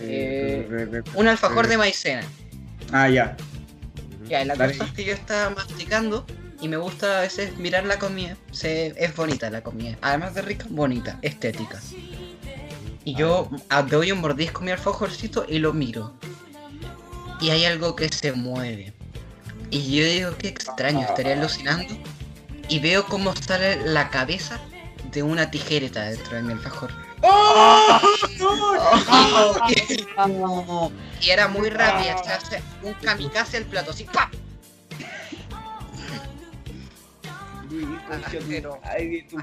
Eh, 0.02 1.02
Un 1.16 1.28
alfajor 1.28 1.68
de 1.68 1.78
maicena. 1.78 2.24
Ah, 2.91 3.10
ya. 3.10 3.36
Ya, 4.28 4.43
la 4.45 4.56
Dale. 4.56 4.74
cosa 4.74 4.86
es 4.89 4.91
que 4.95 5.06
yo 5.06 5.14
estaba 5.14 5.50
masticando 5.52 6.26
y 6.60 6.68
me 6.68 6.78
gusta 6.78 7.19
a 7.19 7.22
veces 7.22 7.57
mirar 7.57 7.86
la 7.86 7.99
comida. 7.99 8.36
Se, 8.52 8.94
es 8.98 9.15
bonita 9.15 9.49
la 9.49 9.61
comida. 9.61 9.98
Además 10.02 10.34
de 10.36 10.41
rica, 10.41 10.65
bonita, 10.69 11.19
estética. 11.22 11.80
Y 13.03 13.15
yo 13.15 13.49
ah, 13.69 13.84
doy 13.84 14.11
un 14.11 14.19
mordisco 14.19 14.61
mi 14.61 14.72
alfajorcito 14.72 15.45
y 15.48 15.60
lo 15.60 15.74
miro. 15.74 16.14
Y 17.40 17.52
hay 17.52 17.65
algo 17.65 17.95
que 17.95 18.10
se 18.10 18.34
mueve. 18.34 18.94
Y 19.69 19.95
yo 19.95 20.06
digo, 20.06 20.38
qué 20.38 20.48
extraño, 20.49 21.02
estaría 21.02 21.34
alucinando. 21.34 21.95
Y 22.69 22.80
veo 22.80 23.06
cómo 23.06 23.34
sale 23.36 23.78
la 23.86 24.10
cabeza 24.10 24.60
de 25.11 25.24
una 25.24 25.49
tijereta 25.52 26.06
dentro 26.06 26.36
de 26.36 26.44
mi 26.44 26.53
alfajor. 26.53 26.91
¡Oh! 27.22 27.99
¡Oh! 30.18 30.91
Y 31.22 31.30
era 31.30 31.48
muy 31.48 31.69
rápida, 31.69 32.23
se 32.23 32.31
hace 32.31 32.61
un 32.84 32.94
kamikaze 32.94 33.57
al 33.57 33.65
plato, 33.65 33.91
así 33.91 34.03
¡pa! 34.06 34.30
Pero- 38.49 38.80
Ay, 38.84 39.10
de 39.10 39.22
tu. 39.23 39.38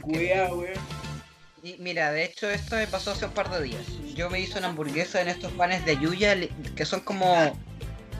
Y 1.63 1.77
mira, 1.79 2.11
de 2.13 2.25
hecho 2.25 2.51
esto 2.51 2.77
me 2.77 2.87
pasó 2.87 3.13
hace 3.13 3.25
un 3.27 3.33
par 3.33 3.51
de 3.51 3.63
días. 3.63 3.83
Yo 4.15 4.29
me 4.31 4.41
hice 4.41 4.59
una 4.59 4.69
hamburguesa 4.69 5.21
en 5.23 5.29
estos 5.29 5.51
panes 5.53 5.85
de 5.87 5.93
ayuya 5.93 6.35
li- 6.35 6.51
que 6.77 6.85
son 6.85 7.01
como 7.01 7.59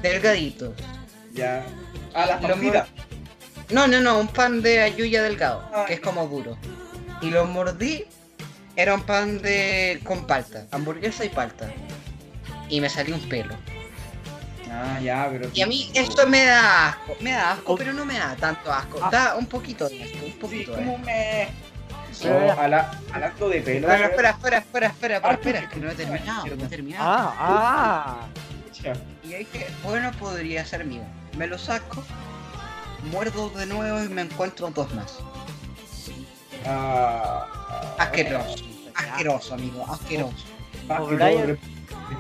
delgaditos. 0.03 0.73
Ya. 1.33 1.65
Ah, 2.15 2.27
las 2.27 2.41
papitas. 2.43 2.89
No, 3.71 3.87
no, 3.87 4.01
no, 4.01 4.19
un 4.19 4.29
pan 4.29 4.63
de 4.63 4.81
ayuya 4.81 5.23
delgado, 5.23 5.63
Ah. 5.75 5.85
que 5.87 5.95
es 5.95 6.01
como 6.01 6.27
duro. 6.27 6.57
Y 7.21 7.31
lo 7.31 7.45
mordí, 7.47 8.05
era 8.77 8.95
un 8.95 9.03
pan 9.03 9.41
de 9.41 10.01
con 10.05 10.27
palta, 10.27 10.67
hamburguesa 10.71 11.25
y 11.25 11.29
palta. 11.29 11.71
Y 12.69 12.81
me 12.81 12.89
salió 12.89 13.15
un 13.15 13.29
pelo. 13.29 13.55
Ah, 14.71 14.99
ya, 15.01 15.29
pero. 15.31 15.49
Y 15.55 15.63
a 15.63 15.67
mí 15.67 15.91
esto 15.95 16.27
me 16.27 16.45
da 16.45 16.89
asco, 16.89 17.17
me 17.21 17.33
da 17.33 17.53
asco, 17.53 17.77
pero 17.77 17.93
no 17.93 18.05
me 18.05 18.19
da 18.19 18.35
tanto 18.37 18.73
asco. 18.73 18.99
Da 19.11 19.37
un 19.37 19.47
poquito 19.47 19.89
de 19.89 20.03
asco, 20.03 20.17
un 20.19 20.33
Sí, 20.33 20.39
poquito 20.41 20.73
de 20.73 20.77
como 20.79 20.95
asco. 20.95 21.05
me. 21.07 21.49
Oh, 22.31 22.61
ala- 22.61 23.01
hablando 23.13 23.49
de 23.49 23.61
pelo. 23.61 23.89
Espera, 23.93 24.07
espera, 24.09 24.31
espera, 24.31 24.57
espera, 24.59 24.87
espera, 24.89 25.21
Ah, 25.23 25.33
espera, 25.33 25.59
es 25.61 25.69
que 25.69 25.77
no 25.81 25.91
he 25.91 25.95
terminado, 25.95 26.47
no 26.47 26.65
he 26.65 26.69
terminado. 26.69 27.05
Ah, 27.07 27.35
ah. 27.39 28.27
Y 29.23 29.33
ahí 29.35 29.47
dije, 29.53 29.67
bueno, 29.83 30.11
podría 30.19 30.65
ser 30.65 30.85
mío. 30.85 31.03
Me 31.37 31.47
lo 31.47 31.59
saco, 31.59 32.03
muerdo 33.11 33.51
de 33.51 33.67
nuevo 33.67 34.03
y 34.05 34.09
me 34.09 34.23
encuentro 34.23 34.71
dos 34.71 34.93
más. 34.95 35.19
Ah, 36.67 37.47
Asqueroso, 37.99 38.65
asqueroso, 38.95 39.55
amigo, 39.55 39.87
asqueroso. 39.91 40.45
O'Brien. 40.89 41.59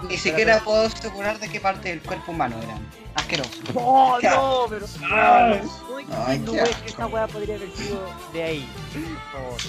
Ni 0.08 0.16
siquiera 0.16 0.60
puedo 0.60 0.86
asegurar 0.86 1.38
de 1.38 1.48
qué 1.48 1.60
parte 1.60 1.88
del 1.88 2.00
cuerpo 2.02 2.32
humano 2.32 2.56
eran. 2.62 2.86
Asqueroso. 3.14 3.50
Oh, 3.74 4.18
no, 4.22 4.66
pero. 4.68 4.86
No 5.00 6.24
Ay, 6.26 6.38
que 6.40 6.90
esa 6.90 7.06
weá 7.06 7.26
podría 7.26 7.56
haber 7.56 7.70
sido 7.72 8.00
de 8.32 8.42
ahí. 8.42 8.68
Por 8.92 9.40
favor. 9.40 9.60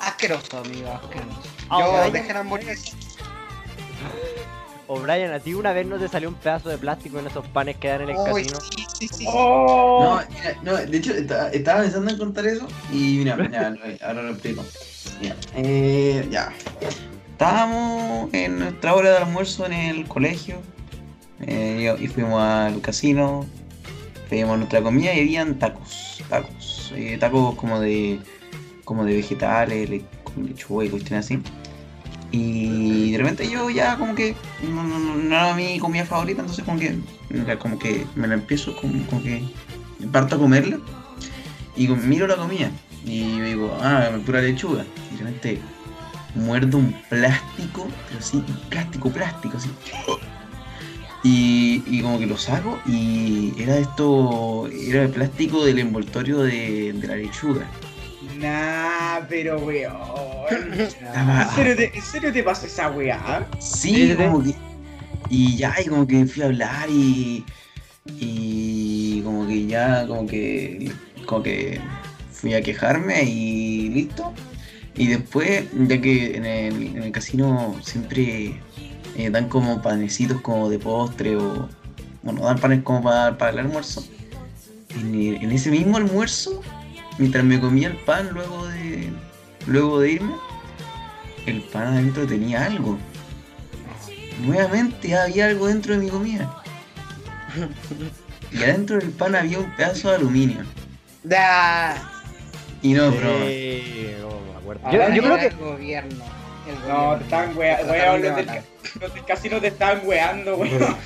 Asqueroso, 0.00 0.58
amigo, 0.58 0.92
asqueroso. 0.92 1.42
Yo 1.70 2.32
la 2.32 2.40
hamburguesa. 2.40 2.96
O'Brien, 4.92 5.30
¿a 5.30 5.38
ti 5.38 5.54
una 5.54 5.72
vez 5.72 5.86
no 5.86 5.98
te 5.98 6.08
salió 6.08 6.28
un 6.28 6.34
pedazo 6.34 6.68
de 6.68 6.76
plástico 6.76 7.20
en 7.20 7.28
esos 7.28 7.46
panes 7.46 7.76
que 7.76 7.86
dan 7.86 8.02
en 8.02 8.10
el 8.10 8.16
casino? 8.16 8.58
sí, 8.60 8.84
sí, 8.98 9.08
sí. 9.08 9.24
Oh, 9.28 9.98
No, 10.00 10.20
mira, 10.32 10.56
no, 10.64 10.76
de 10.90 10.96
hecho 10.98 11.12
estaba, 11.14 11.48
estaba 11.50 11.82
pensando 11.82 12.10
en 12.10 12.18
contar 12.18 12.44
eso 12.48 12.66
y 12.92 13.18
mira, 13.18 13.36
ya, 13.52 13.70
lo- 13.70 13.78
ahora 14.04 14.22
lo 14.22 14.30
explico. 14.30 14.64
Mira, 15.20 15.36
eh, 15.54 16.26
ya. 16.28 16.52
Estábamos 17.30 18.34
en 18.34 18.58
nuestra 18.58 18.94
hora 18.96 19.10
de 19.12 19.16
almuerzo 19.18 19.64
en 19.66 19.74
el 19.74 20.08
colegio 20.08 20.60
eh, 21.40 21.94
y 22.00 22.06
fuimos 22.08 22.42
al 22.42 22.80
casino, 22.80 23.46
pedimos 24.28 24.58
nuestra 24.58 24.82
comida 24.82 25.14
y 25.14 25.20
habían 25.20 25.56
tacos, 25.60 26.20
tacos, 26.28 26.92
eh, 26.96 27.16
tacos 27.20 27.54
como 27.54 27.78
de 27.78 28.18
como 28.84 29.04
de 29.04 29.14
vegetales, 29.14 29.88
le- 29.88 30.04
con 30.24 30.46
lechuga 30.46 30.84
y 30.84 30.88
cuestiones 30.88 31.26
así. 31.26 31.38
Y 32.32 33.10
de 33.12 33.18
repente 33.18 33.50
yo 33.50 33.68
ya 33.70 33.96
como 33.96 34.14
que 34.14 34.36
no, 34.68 34.82
no- 34.84 34.98
no- 34.98 35.22
era 35.22 35.54
mi 35.54 35.78
comida 35.78 36.04
favorita, 36.04 36.40
entonces 36.42 36.64
como 36.64 36.78
que, 36.78 36.96
como 37.58 37.78
que 37.78 38.06
me 38.14 38.28
la 38.28 38.34
empiezo, 38.34 38.76
como, 38.76 39.04
como 39.06 39.22
que 39.22 39.42
parto 40.12 40.36
a 40.36 40.38
comerla 40.38 40.78
y 41.76 41.88
miro 41.88 42.26
la 42.26 42.36
comida 42.36 42.70
y 43.04 43.36
yo 43.38 43.44
digo, 43.44 43.78
ah, 43.82 44.10
pura 44.24 44.40
lechuga. 44.42 44.84
Y 45.12 45.16
de 45.16 45.24
repente 45.24 45.60
muerdo 46.34 46.78
un 46.78 46.94
plástico, 47.08 47.88
pero 48.08 48.22
sí, 48.22 48.36
un 48.36 48.56
plástico, 48.68 49.10
plástico, 49.10 49.56
así. 49.56 49.68
Y, 51.22 51.82
y 51.86 52.00
como 52.00 52.18
que 52.18 52.26
lo 52.26 52.38
saco 52.38 52.78
y 52.86 53.52
era 53.58 53.76
esto, 53.76 54.68
era 54.68 55.02
el 55.02 55.10
plástico 55.10 55.64
del 55.64 55.78
envoltorio 55.80 56.38
de 56.38 56.94
la 57.06 57.16
lechuga. 57.16 57.66
Nah, 58.40 59.20
pero 59.28 59.58
weón. 59.58 59.94
¿En 60.50 61.48
serio, 61.54 61.76
te, 61.76 61.92
¿En 61.96 62.02
serio 62.02 62.32
te 62.32 62.42
pasa 62.42 62.66
esa 62.66 62.90
weá? 62.90 63.46
Sí, 63.60 64.14
como 64.16 64.42
que. 64.42 64.54
Y 65.28 65.56
ya, 65.56 65.74
y 65.84 65.86
como 65.88 66.06
que 66.06 66.24
fui 66.26 66.42
a 66.42 66.46
hablar 66.46 66.88
y. 66.90 67.44
Y 68.18 69.20
como 69.22 69.46
que 69.46 69.66
ya, 69.66 70.06
como 70.06 70.26
que. 70.26 70.90
Como 71.26 71.42
que 71.42 71.80
fui 72.32 72.54
a 72.54 72.62
quejarme 72.62 73.22
y 73.24 73.88
listo. 73.90 74.32
Y 74.96 75.06
después, 75.08 75.64
ya 75.88 76.00
que 76.00 76.36
en 76.36 76.44
el, 76.46 76.82
en 76.96 77.02
el 77.02 77.12
casino 77.12 77.76
siempre 77.82 78.54
eh, 79.16 79.30
dan 79.30 79.48
como 79.48 79.80
panecitos 79.82 80.40
como 80.40 80.68
de 80.70 80.78
postre 80.78 81.36
o. 81.36 81.68
Bueno, 82.22 82.42
dan 82.42 82.58
panes 82.58 82.82
como 82.82 83.02
para, 83.02 83.36
para 83.38 83.52
el 83.52 83.58
almuerzo. 83.60 84.04
En, 84.98 85.14
el- 85.14 85.36
en 85.44 85.52
ese 85.52 85.70
mismo 85.70 85.96
almuerzo, 85.96 86.60
mientras 87.20 87.44
me 87.44 87.60
comía 87.60 87.88
el 87.88 87.96
pan 87.98 88.30
luego 88.32 88.66
de. 88.66 89.10
Luego 89.66 90.00
de 90.00 90.12
irme, 90.12 90.34
el 91.46 91.60
pan 91.60 91.88
adentro 91.88 92.26
tenía 92.26 92.64
algo. 92.64 92.98
Nuevamente 94.42 95.16
había 95.16 95.46
algo 95.46 95.66
dentro 95.66 95.92
de 95.92 96.00
mi 96.04 96.08
comida. 96.08 96.62
Y 98.50 98.62
adentro 98.62 98.98
del 98.98 99.10
pan 99.10 99.36
había 99.36 99.60
un 99.60 99.70
pedazo 99.76 100.08
de 100.08 100.16
aluminio. 100.16 100.64
Da. 101.22 102.10
Y 102.82 102.94
no, 102.94 103.10
bro. 103.10 103.46
Sí, 103.46 104.14
no. 104.20 104.30
Ah, 104.82 104.92
Yo, 104.92 105.22
creo 105.22 105.36
que 105.36 105.46
el 105.46 105.56
gobierno. 105.56 106.24
No, 106.88 107.16
te 107.16 107.24
están 107.24 107.56
wea, 107.56 107.78
Trataron 107.78 108.20
weón, 108.22 108.22
de 108.22 108.28
los 109.00 109.14
del, 109.14 109.24
casino 109.24 109.60
te 109.60 109.68
estaban 109.68 110.00
weando, 110.04 110.56
weón. 110.56 110.96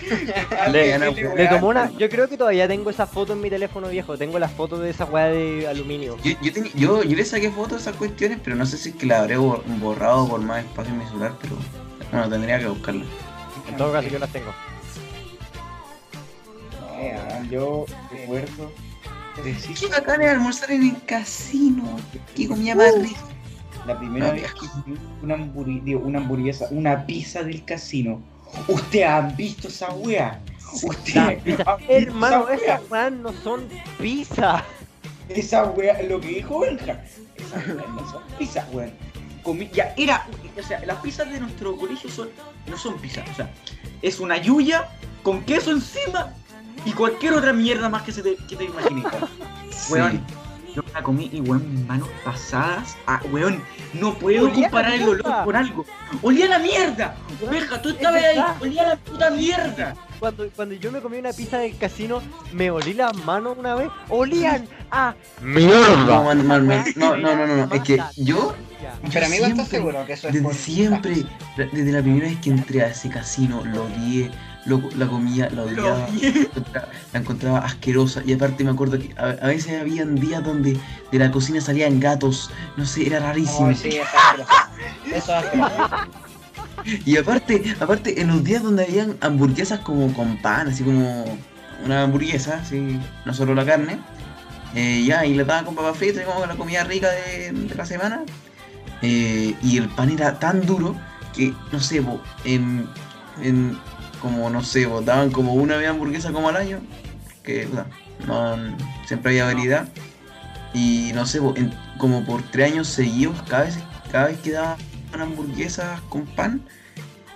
Le 0.72 1.46
tomó 1.48 1.68
una. 1.68 1.90
Yo 1.98 2.08
creo 2.08 2.28
que 2.28 2.36
todavía 2.36 2.66
tengo 2.68 2.90
esa 2.90 3.06
foto 3.06 3.32
en 3.34 3.40
mi 3.40 3.50
teléfono 3.50 3.88
viejo. 3.88 4.16
Tengo 4.18 4.38
la 4.38 4.48
foto 4.48 4.78
de 4.78 4.90
esa 4.90 5.04
weá 5.04 5.26
de 5.26 5.66
aluminio. 5.68 6.16
Yo, 6.22 6.32
yo, 6.42 6.52
yo, 6.74 7.02
yo 7.02 7.16
le 7.16 7.24
saqué 7.24 7.50
fotos 7.50 7.74
a 7.78 7.80
esas 7.90 7.96
cuestiones, 7.96 8.38
pero 8.42 8.56
no 8.56 8.66
sé 8.66 8.76
si 8.78 8.90
es 8.90 8.94
que 8.96 9.06
la 9.06 9.20
habré 9.20 9.36
bor- 9.38 9.62
borrado 9.78 10.28
por 10.28 10.40
más 10.40 10.64
espacio 10.64 10.92
en 10.92 10.98
mi 10.98 11.06
celular, 11.06 11.32
pero 11.40 11.56
bueno, 12.10 12.28
tendría 12.28 12.58
que 12.58 12.66
buscarla. 12.66 13.04
En 13.68 13.76
todo 13.76 13.92
caso, 13.92 14.08
yo 14.08 14.18
las 14.18 14.30
tengo. 14.30 14.52
Eh, 16.98 17.18
yo 17.50 17.86
recuerdo. 18.10 18.72
Qué 19.78 19.86
bacán 19.88 20.22
era 20.22 20.32
almorzar 20.32 20.70
en 20.70 20.82
el 20.90 21.04
casino. 21.04 21.96
Qué 22.36 22.46
comida 22.48 22.74
más 22.74 22.94
rica. 23.00 23.20
La 23.86 23.98
primera 23.98 24.28
No, 24.28 24.32
vez 24.32 24.52
que 24.54 24.66
una, 25.22 25.36
digo, 25.82 26.00
una 26.00 26.18
hamburguesa, 26.18 26.68
una 26.70 27.04
pizza 27.06 27.42
del 27.42 27.64
casino. 27.64 28.20
¿Ustedes 28.68 29.06
han 29.06 29.36
visto 29.36 29.68
esa 29.68 29.92
wea? 29.92 30.40
¿Ustedes 30.82 31.14
La 31.14 31.22
han 31.28 31.40
pizza. 31.40 31.76
visto 31.76 31.92
Hermano, 31.92 32.48
esas 32.48 32.80
weas 32.90 33.12
no 33.12 33.32
son 33.32 33.68
pizza. 33.98 34.64
Esa 35.28 35.64
wea, 35.64 36.02
lo 36.02 36.20
que 36.20 36.28
dijo 36.28 36.60
Benja. 36.60 37.02
Esas 37.36 37.66
weas 37.68 37.88
no 37.88 38.10
son 38.10 38.22
pizzas, 38.38 38.66
weón. 38.72 38.92
Ya, 39.74 39.92
era, 39.98 40.26
o 40.58 40.62
sea, 40.62 40.82
las 40.86 40.96
pizzas 40.98 41.30
de 41.30 41.38
nuestro 41.40 41.76
colegio 41.76 42.08
son, 42.10 42.30
no 42.66 42.78
son 42.78 42.96
pizzas, 42.98 43.28
o 43.28 43.34
sea, 43.34 43.50
es 44.00 44.18
una 44.18 44.38
yuya 44.38 44.88
con 45.22 45.42
queso 45.44 45.70
encima 45.70 46.32
y 46.86 46.92
cualquier 46.92 47.34
otra 47.34 47.52
mierda 47.52 47.90
más 47.90 48.02
que 48.04 48.12
se 48.12 48.22
te, 48.22 48.36
que 48.48 48.56
te 48.56 48.64
imagines. 48.64 49.04
Weón, 49.90 50.24
yo 50.74 50.82
me 50.82 50.92
la 50.92 51.02
comí 51.02 51.30
y 51.32 51.40
weón, 51.40 51.72
mis 51.72 51.86
manos 51.86 52.08
pasadas 52.24 52.96
a, 53.06 53.20
weón, 53.30 53.62
no 53.92 54.14
puedo 54.14 54.46
Olía 54.46 54.62
comparar 54.68 54.94
el 54.94 55.04
mierda. 55.04 55.28
olor 55.36 55.44
con 55.44 55.56
algo. 55.56 55.86
¡Olía 56.22 56.46
a 56.46 56.48
la 56.48 56.58
mierda! 56.58 57.16
Benja, 57.50 57.80
tú 57.82 57.90
estabas 57.90 58.22
ahí, 58.24 58.38
olía 58.60 58.82
a 58.82 58.88
la 58.88 58.96
puta 58.96 59.30
mierda. 59.30 59.94
Cuando, 60.18 60.48
cuando 60.50 60.74
yo 60.76 60.90
me 60.90 61.00
comí 61.00 61.18
una 61.18 61.32
pizza 61.32 61.58
del 61.58 61.76
casino, 61.76 62.22
me 62.52 62.70
olí 62.70 62.94
las 62.94 63.14
manos 63.24 63.56
una 63.58 63.74
vez. 63.74 63.88
Olían 64.08 64.66
a 64.90 65.14
No, 65.42 66.24
man, 66.24 66.46
man, 66.46 66.66
no, 66.96 67.16
no, 67.16 67.36
no, 67.36 67.46
no, 67.46 67.66
no, 67.66 67.74
es 67.74 67.82
que 67.82 68.00
yo, 68.16 68.54
Pero 69.12 69.26
amigo, 69.26 69.46
¿estás 69.46 69.68
seguro 69.68 70.06
que 70.06 70.12
eso 70.14 70.28
es 70.28 70.34
Desde 70.34 70.44
por- 70.46 70.54
siempre, 70.54 71.24
desde 71.56 71.92
la 71.92 72.00
primera 72.02 72.26
vez 72.28 72.38
que 72.40 72.50
entré 72.50 72.82
a 72.82 72.86
ese 72.88 73.10
casino, 73.10 73.62
lo 73.64 73.84
odié, 73.84 74.30
lo- 74.66 74.88
la 74.96 75.06
comida, 75.06 75.48
la 75.50 75.62
odiaba, 75.64 76.08
la 76.20 76.28
encontraba, 76.28 76.88
la 77.12 77.18
encontraba 77.20 77.58
asquerosa. 77.60 78.22
Y 78.26 78.32
aparte 78.32 78.64
me 78.64 78.70
acuerdo 78.70 78.98
que 78.98 79.14
a, 79.16 79.30
a 79.44 79.48
veces 79.48 79.80
habían 79.80 80.14
días 80.16 80.42
donde 80.44 80.78
de 81.12 81.18
la 81.18 81.30
cocina 81.30 81.60
salían 81.60 82.00
gatos, 82.00 82.50
no 82.76 82.86
sé, 82.86 83.06
era 83.06 83.20
rarísimo. 83.20 83.68
Ay, 83.68 83.74
sí, 83.74 83.88
es. 83.88 85.14
Eso 85.14 85.36
es. 85.38 85.44
Y 87.06 87.16
aparte, 87.16 87.62
aparte, 87.80 88.20
en 88.20 88.28
los 88.28 88.44
días 88.44 88.62
donde 88.62 88.84
habían 88.84 89.16
hamburguesas 89.22 89.80
como 89.80 90.12
con 90.12 90.36
pan, 90.42 90.68
así 90.68 90.82
como 90.84 91.24
una 91.82 92.02
hamburguesa, 92.02 92.58
así, 92.62 93.00
no 93.24 93.32
solo 93.32 93.54
la 93.54 93.64
carne, 93.64 93.98
eh, 94.74 95.02
ya, 95.06 95.24
y 95.24 95.32
la 95.34 95.44
daban 95.44 95.64
con 95.64 95.74
papas 95.74 95.96
fritas, 95.96 96.22
y 96.22 96.26
como 96.26 96.44
la 96.44 96.56
comida 96.56 96.84
rica 96.84 97.08
de, 97.10 97.52
de 97.52 97.74
la 97.74 97.86
semana. 97.86 98.22
eh, 99.00 99.54
y 99.62 99.78
el 99.78 99.88
pan 99.88 100.10
era 100.10 100.38
tan 100.38 100.66
duro 100.66 100.94
que, 101.34 101.54
no 101.72 101.80
sé, 101.80 102.02
en 102.44 102.86
como, 104.24 104.48
no 104.48 104.64
sé, 104.64 104.88
po, 104.88 105.02
daban 105.02 105.30
como 105.30 105.52
una 105.52 105.76
vez 105.76 105.86
hamburguesa 105.90 106.32
como 106.32 106.48
al 106.48 106.56
año, 106.56 106.80
que, 107.42 107.66
puta, 107.66 107.86
no, 108.26 108.56
siempre 109.06 109.32
había 109.32 109.44
variedad. 109.44 109.86
Y 110.72 111.12
no 111.14 111.26
sé, 111.26 111.40
po, 111.42 111.52
en- 111.56 111.74
como 111.98 112.24
por 112.24 112.42
tres 112.50 112.72
años 112.72 112.88
seguidos, 112.88 113.40
cada 113.48 113.64
vez, 113.64 113.78
cada 114.10 114.26
vez 114.28 114.38
que 114.38 114.52
daban 114.52 114.78
hamburguesas 115.20 116.00
con 116.08 116.24
pan, 116.24 116.62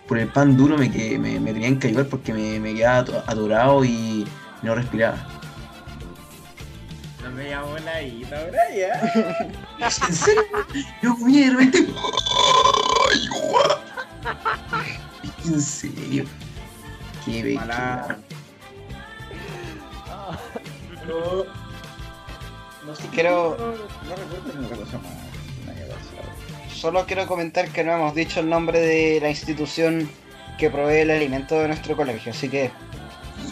por 0.08 0.18
el 0.18 0.28
pan 0.28 0.56
duro 0.56 0.78
me, 0.78 0.90
que, 0.90 1.18
me, 1.18 1.38
me 1.38 1.52
tenían 1.52 1.78
que 1.78 1.88
ayudar 1.88 2.06
porque 2.06 2.32
me, 2.32 2.58
me 2.58 2.74
quedaba 2.74 3.00
ato- 3.04 3.22
atorado 3.26 3.84
y 3.84 4.26
no 4.62 4.74
respiraba. 4.74 5.18
No 7.22 7.30
me 7.32 7.50
llamo 7.50 7.66
voladita, 7.72 8.38
Brian. 8.46 8.98
¿En 10.08 10.14
serio? 10.14 10.42
Yo 11.02 11.14
comía 11.18 11.44
de 11.50 11.50
repente. 11.50 11.86
¿En 15.44 15.60
serio? 15.60 16.24
Qué. 17.32 17.54
Mala. 17.54 18.18
No, 21.06 21.44
no 22.86 22.94
sé 22.94 23.08
Quiero- 23.08 23.56
No, 23.58 23.66
no 23.66 24.16
recuerdo 24.16 24.60
ni 24.60 24.64
otra 24.66 24.76
cosa 24.76 24.98
más. 24.98 25.12
que 25.12 25.64
me 25.66 25.72
haya 25.72 25.86
pasado. 25.94 26.74
Solo 26.74 27.06
quiero 27.06 27.26
comentar 27.26 27.68
que 27.70 27.82
no 27.84 27.92
hemos 27.92 28.14
dicho 28.14 28.40
el 28.40 28.48
nombre 28.48 28.80
de 28.80 29.18
la 29.20 29.30
institución 29.30 30.08
que 30.58 30.70
provee 30.70 30.98
el 31.00 31.10
alimento 31.10 31.58
de 31.60 31.68
nuestro 31.68 31.96
colegio, 31.96 32.32
así 32.32 32.48
que 32.48 32.70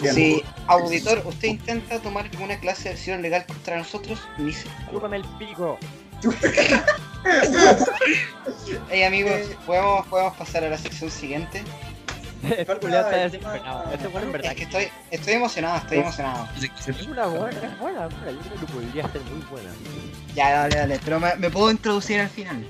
Bien. 0.00 0.14
si 0.14 0.44
auditor 0.66 1.22
usted 1.24 1.48
intenta 1.48 1.98
tomar 2.00 2.26
alguna 2.26 2.58
clase 2.58 2.84
de 2.84 2.90
acción 2.90 3.22
legal 3.22 3.46
contra 3.46 3.76
nosotros, 3.78 4.20
ni 4.38 4.52
se 4.52 4.68
Chúpame 4.90 5.16
el 5.18 5.24
pico. 5.38 5.78
Hey 8.90 9.02
amigos, 9.04 9.40
¿podemos, 9.66 10.06
podemos 10.06 10.36
pasar 10.36 10.64
a 10.64 10.68
la 10.68 10.78
sección 10.78 11.10
siguiente. 11.10 11.62
Es 14.46 14.54
que 14.54 14.62
estoy, 14.62 14.88
estoy 15.10 15.32
emocionado, 15.34 15.78
estoy 15.78 15.98
emocionado. 15.98 16.48
es 16.60 17.06
una 17.06 17.26
buena, 17.26 17.58
es 17.58 17.78
buena, 17.78 18.06
buena. 18.06 18.30
Yo 18.30 18.38
creo 18.40 18.60
que 18.60 18.66
podría 18.66 19.08
ser 19.10 19.20
muy 19.22 19.40
buena. 19.50 19.70
Ya, 20.34 20.50
dale, 20.50 20.76
dale, 20.76 21.00
pero 21.04 21.20
me, 21.20 21.34
me 21.36 21.50
puedo 21.50 21.70
introducir 21.70 22.20
al 22.20 22.28
final. 22.28 22.64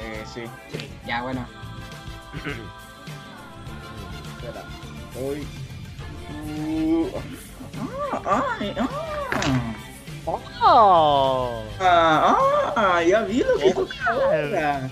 Eh, 0.00 0.24
sí. 0.32 0.44
Ya, 1.06 1.22
bueno. 1.22 1.46
Espera. 4.36 4.64
Hoy. 5.20 5.46
Uh, 6.48 7.08
ah, 8.24 8.56
ay, 8.60 8.74
ah. 8.78 9.74
¡Oh! 10.26 11.62
Ah, 11.80 12.72
ah, 12.76 13.02
ya 13.02 13.22
vi 13.22 13.42
lo 13.44 13.56
que 13.58 13.72
toca 13.72 13.94
ahora. 14.08 14.90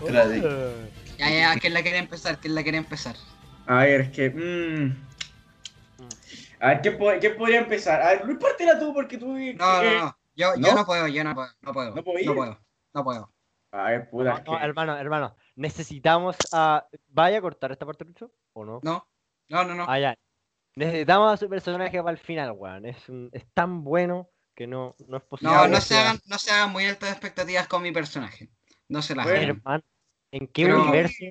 Espérate. 0.00 0.95
Ya, 1.18 1.30
ya, 1.30 1.58
¿quién 1.58 1.72
la 1.74 1.82
quiere 1.82 1.98
empezar? 1.98 2.38
¿Quién 2.38 2.54
la 2.54 2.62
quiere 2.62 2.78
empezar? 2.78 3.16
A 3.66 3.84
ver, 3.84 4.00
es 4.02 4.10
que. 4.10 4.30
mm. 4.30 5.06
A 6.60 6.68
ver, 6.68 6.80
¿qué, 6.82 6.90
po- 6.92 7.12
qué 7.20 7.30
podría 7.30 7.58
empezar? 7.60 8.00
A 8.02 8.08
ver, 8.12 8.24
Luis, 8.26 8.38
partela 8.38 8.78
tú 8.78 8.92
porque 8.94 9.18
tú. 9.18 9.28
No, 9.28 9.38
eh, 9.38 9.54
no, 9.54 10.04
no. 10.04 10.18
Yo, 10.34 10.54
yo 10.54 10.60
¿No? 10.60 10.74
no 10.74 10.86
puedo, 10.86 11.06
yo 11.08 11.24
no 11.24 11.34
puedo, 11.34 11.48
no 11.62 11.72
puedo. 11.72 11.94
¿No 11.94 12.04
puedo 12.04 12.18
ir? 12.18 12.26
No 12.26 12.34
puedo, 12.34 12.60
no 12.94 13.04
puedo. 13.04 13.32
A 13.72 13.90
ver, 13.90 14.10
puta. 14.10 14.30
No, 14.30 14.36
es 14.38 14.44
no, 14.46 14.60
hermano, 14.60 14.96
hermano. 14.96 15.36
Necesitamos 15.56 16.36
a. 16.52 16.86
¿Vaya 17.08 17.38
a 17.38 17.40
cortar 17.40 17.72
esta 17.72 17.86
parte, 17.86 18.04
Lucho? 18.04 18.30
¿O 18.52 18.64
no? 18.64 18.80
No, 18.82 19.06
no, 19.48 19.64
no, 19.64 19.74
no. 19.74 19.84
Ah, 19.88 19.98
ya. 19.98 20.14
Necesitamos 20.74 21.32
a 21.32 21.36
su 21.38 21.48
personaje 21.48 21.98
para 22.02 22.10
el 22.10 22.18
final, 22.18 22.52
weón. 22.52 22.84
Es, 22.84 23.08
un- 23.08 23.30
es 23.32 23.46
tan 23.54 23.82
bueno 23.82 24.28
que 24.54 24.66
no, 24.66 24.94
no 25.08 25.16
es 25.16 25.22
posible. 25.22 25.54
No, 25.54 25.66
no 25.68 25.80
se 25.80 25.96
hagan, 25.98 26.20
no 26.26 26.38
se 26.38 26.50
hagan 26.50 26.70
muy 26.72 26.84
altas 26.86 27.10
expectativas 27.10 27.66
con 27.66 27.82
mi 27.82 27.92
personaje. 27.92 28.50
No 28.88 29.00
se 29.02 29.14
las 29.14 29.24
Bueno. 29.26 29.40
hagan. 29.40 29.56
Hermano, 29.56 29.84
¿en 30.32 30.46
qué 30.48 30.64
Pero- 30.64 30.82
universo 30.82 31.24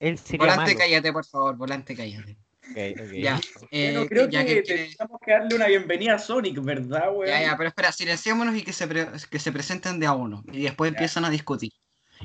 él 0.00 0.18
sería 0.18 0.38
Volante, 0.46 0.64
malo? 0.74 0.78
cállate, 0.78 1.12
por 1.12 1.24
favor, 1.24 1.56
volante, 1.56 1.94
cállate. 1.96 2.32
Ok, 2.32 2.76
ok. 3.00 3.12
Ya, 3.14 3.40
eh, 3.70 3.92
Bueno, 3.92 4.06
creo 4.08 4.28
ya 4.28 4.44
que, 4.44 4.54
que 4.54 4.62
quiere- 4.62 4.94
tenemos 4.96 5.20
que 5.24 5.32
darle 5.32 5.54
una 5.56 5.66
bienvenida 5.66 6.14
a 6.14 6.18
Sonic, 6.18 6.58
¿verdad, 6.62 7.12
weón? 7.14 7.26
Ya, 7.28 7.42
ya, 7.42 7.56
pero 7.56 7.68
espera, 7.68 7.92
silenciémonos 7.92 8.54
y 8.56 8.62
que 8.62 8.72
se, 8.72 8.86
pre- 8.86 9.08
que 9.30 9.38
se 9.38 9.52
presenten 9.52 9.98
de 10.00 10.06
a 10.06 10.12
uno. 10.12 10.42
Y 10.52 10.62
después 10.62 10.90
Ya. 10.90 10.96
empiezan 10.96 11.24
a 11.24 11.30
discutir. 11.30 11.72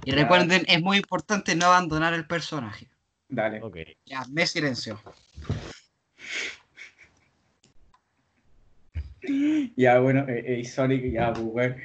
Y 0.05 0.11
Ya. 0.11 0.15
recuerden, 0.17 0.63
es 0.67 0.81
muy 0.81 0.97
importante 0.97 1.55
no 1.55 1.65
abandonar 1.67 2.13
el 2.13 2.25
personaje. 2.27 2.87
Dale. 3.29 3.61
Ok. 3.61 3.77
Ya, 4.05 4.23
me 4.29 4.45
silencio. 4.47 5.01
Ya, 9.75 9.99
bueno, 9.99 10.25
eh, 10.27 10.59
eh, 10.59 10.65
Sonic, 10.65 11.11
ya, 11.11 11.33
pues, 11.33 11.45
weón. 11.45 11.75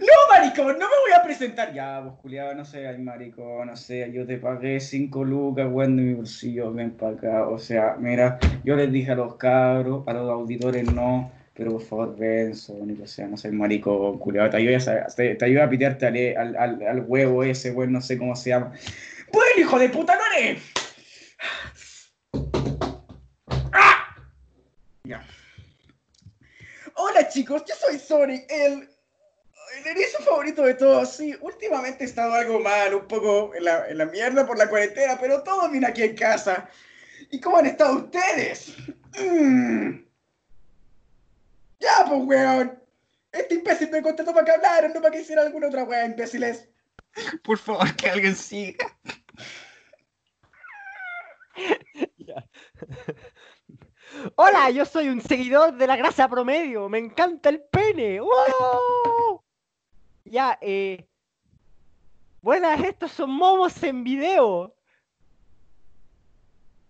¡No, 0.00 0.06
maricón! 0.36 0.78
¡No 0.78 0.86
me 0.86 0.96
voy 1.02 1.12
a 1.18 1.22
presentar! 1.22 1.72
Ya, 1.74 2.00
pues, 2.02 2.14
culiado, 2.22 2.54
no 2.54 2.64
sé, 2.64 2.86
ay, 2.86 2.98
maricón, 2.98 3.66
no 3.66 3.76
sé, 3.76 4.10
yo 4.12 4.24
te 4.26 4.38
pagué 4.38 4.80
5 4.80 5.24
lucas, 5.24 5.66
weón, 5.70 5.96
de 5.96 6.02
mi 6.02 6.14
bolsillo, 6.14 6.72
ven 6.72 6.92
para 6.92 7.12
acá. 7.16 7.48
O 7.48 7.58
sea, 7.58 7.96
mira, 7.98 8.38
yo 8.64 8.76
les 8.76 8.90
dije 8.92 9.10
a 9.12 9.16
los 9.16 9.36
cabros, 9.36 10.04
a 10.06 10.12
los 10.12 10.30
auditores 10.30 10.84
no, 10.84 11.30
pero 11.54 11.72
por 11.72 11.82
favor, 11.82 12.16
ven, 12.16 12.54
Sonic, 12.54 13.02
o 13.02 13.06
sea, 13.06 13.26
no 13.26 13.36
soy 13.36 13.50
maricón, 13.52 14.18
culiado, 14.18 14.50
te 14.50 14.56
ayuda, 14.58 14.78
a- 15.06 15.06
te, 15.14 15.34
te 15.34 15.44
ayuda 15.44 15.64
a 15.64 15.68
pitearte 15.70 16.06
al, 16.06 16.16
al, 16.36 16.56
al, 16.56 16.82
al 16.86 17.00
huevo 17.06 17.42
ese, 17.44 17.72
weón, 17.72 17.92
no 17.92 18.00
sé 18.00 18.16
cómo 18.18 18.34
se 18.36 18.50
llama. 18.50 18.72
¡Bueno, 19.32 19.50
hijo 19.58 19.78
de 19.78 19.88
puta, 19.88 20.14
no 20.14 20.20
eres! 20.38 20.62
¡Ah! 23.72 24.04
Ya. 25.04 25.22
Hola 27.22 27.30
chicos, 27.30 27.62
yo 27.68 27.74
soy 27.76 28.00
Sonic, 28.00 28.50
el, 28.50 28.88
el 29.78 29.86
erizo 29.86 30.18
favorito 30.24 30.64
de 30.64 30.74
todos. 30.74 31.08
Sí, 31.12 31.36
últimamente 31.40 32.02
he 32.02 32.06
estado 32.08 32.32
algo 32.34 32.58
mal, 32.58 32.96
un 32.96 33.06
poco 33.06 33.54
en 33.54 33.62
la, 33.62 33.88
en 33.88 33.98
la 33.98 34.06
mierda 34.06 34.44
por 34.44 34.58
la 34.58 34.68
cuarentena, 34.68 35.16
pero 35.20 35.40
todo 35.44 35.70
viene 35.70 35.86
aquí 35.86 36.02
en 36.02 36.16
casa. 36.16 36.68
¿Y 37.30 37.40
cómo 37.40 37.58
han 37.58 37.66
estado 37.66 37.98
ustedes? 37.98 38.74
Mm. 39.20 40.00
Ya, 41.78 42.04
pues, 42.08 42.20
weón. 42.24 42.82
Este 43.30 43.54
imbécil 43.54 43.90
me 43.90 44.02
contestó 44.02 44.34
para 44.34 44.44
que 44.44 44.52
hablaran, 44.52 44.92
no 44.92 45.00
para 45.00 45.12
que 45.12 45.20
hiciera 45.20 45.42
alguna 45.42 45.68
otra 45.68 45.84
weá, 45.84 46.04
imbéciles. 46.04 46.68
Por 47.44 47.56
favor, 47.56 47.94
que 47.94 48.10
alguien 48.10 48.34
siga. 48.34 48.84
Ya. 52.18 52.48
Hola, 54.36 54.70
yo 54.70 54.84
soy 54.84 55.08
un 55.08 55.20
seguidor 55.20 55.74
de 55.74 55.86
la 55.86 55.96
grasa 55.96 56.28
promedio. 56.28 56.88
Me 56.88 56.98
encanta 56.98 57.48
el 57.48 57.62
pene. 57.62 58.20
¡Wow! 58.20 59.42
Ya, 60.24 60.58
eh. 60.60 61.08
Buenas, 62.40 62.82
estos 62.82 63.12
son 63.12 63.30
momos 63.30 63.82
en 63.82 64.04
video. 64.04 64.74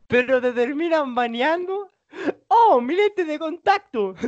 Pero 0.07 0.41
te 0.41 0.53
terminan 0.53 1.15
baneando. 1.15 1.91
¡Oh, 2.49 2.81
mi 2.81 2.95
lente 2.95 3.25
de 3.25 3.39
contacto! 3.39 4.15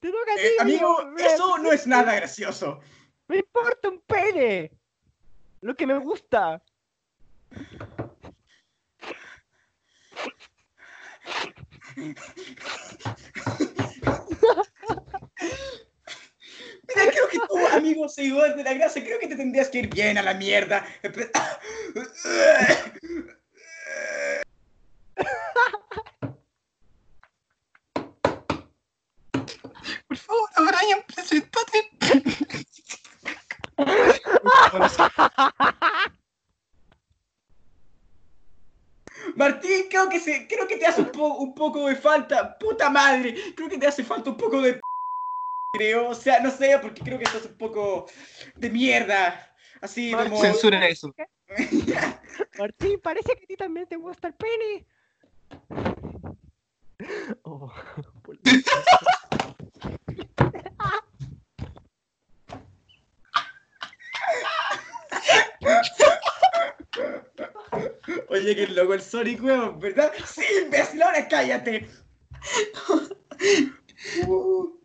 Te 0.00 0.10
toca 0.10 0.32
a 0.32 0.36
ti, 0.36 0.42
Eh, 0.42 0.56
amigo, 0.60 0.98
eso 1.16 1.58
no 1.58 1.72
es 1.72 1.86
nada 1.86 2.14
gracioso. 2.14 2.80
Me 3.28 3.38
importa 3.38 3.88
un 3.88 4.00
pene. 4.00 4.72
Lo 5.60 5.74
que 5.74 5.86
me 5.86 5.98
gusta. 5.98 6.62
Mira, 16.88 17.10
creo 17.10 17.28
que 17.30 17.38
tú, 17.48 17.56
amigo 17.72 18.08
seguidor 18.08 18.56
de 18.56 18.64
la 18.64 18.74
grasa, 18.74 19.02
creo 19.02 19.18
que 19.18 19.28
te 19.28 19.36
tendrías 19.36 19.68
que 19.68 19.78
ir 19.80 19.88
bien 19.88 20.18
a 20.18 20.22
la 20.22 20.34
mierda. 20.34 20.84
Por 30.08 30.16
favor, 30.16 30.48
Brian, 30.56 31.02
preséntate. 31.06 31.90
Martín, 39.36 39.86
creo 39.88 40.08
que, 40.08 40.20
se, 40.20 40.46
creo 40.46 40.66
que 40.66 40.76
te 40.76 40.86
hace 40.86 41.00
un, 41.02 41.10
po- 41.12 41.36
un 41.38 41.54
poco 41.54 41.86
de 41.88 41.96
falta. 41.96 42.56
Puta 42.58 42.90
madre, 42.90 43.34
creo 43.56 43.68
que 43.68 43.78
te 43.78 43.86
hace 43.86 44.04
falta 44.04 44.30
un 44.30 44.36
poco 44.36 44.60
de... 44.60 44.80
Creo, 45.74 46.10
o 46.10 46.14
sea, 46.14 46.40
no 46.40 46.50
sé, 46.50 46.78
porque 46.80 47.02
creo 47.02 47.18
que 47.18 47.24
estás 47.24 47.46
un 47.46 47.56
poco 47.56 48.06
de 48.56 48.70
mierda. 48.70 49.54
Así 49.80 50.12
como... 50.12 50.38
Censura 50.38 50.86
eso. 50.86 51.14
Martín, 52.58 53.00
parece 53.02 53.34
que 53.36 53.44
a 53.44 53.46
ti 53.46 53.56
también 53.56 53.86
te 53.86 53.96
gusta 53.96 54.28
el 54.28 54.34
pene. 54.34 54.86
Oh, 57.42 57.72
por- 58.22 58.38
Oye, 68.28 68.56
qué 68.56 68.66
loco 68.68 68.94
el 68.94 69.02
Sonic, 69.02 69.42
weón, 69.42 69.80
¿verdad? 69.80 70.12
Sí, 70.26 70.42
imbécil, 70.64 71.02
ahora 71.02 71.26
cállate. 71.28 71.88
Uh, 72.88 73.10
uh, 74.26 74.80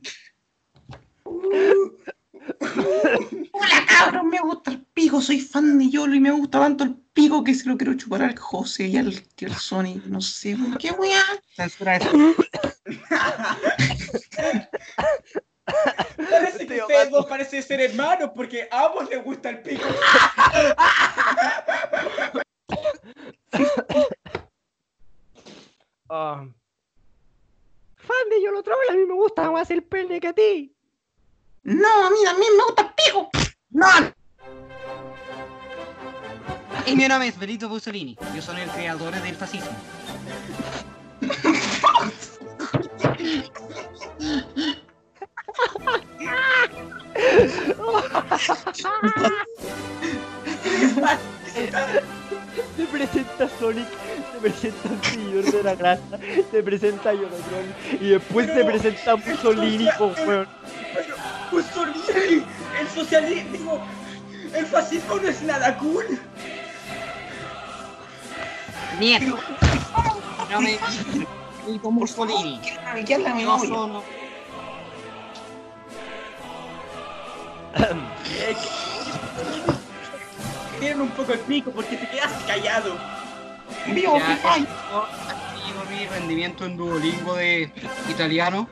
Hola 3.51 3.85
cabros, 3.87 4.23
me 4.23 4.39
gusta 4.39 4.71
el 4.71 4.81
pico, 4.93 5.21
soy 5.21 5.41
fan 5.41 5.77
de 5.79 5.89
Yolo 5.89 6.15
y 6.15 6.19
me 6.19 6.31
gusta 6.31 6.59
tanto 6.59 6.83
el 6.85 6.95
pico 7.13 7.43
que 7.43 7.53
se 7.53 7.67
lo 7.67 7.77
quiero 7.77 7.95
chupar 7.95 8.21
al 8.21 8.37
José 8.37 8.87
y 8.87 8.97
al, 8.97 9.13
y 9.37 9.45
al 9.45 9.55
Sonic, 9.55 10.05
no 10.05 10.21
sé, 10.21 10.55
¿por 10.55 10.77
qué 10.77 10.91
weá? 10.91 11.21
Censura 11.55 11.97
eso. 11.97 12.35
Parece 16.29 16.59
que 16.59 16.65
Tío, 16.65 16.66
ustedes 16.81 17.11
dos 17.11 17.25
parecen 17.25 17.63
ser 17.63 17.81
hermanos 17.81 18.31
porque 18.35 18.67
a 18.71 18.85
ambos 18.85 19.09
les 19.09 19.23
gusta 19.23 19.49
el 19.49 19.61
pico. 19.61 19.87
Ah. 26.09 26.47
Fan 27.97 28.29
de 28.29 28.41
yo 28.41 28.49
lo 28.51 28.63
troll, 28.63 28.77
a 28.89 28.93
mí 28.93 29.05
me 29.05 29.13
gusta 29.13 29.51
más 29.51 29.69
el 29.71 29.83
pene 29.83 30.21
que 30.21 30.29
a 30.29 30.33
ti. 30.33 30.73
No, 31.63 32.05
a 32.05 32.09
mí 32.09 32.15
también 32.23 32.55
me 32.55 32.63
gusta 32.63 32.83
el 32.83 32.93
pico. 32.93 33.29
No, 33.71 33.87
Y 36.85 36.95
mi 36.95 37.05
nombre 37.07 37.27
es 37.27 37.37
Benito 37.37 37.67
Mussolini. 37.67 38.17
Yo 38.33 38.41
soy 38.41 38.61
el 38.61 38.69
creador 38.69 39.13
del 39.21 39.35
fascismo. 39.35 39.75
presenta 52.91 53.49
Sonic, 53.59 53.87
se 54.33 54.39
presenta 54.39 54.89
el 54.89 55.01
seguidor 55.03 55.45
de 55.45 55.63
la 55.63 55.75
grasa, 55.75 56.19
se 56.51 56.63
presenta 56.63 57.13
Yolotron 57.13 57.75
y 58.01 58.09
después 58.09 58.47
Pero, 58.47 58.65
presenta 58.65 59.15
Mussolini, 59.15 59.87
weón. 59.99 60.47
Pero, 60.93 61.15
Mussolini, 61.51 62.43
el 62.79 62.87
socialismo, 62.93 63.85
el 64.53 64.65
fascismo 64.65 65.15
no 65.17 65.27
es 65.27 65.41
nada 65.43 65.77
cool. 65.77 66.05
Nieto. 68.99 69.37
No 70.49 70.61
me 70.61 70.79
Mussolini. 71.91 72.59
Quiero 73.05 73.23
la 73.23 73.29
Yo 73.29 73.35
memoria. 73.35 74.01
Tienen 80.79 81.01
un 81.01 81.09
poco 81.09 81.33
el 81.33 81.39
pico 81.39 81.71
porque 81.71 81.97
te 81.97 82.07
quedas 82.07 82.31
callado. 82.45 82.95
Vivo 83.87 84.19
mi 85.89 86.05
rendimiento 86.05 86.65
en 86.65 86.77
Duolingo 86.77 87.35
de 87.35 87.71
italiano. 88.09 88.67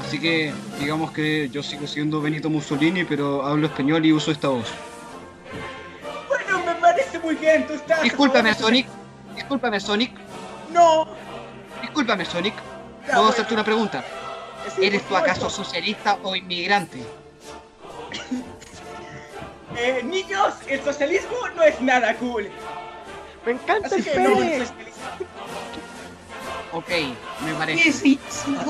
Así 0.00 0.20
que 0.20 0.52
digamos 0.78 1.12
que 1.12 1.48
yo 1.50 1.62
sigo 1.62 1.86
siendo 1.86 2.20
Benito 2.20 2.50
Mussolini, 2.50 3.04
pero 3.04 3.44
hablo 3.44 3.66
español 3.66 4.04
y 4.04 4.12
uso 4.12 4.30
esta 4.30 4.48
voz. 4.48 4.66
Bueno, 6.28 6.64
me 6.64 6.74
parece 6.74 7.18
muy 7.18 7.34
bien, 7.36 7.66
tú 7.66 7.74
estás. 7.74 8.02
Discúlpame, 8.02 8.54
Sonic. 8.54 8.86
Discúlpame, 9.34 9.80
Sonic. 9.80 10.12
No. 10.72 11.08
Discúlpame, 11.82 12.24
Sonic. 12.24 12.54
Ya, 12.54 13.06
¿Puedo 13.06 13.16
bueno, 13.16 13.28
hacerte 13.30 13.54
una 13.54 13.64
pregunta? 13.64 14.04
¿Eres 14.80 15.02
por 15.02 15.10
tú 15.10 15.16
acaso 15.16 15.50
socialista 15.50 16.18
o 16.22 16.34
inmigrante? 16.34 17.04
Eh, 19.76 20.02
niños, 20.04 20.54
el 20.68 20.80
socialismo 20.84 21.36
no 21.56 21.62
es 21.64 21.80
nada 21.80 22.14
cool. 22.18 22.48
Me 23.44 23.52
encanta 23.52 23.88
Así 23.88 23.96
el 23.96 24.04
que 24.04 24.20
no. 24.20 24.30
Ok, 26.72 26.88
me 27.44 27.54
parece. 27.54 27.92
Sí, 27.92 28.20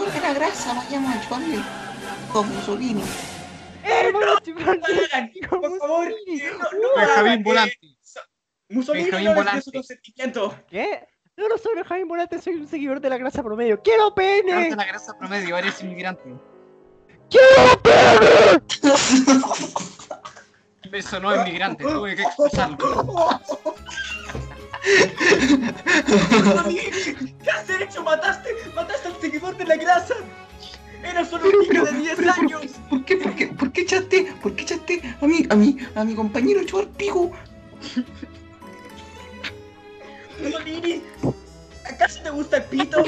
de 0.06 0.20
la 0.20 0.32
grasa, 0.32 0.72
vayamos 0.72 1.14
a 1.14 1.22
chuparle 1.22 1.58
con 2.32 2.48
Mussolini. 2.54 3.02
Por 5.50 5.78
favor, 5.78 6.06
Mussolini. 6.08 6.40
eh, 6.40 6.50
no, 6.52 6.78
no 6.78 6.88
Benjamín 6.96 7.18
hagan, 7.18 7.40
eh, 7.40 7.42
Volante. 7.44 7.78
so- 8.02 8.20
Mussolini 8.70 9.10
no 9.10 9.18
es 9.18 9.24
de. 9.70 9.78
¿Qué? 10.68 11.06
No, 11.36 11.48
no 11.48 11.58
soy 11.58 11.72
Jaime 11.84 12.04
Volante, 12.06 12.40
soy 12.40 12.54
un 12.54 12.68
seguidor 12.68 13.00
de 13.00 13.10
la 13.10 13.18
grasa 13.18 13.42
promedio. 13.42 13.82
¡Quiero 13.82 14.14
pene! 14.14 14.74
la 14.74 14.84
grasa 14.84 15.12
promedio, 15.18 15.58
eres 15.58 15.82
inmigrante. 15.82 16.22
¡Quiero 17.30 17.80
pene! 17.82 18.62
Me 20.90 21.02
sonó 21.02 21.34
inmigrante, 21.34 21.84
tuve 21.84 22.14
que 22.14 22.22
expresarlo. 22.22 22.76
Mussolini, 26.30 26.80
¿qué 27.42 27.50
has 27.50 27.70
hecho? 27.70 28.02
Mataste, 28.02 28.50
mataste 28.74 29.08
al 29.08 29.20
seguidor 29.20 29.56
de 29.56 29.64
la 29.64 29.76
grasa. 29.76 30.14
Era 31.02 31.24
solo 31.24 31.48
un 31.48 31.68
niño 31.68 31.84
de 31.84 31.92
10 31.92 32.18
años. 32.38 32.62
¿Por 32.88 33.04
qué, 33.04 33.16
por 33.16 33.34
qué, 33.34 33.46
por 33.48 33.72
qué 33.72 33.80
echaste, 33.82 34.32
por 34.42 34.54
qué 34.54 34.62
echaste 34.62 35.16
a 35.20 35.26
mi, 35.26 35.46
a 35.50 35.54
mi, 35.54 35.78
a 35.94 36.04
mi 36.04 36.14
compañero 36.14 36.60
a 36.60 36.64
chupar 36.64 36.88
pico? 36.88 37.30
¿acaso 41.84 42.22
te 42.22 42.30
gusta 42.30 42.56
el 42.58 42.64
pito? 42.64 43.04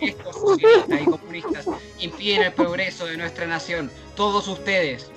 Estos 0.00 0.36
socialistas 0.36 1.00
y 1.00 1.04
comunistas 1.04 1.66
impiden 1.98 2.42
el 2.42 2.52
progreso 2.52 3.06
de 3.06 3.16
nuestra 3.16 3.46
nación. 3.46 3.90
Todos 4.16 4.46
ustedes. 4.48 5.10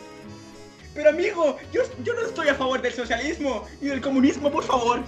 Pero 0.93 1.09
amigo, 1.09 1.57
yo, 1.73 1.81
yo 2.03 2.13
no 2.13 2.21
estoy 2.21 2.47
a 2.49 2.55
favor 2.55 2.81
del 2.81 2.93
socialismo 2.93 3.65
y 3.81 3.87
del 3.87 4.01
comunismo, 4.01 4.49
por 4.51 4.63
favor. 4.63 5.01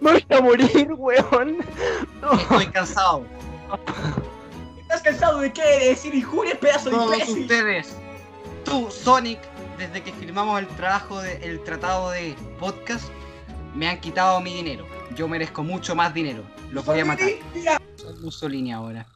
Me 0.00 0.12
voy 0.12 0.26
a 0.30 0.40
morir, 0.40 0.92
weón. 0.96 1.58
No. 2.20 2.32
Estoy 2.32 2.66
cansado. 2.66 3.24
¿Estás 4.80 5.02
cansado 5.02 5.38
de 5.40 5.52
qué? 5.52 5.62
De 5.62 5.88
decir 5.90 6.14
injurias, 6.14 6.58
pedazo 6.58 6.90
de 6.90 6.96
Todos 6.96 7.14
imbécil. 7.14 7.42
ustedes. 7.42 7.96
Tú, 8.64 8.90
Sonic, 8.90 9.38
desde 9.78 10.02
que 10.02 10.12
firmamos 10.12 10.60
el 10.60 10.68
trabajo 10.68 11.20
de- 11.20 11.36
el 11.44 11.62
tratado 11.64 12.10
de 12.10 12.34
podcast, 12.60 13.04
me 13.74 13.88
han 13.88 14.00
quitado 14.00 14.40
mi 14.40 14.54
dinero. 14.54 14.86
Yo 15.14 15.28
merezco 15.28 15.62
mucho 15.62 15.94
más 15.94 16.12
dinero. 16.14 16.42
Los 16.70 16.84
voy 16.84 17.00
a 17.00 17.04
matar. 17.04 17.28
Soy 17.96 18.14
Mussolini 18.20 18.72
ahora. 18.72 19.06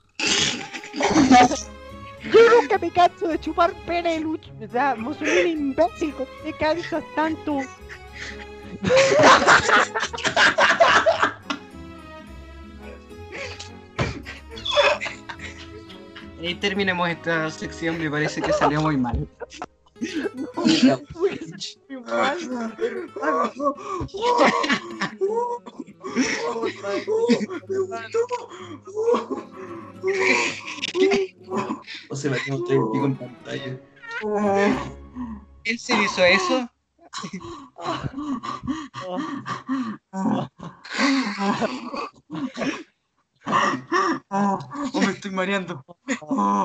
Yo 2.33 2.61
nunca 2.61 2.79
me 2.79 2.91
canso 2.91 3.29
de 3.29 3.39
chupar 3.39 3.73
pene, 3.87 4.21
Luch. 4.21 4.49
O 4.61 4.69
sea, 4.71 4.95
Mussolini 4.97 5.51
imbécil, 5.51 6.13
¿cómo 6.15 6.29
te 6.45 6.53
cansas 6.55 7.05
tanto? 7.15 7.61
Y 16.41 16.55
terminemos 16.57 17.09
esta 17.09 17.51
sección, 17.51 17.99
me 17.99 18.11
parece 18.11 18.43
que 18.43 18.53
salió 18.53 18.83
muy 18.83 18.97
mal. 18.97 19.27
Soy 20.01 20.31
muy 21.89 22.01
mal. 22.05 22.39
O 32.11 32.17
se 32.17 32.31
me 32.31 32.39
tengo 32.41 32.59
el 32.59 32.93
pico 32.93 33.07
en 33.07 33.17
pantalla. 33.17 33.81
¿Él 35.65 35.79
se 35.79 36.03
hizo 36.03 36.25
eso? 36.25 36.71
Oh, 44.29 44.59
me 45.01 45.13
estoy 45.13 45.31
mareando. 45.31 45.85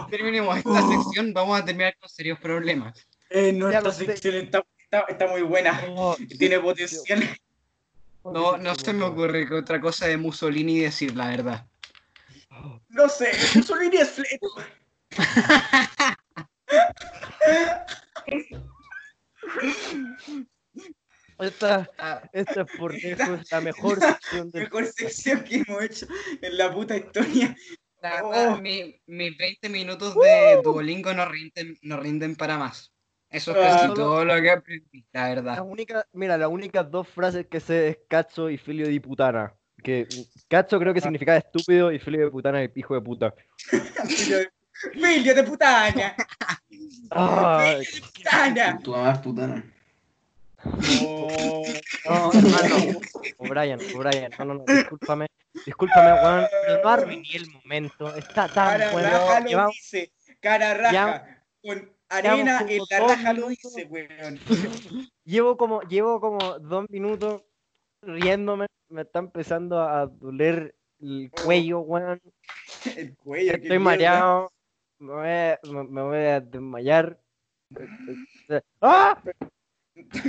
Terminemos 0.10 0.58
esta 0.58 0.88
sección, 0.88 1.34
vamos 1.34 1.60
a 1.60 1.66
terminar 1.66 1.96
con 2.00 2.10
serios 2.10 2.40
problemas. 2.40 3.08
Eh, 3.34 3.54
no, 3.54 3.72
Ya 3.72 3.78
esta 3.80 3.92
sección 3.94 4.36
está, 4.36 4.64
está, 4.84 5.06
está 5.08 5.28
muy 5.28 5.42
buena. 5.42 5.82
Oh, 5.90 6.16
Tiene 6.38 6.60
potencial. 6.60 7.24
No, 8.24 8.58
no 8.58 8.76
se 8.76 8.94
me 8.94 9.04
ocurre 9.06 9.48
que 9.48 9.56
otra 9.56 9.80
cosa 9.82 10.06
de 10.08 10.18
Mussolini 10.18 10.80
decir, 10.80 11.16
la 11.16 11.30
verdad. 11.30 11.66
No 12.90 13.08
sé, 13.10 13.32
Mussolini 13.56 13.98
es 13.98 14.10
fleto. 14.12 14.48
Esta, 21.40 21.90
Ah, 21.98 22.22
esta 22.34 22.62
es 22.62 22.68
por 22.78 22.94
lejos 22.94 23.52
la 23.52 23.62
mejor 23.62 24.00
sección 24.00 24.52
del 24.52 24.64
Mejor 24.64 24.86
sección 24.86 25.44
que 25.44 25.64
hemos 25.68 25.82
hecho 25.84 26.08
en 26.42 26.58
la 26.58 26.72
puta 26.72 26.96
historia. 26.98 27.56
la 28.02 28.22
Oh. 28.24 28.58
mi- 28.62 29.00
mis 29.08 29.38
20 29.38 29.70
minutos 29.70 30.16
de 30.16 30.60
Duolingo 30.64 31.14
no 31.14 31.26
rinden, 31.26 31.78
no 31.82 31.98
rinden 32.00 32.36
para 32.36 32.58
más. 32.58 32.92
Eso 33.32 33.52
es 33.52 33.58
Ah. 33.58 33.62
casi 33.62 33.80
Solo- 33.88 33.94
todo 33.96 34.26
lo 34.26 34.42
que 34.42 34.52
aprendí, 34.52 35.06
la 35.14 35.22
La 35.22 35.30
verdad. 35.36 35.62
única, 35.66 36.06
mira, 36.14 36.38
las 36.38 36.50
únicas 36.50 36.92
dos 36.92 37.08
frases 37.08 37.48
que 37.48 37.60
sé 37.60 37.88
es 37.90 37.98
cacho 38.08 38.50
y 38.50 38.58
filio 38.58 38.88
de 38.88 39.00
putana. 39.02 39.54
Que 39.84 40.08
cacho 40.48 40.78
creo 40.80 40.94
que 40.94 41.02
significa 41.02 41.36
estúpido 41.38 41.92
y 41.92 41.98
filio 41.98 42.26
de 42.26 42.30
putana 42.32 42.62
es 42.62 42.70
hijo 42.76 42.94
de 42.94 43.02
puta. 43.02 43.34
Filho 44.08 44.38
de, 44.40 44.50
filho 44.94 45.34
de 45.36 45.44
putaña. 45.44 46.16
Ay, 47.10 47.84
Putaña. 48.16 48.80
Tu 48.84 48.92
mamá 48.92 49.12
es 49.14 49.18
putana. 49.20 49.64
Oh. 51.04 51.64
no, 52.06 52.32
hermano. 52.34 53.00
O'Brien, 53.40 53.80
O'Brien, 53.96 54.32
no, 54.38 54.46
no, 54.46 54.54
no, 54.56 54.64
discúlpame. 54.68 55.28
Discúlpame, 55.66 56.14
weón, 56.14 56.46
pero 56.66 56.84
no 56.84 56.90
arruiné 56.90 57.28
el 57.36 57.50
momento. 57.52 58.16
Está 58.16 58.48
tan 58.48 58.80
Cara 58.80 58.92
bueno. 58.92 59.10
raja 59.10 59.40
lo 59.40 59.48
Llevamos- 59.50 59.76
dice. 59.76 60.12
Cara 60.40 60.74
raja. 60.76 61.44
Con 61.64 61.92
arena 62.12 62.66
en 62.68 62.82
la 62.90 63.00
raja 63.00 63.34
lo 63.34 63.48
dice, 63.48 63.88
weón. 63.90 64.40
Llevo 65.24 65.58
como, 65.58 65.82
llevo 65.84 66.20
como 66.20 66.60
dos 66.60 66.90
minutos 66.90 67.42
riéndome. 68.02 68.68
Me 68.90 69.04
está 69.04 69.20
empezando 69.20 69.82
a 69.82 70.08
doler 70.08 70.76
el 71.00 71.32
cuello, 71.32 71.80
weón. 71.80 72.22
El 72.98 73.16
cuello. 73.16 73.54
Estoy 73.54 73.80
mareado. 73.80 74.52
Me 75.00 75.14
voy 75.14 75.28
a, 75.28 75.60
me, 75.64 75.84
me 75.84 76.02
voy 76.02 76.18
a 76.18 76.42
desmayar. 76.42 77.20
¡Ah! 78.82 79.22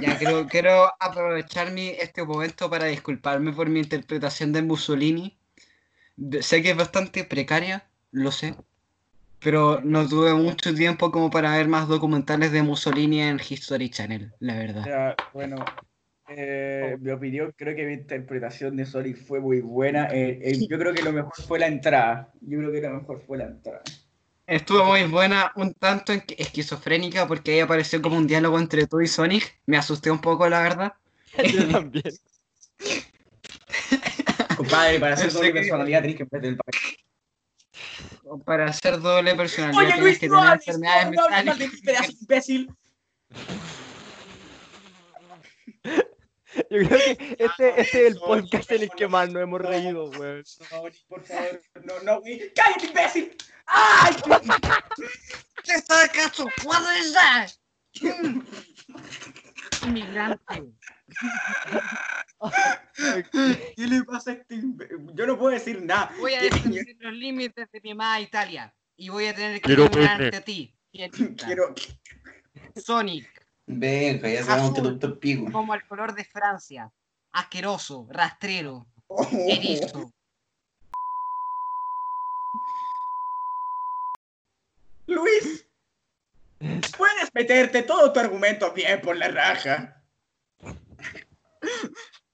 Ya, 0.00 0.18
quiero, 0.18 0.46
quiero 0.48 0.92
aprovechar 1.00 1.72
mi, 1.72 1.88
este 1.88 2.24
momento 2.24 2.68
para 2.68 2.86
disculparme 2.86 3.52
por 3.52 3.68
mi 3.68 3.80
interpretación 3.80 4.52
de 4.52 4.62
Mussolini. 4.62 5.38
Sé 6.40 6.62
que 6.62 6.70
es 6.70 6.76
bastante 6.76 7.24
precaria, 7.24 7.88
lo 8.10 8.30
sé, 8.32 8.54
pero 9.42 9.80
no 9.82 10.08
tuve 10.08 10.34
mucho 10.34 10.74
tiempo 10.74 11.10
como 11.10 11.30
para 11.30 11.56
ver 11.56 11.68
más 11.68 11.88
documentales 11.88 12.52
de 12.52 12.62
Mussolini 12.62 13.20
en 13.22 13.38
History 13.46 13.90
Channel, 13.90 14.32
la 14.40 14.54
verdad. 14.56 14.84
Ya, 14.86 15.16
bueno, 15.32 15.56
eh, 16.28 16.96
mi 17.00 17.10
opinión, 17.10 17.52
creo 17.56 17.74
que 17.74 17.84
mi 17.86 17.94
interpretación 17.94 18.76
de 18.76 18.86
Sonic 18.86 19.16
fue 19.16 19.40
muy 19.40 19.60
buena. 19.60 20.08
Eh, 20.12 20.38
eh, 20.42 20.66
yo 20.68 20.78
creo 20.78 20.94
que 20.94 21.02
lo 21.02 21.12
mejor 21.12 21.34
fue 21.46 21.58
la 21.58 21.66
entrada. 21.66 22.32
Yo 22.40 22.58
creo 22.58 22.72
que 22.72 22.80
lo 22.80 22.90
mejor 22.90 23.20
fue 23.26 23.38
la 23.38 23.44
entrada. 23.44 23.82
Estuvo 24.46 24.84
muy 24.84 25.04
buena, 25.04 25.52
un 25.56 25.72
tanto 25.74 26.12
en- 26.12 26.24
esquizofrénica, 26.36 27.26
porque 27.26 27.52
ahí 27.52 27.60
apareció 27.60 28.02
como 28.02 28.16
un 28.16 28.26
diálogo 28.26 28.58
entre 28.58 28.86
tú 28.86 29.00
y 29.00 29.06
Sonic. 29.06 29.58
Me 29.66 29.76
asusté 29.76 30.10
un 30.10 30.20
poco, 30.20 30.48
la 30.48 30.62
verdad. 30.62 30.92
Yo 31.52 31.68
también. 31.68 32.14
Compadre, 34.56 35.00
para 35.00 35.16
doble 35.16 35.48
que- 35.48 35.52
personalidad 35.60 36.02
tenés 36.02 36.16
que 36.16 36.24
meter 36.24 36.44
el 36.44 36.56
papel. 36.56 36.80
Para 38.44 38.66
hacer 38.66 39.00
doble 39.00 39.34
personalidad 39.34 39.80
Oye, 39.80 39.86
tienes 39.88 40.04
Luis, 40.04 40.18
que 40.18 40.28
no 40.28 40.36
tener 40.36 40.50
hables, 40.50 40.68
enfermedades 40.68 41.12
no, 41.12 41.24
hables 41.24 41.44
mal 41.44 41.58
de 41.58 41.68
mí, 41.68 41.76
pedazo 41.82 42.12
imbécil. 42.20 42.74
Yo 46.54 46.78
creo 46.78 46.88
que 46.88 47.36
este, 47.38 47.80
este 47.80 47.80
es 47.80 47.94
el 47.94 48.16
podcast 48.18 48.70
en 48.72 48.82
el 48.82 48.90
que 48.90 49.04
no, 49.04 49.10
más 49.10 49.30
nos 49.30 49.42
hemos 49.42 49.60
no. 49.60 49.68
reído, 49.68 50.10
weón. 50.10 50.44
No, 50.70 50.82
por 51.08 51.24
favor, 51.24 51.62
no, 51.82 52.00
no, 52.00 52.20
güey. 52.20 52.52
¡Cállate, 52.54 52.86
imbécil! 52.86 53.36
¡Ay! 53.66 54.14
¿Qué 55.64 55.72
está 55.72 56.04
acaso? 56.04 56.46
¿Puede 56.62 57.02
ser? 57.04 57.61
Inmigrante. 59.86 60.72
¿Qué 63.76 63.86
le 63.86 64.04
pasa 64.04 64.30
a 64.32 64.34
este? 64.34 64.62
Yo 65.14 65.26
no 65.26 65.38
puedo 65.38 65.50
decir 65.52 65.82
nada. 65.82 66.12
Voy 66.18 66.34
a 66.34 66.40
¿Qué- 66.40 66.50
descubrir 66.50 66.96
los 67.00 67.12
límites 67.12 67.70
de 67.70 67.80
mi 67.82 67.90
amada 67.92 68.20
Italia. 68.20 68.74
Y 68.96 69.08
voy 69.08 69.26
a 69.26 69.34
tener 69.34 69.54
que 69.56 69.60
Quiero 69.62 69.84
nombrarte 69.84 70.24
pene. 70.24 70.36
a 70.36 70.40
ti. 70.42 70.74
Quiero. 71.36 71.74
Sonic, 72.76 73.28
Venga, 73.66 74.28
ya 74.28 74.44
sabemos 74.44 74.72
que 74.74 74.80
Azul. 74.80 74.92
Doctor 74.92 75.18
Pico. 75.18 75.50
como 75.50 75.74
el 75.74 75.86
color 75.86 76.14
de 76.14 76.24
Francia. 76.24 76.90
Asqueroso, 77.32 78.06
rastrero, 78.10 78.86
Oh. 79.06 79.26
erizo. 79.48 80.12
Luis, 85.06 85.66
puedes 86.96 87.34
meterte 87.34 87.82
todo 87.82 88.12
tu 88.12 88.20
argumento 88.20 88.72
bien 88.72 89.00
por 89.00 89.16
la 89.16 89.28
raja. 89.28 90.02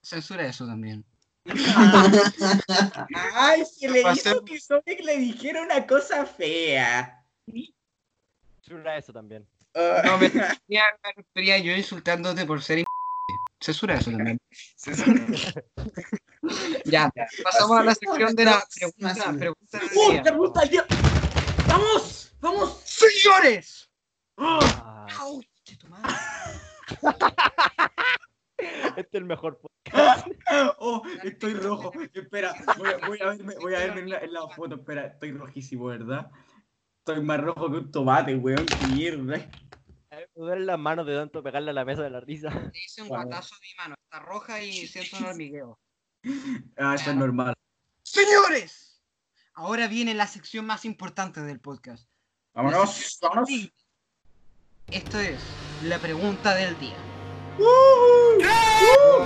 Censura 0.01 0.45
eso 0.45 0.65
también. 0.65 1.05
Ay, 3.15 3.65
se 3.65 3.89
le 3.89 4.01
hizo 4.11 4.43
que 4.45 4.59
Sonic 4.59 5.01
le 5.03 5.17
dijera 5.17 5.61
una 5.61 5.85
cosa 5.87 6.25
fea. 6.25 7.23
Censura 8.61 8.97
eso 8.97 9.13
también. 9.13 9.47
Ah, 9.75 10.01
No, 10.05 10.17
me 10.17 10.29
refería, 11.15 11.57
yo 11.59 11.75
insultándote 11.75 12.45
por 12.45 12.61
ser 12.61 12.83
Censura 13.59 13.95
eso 13.95 14.11
también. 14.11 14.39
Ya, 16.85 17.11
pasamos 17.43 17.77
a 17.77 17.83
la 17.83 17.95
sección 17.95 18.35
de 18.35 18.45
la 18.45 18.65
pregunta, 18.73 19.33
pregunta 19.37 19.79
del 19.79 19.89
¡Uh, 19.93 20.23
pregunta 20.23 20.61
al 20.61 20.69
día! 20.69 20.85
¡Vamos! 21.67 22.33
¡Vamos! 22.39 22.81
¡Señores! 22.85 23.88
Ah, 24.41 25.05
este 28.57 29.01
es 29.01 29.13
el 29.13 29.25
mejor 29.25 29.59
podcast. 29.59 30.27
¡Oh, 30.79 31.01
estoy 31.23 31.53
rojo! 31.55 31.91
Espera, 32.13 32.55
voy 32.77 32.89
a, 32.89 32.97
voy 33.05 33.19
a 33.21 33.25
verme, 33.27 33.55
voy 33.55 33.75
a 33.75 33.79
verme 33.79 34.01
en, 34.01 34.09
la, 34.09 34.19
en 34.19 34.33
la 34.33 34.47
foto. 34.47 34.75
Espera, 34.75 35.07
estoy 35.07 35.33
rojísimo, 35.33 35.85
¿verdad? 35.85 36.31
Estoy 36.99 37.23
más 37.23 37.41
rojo 37.41 37.69
que 37.69 37.77
un 37.77 37.91
tomate, 37.91 38.35
weón. 38.35 38.65
¡Qué 38.65 38.85
mierda! 38.85 39.49
Me 40.11 40.27
duelen 40.35 40.65
las 40.65 40.79
manos 40.79 41.05
de 41.05 41.15
tanto 41.15 41.43
pegarle 41.43 41.71
a 41.71 41.73
la 41.73 41.85
mesa 41.85 42.01
de 42.03 42.09
la 42.09 42.19
risa. 42.19 42.49
Le 42.49 42.83
hice 42.83 43.01
un 43.01 43.09
Wow. 43.09 43.23
guatazo 43.23 43.55
a 43.55 43.59
mi 43.59 43.73
mano. 43.77 43.95
Está 44.03 44.19
roja 44.19 44.61
y 44.61 44.87
siento 44.87 45.17
un 45.17 45.25
hormigueo. 45.25 45.79
Ah, 46.77 46.95
eso 46.95 47.11
es 47.11 47.15
normal. 47.15 47.53
¡Señores! 48.03 49.01
Ahora 49.53 49.87
viene 49.87 50.13
la 50.13 50.27
sección 50.27 50.65
más 50.65 50.83
importante 50.83 51.41
del 51.41 51.59
podcast. 51.61 52.09
¡Vámonos! 52.53 53.19
¡Vámonos! 53.21 53.49
Esto 54.91 55.19
es 55.19 55.39
la 55.83 55.99
pregunta 55.99 56.55
del 56.55 56.77
día. 56.79 56.95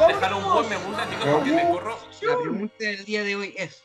Dejar 0.07 0.33
un 0.33 0.43
buen 0.43 0.69
me 0.69 0.77
gusta, 0.77 1.07
chicos, 1.09 1.27
porque 1.31 1.51
me 1.51 1.69
corro. 1.69 1.97
La 2.21 2.37
pregunta 2.37 2.75
del 2.79 3.05
día 3.05 3.23
de 3.23 3.35
hoy 3.35 3.53
es: 3.57 3.83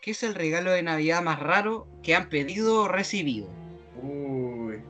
¿Qué 0.00 0.12
es 0.12 0.22
el 0.22 0.34
regalo 0.34 0.70
de 0.70 0.82
Navidad 0.82 1.22
más 1.22 1.38
raro 1.40 1.86
que 2.02 2.14
han 2.14 2.28
pedido 2.28 2.82
o 2.82 2.88
recibido? 2.88 3.48
Uy. 4.02 4.80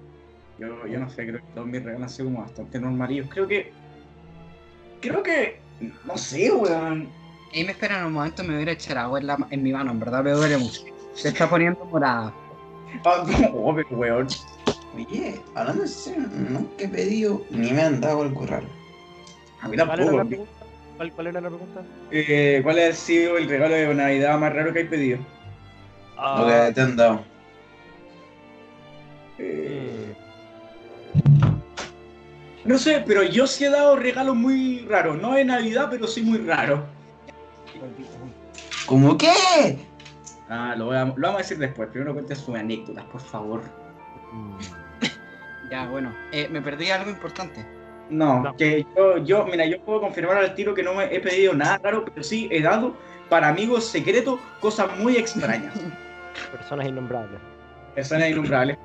Yo, 0.58 0.86
yo 0.86 0.98
no 1.00 1.10
sé, 1.10 1.26
creo 1.26 1.40
que 1.40 1.46
todos 1.54 1.66
mis 1.66 1.82
regalos 1.82 2.02
han 2.04 2.10
sido 2.10 2.26
como 2.26 2.42
bastante 2.42 2.78
normalillos. 2.78 3.28
Creo 3.30 3.48
que. 3.48 3.72
Creo 5.00 5.22
que. 5.22 5.60
No 6.04 6.16
sé, 6.16 6.52
weón. 6.52 7.10
Ahí 7.52 7.64
me 7.64 7.72
esperan 7.72 8.06
un 8.06 8.12
momento, 8.12 8.44
me 8.44 8.56
voy 8.56 8.68
a 8.68 8.72
echar 8.72 8.96
agua 8.98 9.18
en, 9.18 9.26
la- 9.26 9.46
en 9.50 9.62
mi 9.62 9.72
mano, 9.72 9.90
en 9.90 10.00
verdad 10.00 10.22
me 10.22 10.30
duele 10.30 10.56
mucho. 10.56 10.82
Se 11.14 11.28
está 11.28 11.50
poniendo 11.50 11.84
morada. 11.84 12.32
Ah, 13.04 13.24
no, 13.52 13.74
pero 13.74 13.88
weón. 13.96 14.28
Oye, 14.94 15.40
hablando 15.55 15.82
en 15.85 15.89
serio, 15.89 16.28
nunca 16.51 16.85
he 16.85 16.89
pedido 16.89 17.43
ni 17.51 17.73
me 17.73 17.82
han 17.82 18.01
dado 18.01 18.23
algo 18.23 18.44
raro. 18.47 18.66
A 19.62 19.69
mí 19.69 19.77
¿Cuál 19.77 19.81
era 19.81 19.97
tampoco. 19.97 20.16
la 20.19 20.24
pregunta? 20.24 20.52
¿Cuál, 20.97 21.12
cuál 21.12 21.27
era 21.28 21.40
la 21.40 21.48
pregunta? 21.48 21.82
Eh, 22.10 22.60
¿Cuál 22.62 22.78
ha 22.78 22.93
sido 22.93 23.39
el 23.39 23.48
regalo 23.48 23.74
de 23.74 23.94
Navidad 23.94 24.39
más 24.39 24.52
raro 24.52 24.73
que 24.73 24.81
hay 24.81 24.89
pedido? 24.89 25.19
Lo 26.16 26.47
que 26.47 26.73
te 26.74 26.81
han 26.81 26.97
dado. 26.97 27.24
Eh, 29.39 30.14
Mm. 31.14 32.69
no 32.69 32.78
sé, 32.78 33.02
pero 33.06 33.23
yo 33.23 33.47
sí 33.47 33.64
he 33.64 33.70
dado 33.70 33.97
regalos 33.97 34.35
muy 34.36 34.81
raros. 34.89 35.20
No 35.20 35.35
de 35.35 35.44
Navidad, 35.44 35.89
pero 35.90 36.06
sí 36.06 36.23
muy 36.23 36.39
raros. 36.39 36.81
¿Cómo 38.86 39.16
qué? 39.19 39.78
Ah, 40.48 40.74
lo, 40.77 40.86
voy 40.86 40.97
a- 40.97 41.05
lo 41.06 41.14
vamos 41.14 41.36
a 41.36 41.39
decir 41.39 41.59
después. 41.59 41.89
Primero 41.89 42.12
cuenten 42.12 42.36
sus 42.36 42.55
anécdotas, 42.55 43.05
por 43.06 43.20
favor. 43.20 43.62
Ya, 45.72 45.86
bueno, 45.86 46.12
eh, 46.32 46.48
me 46.50 46.60
perdí 46.60 46.90
algo 46.90 47.08
importante. 47.08 47.64
No, 48.10 48.40
No. 48.42 48.54
que 48.56 48.84
yo, 48.94 49.16
yo, 49.24 49.46
mira, 49.46 49.64
yo 49.64 49.80
puedo 49.82 50.02
confirmar 50.02 50.36
al 50.36 50.54
tiro 50.54 50.74
que 50.74 50.82
no 50.82 50.92
me 50.92 51.04
he 51.04 51.18
pedido 51.18 51.54
nada 51.54 51.78
raro, 51.82 52.04
pero 52.04 52.22
sí 52.22 52.46
he 52.52 52.60
dado 52.60 52.94
para 53.30 53.48
amigos 53.48 53.86
secretos 53.88 54.38
cosas 54.60 54.94
muy 54.98 55.16
extrañas. 55.16 55.72
Personas 56.52 56.88
innombrables. 56.88 57.40
Personas 57.94 58.28
innombrables. 58.28 58.76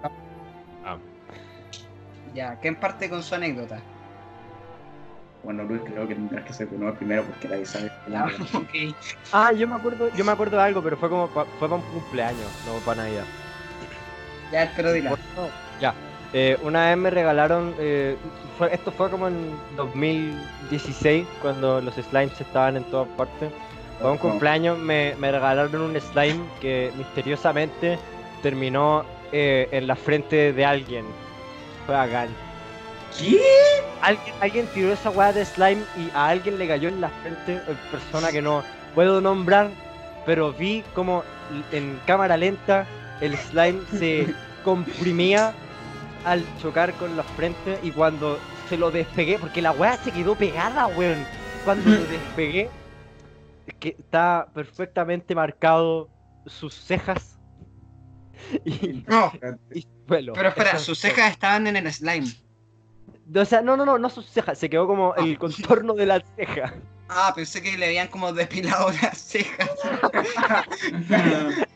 Ya, 2.34 2.56
¿quién 2.62 2.76
parte 2.78 3.10
con 3.10 3.22
su 3.22 3.36
anécdota? 3.36 3.82
Bueno, 5.44 5.64
Luis, 5.66 5.82
creo 5.84 6.08
que 6.08 6.16
tendrás 6.16 6.46
que 6.46 6.54
ser 6.54 6.70
uno 6.72 6.94
primero 6.94 7.24
porque 7.24 7.50
nadie 7.50 7.66
sabe. 7.66 7.92
Ya, 8.10 8.28
ok. 8.54 8.96
Ah, 9.34 9.52
yo 9.52 9.68
me 9.68 9.76
acuerdo, 9.76 10.10
yo 10.16 10.24
me 10.24 10.32
acuerdo 10.32 10.56
de 10.56 10.64
algo, 10.64 10.82
pero 10.82 10.96
fue 10.96 11.10
como 11.10 11.28
pa- 11.28 11.44
fue 11.60 11.68
para 11.68 11.82
un 11.82 11.88
cumpleaños, 11.92 12.50
no 12.66 12.76
para 12.86 13.04
Navidad. 13.04 13.26
Ya, 14.54 14.64
espero 14.64 14.94
dila. 14.94 15.18
Ya. 15.82 15.94
Eh, 16.34 16.58
una 16.62 16.90
vez 16.90 16.98
me 16.98 17.10
regalaron, 17.10 17.74
eh, 17.80 18.18
fue- 18.58 18.74
esto 18.74 18.92
fue 18.92 19.10
como 19.10 19.28
en 19.28 19.58
2016, 19.78 21.26
cuando 21.42 21.82
los 21.82 21.96
slimes 21.96 22.40
estaban 22.40 22.78
en 22.78 22.84
todas 22.86 23.08
partes. 23.10 23.52
Para 24.00 24.12
un 24.12 24.18
cumpleaños 24.18 24.78
me, 24.78 25.16
me 25.18 25.32
regalaron 25.32 25.82
un 25.82 26.00
slime 26.00 26.44
que 26.62 26.92
misteriosamente 26.98 27.98
terminó 28.44 29.04
eh, 29.32 29.68
en 29.72 29.88
la 29.88 29.96
frente 29.96 30.54
de 30.54 30.66
alguien. 30.66 31.06
Fue 31.86 31.96
bacán. 31.96 32.30
¿Qué? 33.18 33.42
Alguien, 34.02 34.36
alguien 34.42 34.68
tiró 34.74 34.94
esa 34.94 35.10
weá 35.10 35.34
de 35.34 35.44
slime 35.46 35.82
y 35.98 36.10
a 36.14 36.28
alguien 36.28 36.60
le 36.60 36.68
cayó 36.68 36.90
en 36.90 37.02
la 37.02 37.10
frente, 37.10 37.56
eh, 37.56 37.76
persona 37.92 38.32
que 38.32 38.42
no 38.42 38.64
puedo 38.94 39.20
nombrar, 39.22 39.70
pero 40.26 40.54
vi 40.54 40.84
como 40.94 41.24
en 41.72 42.00
cámara 42.06 42.38
lenta 42.38 42.86
el 43.22 43.36
slime 43.38 43.80
se 43.98 44.28
comprimía 44.64 45.54
al 46.26 46.44
chocar 46.62 46.94
con 46.94 47.16
la 47.16 47.24
frente 47.24 47.80
y 47.84 47.92
cuando 47.92 48.38
se 48.70 48.78
lo 48.78 48.92
despegué, 48.92 49.40
porque 49.40 49.62
la 49.62 49.72
weá 49.72 49.98
se 49.98 50.12
quedó 50.12 50.36
pegada, 50.36 50.88
weón. 50.88 51.26
Cuando 51.64 51.90
lo 51.90 52.06
despegué, 52.06 52.70
es 53.66 53.74
que 53.76 53.96
está 54.00 54.48
perfectamente 54.54 55.36
marcado 55.36 56.10
sus 56.46 56.74
cejas 56.74 57.38
y, 58.66 59.04
No, 59.08 59.32
y 59.74 59.86
pelo. 60.08 60.34
pero 60.34 60.50
espera, 60.50 60.80
sus 60.80 61.00
cejas 61.00 61.32
estaban 61.32 61.68
en 61.68 61.76
el 61.78 61.92
slime. 61.92 62.28
O 63.36 63.46
sea, 63.46 63.62
no, 63.62 63.76
no, 63.76 63.86
no, 63.86 63.98
no 63.98 64.10
sus 64.10 64.26
cejas, 64.30 64.58
se 64.58 64.70
quedó 64.70 64.88
como 64.88 65.14
el 65.16 65.38
contorno 65.38 65.94
de 65.94 66.06
la 66.06 66.24
ceja. 66.38 66.74
Ah, 67.10 67.34
pensé 67.36 67.62
que 67.62 67.78
le 67.78 67.88
habían 67.88 68.08
como 68.08 68.32
depilado 68.34 68.92
las 69.02 69.18
cejas. 69.18 69.70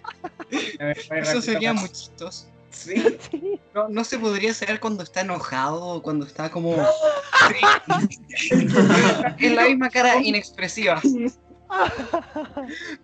Eso 1.09 1.41
sería 1.41 1.73
muy 1.73 1.89
chistoso. 1.89 2.47
Sí. 2.72 3.60
No, 3.73 3.89
no 3.89 4.03
se 4.06 4.18
podría 4.18 4.53
saber 4.53 4.80
cuando 4.80 5.03
está 5.03 5.22
enojado 5.22 5.84
o 5.85 6.02
cuando 6.02 6.26
está 6.26 6.49
como. 6.49 6.76
es 9.39 9.52
la 9.52 9.65
misma 9.65 9.89
cara 9.89 10.15
inexpresiva. 10.22 11.02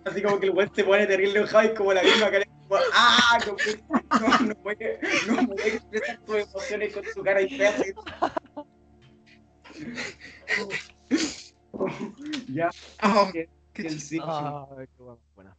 Así 0.06 0.22
como 0.24 0.40
que 0.40 0.48
el 0.48 0.54
weón 0.54 0.72
se 0.74 0.84
pone 0.84 1.06
terrible 1.06 1.40
enojado 1.40 1.66
y 1.66 1.74
como 1.74 1.94
la 1.94 2.02
misma 2.04 2.32
cara. 2.32 2.46
¡Ah! 2.94 3.38
No, 3.46 3.56
puede- 3.56 3.84
no, 4.20 4.40
no 4.48 4.56
puede, 4.56 5.00
no 5.28 5.48
puede 5.48 5.68
expresar 5.76 6.20
sus 6.26 6.36
emociones 6.36 6.94
con 6.94 7.04
su 7.14 7.24
cara 7.24 7.42
y 7.42 7.50
fea. 7.58 7.74
Ya, 12.50 12.70
Oh, 13.04 13.30
que 13.32 13.48
sí. 13.92 14.20
Ay, 14.24 14.88
qué 14.98 15.04
buena. 15.36 15.56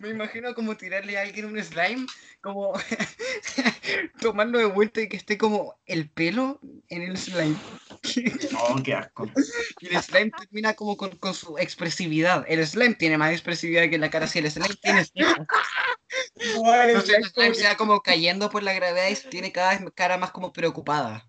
Me 0.00 0.08
imagino 0.08 0.54
como 0.54 0.76
tirarle 0.76 1.18
a 1.18 1.22
alguien 1.22 1.46
un 1.46 1.62
slime, 1.62 2.06
como 2.40 2.72
tomarlo 4.20 4.58
de 4.58 4.66
vuelta 4.66 5.00
y 5.00 5.08
que 5.08 5.16
esté 5.16 5.38
como 5.38 5.78
el 5.86 6.08
pelo 6.08 6.60
en 6.88 7.02
el 7.02 7.16
slime. 7.16 7.56
No, 8.52 8.82
qué 8.82 8.94
asco. 8.94 9.30
Y 9.80 9.94
el 9.94 10.02
slime 10.02 10.30
termina 10.30 10.74
como 10.74 10.96
con, 10.96 11.16
con 11.16 11.34
su 11.34 11.58
expresividad. 11.58 12.44
El 12.48 12.66
slime 12.66 12.94
tiene 12.94 13.18
más 13.18 13.32
expresividad 13.32 13.88
que 13.90 13.98
la 13.98 14.10
cara, 14.10 14.26
si 14.26 14.38
el 14.38 14.50
slime 14.50 14.74
tiene. 14.82 15.06
No, 16.56 16.74
el 16.74 16.90
Entonces 16.90 17.16
el 17.18 17.24
slime 17.26 17.54
se 17.54 17.68
va 17.68 17.76
como 17.76 18.00
cayendo 18.00 18.50
por 18.50 18.64
la 18.64 18.72
gravedad 18.72 19.08
y 19.08 19.28
tiene 19.28 19.52
cada 19.52 19.78
vez 19.78 19.92
cara 19.94 20.18
más 20.18 20.32
como 20.32 20.52
preocupada. 20.52 21.24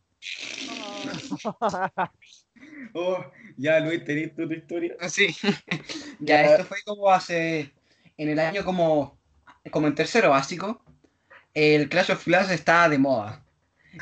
Oh, 2.94 3.24
ya, 3.58 3.80
Luis, 3.80 4.04
¿tenés 4.04 4.36
tu 4.36 4.44
historia? 4.52 4.96
Sí. 5.10 5.36
Ya, 6.22 6.44
esto 6.44 6.66
fue 6.66 6.78
como 6.86 7.12
hace. 7.12 7.72
En 8.18 8.30
el 8.30 8.40
año 8.40 8.64
como. 8.64 9.20
Como 9.70 9.88
en 9.88 9.96
tercero 9.96 10.30
básico. 10.30 10.82
El 11.54 11.90
Clash 11.90 12.12
of 12.12 12.24
Clans 12.24 12.50
estaba 12.50 12.90
de 12.90 12.98
moda. 12.98 13.44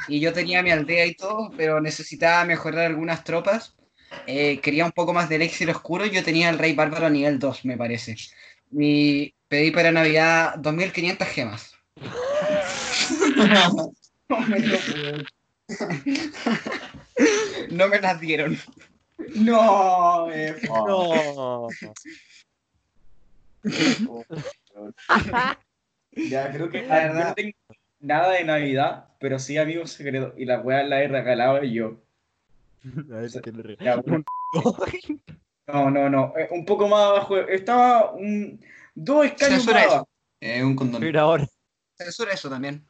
Y 0.07 0.19
yo 0.19 0.33
tenía 0.33 0.61
mi 0.61 0.71
aldea 0.71 1.05
y 1.05 1.15
todo, 1.15 1.51
pero 1.57 1.81
necesitaba 1.81 2.45
mejorar 2.45 2.85
algunas 2.85 3.23
tropas. 3.23 3.75
Eh, 4.27 4.59
quería 4.61 4.85
un 4.85 4.91
poco 4.91 5.13
más 5.13 5.29
del 5.29 5.41
Elixir 5.41 5.69
Oscuro. 5.69 6.05
Yo 6.05 6.23
tenía 6.23 6.49
el 6.49 6.59
Rey 6.59 6.73
Bárbaro 6.73 7.07
a 7.07 7.09
nivel 7.09 7.39
2, 7.39 7.65
me 7.65 7.77
parece. 7.77 8.15
Y 8.71 9.33
pedí 9.47 9.71
para 9.71 9.91
Navidad 9.91 10.55
2500 10.59 11.27
gemas. 11.27 11.73
No 17.71 17.87
me 17.87 17.99
las 17.99 18.19
dieron. 18.19 18.57
No, 19.35 20.31
eh, 20.31 20.55
No. 20.69 21.67
Ya, 26.11 26.51
creo 26.51 26.69
que 26.69 26.81
La 26.87 26.95
verdad. 26.95 27.27
no 27.29 27.33
tengo 27.35 27.51
nada 27.99 28.31
de 28.33 28.43
Navidad, 28.43 29.09
pero 29.19 29.37
sí 29.39 29.57
amigos 29.57 29.91
secretos. 29.91 30.33
Y 30.37 30.45
la 30.45 30.59
weá 30.59 30.83
la 30.83 31.01
he 31.03 31.07
regalado 31.07 31.63
yo. 31.63 32.01
A 33.11 33.15
ver 33.17 33.29
si 33.29 33.39
le 33.39 33.77
Ya, 33.79 33.95
regalo. 33.97 34.23
No, 35.67 35.91
no, 35.91 36.09
no. 36.09 36.33
eh, 36.35 36.47
un 36.49 36.65
poco 36.65 36.87
más 36.87 36.99
abajo. 37.03 37.37
Estaba 37.37 38.09
un, 38.11 38.59
dos 38.95 39.23
escaños 39.25 39.57
Censura 39.57 39.75
más 39.75 39.85
eso. 39.85 39.93
abajo. 39.97 40.09
Es 40.41 40.63
un 40.63 40.75
condón. 40.75 41.03
Mira 41.03 41.21
ahora. 41.21 41.47
Censura 41.95 42.33
eso 42.33 42.49
también. 42.49 42.83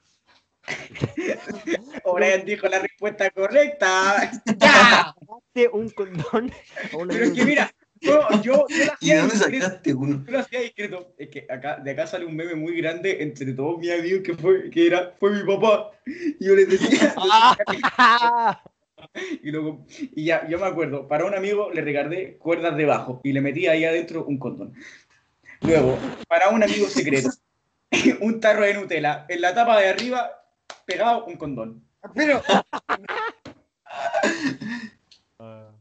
Brian 2.14 2.46
dijo 2.46 2.68
la 2.68 2.80
respuesta 2.80 3.30
correcta. 3.30 4.32
¡Ya! 4.60 5.14
Date 5.28 5.70
un 5.72 5.90
condón. 5.90 6.52
Pero 6.92 7.24
es 7.24 7.32
que 7.32 7.46
mira, 7.46 7.72
yo, 8.02 8.28
yo, 8.42 8.66
yo 8.70 8.86
lo 8.86 8.94
¿Y 9.02 9.10
de 9.10 9.18
dónde 9.18 9.36
sacaste 9.36 9.94
uno? 9.94 10.24
Yo 10.26 10.32
lo 10.32 10.40
hacía 10.40 10.62
discreto. 10.62 11.14
Es 11.18 11.30
que 11.30 11.46
acá, 11.50 11.78
de 11.78 11.92
acá 11.92 12.08
sale 12.08 12.26
un 12.26 12.36
meme 12.36 12.56
muy 12.56 12.78
grande 12.78 13.22
entre 13.22 13.54
todos 13.54 13.80
mis 13.80 13.92
amigos 13.92 14.22
que 14.24 14.36
fue, 14.36 14.70
que 14.70 14.88
era, 14.88 15.16
fue 15.20 15.32
mi 15.32 15.44
papá. 15.44 15.92
Y 16.06 16.46
yo 16.46 16.56
les 16.56 16.70
decía, 16.70 17.14
y 19.44 19.52
luego, 19.52 19.86
y 20.16 20.26
ya, 20.26 20.48
yo 20.48 20.60
me 20.60 20.66
acuerdo, 20.66 21.08
para 21.08 21.26
un 21.26 21.34
amigo 21.34 21.72
le 21.72 21.82
regalé 21.82 22.38
cuerdas 22.38 22.76
de 22.78 22.86
bajo 22.86 23.22
y 23.24 23.34
le 23.34 23.42
metí 23.42 23.68
ahí 23.68 23.86
adentro 23.86 24.26
un 24.26 24.38
condón. 24.38 24.74
Luego, 25.62 25.98
para 26.28 26.50
un 26.50 26.64
amigo 26.64 26.88
secreto, 26.88 27.30
un 28.22 28.40
tarro 28.40 28.64
de 28.64 28.74
Nutella, 28.76 29.26
en 29.28 29.42
la 29.42 29.54
tapa 29.54 29.80
de 29.80 29.90
arriba, 29.90 30.32
pegado 30.86 31.26
un 31.26 31.36
condón. 31.36 31.84
Pero, 32.16 32.42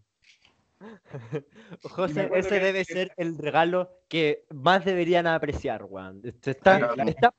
José, 1.83 2.15
Me 2.15 2.23
acuerdo 2.23 2.37
ese 2.37 2.49
que- 2.49 2.61
debe 2.65 2.85
ser 2.85 3.13
el 3.17 3.37
regalo 3.39 3.91
que 4.09 4.45
más 4.51 4.85
deberían 4.85 5.27
apreciar, 5.27 5.85
weón. 5.85 6.23
Se 6.43 6.53
está, 6.53 6.79
Claro, 6.79 7.03
está 7.09 7.33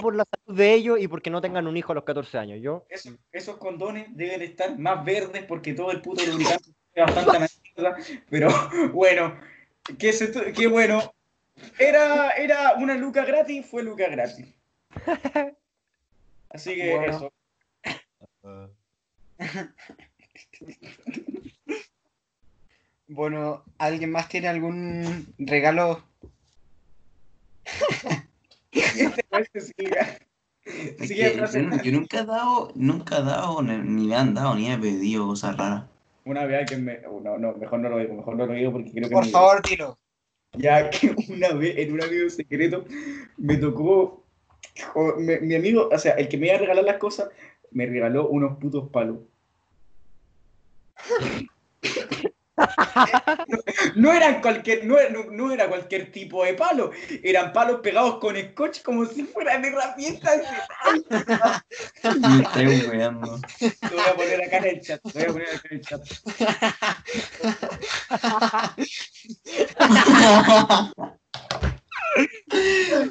por 0.00 0.14
la 0.14 0.24
salud 0.24 0.58
de 0.58 0.74
ellos 0.74 0.98
y 1.00 1.08
porque 1.08 1.30
no 1.30 1.40
tengan 1.40 1.66
un 1.66 1.76
hijo 1.76 1.92
a 1.92 1.94
los 1.94 2.04
14 2.04 2.36
años. 2.38 2.58
Yo, 2.60 2.84
Esos, 2.88 3.14
esos 3.32 3.56
condones 3.56 4.08
deben 4.16 4.42
estar 4.42 4.78
más 4.78 5.04
verdes 5.04 5.44
porque 5.44 5.72
todo 5.74 5.90
el 5.90 6.00
puto 6.02 6.24
lubricante 6.26 6.70
es 6.94 7.04
bastante 7.06 7.48
mierda, 7.76 7.96
Pero 8.28 8.48
bueno, 8.92 9.38
que, 9.98 10.12
se 10.12 10.52
que 10.52 10.66
bueno. 10.66 11.00
Era, 11.78 12.30
era 12.32 12.74
una 12.74 12.94
luca 12.96 13.24
gratis, 13.24 13.64
fue 13.64 13.84
luca 13.84 14.08
gratis. 14.08 14.52
Así 16.50 16.74
que 16.74 16.96
Bueno. 16.96 17.16
eso. 17.16 17.32
Bueno, 23.08 23.62
¿alguien 23.78 24.10
más 24.10 24.28
tiene 24.28 24.48
algún 24.48 25.26
regalo? 25.38 26.02
Es 30.64 31.08
que 31.08 31.36
yo, 31.36 31.82
yo 31.82 31.92
nunca 31.92 32.20
he 32.20 32.24
dado, 32.24 32.72
nunca 32.74 33.18
he 33.18 33.22
dado, 33.22 33.62
ni 33.62 34.06
me 34.06 34.16
han 34.16 34.34
dado, 34.34 34.54
ni 34.54 34.70
he 34.70 34.78
pedido 34.78 35.26
cosas 35.26 35.56
raras. 35.56 35.84
Una 36.24 36.46
vez 36.46 36.68
que 36.70 36.76
me. 36.78 37.00
oh, 37.06 37.20
no, 37.20 37.36
no, 37.38 37.52
mejor 37.54 37.80
no 37.80 37.90
lo 37.90 37.98
digo, 37.98 38.14
mejor 38.14 38.36
no 38.36 38.46
lo 38.46 38.54
digo 38.54 38.72
porque 38.72 38.90
creo 38.92 39.08
que 39.08 39.14
Por 39.14 39.26
me- 39.26 39.30
favor, 39.30 39.62
dilo. 39.62 39.98
Ya 40.54 40.88
que 40.88 41.14
una 41.28 41.52
vez 41.52 41.76
en 41.78 41.92
un 41.92 42.02
amigo 42.02 42.30
secreto 42.30 42.84
me 43.36 43.56
tocó. 43.58 44.24
o 44.94 45.14
me- 45.18 45.40
mi 45.40 45.54
amigo, 45.54 45.88
o 45.92 45.98
sea, 45.98 46.14
el 46.14 46.28
que 46.28 46.38
me 46.38 46.46
iba 46.46 46.56
a 46.56 46.60
regalar 46.60 46.84
las 46.84 46.96
cosas, 46.96 47.28
me 47.74 47.86
regaló 47.86 48.28
unos 48.28 48.58
putos 48.58 48.88
palos. 48.90 49.18
No 53.96 54.12
eran 54.12 54.40
cualquier, 54.40 54.84
no, 54.86 54.96
era- 54.98 55.10
no, 55.10 55.24
no 55.24 55.52
era 55.52 55.68
cualquier 55.68 56.12
tipo 56.12 56.44
de 56.44 56.54
palo, 56.54 56.92
eran 57.22 57.52
palos 57.52 57.80
pegados 57.80 58.18
con 58.18 58.36
scotch 58.36 58.82
como 58.82 59.04
si 59.06 59.24
fueran 59.24 59.64
herramientas. 59.64 60.40
Me 62.20 62.42
estoy 62.44 62.66
weando. 62.88 63.40
Lo 63.90 63.96
voy 63.96 64.06
a 64.08 64.14
poner 64.14 64.44
acá 64.44 64.58
en 64.58 64.64
el 64.66 64.80
chat, 64.80 65.00
lo 65.04 65.12
voy 65.12 65.22
a 65.22 65.32
poner 65.32 65.48
acá 65.48 65.68
en 65.70 65.76
el 65.76 65.84
chat. 65.84 66.00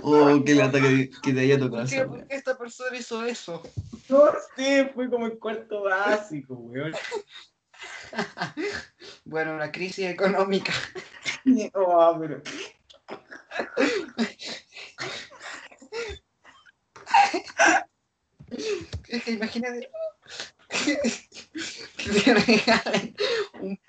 oh, 0.04 0.42
qué 0.46 0.56
lata 0.56 0.80
que, 0.80 1.10
que 1.22 1.34
te 1.34 1.40
haya 1.40 1.60
tocado 1.60 1.84
¿Por 1.84 1.90
qué, 1.90 2.06
por 2.06 2.26
esta 2.30 2.58
persona 2.58 2.98
hizo 2.98 3.26
eso? 3.26 3.62
No 4.10 4.32
sé, 4.56 4.92
fue 4.94 5.10
como 5.10 5.26
el 5.26 5.40
cuarto 5.40 5.84
básico, 5.84 6.56
weón. 6.56 6.94
Bueno, 9.26 9.56
una 9.56 9.72
crisis 9.72 10.10
económica. 10.10 10.74
Oh, 11.74 12.18
pero... 12.20 12.42
Es 19.10 19.24
que 19.24 19.32
imagínate 19.32 19.90
que 21.98 22.10
te 22.20 22.34
regalen 22.34 23.16
un. 23.62 23.80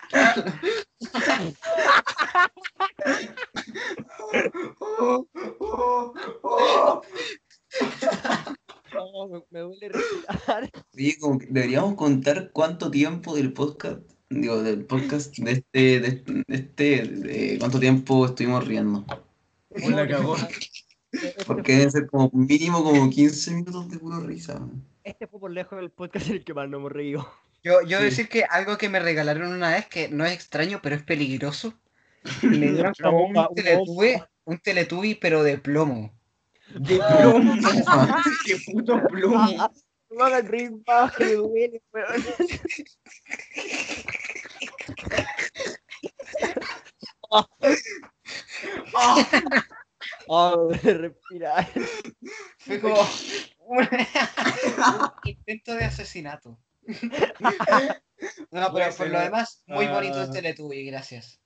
Oh, 4.80 5.26
oh, 5.60 6.14
oh. 6.42 7.02
no, 8.92 9.28
me, 9.28 9.42
me 9.50 9.60
duele 9.60 9.88
respirar. 9.88 10.70
Oye, 10.94 11.16
como 11.20 11.38
que 11.38 11.46
deberíamos 11.46 11.94
contar 11.94 12.50
cuánto 12.52 12.90
tiempo 12.90 13.34
del 13.34 13.52
podcast, 13.52 14.00
digo, 14.30 14.62
del 14.62 14.84
podcast 14.84 15.36
de 15.38 15.52
este, 15.52 16.00
de, 16.00 16.44
de 16.46 16.54
este, 16.54 17.02
de 17.06 17.56
cuánto 17.58 17.80
tiempo 17.80 18.26
estuvimos 18.26 18.66
riendo. 18.66 19.04
La 19.70 20.06
cagó. 20.08 20.36
Este 20.36 21.44
Porque 21.46 21.72
fue, 21.72 21.74
deben 21.74 21.92
ser 21.92 22.06
como 22.08 22.30
mínimo 22.32 22.82
como 22.82 23.08
15 23.08 23.50
minutos 23.52 23.90
de 23.90 23.98
puro 23.98 24.20
risa. 24.20 24.58
man. 24.58 24.93
Este 25.04 25.26
fue 25.26 25.38
por 25.38 25.50
lejos 25.50 25.78
el 25.78 25.90
podcast 25.90 26.26
en 26.28 26.34
el 26.36 26.44
que 26.44 26.54
más 26.54 26.68
nos 26.68 26.78
hemos 26.78 26.92
reído. 26.92 27.30
Yo, 27.62 27.82
yo 27.82 27.98
Sí. 27.98 28.04
decir 28.04 28.28
que 28.28 28.44
algo 28.44 28.76
que 28.76 28.88
me 28.88 29.00
regalaron 29.00 29.52
una 29.52 29.70
vez 29.70 29.86
que 29.86 30.08
no 30.08 30.24
es 30.24 30.32
extraño, 30.32 30.80
pero 30.82 30.96
es 30.96 31.02
peligroso. 31.02 31.78
Me 32.42 32.70
dieron 32.72 32.92
como 33.00 33.26
un 33.26 34.58
teletubby, 34.58 35.14
pero 35.14 35.42
de 35.42 35.58
plomo. 35.58 36.12
De 36.74 36.96
plomo. 36.96 37.54
Qué 38.46 38.56
puto 38.72 39.02
plomo. 39.08 39.70
No 40.10 40.16
me 40.16 40.22
hagan 40.24 40.46
reír 40.46 40.72
más, 40.86 41.14
que 41.16 41.24
me 41.24 41.32
duele, 41.34 41.82
weón. 41.92 42.24
Oh, 50.26 50.70
respirar. 50.82 51.68
Fue 52.58 52.80
como 52.80 53.00
un 53.66 53.88
intento 55.24 55.74
de 55.74 55.84
asesinato. 55.84 56.58
No, 58.50 58.72
pero 58.72 58.94
por 58.94 59.08
lo 59.08 59.20
demás, 59.20 59.62
muy 59.66 59.86
bonito 59.86 60.20
Ah. 60.20 60.30
Teletubby, 60.30 60.86
gracias. 60.86 61.40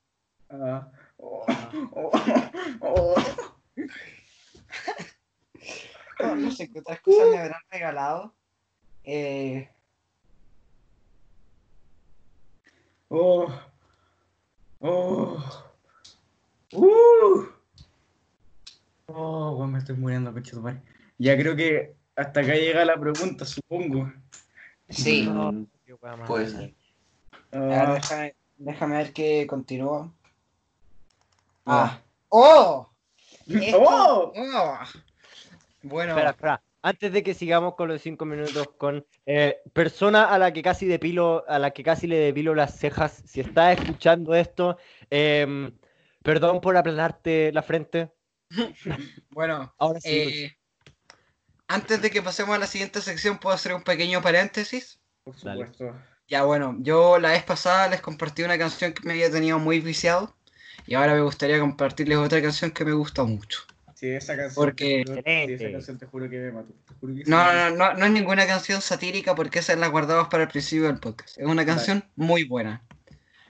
Ah, 0.50 0.90
oh, 1.18 1.44
oh, 1.92 2.10
oh. 2.80 3.14
No, 6.20 6.34
no 6.36 6.50
sé 6.50 6.70
qué 6.70 6.80
otras 6.80 7.00
cosas 7.00 7.28
me 7.30 7.38
habrán 7.38 7.60
regalado. 7.70 8.34
Eh, 9.04 9.68
Oh, 13.10 13.48
oh. 14.80 15.64
Uh. 16.74 17.46
Oh, 19.10 19.52
weón, 19.56 19.72
me 19.72 19.78
estoy 19.78 19.96
muriendo, 19.96 20.32
madre. 20.32 20.82
Ya 21.16 21.36
creo 21.36 21.56
que 21.56 21.94
hasta 22.14 22.40
acá 22.40 22.54
llega 22.54 22.84
la 22.84 22.98
pregunta, 22.98 23.44
supongo. 23.44 24.12
Sí. 24.90 25.26
Mm, 25.28 25.64
wea 26.00 26.16
más. 26.16 26.26
Puede 26.28 26.48
ser. 26.48 26.74
Ver, 27.52 27.72
Ah, 27.72 27.94
déjame, 27.94 28.34
déjame 28.58 28.96
ver 28.98 29.12
qué 29.12 29.46
continúa. 29.48 30.12
Ah. 31.64 31.98
Ah. 31.98 32.02
¡Oh! 32.28 32.90
Esto- 33.48 33.82
¡Oh! 33.82 34.32
¡Oh! 34.36 34.78
Bueno, 35.82 36.12
Espera, 36.12 36.30
espera. 36.30 36.62
Antes 36.82 37.12
de 37.12 37.22
que 37.22 37.34
sigamos 37.34 37.74
con 37.74 37.88
los 37.88 38.00
cinco 38.02 38.24
minutos 38.24 38.68
con 38.78 39.04
eh, 39.26 39.56
persona 39.72 40.24
a 40.24 40.38
la 40.38 40.52
que 40.52 40.62
casi 40.62 40.86
depilo, 40.86 41.44
a 41.48 41.58
la 41.58 41.72
que 41.72 41.82
casi 41.82 42.06
le 42.06 42.16
depilo 42.18 42.54
las 42.54 42.78
cejas, 42.78 43.22
si 43.26 43.40
estás 43.40 43.78
escuchando 43.78 44.34
esto, 44.34 44.76
em, 45.10 45.72
perdón 46.22 46.60
por 46.60 46.76
aplanarte 46.76 47.52
la 47.52 47.62
frente. 47.62 48.10
bueno, 49.30 49.72
Ahora 49.78 50.00
sí. 50.00 50.08
pues. 50.24 50.34
eh, 50.36 50.58
antes 51.68 52.00
de 52.00 52.10
que 52.10 52.22
pasemos 52.22 52.54
a 52.54 52.58
la 52.58 52.66
siguiente 52.66 53.00
sección, 53.02 53.38
¿puedo 53.38 53.54
hacer 53.54 53.74
un 53.74 53.82
pequeño 53.82 54.22
paréntesis? 54.22 54.98
Por 55.24 55.38
Dale. 55.42 55.66
supuesto. 55.66 55.94
Ya 56.28 56.44
bueno, 56.44 56.76
yo 56.80 57.18
la 57.18 57.30
vez 57.30 57.42
pasada 57.42 57.88
les 57.88 58.00
compartí 58.00 58.42
una 58.42 58.58
canción 58.58 58.92
que 58.92 59.02
me 59.06 59.12
había 59.12 59.30
tenido 59.30 59.58
muy 59.58 59.80
viciado 59.80 60.34
y 60.86 60.94
ahora 60.94 61.14
me 61.14 61.20
gustaría 61.22 61.58
compartirles 61.60 62.18
otra 62.18 62.40
canción 62.42 62.70
que 62.70 62.84
me 62.84 62.92
gusta 62.92 63.24
mucho. 63.24 63.60
Sí, 63.94 64.08
esa 64.10 64.36
canción. 64.36 64.64
Porque- 64.64 65.02
te 65.04 65.10
juro- 65.12 65.22
sí, 65.22 65.30
Excelente. 65.30 65.64
esa 65.64 65.72
canción 65.72 65.98
te 65.98 66.06
juro 66.06 66.30
que 66.30 66.38
me 66.38 66.52
mató. 66.52 66.72
Te 66.86 66.94
juro 67.00 67.14
que 67.14 67.24
No, 67.26 67.52
no, 67.52 67.70
no, 67.76 67.94
no, 67.94 68.04
es 68.06 68.12
ninguna 68.12 68.46
canción 68.46 68.80
satírica 68.80 69.34
porque 69.34 69.58
esas 69.58 69.78
las 69.78 69.90
guardamos 69.90 70.28
para 70.28 70.44
el 70.44 70.48
principio 70.48 70.86
del 70.86 70.98
podcast. 71.00 71.36
Es 71.38 71.46
una 71.46 71.66
canción 71.66 72.04
muy 72.14 72.44
buena. 72.44 72.82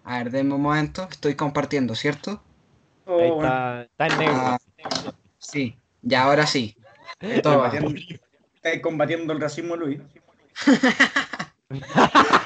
A 0.05 0.19
ver, 0.19 0.31
denme 0.31 0.55
un 0.55 0.62
momento, 0.62 1.07
estoy 1.11 1.35
compartiendo, 1.35 1.95
¿cierto? 1.95 2.43
Oh, 3.05 3.19
Ahí 3.20 3.31
bueno. 3.31 3.43
está, 3.45 3.83
está 3.83 4.07
en 4.07 4.19
negro. 4.19 4.35
Ah, 4.37 4.59
sí, 5.51 5.79
ya 6.03 6.25
ahora 6.25 6.47
sí. 6.47 6.77
Estáis 7.20 7.43
Toma. 7.43 7.70
combatiendo, 7.70 8.01
estáis 8.55 8.83
combatiendo 8.83 9.33
el 9.33 9.41
racismo, 9.41 9.77
Luis. 9.77 10.01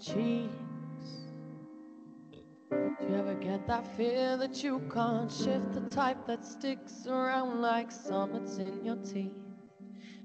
cheeks? 0.00 1.28
Do 2.70 3.06
you 3.08 3.16
ever 3.16 3.34
get 3.34 3.66
that 3.66 3.86
fear 3.96 4.36
that 4.36 4.62
you 4.62 4.80
can't 4.92 5.30
shift 5.30 5.72
the 5.72 5.88
type 5.90 6.26
that 6.26 6.44
sticks 6.44 7.06
around 7.06 7.60
like 7.60 7.90
summits 7.90 8.58
in 8.58 8.84
your 8.84 8.96
teeth? 8.96 9.32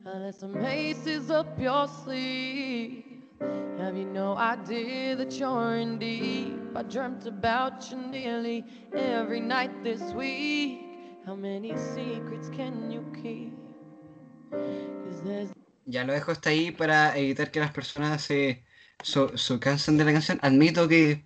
And 0.05 0.23
there's 0.23 0.39
some 0.39 0.57
aces 0.63 1.31
up 1.31 1.59
your 1.59 1.87
sleeve. 1.87 3.23
Have 3.79 3.97
you 3.97 4.05
no 4.05 4.35
idea 4.37 5.15
that 5.15 5.33
you're 5.39 5.77
in 5.77 5.99
deep? 5.99 6.59
I 6.75 6.83
dreamt 6.83 7.25
about 7.25 7.89
you 7.91 7.97
nearly 7.97 8.65
every 8.93 9.39
night 9.39 9.83
this 9.83 10.01
week. 10.13 10.81
How 11.25 11.35
many 11.35 11.75
secrets 11.77 12.49
can 12.49 12.91
you 12.91 13.03
keep? 13.21 13.53
'Cause 14.51 15.21
there's 15.23 15.51
Ya 15.85 16.03
lo 16.05 16.13
dejo 16.13 16.31
hasta 16.31 16.49
ahí 16.49 16.71
para 16.71 17.17
evitar 17.17 17.51
que 17.51 17.59
las 17.59 17.71
personas 17.71 18.21
se, 18.21 18.65
so- 19.03 19.37
se 19.37 19.59
cansen 19.59 19.97
de 19.97 20.05
la 20.05 20.13
canción. 20.13 20.39
Admito 20.41 20.87
que 20.87 21.23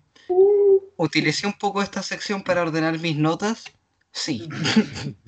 utilicé 0.96 1.46
un 1.46 1.52
poco 1.54 1.80
esta 1.82 2.02
sección 2.02 2.42
para 2.42 2.62
ordenar 2.62 2.98
mis 2.98 3.16
notas. 3.16 3.64
Sí. 4.12 4.48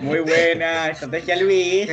Muy 0.00 0.20
buena 0.20 0.88
estrategia, 0.88 1.36
Luis. 1.36 1.88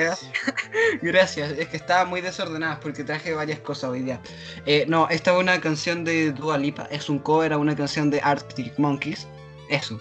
Gracias, 1.01 1.51
es 1.51 1.67
que 1.67 1.77
estaba 1.77 2.05
muy 2.05 2.21
desordenada 2.21 2.79
porque 2.79 3.03
traje 3.03 3.33
varias 3.33 3.59
cosas 3.59 3.91
hoy 3.91 4.01
día. 4.01 4.19
Eh, 4.65 4.85
no, 4.87 5.07
esta 5.09 5.31
es 5.33 5.37
una 5.39 5.59
canción 5.61 6.03
de 6.03 6.31
Dua 6.31 6.57
Lipa, 6.57 6.87
es 6.91 7.09
un 7.09 7.19
cover 7.19 7.53
a 7.53 7.57
una 7.57 7.75
canción 7.75 8.09
de 8.09 8.21
Arctic 8.21 8.77
Monkeys. 8.79 9.27
Eso, 9.69 9.99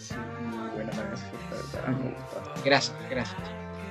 Sí, 0.00 0.14
muy 0.50 0.68
buena 0.70 0.90
canción, 0.92 2.14
gracias, 2.64 2.96
gracias. 3.10 3.38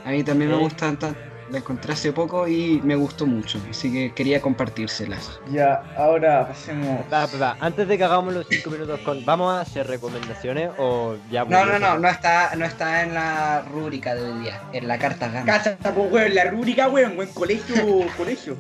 A 0.06 0.12
mí 0.12 0.24
también 0.24 0.52
me 0.52 0.58
Eh. 0.58 0.60
gustan, 0.60 0.98
tan- 1.00 1.16
la 1.52 1.58
encontré 1.58 1.94
hace 1.94 2.14
poco 2.14 2.48
y 2.48 2.80
me 2.84 2.96
gustó 2.96 3.26
mucho, 3.26 3.60
así 3.70 3.92
que 3.92 4.14
quería 4.14 4.42
compartírselas. 4.42 5.40
Ya, 5.52 5.84
ahora 5.98 6.48
pasemos. 6.48 7.02
Va, 7.12 7.26
va, 7.26 7.38
va. 7.38 7.58
Antes 7.60 7.88
de 7.88 7.98
que 7.98 8.04
hagamos 8.04 8.34
los 8.34 8.48
cinco 8.50 8.70
minutos 8.70 9.00
con. 9.02 9.24
¿Vamos 9.26 9.54
a 9.54 9.62
hacer 9.62 9.88
recomendaciones 9.88 10.72
o 10.78 11.16
ya 11.30 11.44
No, 11.46 11.66
no, 11.66 11.78
no, 11.78 12.00
no 12.00 12.08
está, 12.08 12.56
no 12.56 12.66
está 12.66 13.04
en 13.04 13.14
la 13.14 13.64
rúbrica 13.72 14.16
de 14.16 14.32
hoy 14.32 14.40
día, 14.42 14.62
en 14.72 14.88
la 14.88 14.98
carta 14.98 15.28
gana. 15.30 15.46
Cacha, 15.46 15.78
pues, 15.78 16.12
weón, 16.12 16.34
la 16.34 16.46
rúbrica, 16.46 16.88
weón, 16.88 17.16
buen 17.16 17.32
colegio, 17.34 17.76
colegio. 18.18 18.56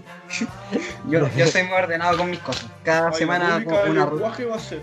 Yo, 1.08 1.28
yo 1.36 1.48
soy 1.48 1.64
muy 1.64 1.74
ordenado 1.74 2.18
con 2.18 2.30
mis 2.30 2.40
cosas. 2.40 2.66
Cada 2.84 3.10
Ay, 3.10 3.16
semana 3.16 3.50
la 3.50 3.60
del 3.60 3.68
una 3.68 4.06
rúbrica. 4.06 4.06
lenguaje 4.06 4.46
va 4.46 4.56
a 4.56 4.60
ser. 4.60 4.82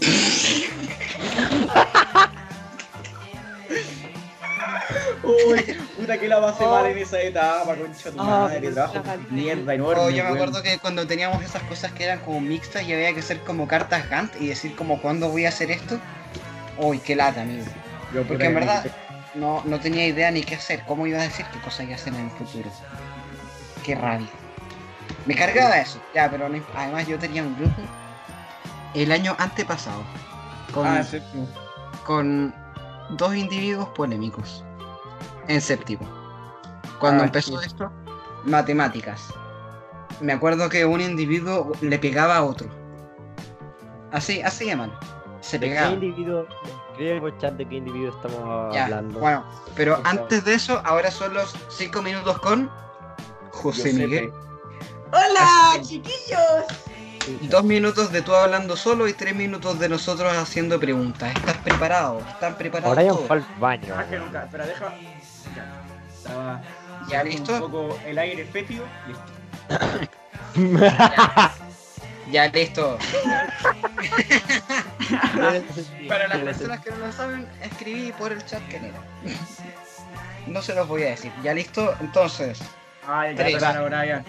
Uy, 5.22 5.76
puta 5.96 6.18
que 6.18 6.28
la 6.28 6.40
pasé 6.40 6.64
mal 6.66 6.86
en 6.86 6.98
esa 6.98 7.20
etapa, 7.20 7.74
concha 7.76 8.10
tu 8.10 8.20
Ah, 8.20 8.24
madre, 8.24 8.60
pero 8.60 8.74
trabajo 8.74 9.02
mierda 9.30 9.74
enorme. 9.74 10.02
Oh, 10.02 10.10
yo 10.10 10.24
me 10.24 10.30
acuerdo 10.30 10.62
que 10.62 10.78
cuando 10.78 11.06
teníamos 11.06 11.42
esas 11.42 11.62
cosas 11.64 11.92
que 11.92 12.04
eran 12.04 12.20
como 12.20 12.40
mixtas 12.40 12.84
y 12.84 12.92
había 12.92 13.12
que 13.12 13.20
hacer 13.20 13.40
como 13.40 13.66
cartas 13.66 14.08
Gantt 14.08 14.40
y 14.40 14.46
decir 14.48 14.74
como 14.76 15.00
cuándo 15.00 15.28
voy 15.28 15.46
a 15.46 15.48
hacer 15.48 15.70
esto. 15.70 15.98
Uy, 16.76 16.98
qué 17.00 17.16
lata, 17.16 17.42
amigo. 17.42 17.64
Yo, 18.14 18.22
Porque 18.24 18.46
en 18.46 18.54
verdad 18.54 18.86
no, 19.34 19.62
no 19.64 19.80
tenía 19.80 20.06
idea 20.06 20.30
ni 20.30 20.42
qué 20.42 20.54
hacer, 20.54 20.84
cómo 20.86 21.06
iba 21.06 21.18
a 21.18 21.22
decir 21.22 21.44
qué 21.52 21.58
cosas 21.60 21.84
iba 21.86 21.92
a 21.92 21.96
hacer 21.96 22.14
en 22.14 22.24
el 22.24 22.30
futuro. 22.30 22.70
Qué 23.84 23.94
rabia. 23.94 24.28
Me 25.26 25.34
cargaba 25.34 25.78
eso, 25.78 26.00
ya, 26.14 26.30
pero 26.30 26.48
no 26.48 26.62
además 26.74 27.06
yo 27.06 27.18
tenía 27.18 27.42
un 27.42 27.54
grupo 27.56 27.82
el 28.94 29.12
año 29.12 29.36
antepasado 29.38 30.02
con, 30.72 30.86
Ah, 30.86 31.02
sí, 31.02 31.20
con 32.04 32.54
dos 33.10 33.34
individuos 33.34 33.88
polémicos 33.90 34.64
en 35.48 35.60
séptimo. 35.60 36.06
Cuando 37.00 37.22
Ah, 37.22 37.26
empezó 37.26 37.58
sí. 37.58 37.66
esto, 37.66 37.90
matemáticas. 38.44 39.28
Me 40.20 40.32
acuerdo 40.32 40.68
que 40.68 40.84
un 40.84 41.00
individuo 41.00 41.72
le 41.80 41.98
pegaba 41.98 42.36
a 42.36 42.44
otro. 42.44 42.68
Así, 44.12 44.40
así 44.42 44.66
llaman. 44.66 44.92
Se 45.40 45.58
¿De 45.58 45.66
qué 45.66 45.74
pegaba. 45.74 45.92
individuo? 45.92 46.46
Por 47.20 47.38
chat 47.38 47.54
de 47.54 47.68
qué 47.68 47.76
individuo 47.76 48.08
estamos 48.10 48.74
Ya, 48.74 48.86
hablando. 48.86 49.20
bueno, 49.20 49.44
pero 49.76 49.94
Por 49.96 50.02
favor. 50.04 50.20
antes 50.22 50.44
de 50.44 50.54
eso, 50.54 50.82
ahora 50.84 51.10
son 51.12 51.32
los 51.34 51.54
5 51.68 52.02
minutos 52.02 52.38
con 52.40 52.68
José. 53.52 53.92
Miguel. 53.92 54.32
¡Hola, 55.12 55.80
chiquillos! 55.80 56.64
Dos 57.42 57.62
minutos 57.62 58.10
de 58.10 58.22
tú 58.22 58.34
hablando 58.34 58.74
solo 58.76 59.06
y 59.06 59.12
tres 59.12 59.34
minutos 59.34 59.78
de 59.78 59.88
nosotros 59.88 60.32
haciendo 60.36 60.80
preguntas. 60.80 61.34
¿Estás 61.36 61.58
preparado? 61.58 62.20
¿Están 62.26 62.56
preparados? 62.56 62.96
Todos? 62.96 63.26
fue 63.26 63.36
al 63.36 63.46
baño. 63.60 63.94
Más 63.94 64.06
que 64.06 64.18
nunca, 64.18 64.44
espera, 64.44 64.66
deja. 64.66 64.94
Ya. 66.28 66.28
Estaba. 66.28 66.60
¿Ya 67.08 67.22
Un 67.22 67.28
listo? 67.28 67.60
poco 67.60 67.98
el 68.06 68.18
aire 68.18 68.44
fétido. 68.44 68.84
Listo. 69.06 69.24
Ya 72.30 72.46
listo. 72.48 72.98
Para 76.08 76.28
las 76.28 76.38
personas 76.40 76.80
que 76.80 76.90
no 76.90 76.96
lo 76.98 77.10
saben, 77.12 77.48
escribí 77.62 78.12
por 78.12 78.32
el 78.32 78.44
chat 78.44 78.60
quién 78.68 78.84
era. 78.84 78.98
No 80.46 80.60
se 80.60 80.74
los 80.74 80.86
voy 80.86 81.04
a 81.04 81.06
decir. 81.06 81.32
¿Ya 81.42 81.54
listo? 81.54 81.94
Entonces, 82.00 82.60
Ay, 83.06 83.30
hay 83.30 83.36
que 83.36 83.42
Tres. 83.44 83.54
atacar 83.62 83.82
a 83.82 83.86
Brian. 83.88 84.22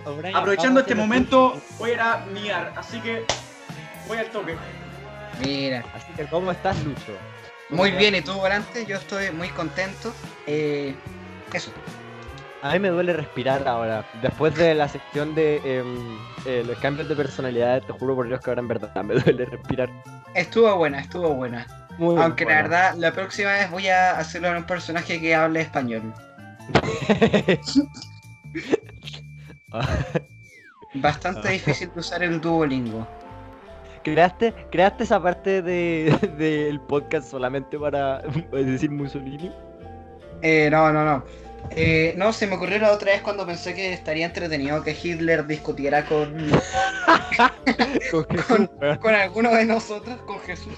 Que 0.00 0.32
Aprovechando 0.34 0.80
este 0.80 0.96
momento, 0.96 1.60
voy 1.78 1.90
a 1.90 1.94
ir 1.94 2.00
a 2.00 2.16
miar, 2.32 2.72
así 2.76 2.98
que 3.00 3.24
voy 4.08 4.18
al 4.18 4.26
toque. 4.30 4.56
mira. 5.40 5.84
Así 5.94 6.12
que, 6.16 6.26
¿cómo 6.26 6.50
estás, 6.50 6.82
Lucho? 6.82 7.16
Muy 7.72 7.90
bien, 7.90 8.14
¿y 8.14 8.20
tú, 8.20 8.34
Volante? 8.34 8.84
Yo 8.86 8.96
estoy 8.96 9.30
muy 9.30 9.48
contento. 9.48 10.12
Eh, 10.46 10.94
eso. 11.52 11.72
A 12.60 12.72
mí 12.72 12.78
me 12.78 12.90
duele 12.90 13.14
respirar 13.14 13.66
ahora. 13.66 14.06
Después 14.20 14.54
de 14.54 14.74
la 14.74 14.88
sección 14.88 15.34
de 15.34 15.56
em, 15.64 16.18
eh, 16.46 16.62
los 16.64 16.78
cambios 16.78 17.08
de 17.08 17.16
personalidad, 17.16 17.82
te 17.82 17.92
juro 17.92 18.14
por 18.14 18.28
Dios 18.28 18.40
que 18.40 18.50
ahora 18.50 18.60
en 18.60 18.68
verdad 18.68 18.94
me 19.02 19.14
duele 19.14 19.46
respirar. 19.46 19.90
Estuvo 20.34 20.76
buena, 20.76 21.00
estuvo 21.00 21.34
buena. 21.34 21.66
Muy 21.98 22.20
Aunque 22.20 22.44
la 22.44 22.62
verdad, 22.62 22.94
la 22.96 23.12
próxima 23.12 23.52
vez 23.52 23.70
voy 23.70 23.88
a 23.88 24.18
hacerlo 24.18 24.48
en 24.48 24.58
un 24.58 24.64
personaje 24.64 25.20
que 25.20 25.34
hable 25.34 25.62
español. 25.62 26.14
Bastante 30.94 31.48
difícil 31.48 31.90
de 31.92 32.00
usar 32.00 32.22
el 32.22 32.40
Duolingo. 32.40 33.08
¿Creaste, 34.02 34.52
¿Creaste 34.70 35.04
esa 35.04 35.22
parte 35.22 35.62
de- 35.62 36.16
del 36.38 36.80
podcast 36.80 37.30
solamente 37.30 37.78
para 37.78 38.18
decir 38.52 38.90
Mussolini? 38.90 39.52
Eh, 40.42 40.68
no, 40.70 40.92
no, 40.92 41.04
no. 41.04 41.24
Eh, 41.70 42.14
no, 42.16 42.32
se 42.32 42.48
me 42.48 42.56
ocurrió 42.56 42.78
la 42.80 42.90
otra 42.92 43.12
vez 43.12 43.22
cuando 43.22 43.46
pensé 43.46 43.72
que 43.74 43.92
estaría 43.92 44.26
entretenido 44.26 44.82
que 44.82 44.96
Hitler 45.00 45.46
discutiera 45.46 46.04
con, 46.04 46.34
Con 48.10 48.24
Jesús, 48.26 48.44
con, 48.46 48.70
weón. 48.80 48.98
con 48.98 49.14
alguno 49.14 49.50
de 49.54 49.64
nosotros, 49.64 50.20
con 50.22 50.40
Jesús. 50.40 50.74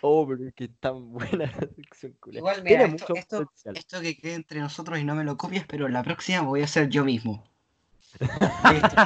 Oh, 0.00 0.26
pero 0.26 0.46
es 0.48 0.54
que 0.54 0.64
es 0.64 0.70
tan 0.80 1.12
buena 1.12 1.46
la 1.46 1.68
sección 1.74 2.12
culia. 2.20 2.38
Igual, 2.38 2.62
mira, 2.62 2.84
esto, 2.84 3.14
esto, 3.14 3.50
esto 3.74 4.00
que 4.00 4.16
quede 4.16 4.34
entre 4.34 4.60
nosotros 4.60 4.98
y 4.98 5.04
no 5.04 5.14
me 5.14 5.24
lo 5.24 5.36
copies, 5.36 5.66
pero 5.66 5.88
la 5.88 6.02
próxima 6.02 6.40
voy 6.42 6.62
a 6.62 6.66
ser 6.66 6.88
yo 6.88 7.04
mismo. 7.04 7.44
Listo. 8.20 8.96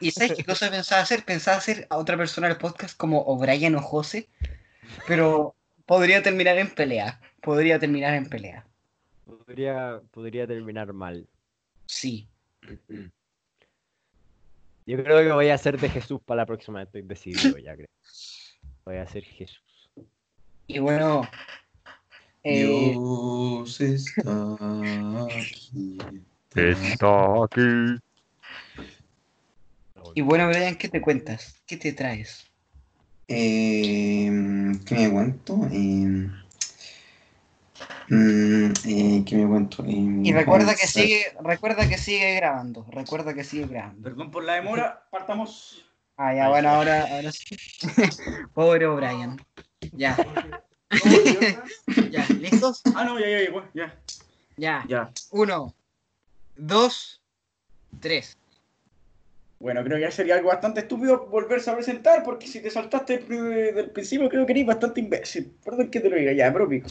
¿Y 0.00 0.10
sabes 0.10 0.34
qué 0.34 0.44
cosa 0.44 0.70
pensaba 0.70 1.02
hacer? 1.02 1.24
Pensaba 1.24 1.58
hacer 1.58 1.86
a 1.90 1.96
otra 1.96 2.16
persona 2.16 2.48
el 2.48 2.56
podcast 2.56 2.96
como 2.96 3.20
O'Brien 3.22 3.74
o 3.76 3.82
José, 3.82 4.28
pero 5.06 5.54
podría 5.86 6.22
terminar 6.22 6.58
en 6.58 6.70
pelea. 6.74 7.20
Podría 7.40 7.78
terminar 7.78 8.14
en 8.14 8.28
pelea. 8.28 8.66
Podría, 9.24 10.00
podría 10.10 10.46
terminar 10.46 10.92
mal. 10.92 11.26
Sí. 11.86 12.28
Yo 14.86 15.02
creo 15.02 15.18
que 15.18 15.32
voy 15.32 15.48
a 15.48 15.54
hacer 15.54 15.80
de 15.80 15.88
Jesús 15.88 16.20
para 16.24 16.42
la 16.42 16.46
próxima, 16.46 16.82
estoy 16.82 17.02
decidido 17.02 17.58
ya, 17.58 17.74
creo. 17.74 17.88
Voy 18.84 18.96
a 18.96 19.06
ser 19.06 19.24
Jesús. 19.24 19.90
Y 20.68 20.78
bueno. 20.78 21.28
eh, 22.44 22.64
Dios 22.64 23.80
está 23.80 24.56
aquí. 25.24 25.98
Está 26.54 27.44
aquí. 27.44 28.00
Y 30.14 30.20
bueno, 30.20 30.48
Brian, 30.48 30.76
¿qué 30.76 30.88
te 30.88 31.00
cuentas? 31.00 31.60
¿Qué 31.66 31.76
te 31.76 31.92
traes? 31.92 32.46
Eh, 33.28 34.30
¿Qué 34.86 34.94
me 34.94 35.10
cuento? 35.10 35.68
Eh, 35.72 36.28
mm, 38.08 38.72
eh, 38.84 39.24
¿Qué 39.26 39.36
me 39.36 39.48
cuento? 39.48 39.84
Eh, 39.84 40.20
Y 40.22 40.32
recuerda 40.32 40.74
que 40.74 40.86
sigue, 40.86 41.24
recuerda 41.42 41.88
que 41.88 41.98
sigue 41.98 42.34
grabando. 42.36 42.86
Recuerda 42.88 43.34
que 43.34 43.44
sigue 43.44 43.66
grabando. 43.66 44.02
Perdón 44.02 44.30
por 44.30 44.44
la 44.44 44.54
demora, 44.54 45.06
partamos. 45.10 45.84
Ah, 46.16 46.34
ya, 46.34 46.48
bueno, 46.48 46.70
ahora, 46.70 47.06
ahora 47.16 47.30
sí. 47.32 47.44
Pobre 48.54 48.86
O'Brien. 48.86 49.36
Ya, 49.92 50.16
ya, 52.10 52.26
¿listos? 52.38 52.82
Ah, 52.94 53.04
no, 53.04 53.18
ya, 53.18 53.28
ya, 53.28 53.70
ya. 53.74 54.00
Ya. 54.56 54.84
Ya. 54.88 55.10
Uno, 55.30 55.74
dos, 56.56 57.20
tres. 58.00 58.36
Bueno, 59.58 59.82
creo 59.84 59.96
que 59.96 60.02
ya 60.02 60.10
sería 60.10 60.34
algo 60.36 60.48
bastante 60.48 60.80
estúpido 60.80 61.26
volverse 61.26 61.70
a 61.70 61.74
presentar, 61.74 62.22
porque 62.22 62.46
si 62.46 62.60
te 62.60 62.70
saltaste 62.70 63.18
del 63.18 63.74
del 63.74 63.90
principio, 63.90 64.28
creo 64.28 64.44
que 64.44 64.52
eres 64.52 64.66
bastante 64.66 65.00
imbécil. 65.00 65.50
Perdón 65.64 65.90
que 65.90 66.00
te 66.00 66.10
lo 66.10 66.16
diga, 66.16 66.32
ya, 66.32 66.52
pero 66.52 66.68
pico. 66.68 66.88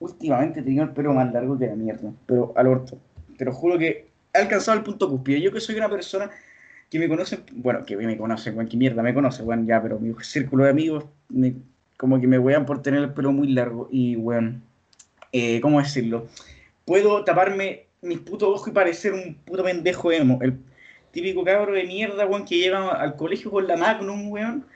Últimamente 0.00 0.62
tenía 0.62 0.82
el 0.84 0.90
pelo 0.90 1.12
más 1.14 1.32
largo 1.32 1.58
que 1.58 1.66
la 1.66 1.74
mierda, 1.76 2.12
pero 2.26 2.52
al 2.56 2.66
orto. 2.68 2.98
Te 3.38 3.44
lo 3.44 3.52
juro 3.52 3.78
que 3.78 4.08
he 4.34 4.38
alcanzado 4.38 4.76
el 4.78 4.84
punto 4.84 5.08
cúspide. 5.10 5.40
Yo 5.40 5.52
que 5.52 5.60
soy 5.60 5.76
una 5.76 5.88
persona 5.88 6.30
que 6.90 6.98
me 6.98 7.08
conoce, 7.08 7.40
bueno, 7.52 7.84
que 7.86 7.96
me 7.96 8.16
conoce, 8.18 8.50
weón, 8.50 8.68
que 8.68 8.76
mierda 8.76 9.02
me 9.02 9.14
conoce, 9.14 9.42
weón, 9.42 9.66
ya, 9.66 9.82
pero 9.82 9.98
mi 9.98 10.14
círculo 10.22 10.64
de 10.64 10.70
amigos 10.70 11.04
me- 11.28 11.54
como 11.96 12.20
que 12.20 12.26
me 12.28 12.38
wean 12.38 12.64
por 12.66 12.82
tener 12.82 13.00
el 13.02 13.12
pelo 13.14 13.32
muy 13.32 13.48
largo 13.48 13.88
y, 13.90 14.16
weón, 14.16 14.62
eh, 15.32 15.60
¿cómo 15.60 15.80
decirlo? 15.80 16.28
Puedo 16.84 17.24
taparme 17.24 17.86
mis 18.02 18.18
putos 18.20 18.48
ojos 18.48 18.68
y 18.68 18.72
parecer 18.72 19.12
un 19.12 19.34
puto 19.44 19.64
pendejo 19.64 20.12
emo. 20.12 20.38
Típico 21.12 21.44
cabro 21.44 21.72
de 21.72 21.84
mierda, 21.84 22.26
weón, 22.26 22.44
que 22.44 22.58
llega 22.58 22.90
al 22.90 23.16
colegio 23.16 23.50
con 23.50 23.66
la 23.66 23.76
Magnum, 23.76 24.30
weón, 24.30 24.66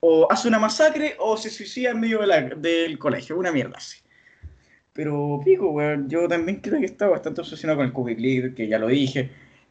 o 0.00 0.30
hace 0.30 0.48
una 0.48 0.58
masacre 0.58 1.16
o 1.18 1.36
se 1.36 1.50
suicida 1.50 1.90
en 1.90 2.00
medio 2.00 2.20
del 2.56 2.98
colegio, 2.98 3.38
una 3.38 3.52
mierda 3.52 3.76
así. 3.76 3.98
Pero, 4.92 5.40
pico, 5.44 5.70
weón, 5.70 6.08
yo 6.08 6.26
también 6.28 6.60
creo 6.60 6.80
que 6.80 6.86
estaba 6.86 7.12
bastante 7.12 7.40
obsesionado 7.40 7.78
con 7.78 7.86
el 7.86 7.92
Cookie 7.92 8.16
Click, 8.16 8.54
que 8.54 8.68
ya 8.68 8.78
lo 8.78 8.88
dije. 8.88 9.30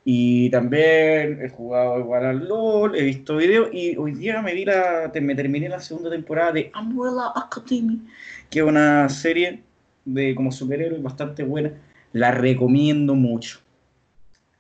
Y 0.09 0.49
también 0.51 1.41
he 1.43 1.49
jugado 1.49 1.99
igual 1.99 2.25
al 2.25 2.47
LOL, 2.47 2.95
he 2.95 3.03
visto 3.03 3.35
videos 3.35 3.67
y 3.73 3.97
hoy 3.97 4.13
día 4.13 4.41
me 4.41 4.53
vi 4.53 4.63
la, 4.63 5.11
me 5.21 5.35
terminé 5.35 5.67
la 5.67 5.81
segunda 5.81 6.09
temporada 6.09 6.53
de 6.53 6.71
Umbrella 6.79 7.33
Academy, 7.35 8.07
que 8.49 8.59
es 8.59 8.65
una 8.65 9.09
serie 9.09 9.63
de 10.05 10.33
como 10.33 10.49
superhéroes 10.49 11.03
bastante 11.03 11.43
buena. 11.43 11.73
La 12.13 12.31
recomiendo 12.31 13.15
mucho. 13.15 13.59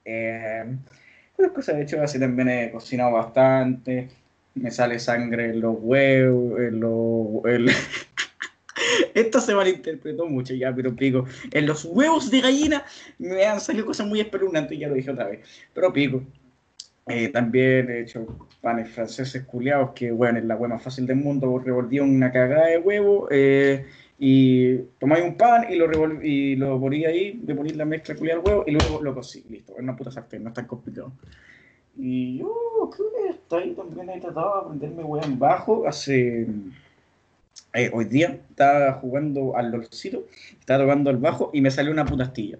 Eh, 0.03 0.65
otras 1.37 1.51
cosas, 1.53 1.75
de 1.77 1.83
hecho, 1.83 2.01
así 2.01 2.19
también 2.19 2.49
he 2.49 2.71
cocinado 2.71 3.13
bastante. 3.13 4.09
Me 4.55 4.71
sale 4.71 4.99
sangre 4.99 5.51
en 5.51 5.61
los 5.61 5.75
huevos, 5.79 6.59
en 6.59 6.79
los... 6.79 7.45
en- 7.45 7.67
Esto 9.13 9.39
se 9.41 9.55
malinterpretó 9.55 10.25
mucho 10.27 10.53
ya, 10.53 10.73
pero 10.73 10.95
pico. 10.95 11.25
En 11.51 11.65
los 11.65 11.85
huevos 11.85 12.29
de 12.31 12.41
gallina 12.41 12.85
me 13.17 13.45
han 13.45 13.59
salido 13.59 13.85
cosas 13.85 14.07
muy 14.07 14.19
espeluznantes, 14.19 14.77
ya 14.77 14.87
lo 14.87 14.95
dije 14.95 15.11
otra 15.11 15.27
vez. 15.27 15.45
Pero 15.73 15.91
pico. 15.93 16.21
Eh, 17.07 17.29
también 17.29 17.89
he 17.89 18.01
hecho 18.01 18.27
panes 18.61 18.89
franceses 18.91 19.43
culiados, 19.45 19.91
que 19.93 20.11
bueno, 20.11 20.39
es 20.39 20.45
la 20.45 20.55
hueá 20.57 20.69
más 20.69 20.83
fácil 20.83 21.07
del 21.07 21.17
mundo. 21.17 21.59
Revolví 21.59 21.99
una 21.99 22.31
cagada 22.31 22.67
de 22.67 22.79
huevo 22.79 23.27
eh, 23.31 23.85
y 24.19 24.77
tomáis 24.99 25.23
un 25.23 25.37
pan 25.37 25.71
y 25.71 25.75
lo 25.75 26.23
y 26.23 26.55
lo 26.55 26.79
poní 26.79 27.05
ahí, 27.05 27.39
le 27.45 27.53
ponéis 27.53 27.75
la 27.75 27.85
mezcla 27.85 28.15
culiada 28.15 28.39
al 28.39 28.45
huevo 28.45 28.63
y 28.65 28.71
luego 28.71 29.01
lo 29.01 29.13
cocí. 29.13 29.43
Listo, 29.49 29.73
es 29.73 29.79
una 29.79 29.95
puta 29.95 30.11
sartén, 30.11 30.43
no 30.43 30.49
es 30.49 30.55
tan 30.55 30.65
complicado. 30.65 31.11
Y 31.97 32.39
yo 32.39 32.89
creo 32.95 33.11
que 33.11 33.29
hasta 33.29 33.57
ahí 33.57 33.73
también 33.73 34.09
he 34.09 34.19
tratado 34.19 34.53
de 34.53 34.61
aprenderme 34.61 35.23
en 35.23 35.39
bajo. 35.39 35.87
Hace. 35.87 36.47
eh, 37.73 37.91
hoy 37.93 38.05
día 38.05 38.39
estaba 38.49 38.93
jugando 38.93 39.55
al 39.55 39.71
LOLcito, 39.71 40.25
estaba 40.59 40.83
tocando 40.83 41.09
el 41.09 41.17
bajo 41.17 41.51
y 41.53 41.61
me 41.61 41.71
salió 41.71 41.91
una 41.91 42.05
puta 42.05 42.23
astilla. 42.23 42.57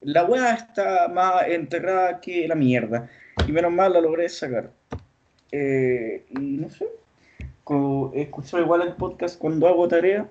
La 0.00 0.24
hueá 0.24 0.54
está 0.54 1.08
más 1.08 1.48
enterrada 1.48 2.20
que 2.20 2.46
la 2.48 2.54
mierda. 2.54 3.10
Y 3.46 3.52
menos 3.52 3.72
mal 3.72 3.92
la 3.92 4.00
logré 4.00 4.28
sacar. 4.28 4.70
Eh, 5.52 6.24
y 6.30 6.38
no 6.38 6.70
sé. 6.70 6.86
escuchado 8.14 8.62
igual 8.62 8.82
el 8.82 8.94
podcast 8.94 9.38
cuando 9.38 9.66
hago 9.66 9.88
tarea. 9.88 10.28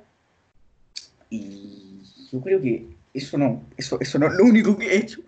Y 1.29 2.01
yo 2.31 2.41
creo 2.41 2.61
que 2.61 2.87
eso 3.13 3.37
no, 3.37 3.63
eso, 3.75 3.99
eso 3.99 4.19
no 4.19 4.27
es 4.27 4.33
lo 4.33 4.45
único 4.45 4.77
que 4.77 4.87
he 4.87 4.97
hecho. 4.97 5.21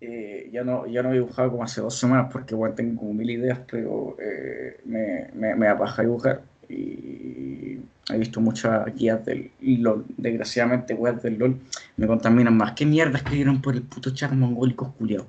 Eh, 0.00 0.50
ya 0.52 0.64
no, 0.64 0.86
ya 0.86 1.02
no 1.02 1.10
he 1.10 1.14
dibujado 1.14 1.52
como 1.52 1.62
hace 1.62 1.80
dos 1.80 1.96
semanas 1.96 2.28
porque 2.32 2.54
bueno, 2.54 2.74
tengo 2.74 3.00
como 3.00 3.14
mil 3.14 3.30
ideas, 3.30 3.60
pero 3.70 4.16
eh, 4.20 4.80
me, 4.84 5.28
me, 5.34 5.54
me 5.54 5.68
apaja 5.68 6.02
dibujar. 6.02 6.42
Y 6.68 7.78
he 8.08 8.18
visto 8.18 8.40
muchas 8.40 8.94
guías 8.94 9.24
del 9.24 9.50
LOL. 9.60 10.04
Desgraciadamente, 10.16 10.94
weas 10.94 11.22
del 11.22 11.38
LOL 11.38 11.60
me 11.96 12.06
contaminan 12.06 12.56
más. 12.56 12.72
¿Qué 12.72 12.84
mierda 12.86 13.18
escribieron 13.18 13.60
por 13.62 13.74
el 13.74 13.82
puto 13.82 14.10
chat 14.10 14.32
mongólicos 14.32 14.92
culiados? 14.94 15.26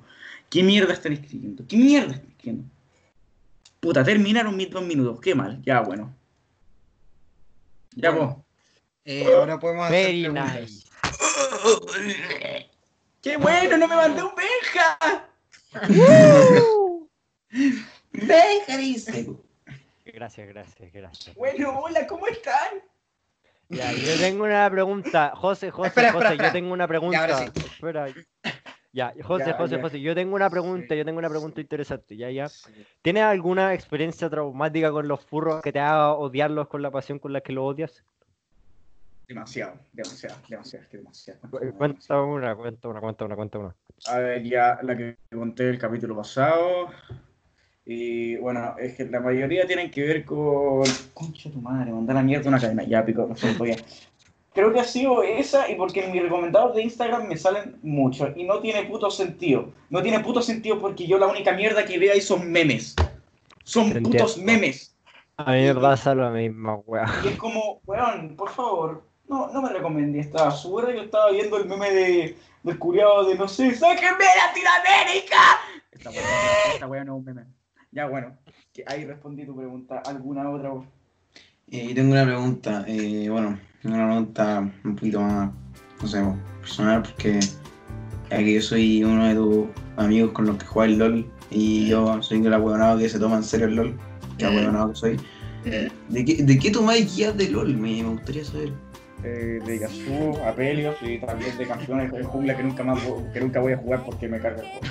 ¿Qué 0.50 0.62
mierda 0.62 0.92
están 0.92 1.12
escribiendo? 1.12 1.64
¿Qué 1.66 1.76
mierda 1.76 2.14
están 2.14 2.30
escribiendo? 2.30 2.68
Puta, 3.80 4.02
terminaron 4.02 4.56
mis 4.56 4.70
dos 4.70 4.84
minutos. 4.84 5.20
Qué 5.20 5.34
mal. 5.34 5.60
Ya, 5.64 5.80
bueno. 5.80 6.14
Ya, 7.96 8.10
vos. 8.10 8.43
Eh, 9.04 9.26
ahora 9.34 9.58
podemos 9.58 9.86
hacer 9.86 10.06
Very 10.06 10.22
preguntas. 10.22 10.60
nice. 10.60 10.84
¡Qué 13.22 13.36
bueno! 13.36 13.76
¡No 13.76 13.88
me 13.88 13.96
mandé 13.96 14.22
un 14.22 14.32
Benja! 14.34 15.28
Deja, 18.12 18.76
dice. 18.76 19.30
Gracias, 20.06 20.48
gracias, 20.48 20.92
gracias. 20.92 21.34
Bueno, 21.36 21.78
hola, 21.80 22.06
¿cómo 22.06 22.26
están? 22.26 22.82
Ya, 23.68 23.92
yo 23.92 24.16
tengo 24.18 24.44
una 24.44 24.70
pregunta. 24.70 25.32
José, 25.34 25.70
José, 25.70 25.88
Espera, 25.88 26.12
José, 26.12 26.18
espera, 26.18 26.30
espera. 26.34 26.48
yo 26.48 26.52
tengo 26.52 26.72
una 26.72 26.86
pregunta. 26.86 27.20
ahora 27.20 27.38
sí. 27.38 27.44
Espera. 27.56 28.06
Ya, 28.92 29.12
José, 29.24 29.46
Ya, 29.46 29.54
José, 29.56 29.76
ya. 29.76 29.82
José, 29.82 30.00
yo 30.00 30.14
tengo 30.14 30.36
una 30.36 30.48
pregunta, 30.50 30.94
yo 30.94 31.04
tengo 31.04 31.18
una 31.18 31.28
pregunta 31.30 31.60
interesante. 31.60 32.16
Ya, 32.16 32.30
ya. 32.30 32.48
¿Tienes 33.02 33.24
alguna 33.24 33.74
experiencia 33.74 34.30
traumática 34.30 34.92
con 34.92 35.08
los 35.08 35.24
furros 35.24 35.62
que 35.62 35.72
te 35.72 35.80
haga 35.80 36.12
odiarlos 36.12 36.68
con 36.68 36.82
la 36.82 36.90
pasión 36.90 37.18
con 37.18 37.32
la 37.32 37.40
que 37.40 37.52
los 37.52 37.64
odias? 37.64 38.04
Demasiado, 39.26 39.74
demasiado, 39.92 40.36
demasiado, 40.48 40.84
demasiado. 40.92 41.40
Cu- 41.50 41.72
Cuenta 41.76 42.22
una, 42.22 42.54
cuenta 42.54 42.88
una, 42.88 43.00
cuenta 43.00 43.24
una, 43.24 43.36
cuenta 43.36 43.58
una. 43.58 43.74
A 44.06 44.18
ver, 44.18 44.42
ya 44.42 44.78
la 44.82 44.96
que 44.96 45.16
conté 45.32 45.70
el 45.70 45.78
capítulo 45.78 46.16
pasado. 46.16 46.88
Y 47.86 48.36
bueno, 48.36 48.76
es 48.78 48.96
que 48.96 49.04
la 49.06 49.20
mayoría 49.20 49.66
tienen 49.66 49.90
que 49.90 50.02
ver 50.02 50.24
con. 50.24 50.82
Concha 51.14 51.50
tu 51.50 51.60
madre, 51.60 51.90
mandar 51.92 52.16
la 52.16 52.22
mierda 52.22 52.48
una 52.48 52.60
cadena. 52.60 52.84
Ya 52.84 53.04
pico, 53.04 53.26
no 53.26 53.36
sé, 53.36 53.54
ya. 53.66 53.76
Creo 54.52 54.72
que 54.72 54.80
ha 54.80 54.84
sido 54.84 55.22
esa 55.22 55.68
y 55.70 55.74
porque 55.74 56.04
en 56.04 56.12
mis 56.12 56.22
recomendados 56.22 56.76
de 56.76 56.82
Instagram 56.82 57.26
me 57.26 57.36
salen 57.36 57.76
muchos 57.82 58.36
y 58.36 58.44
no 58.44 58.60
tiene 58.60 58.84
puto 58.84 59.10
sentido. 59.10 59.72
No 59.90 60.02
tiene 60.02 60.20
puto 60.20 60.40
sentido 60.42 60.78
porque 60.80 61.06
yo 61.06 61.18
la 61.18 61.26
única 61.26 61.52
mierda 61.52 61.84
que 61.84 61.98
veo 61.98 62.12
ahí 62.12 62.20
son 62.20 62.50
memes. 62.52 62.94
Son 63.64 63.92
putos 64.02 64.38
memes. 64.38 64.96
A 65.36 65.52
mí 65.52 65.62
me 65.62 65.74
pasa 65.74 66.14
lo 66.14 66.30
mismo, 66.30 66.84
weón. 66.86 67.08
Y 67.24 67.28
es 67.28 67.36
como, 67.36 67.80
weón, 67.84 68.36
por 68.36 68.50
favor, 68.50 69.02
no, 69.28 69.52
no 69.52 69.62
me 69.62 69.70
recomendé 69.70 70.20
esta 70.20 70.44
basura. 70.44 70.94
Yo 70.94 71.02
estaba 71.02 71.30
viendo 71.30 71.56
el 71.56 71.66
meme 71.66 71.90
de, 71.90 72.36
del 72.62 72.78
curiado 72.78 73.24
de 73.24 73.36
no 73.36 73.48
sé, 73.48 73.74
¡sáquenme 73.74 74.18
de 74.18 74.40
Latinoamérica! 74.46 75.36
Esta 75.92 76.10
weá, 76.10 76.20
esta 76.74 76.86
weá 76.86 77.04
no 77.04 77.14
es 77.14 77.18
un 77.18 77.24
meme. 77.24 77.44
Ya, 77.92 78.06
bueno, 78.06 78.36
que 78.72 78.84
ahí 78.86 79.04
respondí 79.04 79.46
tu 79.46 79.56
pregunta. 79.56 80.02
¿Alguna 80.06 80.50
otra? 80.50 80.72
Eh, 81.70 81.94
tengo 81.94 82.12
una 82.12 82.24
pregunta, 82.24 82.84
eh, 82.86 83.28
bueno, 83.30 83.58
una 83.84 84.06
pregunta 84.06 84.70
un 84.84 84.96
poquito 84.96 85.20
más, 85.20 85.50
no 86.02 86.08
sé, 86.08 86.22
personal, 86.60 87.02
porque 87.02 87.40
ya 88.30 88.38
que 88.38 88.54
yo 88.54 88.60
soy 88.60 89.04
uno 89.04 89.26
de 89.26 89.34
tus 89.34 89.66
amigos 89.96 90.32
con 90.32 90.46
los 90.46 90.58
que 90.58 90.66
juega 90.66 90.92
el 90.92 90.98
LOL 90.98 91.32
y 91.50 91.88
yo 91.88 92.22
soy 92.22 92.44
el 92.44 92.52
ahueonado 92.52 92.98
que 92.98 93.08
se 93.08 93.18
toma 93.18 93.36
en 93.36 93.44
serio 93.44 93.66
el 93.66 93.76
LOL, 93.76 93.98
que 94.36 94.44
ahueonado 94.44 94.90
que 94.90 94.96
soy. 94.96 95.20
¿De 95.64 96.24
qué, 96.24 96.42
de 96.42 96.58
qué 96.58 96.70
tomáis 96.70 97.16
guías 97.16 97.36
de 97.36 97.48
LOL? 97.48 97.74
Me, 97.76 98.02
me 98.02 98.10
gustaría 98.10 98.44
saber. 98.44 98.72
Eh, 99.24 99.58
de 99.64 99.78
Yasuo, 99.78 100.38
Apelios 100.46 100.96
y 101.00 101.18
también 101.18 101.56
de 101.56 101.66
campeones 101.66 102.12
de 102.12 102.22
jungla 102.24 102.54
que 102.56 102.62
nunca 102.62 102.82
más 102.84 103.00
que 103.32 103.40
nunca 103.40 103.60
voy 103.60 103.72
a 103.72 103.78
jugar 103.78 104.04
porque 104.04 104.28
me 104.28 104.38
carga 104.38 104.62
el 104.62 104.68
juego. 104.68 104.86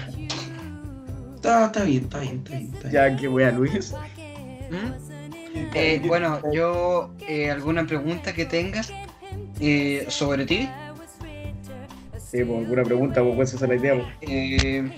Está, 1.36 1.66
está 1.68 1.84
bien, 1.84 2.04
está 2.04 2.20
bien, 2.20 2.38
está 2.38 2.52
bien. 2.58 2.74
Está 2.74 2.90
bien. 2.90 2.92
Ya 2.94 3.16
que 3.16 3.28
voy 3.28 3.44
a 3.44 3.52
Luis. 3.52 3.94
¿Mm? 4.72 5.14
Eh, 5.76 6.02
bueno, 6.08 6.40
yo, 6.52 7.14
eh, 7.28 7.52
¿alguna 7.52 7.86
pregunta 7.86 8.34
que 8.34 8.46
tengas 8.46 8.92
eh, 9.60 10.04
sobre 10.08 10.48
ti? 10.48 10.68
Sí, 12.18 12.44
pues 12.44 12.60
alguna 12.64 12.82
pregunta, 12.84 13.22
pues 13.22 13.36
puedes 13.36 13.54
hacer 13.54 13.70
la 13.70 13.76
idea. 13.76 13.94
pues. 13.94 14.08
Eh, 14.22 14.92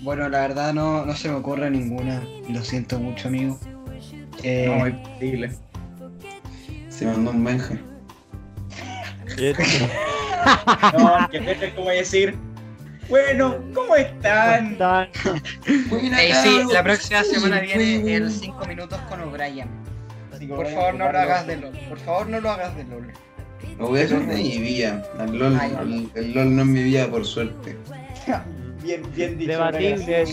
bueno, 0.00 0.28
la 0.28 0.40
verdad 0.40 0.74
no, 0.74 1.06
no 1.06 1.14
se 1.14 1.30
me 1.30 1.36
ocurre 1.36 1.70
ninguna. 1.70 2.22
Lo 2.50 2.62
siento 2.62 2.98
mucho, 2.98 3.28
amigo. 3.28 3.58
Eh, 4.42 4.66
No, 4.68 4.86
es 4.86 4.94
posible. 5.08 5.50
Se 6.90 7.06
mandó 7.06 7.30
un 7.30 7.42
benje. 7.42 7.78
No, 10.98 11.28
que 11.30 11.40
dejen 11.40 11.70
como 11.74 11.90
decir. 11.90 12.34
Bueno, 13.08 13.56
¿cómo 13.74 13.96
están? 13.96 14.72
Están- 14.72 15.08
eh, 15.66 16.32
sí, 16.42 16.60
la 16.72 16.82
próxima 16.82 17.24
semana 17.24 17.60
viene 17.60 18.14
el 18.14 18.30
5 18.30 18.66
minutos 18.66 18.98
con 19.08 19.20
O'Brien. 19.22 19.68
Por 20.48 20.66
favor, 20.68 20.94
no 20.94 21.10
lo 21.10 21.18
hagas 21.18 21.46
de 21.46 21.56
LOL. 21.56 21.78
Por 21.88 21.98
favor, 21.98 22.28
no 22.28 22.40
lo 22.40 22.50
hagas 22.50 22.76
de 22.76 22.84
LOL. 22.84 23.12
Lo 23.78 23.88
voy 23.88 24.00
a 24.00 24.04
hacer 24.04 24.20
de 24.26 24.34
mi 24.34 24.58
vida. 24.58 25.02
El 25.18 25.38
LOL, 25.38 26.10
el 26.14 26.34
LOL 26.34 26.54
no 26.56 26.62
es 26.62 26.68
mi 26.68 26.82
vida, 26.82 27.06
por 27.08 27.24
suerte. 27.24 27.76
Bien, 28.88 29.02
bien 29.14 29.36
dicho. 29.38 29.52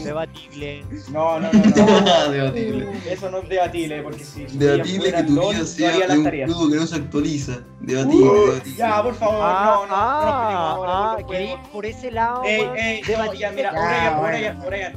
Debatible. 0.06 0.86
No, 1.11 1.40
no, 1.41 1.52
no, 1.52 2.02
no. 2.02 2.32
Debatible. 2.32 2.88
Eso 3.10 3.30
no 3.30 3.40
es 3.40 3.49
debatible, 3.49 4.02
porque 4.02 4.23
si. 4.23 4.45
Debatible 4.45 5.11
que 5.14 5.23
tu 5.23 5.34
LOL, 5.34 5.56
vida 5.56 5.65
sea 5.65 5.91
de 5.91 6.07
las 6.07 6.18
un 6.18 6.23
juego 6.23 6.69
que 6.72 6.76
no 6.77 6.88
se 6.88 6.95
actualiza. 6.95 7.60
Debatible, 7.82 8.26
Uh, 8.30 8.45
debatible. 8.45 8.77
ya, 8.77 9.03
por 9.03 9.15
favor, 9.15 9.36
Ah, 9.41 9.64
no, 9.65 9.82
no, 9.82 9.88
no, 9.88 9.95
ah, 9.95 10.77
ah, 11.15 11.18
no 11.19 11.27
¿queréis 11.27 11.49
podemos. 11.52 11.69
por 11.69 11.86
ese 11.86 12.11
lado? 12.11 12.44
Ey, 12.45 12.61
ey, 12.77 13.02
no, 13.18 13.34
ya, 13.34 13.52
mira, 13.52 13.72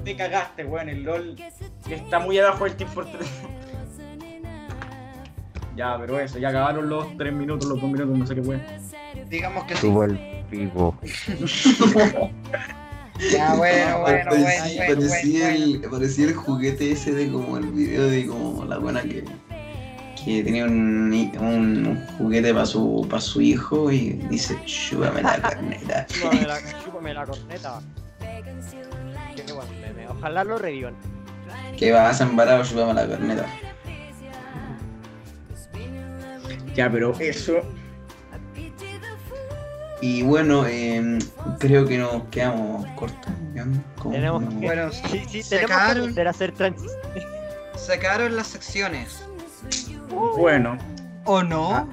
te 0.04 0.16
cagaste, 0.16 0.64
weón. 0.64 0.88
El 0.88 1.02
LOL 1.02 1.36
está 1.90 2.20
muy 2.20 2.38
abajo 2.38 2.62
del 2.64 2.76
Team 2.76 2.90
Fortress. 2.90 3.28
Ya, 5.76 5.96
pero 5.98 6.18
eso, 6.20 6.38
ya 6.38 6.48
acabaron 6.50 6.88
los 6.88 7.16
3 7.16 7.32
minutos, 7.32 7.68
los 7.68 7.80
2 7.80 7.90
minutos, 7.90 8.16
no 8.18 8.26
sé 8.26 8.34
qué 8.36 8.40
weón. 8.40 8.62
Digamos 9.28 9.64
que 9.64 9.74
sí. 9.76 9.86
El 9.88 10.44
pivo. 10.48 10.94
Ya, 13.32 13.54
bueno, 13.56 14.00
bueno, 14.00 14.00
bueno, 14.00 14.30
parecía, 14.30 14.86
bueno, 14.86 15.00
parecía 15.00 15.50
bueno, 15.50 15.64
el, 15.64 15.80
parecía 15.90 16.24
el 16.26 16.34
juguete 16.34 16.92
ese 16.92 17.12
de 17.12 17.30
como 17.30 17.58
el 17.58 17.66
video 17.66 18.08
de 18.08 18.26
como 18.26 18.64
la 18.64 18.78
buena 18.78 19.02
que, 19.02 19.24
que 20.24 20.42
tenía 20.44 20.64
un, 20.64 21.12
un, 21.40 21.86
un 21.86 22.06
juguete 22.18 22.52
para 22.52 22.66
su, 22.66 23.06
para 23.10 23.20
su 23.20 23.40
hijo 23.40 23.90
y 23.90 24.10
dice, 24.30 24.58
chúpame 24.64 25.22
la 25.22 25.40
carneta. 25.40 26.06
Chúpame 26.10 26.46
la, 26.46 26.58
chúpame 26.84 27.14
la 27.14 27.26
corneta. 27.26 27.80
Qué 29.34 29.52
buen 29.52 29.80
meme. 29.80 30.08
Ojalá 30.08 30.44
lo 30.44 30.58
revivan. 30.58 30.94
Que 31.76 31.92
vas 31.92 32.20
embarado, 32.20 32.64
chúpame 32.64 32.94
la 32.94 33.08
carneta. 33.08 33.46
Ya, 36.74 36.90
pero 36.90 37.12
eso. 37.18 37.62
Y 40.00 40.22
bueno, 40.22 40.64
em, 40.66 41.18
creo 41.58 41.84
que 41.86 41.98
nos 41.98 42.22
quedamos 42.24 42.86
cortos. 42.94 43.32
Como- 43.98 44.14
Tenemos 44.14 44.44
como- 44.44 44.60
que, 44.60 44.66
Bueno, 44.66 44.92
sí, 44.92 45.24
sí, 45.28 45.42
se 45.42 45.58
tenemos 45.58 46.14
que 46.14 46.20
hacer 46.22 46.52
transiciones. 46.52 47.24
Se 47.76 47.92
acabaron 47.94 48.36
las 48.36 48.46
secciones. 48.46 49.24
Bueno. 50.36 50.78
¿O 51.24 51.42
no? 51.42 51.88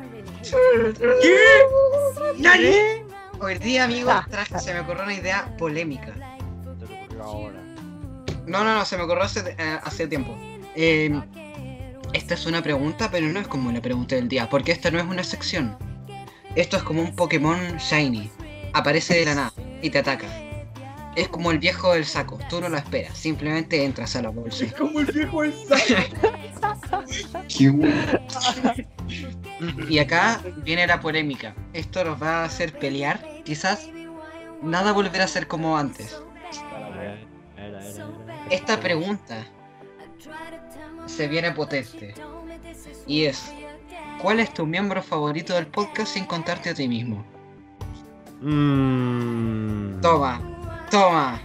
¿Qué? 1.21 3.03
Hoy 3.39 3.57
día, 3.57 3.83
amigos, 3.85 4.13
traje- 4.29 4.59
se 4.59 4.73
me 4.73 4.79
ocurrió 4.81 5.03
una 5.03 5.13
idea 5.13 5.55
polémica. 5.57 6.13
No, 8.45 8.63
no, 8.63 8.75
no, 8.75 8.85
se 8.85 8.97
me 8.97 9.03
ocurrió 9.03 9.23
hace, 9.23 9.55
eh, 9.57 9.79
hace 9.83 10.07
tiempo. 10.07 10.35
Eh, 10.75 11.19
esta 12.13 12.33
es 12.35 12.45
una 12.45 12.61
pregunta, 12.61 13.09
pero 13.11 13.27
no 13.27 13.39
es 13.39 13.47
como 13.47 13.69
una 13.69 13.81
pregunta 13.81 14.15
del 14.15 14.27
día, 14.29 14.47
porque 14.49 14.71
esta 14.71 14.91
no 14.91 14.99
es 14.99 15.05
una 15.05 15.23
sección. 15.23 15.75
Esto 16.55 16.77
es 16.77 16.83
como 16.83 17.01
un 17.01 17.15
Pokémon 17.15 17.77
Shiny. 17.77 18.31
Aparece 18.73 19.15
de 19.15 19.25
la 19.25 19.35
nada 19.35 19.53
y 19.81 19.89
te 19.89 19.99
ataca. 19.99 20.27
Es 21.15 21.27
como 21.29 21.51
el 21.51 21.59
viejo 21.59 21.93
del 21.93 22.05
saco, 22.05 22.37
tú 22.49 22.59
no 22.59 22.67
lo 22.67 22.77
esperas, 22.77 23.17
simplemente 23.17 23.83
entras 23.83 24.15
a 24.15 24.21
la 24.21 24.29
bolsa. 24.29 24.65
Como 24.77 24.99
el 24.99 25.05
viejo 25.05 25.41
del 25.43 25.53
saco. 25.53 26.33
Qué 27.57 27.69
bueno. 27.69 28.19
Y 29.89 29.99
acá 29.99 30.41
viene 30.63 30.87
la 30.87 30.99
polémica. 30.99 31.55
Esto 31.73 32.03
nos 32.03 32.21
va 32.21 32.41
a 32.41 32.45
hacer 32.45 32.77
pelear, 32.77 33.21
quizás. 33.43 33.89
Nada 34.61 34.91
volverá 34.91 35.25
a 35.25 35.27
ser 35.27 35.47
como 35.47 35.77
antes. 35.77 36.21
Esta 38.49 38.79
pregunta 38.79 39.45
se 41.05 41.27
viene 41.27 41.51
potente. 41.51 42.13
Y 43.07 43.25
es, 43.25 43.53
¿cuál 44.21 44.39
es 44.39 44.53
tu 44.53 44.65
miembro 44.65 45.01
favorito 45.01 45.53
del 45.53 45.67
podcast 45.67 46.13
sin 46.13 46.25
contarte 46.25 46.69
a 46.69 46.73
ti 46.73 46.87
mismo? 46.87 47.25
Mmm. 48.41 50.01
Toma, 50.01 50.41
toma. 50.91 51.39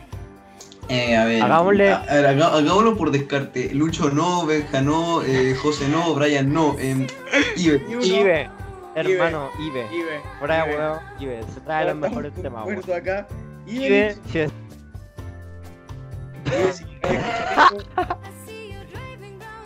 Eh, 0.89 1.17
a 1.17 1.25
ver, 1.25 1.41
Hagámosle- 1.43 1.93
a- 1.93 2.03
a 2.03 2.15
ver, 2.15 2.27
haga- 2.27 2.49
hagámoslo 2.57 2.97
por 2.97 3.11
descarte. 3.13 3.73
Lucho 3.75 4.11
no, 4.11 4.45
Benja 4.45 4.81
no, 4.81 5.23
eh, 5.23 5.55
José 5.55 5.89
no, 5.89 6.15
Brian 6.15 6.53
no. 6.53 6.77
em, 6.81 7.07
Ibe. 7.57 7.81
Ibe, 8.05 8.51
hermano, 8.97 9.51
Ibe. 9.61 9.87
Ibe. 9.93 10.21
Ibe. 10.43 10.63
weón, 10.77 10.99
Ibe. 11.21 11.43
Se 11.55 11.61
trae 11.61 11.87
los 11.87 11.95
mejores 11.97 12.35
temas, 12.35 12.67
weón. 12.67 12.83
Acá. 12.93 13.29
Ibe, 13.69 13.87
Ibe. 13.87 14.17
si 14.33 14.39
es- 14.41 14.53
Ibe, 16.47 16.73
si 16.73 16.85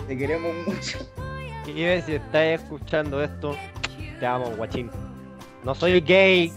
Te 0.06 0.18
queremos 0.18 0.54
mucho. 0.66 0.98
Ibe, 1.66 2.02
si 2.02 2.12
estás 2.14 2.60
escuchando 2.60 3.22
esto, 3.22 3.56
te 4.20 4.26
amo, 4.26 4.46
guachín. 4.56 4.90
No 5.64 5.74
soy 5.74 6.00
gay, 6.00 6.52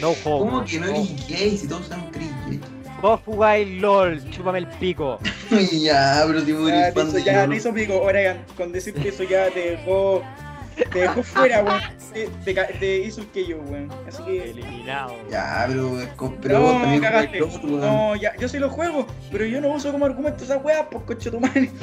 no 0.00 0.10
homo. 0.24 0.38
¿Cómo 0.50 0.64
que 0.64 0.78
no 0.80 0.86
eres 0.86 1.26
gay 1.28 1.56
si 1.58 1.68
todos 1.68 1.86
sabemos 1.86 2.10
que 2.12 2.18
eres 2.18 2.30
gay? 2.46 2.60
Vos 3.02 3.20
jugáis 3.24 3.80
LOL, 3.80 4.30
chúpame 4.30 4.58
el 4.60 4.66
pico. 4.66 5.18
Ya, 5.72 6.24
pero 6.26 6.40
Ya, 6.40 6.92
te 6.92 7.04
de 7.04 7.22
ya, 7.24 7.40
LOL. 7.42 7.50
te 7.50 7.56
hizo 7.56 7.72
pico, 7.74 8.04
Brian. 8.04 8.44
Con 8.56 8.72
decir 8.72 8.94
que 8.94 9.08
eso 9.08 9.22
ya 9.24 9.48
te 9.50 9.70
dejó. 9.72 10.22
Te 10.92 11.00
dejó 11.00 11.22
fuera, 11.22 11.62
weón. 11.64 11.80
Te, 12.12 12.28
te, 12.44 12.54
ca- 12.54 12.66
te 12.68 12.98
hizo 12.98 13.20
el 13.22 13.26
que 13.28 13.46
yo, 13.46 13.58
weón. 13.58 13.88
Así 14.06 14.22
que. 14.24 14.50
Eliminado. 14.50 15.14
Ya, 15.30 15.64
pero, 15.68 15.96
pero 16.40 16.58
no, 16.60 16.80
también 16.80 17.00
cagaste. 17.02 17.40
No, 17.64 18.14
ya, 18.16 18.36
yo 18.36 18.48
sí 18.48 18.58
lo 18.58 18.68
juego, 18.70 19.06
pero 19.32 19.44
yo 19.46 19.60
no 19.60 19.68
uso 19.68 19.90
como 19.90 20.04
argumento 20.04 20.44
esa 20.44 20.58
weá, 20.58 20.88
pues 20.88 21.02
coche 21.04 21.30
tu 21.30 21.40
madre. 21.40 21.70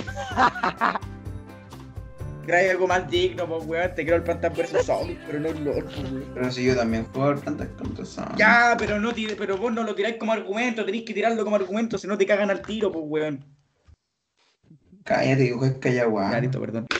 Trae 2.45 2.69
algo 2.71 2.87
más 2.87 3.09
digno, 3.09 3.47
pues 3.47 3.65
weón. 3.65 3.95
Te 3.95 4.03
quiero 4.03 4.17
el 4.17 4.23
Plantas 4.23 4.55
vs 4.55 4.85
Zombies, 4.85 5.17
pero 5.25 5.39
no 5.39 5.49
el 5.49 5.63
LOL, 5.63 5.85
weón. 5.85 6.31
Pero 6.33 6.51
si 6.51 6.63
yo 6.65 6.75
también 6.75 7.05
juego 7.05 7.29
al 7.29 7.39
Plantas 7.39 7.67
contra 7.77 8.05
Zombies. 8.05 8.37
Ya, 8.37 8.75
pero 8.77 8.99
no 8.99 9.11
tire- 9.13 9.35
pero 9.37 9.57
vos 9.57 9.73
no 9.73 9.83
lo 9.83 9.95
tiráis 9.95 10.17
como 10.17 10.31
argumento, 10.33 10.85
tenéis 10.85 11.05
que 11.05 11.13
tirarlo 11.13 11.43
como 11.43 11.55
argumento, 11.55 11.97
si 11.97 12.07
no 12.07 12.17
te 12.17 12.25
cagan 12.25 12.51
al 12.51 12.61
tiro, 12.61 12.91
pues 12.91 13.03
weón. 13.07 13.43
Cállate, 15.03 15.47
que 15.47 15.53
juegas 15.53 15.77
callaguá. 15.79 16.39
Listo, 16.39 16.59
perdón. 16.59 16.87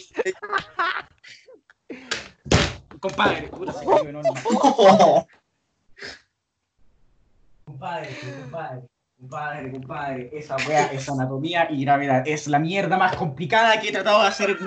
Compadre, 3.00 3.48
puta 3.50 3.74
se 3.74 3.86
cayó, 3.86 4.12
no, 4.12 4.22
no. 4.24 4.34
Compadre, 7.66 8.10
compadre, 8.42 8.82
compadre, 9.20 9.72
compadre, 9.72 10.30
esa 10.34 10.56
weá 10.68 10.88
es 10.88 11.10
anatomía 11.10 11.68
y 11.72 11.84
gravedad. 11.84 12.24
Es 12.26 12.48
la 12.48 12.60
mierda 12.60 12.98
más 12.98 13.16
complicada 13.16 13.80
que 13.80 13.90
he 13.90 13.92
tratado 13.92 14.22
de 14.22 14.28
hacer. 14.28 14.58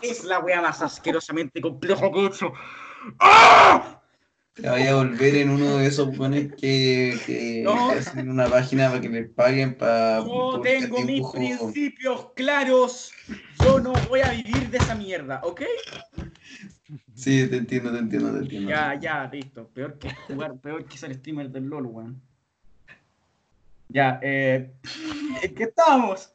Es 0.00 0.24
la 0.24 0.38
weá 0.40 0.60
más 0.60 0.80
asquerosamente 0.82 1.60
compleja 1.60 2.10
que 2.12 2.20
he 2.20 2.26
hecho. 2.26 2.52
¡Ah! 3.20 4.00
Te 4.54 4.68
vaya 4.68 4.90
a 4.90 4.96
volver 4.96 5.36
en 5.36 5.50
uno 5.50 5.76
de 5.76 5.86
esos 5.86 6.16
buenos 6.16 6.52
que, 6.60 7.16
que 7.24 7.62
No. 7.64 7.90
hacen 7.90 8.28
una 8.28 8.48
página 8.48 8.88
para 8.88 9.00
que 9.00 9.08
les 9.08 9.30
paguen 9.30 9.76
para 9.76 10.18
Yo 10.18 10.60
tengo 10.60 11.00
mis 11.02 11.24
principios 11.30 12.32
claros. 12.34 13.12
Yo 13.62 13.78
no 13.78 13.92
voy 14.08 14.20
a 14.20 14.32
vivir 14.32 14.68
de 14.68 14.78
esa 14.78 14.96
mierda, 14.96 15.40
¿ok? 15.44 15.62
Sí, 17.14 17.46
te 17.48 17.56
entiendo, 17.56 17.92
te 17.92 17.98
entiendo, 17.98 18.32
te 18.32 18.38
entiendo. 18.38 18.70
Ya, 18.70 18.98
ya, 18.98 19.28
listo. 19.32 19.68
Peor 19.68 19.96
que 19.98 20.08
jugar, 20.26 20.58
peor 20.58 20.84
que 20.86 20.98
ser 20.98 21.14
streamer 21.14 21.50
del 21.50 21.66
LOL, 21.66 21.86
weón. 21.86 22.27
Ya, 23.88 24.20
eh. 24.22 24.70
¿En 25.42 25.54
qué 25.54 25.64
estamos? 25.64 26.32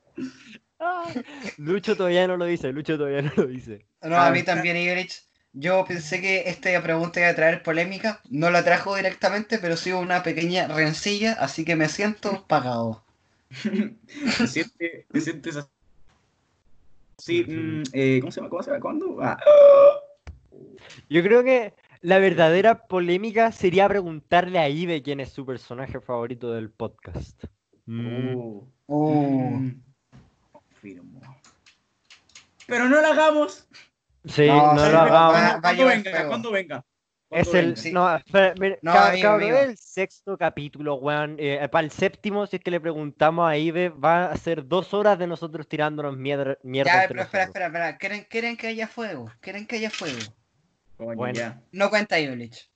Lucho 1.57 1.95
todavía 1.95 2.27
no 2.27 2.37
lo 2.37 2.45
dice, 2.45 2.71
Lucho 2.73 2.97
todavía 2.97 3.21
no 3.21 3.31
lo 3.35 3.45
dice. 3.45 3.85
No, 4.01 4.17
a 4.17 4.31
mí 4.31 4.43
también, 4.43 4.77
Igerich. 4.77 5.23
Yo 5.53 5.85
pensé 5.85 6.19
que 6.19 6.49
esta 6.49 6.81
pregunta 6.81 7.19
iba 7.19 7.29
a 7.29 7.35
traer 7.35 7.61
polémica. 7.61 8.21
No 8.29 8.49
la 8.49 8.63
trajo 8.63 8.95
directamente, 8.95 9.59
pero 9.59 9.77
sí 9.77 9.91
una 9.91 10.23
pequeña 10.23 10.67
rencilla, 10.67 11.33
así 11.33 11.63
que 11.63 11.75
me 11.75 11.87
siento 11.89 12.45
pagado. 12.47 13.03
¿Te 14.37 14.47
sientes, 14.47 15.07
te 15.07 15.21
sientes 15.21 15.55
así? 15.57 15.69
Sí, 17.19 17.45
mm, 17.47 17.83
eh, 17.93 18.19
¿cómo 18.19 18.31
se 18.31 18.39
llama? 18.41 18.49
¿Cómo 18.49 18.63
se 18.63 18.71
llama? 18.71 18.81
¿Cuándo? 18.81 19.17
Ah, 19.21 19.37
Yo 21.09 21.21
creo 21.21 21.43
que 21.43 21.73
la 22.03 22.19
verdadera 22.19 22.85
polémica 22.87 23.51
sería 23.51 23.87
preguntarle 23.87 24.59
a 24.59 24.69
Ibe 24.69 25.01
quién 25.01 25.19
es 25.19 25.29
su 25.31 25.45
personaje 25.45 25.99
favorito 25.99 26.51
del 26.53 26.69
podcast. 26.69 27.43
Mm. 27.85 28.35
oh, 28.37 28.67
Oh. 28.85 29.11
mm, 29.51 29.81
confirmo. 30.51 31.21
Pero 32.67 32.87
no 32.89 33.01
lo 33.01 33.07
hagamos. 33.07 33.67
Sí, 34.25 34.47
No, 34.47 34.73
no, 34.73 34.85
sí, 34.85 34.91
lo 34.91 34.97
va- 34.97 35.03
hagamos. 35.03 35.33
va 35.55 35.61
Cuando 35.61 35.85
venga, 35.85 36.27
cuando 36.27 36.51
venga. 36.51 36.85
Es 37.29 37.51
el. 37.53 37.75
Sí. 37.77 37.91
No, 37.91 38.15
espera, 38.15 38.53
mira, 38.59 38.77
No, 38.83 38.93
ca- 38.93 39.09
amigo, 39.09 39.23
cabrón, 39.23 39.41
amigo. 39.43 39.57
es 39.57 39.69
el 39.69 39.77
sexto 39.77 40.37
capítulo, 40.37 40.95
weón. 40.95 41.35
Eh, 41.39 41.67
para 41.71 41.83
el 41.85 41.91
séptimo, 41.91 42.45
si 42.45 42.57
es 42.57 42.61
que 42.61 42.69
le 42.71 42.79
preguntamos 42.79 43.49
a 43.49 43.57
Ibe, 43.57 43.89
va 43.89 44.25
a 44.31 44.37
ser 44.37 44.67
dos 44.67 44.93
horas 44.93 45.17
de 45.17 45.25
nosotros 45.27 45.67
tirándonos 45.67 46.15
mierda. 46.15 46.57
mierda 46.63 47.01
Ya, 47.01 47.07
pero 47.07 47.21
espera, 47.23 47.43
espera, 47.45 47.65
espera. 47.67 47.97
¿Quieren, 47.97 48.27
quieren 48.29 48.55
que 48.55 48.67
haya 48.67 48.87
fuego? 48.87 49.31
¿Quieren 49.41 49.65
que 49.65 49.77
haya 49.77 49.89
fuego? 49.89 50.19
Coño, 51.05 51.17
Bueno. 51.17 51.33
ya. 51.39 51.61
No 51.71 51.89
cuenta 51.89 52.19
Igerich. 52.19 52.69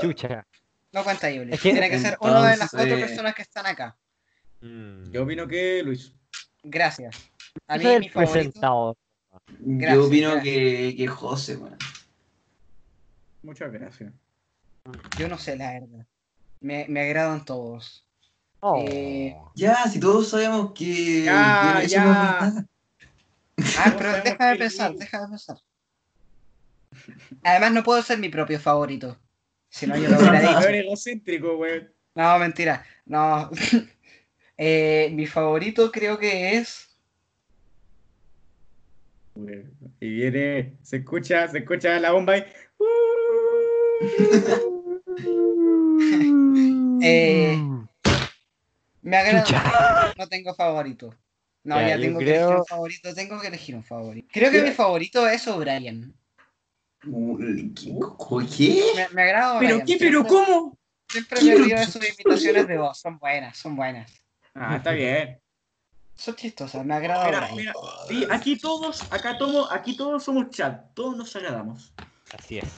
Chucha. 0.00 0.46
No 0.92 1.04
cuenta 1.04 1.30
Igerich. 1.30 1.54
Es 1.54 1.60
que- 1.60 1.72
Tiene 1.72 1.90
que 1.90 1.98
ser 1.98 2.16
una 2.20 2.50
de 2.50 2.56
las 2.56 2.70
cuatro 2.70 2.82
Entonces- 2.86 3.08
personas 3.08 3.34
que 3.34 3.42
están 3.42 3.66
acá. 3.66 3.96
Mm. 4.60 5.10
Yo 5.10 5.22
opino 5.24 5.46
que 5.46 5.82
Luis. 5.82 6.12
Gracias. 6.62 7.16
A 7.66 7.76
mí 7.78 7.84
mi 8.00 8.08
favorito. 8.08 8.96
Gracias, 9.60 9.96
Yo 9.96 10.06
opino 10.06 10.32
gracias. 10.32 10.44
que, 10.44 10.94
que 10.96 11.06
José, 11.06 11.56
weón. 11.56 11.76
Muchas 13.42 13.72
gracias. 13.72 14.12
Yo 15.18 15.28
no 15.28 15.38
sé 15.38 15.56
la 15.56 15.72
verdad. 15.72 16.06
Me, 16.60 16.86
me 16.88 17.02
agradan 17.02 17.44
todos. 17.44 18.04
Oh. 18.60 18.82
Eh, 18.88 19.36
Ya, 19.54 19.84
si 19.86 20.00
todos 20.00 20.28
sabemos 20.30 20.72
que. 20.72 21.22
Ya, 21.24 21.82
ya. 21.86 22.04
no. 22.54 22.68
Ah, 23.78 23.94
pero 23.96 24.12
déjame 24.22 24.52
que- 24.54 24.58
pensar, 24.58 24.94
déjame 24.94 25.28
pensar. 25.28 25.58
Además, 27.42 27.72
no 27.72 27.82
puedo 27.82 28.02
ser 28.02 28.18
mi 28.18 28.28
propio 28.28 28.58
favorito. 28.60 29.18
Si 29.68 29.86
no, 29.86 29.96
yo 29.96 30.08
lo 30.08 30.18
hubiera 30.18 30.40
dicho. 30.40 30.68
egocéntrico. 30.68 31.58
No, 32.14 32.38
mentira. 32.38 32.84
No. 33.06 33.50
Eh, 34.60 35.10
mi 35.12 35.24
favorito 35.24 35.92
creo 35.92 36.18
que 36.18 36.56
es. 36.56 36.88
Y 40.00 40.08
viene, 40.14 40.76
se 40.82 40.96
escucha, 40.96 41.46
se 41.46 41.58
escucha 41.58 41.96
la 42.00 42.10
bomba 42.10 42.32
ahí. 42.32 42.44
Eh, 47.00 47.56
me 49.02 49.16
agrada. 49.16 50.12
No 50.16 50.28
tengo 50.28 50.54
favorito. 50.54 51.14
No, 51.62 51.80
Ya, 51.80 51.96
tengo 51.96 52.18
que 52.18 52.24
elegir 52.24 52.56
un 52.56 52.66
favorito. 52.66 53.14
Tengo 53.14 53.40
que 53.40 53.46
elegir 53.46 53.74
un 53.76 53.84
favorito. 53.84 54.28
Creo 54.32 54.50
que 54.50 54.62
mi 54.62 54.72
favorito 54.72 55.28
es 55.28 55.46
O'Brien. 55.46 56.14
¿Qué? 57.00 58.82
Me, 58.96 59.08
me 59.10 59.22
agrada 59.22 59.58
¿Pero 59.60 59.76
O'Brien. 59.76 59.86
qué? 59.86 59.96
¿Pero 59.98 60.22
Siempre- 60.24 60.28
cómo? 60.46 60.78
Siempre 61.10 61.38
¿Qué? 61.40 61.44
me 61.46 61.52
¿Pero 61.52 61.64
río 61.64 61.78
de 61.78 61.86
sus 61.86 62.08
imitaciones 62.08 62.66
de 62.68 62.78
voz. 62.78 62.98
Son 62.98 63.18
buenas, 63.18 63.56
son 63.56 63.76
buenas. 63.76 64.12
Ah, 64.54 64.76
está 64.76 64.92
bien. 64.92 65.40
Son 66.14 66.34
chistosas, 66.34 66.84
me 66.84 66.94
agrada 66.94 67.26
Mira, 67.26 67.38
O'Brien. 67.46 67.56
mira, 67.56 67.72
sí, 68.08 68.26
aquí 68.30 68.58
todos, 68.58 69.04
acá 69.12 69.38
tomo, 69.38 69.68
aquí 69.70 69.96
todos 69.96 70.24
somos 70.24 70.50
chat, 70.50 70.92
todos 70.94 71.16
nos 71.16 71.34
agradamos. 71.36 71.94
Así 72.32 72.58
es. 72.58 72.76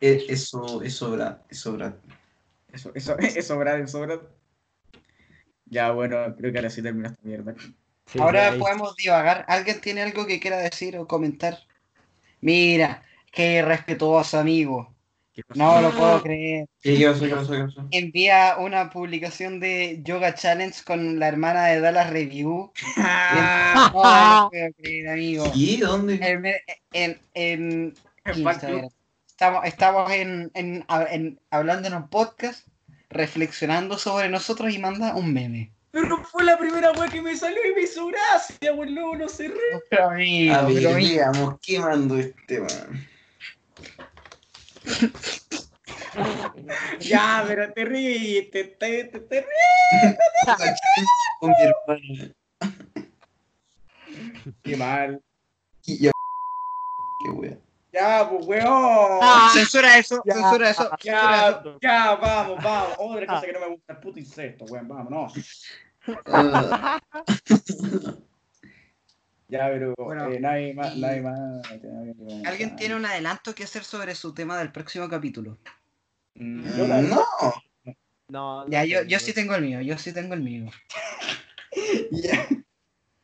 Eh, 0.00 0.26
Eso, 0.28 0.82
eso, 0.82 1.06
sobra, 1.06 1.42
eso, 1.48 1.70
sobra. 1.70 1.96
Eso, 2.72 2.92
eso, 2.94 3.16
eso, 3.18 3.58
Brad, 3.58 3.80
eso, 3.80 4.00
Brad. 4.00 4.20
Ya, 5.66 5.90
bueno, 5.92 6.34
creo 6.36 6.52
que 6.52 6.58
ahora 6.58 6.68
sí 6.70 6.82
termina 6.82 7.08
esta 7.08 7.22
mierda. 7.22 7.54
Sí, 8.06 8.18
Ahora 8.20 8.52
podemos 8.58 8.94
divagar. 8.96 9.46
¿Alguien 9.48 9.80
tiene 9.80 10.02
algo 10.02 10.26
que 10.26 10.38
quiera 10.38 10.58
decir 10.58 10.98
o 10.98 11.06
comentar? 11.08 11.58
Mira, 12.42 13.02
qué 13.32 13.62
respetuoso 13.62 14.38
amigo. 14.38 14.94
No 15.54 15.80
lo 15.80 15.90
puedo 15.92 16.22
creer. 16.22 16.66
¿Qué 16.82 17.06
pasó? 17.08 17.24
¿Qué 17.24 17.30
pasó? 17.34 17.52
¿Qué 17.52 17.58
pasó? 17.64 17.88
Envía 17.90 18.56
una 18.58 18.90
publicación 18.90 19.60
de 19.60 20.00
Yoga 20.04 20.34
Challenge 20.34 20.78
con 20.84 21.18
la 21.18 21.26
hermana 21.28 21.64
de 21.68 21.80
Dallas 21.80 22.10
Review. 22.10 22.70
Ah, 22.98 23.90
No, 23.94 24.02
no 24.02 24.42
lo 24.44 24.50
puedo 24.50 24.72
creer, 24.74 25.08
amigo. 25.08 25.50
¿Y 25.54 25.78
dónde? 25.78 26.14
En, 26.22 26.44
en, 26.92 27.20
en 27.34 27.94
en 28.26 28.38
Instagram. 28.38 28.88
Estamos, 29.26 29.64
estamos 29.64 30.12
en, 30.12 30.50
en- 30.54 30.84
en- 31.10 31.40
hablando 31.50 31.88
en 31.88 31.94
un 31.94 32.08
podcast, 32.08 32.66
reflexionando 33.08 33.98
sobre 33.98 34.28
nosotros 34.28 34.72
y 34.72 34.78
manda 34.78 35.14
un 35.16 35.32
meme. 35.32 35.72
Pero 35.92 36.22
fue 36.24 36.44
la 36.44 36.56
primera 36.58 36.92
wea 36.92 37.08
que 37.08 37.20
me 37.22 37.34
salió 37.36 37.58
y 37.70 37.74
me 37.74 37.82
hizo 37.82 38.06
gracia, 38.06 38.72
weón, 38.74 38.94
luego. 38.94 39.26
Pero 39.90 40.10
amigo, 40.10 40.54
A 40.54 40.62
ver, 40.62 40.74
pero 40.74 40.90
amigo, 40.90 41.08
digamos, 41.10 41.54
¿qué 41.62 41.78
mandó 41.80 42.18
este 42.18 42.60
man? 42.60 43.08
Ya, 47.00 47.44
pero 47.46 47.72
te 47.72 47.84
ríete, 47.84 48.64
te, 48.64 49.04
te, 49.04 49.20
te 49.20 49.40
ríes. 49.40 50.16
Con 51.40 51.50
mi 51.50 51.56
hermana. 51.62 52.34
Qué 54.62 54.76
mal. 54.76 55.22
Y 55.86 55.98
ya. 55.98 56.10
Qué 57.24 57.30
wea. 57.30 57.58
Ya, 57.92 58.28
pues, 58.28 58.46
weón. 58.46 59.50
Censura 59.52 59.98
eso, 59.98 60.22
Ya. 60.24 60.34
censura 60.34 60.70
eso. 60.70 60.90
censura 60.98 61.76
Ya, 61.80 62.14
vamos, 62.14 62.62
vamos. 62.62 62.96
Otra 62.98 63.26
cosa 63.26 63.46
que 63.46 63.52
no 63.52 63.60
me 63.60 63.68
gusta, 63.68 63.92
el 63.92 63.98
puto 63.98 64.18
insecto, 64.18 64.64
weón, 64.66 64.88
vámonos. 64.88 65.32
Ah, 66.26 66.98
Ya, 69.52 69.68
pero 69.68 69.92
Bueno, 69.98 70.32
eh, 70.32 70.40
nadie 70.40 70.72
más, 70.72 70.96
nadie 70.96 71.20
más. 71.20 71.36
nadie 71.82 72.14
más. 72.14 72.46
¿Alguien 72.46 72.74
tiene 72.74 72.96
un 72.96 73.04
adelanto 73.04 73.54
que 73.54 73.64
hacer 73.64 73.84
sobre 73.84 74.14
su 74.14 74.32
tema 74.32 74.56
del 74.58 74.72
próximo 74.72 75.10
capítulo? 75.10 75.58
Mm, 76.36 77.10
no. 77.10 77.22
No, 78.28 78.66
Ya, 78.70 78.86
yo, 78.86 79.02
yo 79.02 79.18
sí 79.18 79.34
tengo 79.34 79.54
el 79.54 79.60
mío, 79.62 79.82
yo 79.82 79.98
sí 79.98 80.14
tengo 80.14 80.32
el 80.32 80.40
mío. 80.40 80.70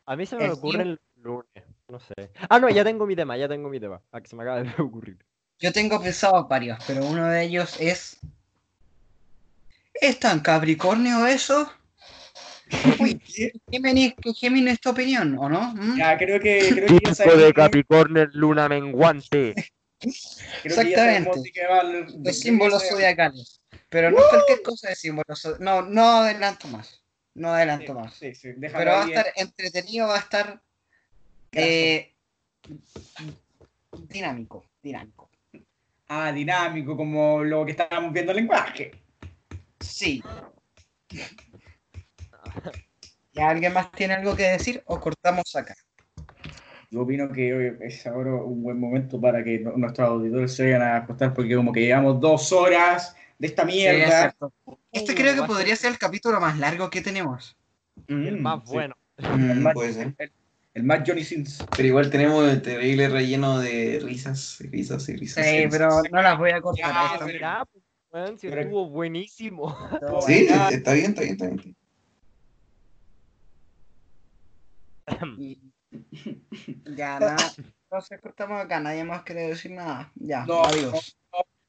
A 0.05 0.17
mí 0.17 0.27
se 0.27 0.37
me 0.37 0.51
ocurre 0.51 0.85
mío- 0.85 0.93
el 0.93 1.01
lunes. 1.23 1.65
No 1.89 1.99
sé. 1.99 2.13
Ah, 2.51 2.59
no, 2.61 2.69
ya 2.69 2.85
tengo 2.85 3.07
mi 3.07 3.17
tema, 3.17 3.35
ya 3.39 3.49
tengo 3.49 3.71
mi 3.71 3.81
tema. 3.81 4.03
Ah, 4.13 4.21
que 4.21 4.29
se 4.29 4.37
me 4.37 4.43
acaba 4.43 4.63
de 4.63 4.71
ocurrir. 4.83 5.25
Yo 5.59 5.73
tengo 5.73 5.99
pensado 5.99 6.47
varios, 6.47 6.79
pero 6.87 7.07
uno 7.07 7.27
de 7.27 7.43
ellos 7.45 7.75
es. 7.81 8.19
¿Es 9.95 10.21
tan 10.21 10.41
Capricornio 10.41 11.27
eso? 11.27 11.73
Uy, 12.99 13.21
Géminis, 13.71 14.15
que 14.21 14.35
Géminis 14.35 14.75
es 14.75 14.81
tu 14.81 14.91
opinión, 14.91 15.37
¿o 15.39 15.49
no? 15.49 15.75
¿Mm? 15.75 15.99
Ya, 15.99 16.17
creo 16.19 16.41
que. 16.41 16.69
Creo 16.75 16.87
que 17.01 17.15
ya 17.15 17.37
de 17.37 17.53
Capricornio, 17.53 18.27
luna 18.33 18.69
menguante. 18.69 19.55
creo 20.01 20.13
que 20.63 20.69
ya 20.69 20.75
Exactamente. 20.75 21.41
de 21.41 21.53
qué 21.53 21.67
va 21.67 21.81
el- 21.81 22.23
de 22.23 22.33
símbolos 22.33 22.89
zodiacales. 22.89 23.61
Pero 23.89 24.11
no 24.11 24.19
cualquier 24.29 24.63
cosa 24.63 24.89
de 24.91 24.95
símbolos. 24.97 25.57
No, 25.61 25.83
no 25.83 26.03
adelanto 26.23 26.69
más. 26.69 27.03
No 27.35 27.51
adelanto 27.55 27.95
más. 27.95 28.15
Sí, 28.15 28.35
sí, 28.35 28.49
Pero 28.61 28.73
va 28.91 29.01
a 29.01 29.03
ahí, 29.05 29.11
estar 29.11 29.27
entretenido, 29.37 30.09
va 30.09 30.17
a 30.17 30.21
estar 30.21 30.61
eh, 31.53 32.13
dinámico, 34.09 34.65
dinámico. 34.83 35.31
Ah, 36.09 36.33
dinámico, 36.33 36.97
como 36.97 37.45
lo 37.45 37.65
que 37.65 37.73
estábamos 37.73 38.13
viendo 38.13 38.33
el 38.33 38.39
lenguaje. 38.39 38.91
Sí. 39.81 40.23
¿Y 43.33 43.41
alguien 43.41 43.73
más 43.73 43.91
tiene 43.93 44.15
algo 44.15 44.35
que 44.35 44.45
decir 44.45 44.83
o 44.87 44.99
cortamos 44.99 45.55
acá? 45.55 45.75
Yo 46.91 47.03
opino 47.03 47.31
que 47.31 47.53
hoy 47.53 47.77
es 47.81 48.07
ahora 48.07 48.35
un 48.35 48.63
buen 48.63 48.81
momento 48.81 49.21
para 49.21 49.45
que 49.45 49.59
nuestros 49.77 50.09
auditores 50.09 50.55
se 50.55 50.65
vayan 50.65 50.83
a 50.83 50.97
acostar 50.97 51.35
porque 51.35 51.55
como 51.55 51.71
que 51.73 51.81
llevamos 51.83 52.19
dos 52.21 52.51
horas 52.53 53.15
de 53.39 53.47
esta 53.47 53.63
Sí, 53.67 53.73
mierda. 53.73 54.05
exacto. 54.05 54.53
Este 54.91 55.13
Uh, 55.13 55.15
creo 55.17 55.35
que 55.35 55.43
podría 55.47 55.77
ser 55.77 55.93
el 55.93 55.99
capítulo 55.99 56.41
más 56.41 56.59
largo 56.59 56.89
que 56.89 57.03
tenemos. 57.03 57.57
Mm, 58.09 58.27
El 58.27 58.37
más 58.41 58.61
sí. 58.65 58.73
bueno. 58.75 58.97
Mm, 59.19 59.73
puede 59.75 59.93
ser. 59.93 60.15
El 60.75 60.83
más 60.85 61.03
Johnny 61.07 61.25
Sins. 61.25 61.65
Pero 61.77 61.89
igual 61.89 62.09
tenemos 62.11 62.49
el 62.49 62.63
terrible 62.63 63.09
relleno 63.09 63.59
de 63.59 64.01
risas, 64.03 64.61
y 64.61 64.69
risas 64.69 65.09
y 65.09 65.17
risas. 65.17 65.45
Sí, 65.45 65.67
risas. 65.67 65.71
pero 65.73 66.03
no 66.11 66.23
las 66.23 66.39
voy 66.39 66.51
a 66.53 66.61
cortar. 66.61 66.91
Ya, 66.93 67.13
esta. 67.15 67.27
pero- 67.27 67.69
pues, 68.11 68.43
estuvo 68.45 68.89
buenísimo. 68.89 69.77
Sí, 70.27 70.47
Ya. 70.49 70.69
está 70.71 70.95
bien, 70.95 71.07
está 71.11 71.21
bien, 71.23 71.33
está 71.33 71.47
bien. 71.49 71.77
Y- 75.39 75.61
Ya, 76.97 77.19
nada. 77.19 77.37
Entonces 77.85 78.21
cortamos 78.21 78.61
acá, 78.63 78.81
nadie 78.81 79.05
más 79.05 79.23
quiere 79.23 79.49
decir 79.49 79.71
nada. 79.71 80.11
Ya, 80.17 80.45
No, 80.45 80.65
adiós. 80.65 81.17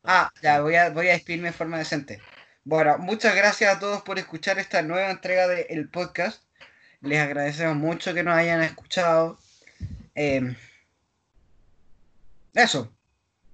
Ah, 0.04 0.32
ya, 0.42 0.62
voy 0.62 0.76
a, 0.76 0.90
voy 0.90 1.08
a 1.08 1.14
despedirme 1.14 1.50
de 1.50 1.54
forma 1.54 1.78
decente. 1.78 2.22
Bueno, 2.64 2.98
muchas 2.98 3.36
gracias 3.36 3.76
a 3.76 3.80
todos 3.80 4.02
por 4.02 4.20
escuchar 4.20 4.60
esta 4.60 4.82
nueva 4.82 5.12
entrega 5.12 5.48
del 5.48 5.90
podcast. 5.90 6.44
Les 7.02 7.20
agradecemos 7.20 7.76
mucho 7.76 8.14
que 8.14 8.24
nos 8.24 8.36
hayan 8.36 8.62
escuchado. 8.62 9.40
Eh, 10.16 10.56
eso. 12.54 12.94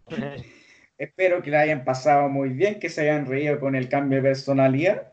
Espero 0.97 1.41
que 1.41 1.51
la 1.51 1.61
hayan 1.61 1.83
pasado 1.83 2.29
muy 2.29 2.49
bien, 2.49 2.79
que 2.79 2.89
se 2.89 3.01
hayan 3.01 3.25
reído 3.25 3.59
con 3.59 3.75
el 3.75 3.89
cambio 3.89 4.17
de 4.17 4.29
personalidad. 4.29 5.11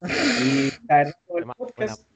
Y, 0.42 0.72
el 0.88 1.14
podcast. 1.56 2.06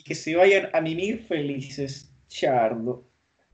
Y 0.00 0.02
que 0.02 0.14
se 0.14 0.34
vayan 0.34 0.70
a 0.72 0.80
mimir 0.80 1.26
felices. 1.26 2.10
Chardo. 2.28 3.04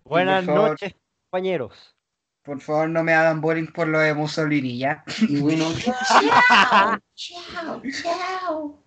Buenas 0.04 0.44
favor. 0.44 0.70
noches, 0.70 0.94
compañeros. 1.24 1.96
Por 2.42 2.60
favor, 2.60 2.88
no 2.88 3.02
me 3.02 3.12
hagan 3.12 3.40
bullying 3.40 3.66
por 3.66 3.88
lo 3.88 3.98
de 3.98 4.14
Mussolini, 4.14 4.78
¿ya? 4.78 5.02
Y 5.18 5.40
bueno, 5.40 5.64
Chao, 5.82 7.00
chao, 7.14 7.82
chao. 7.90 8.78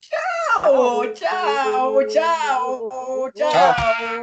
Chao, 0.00 1.14
chao, 1.14 2.02
chao, 2.08 3.30
chao. 3.32 4.06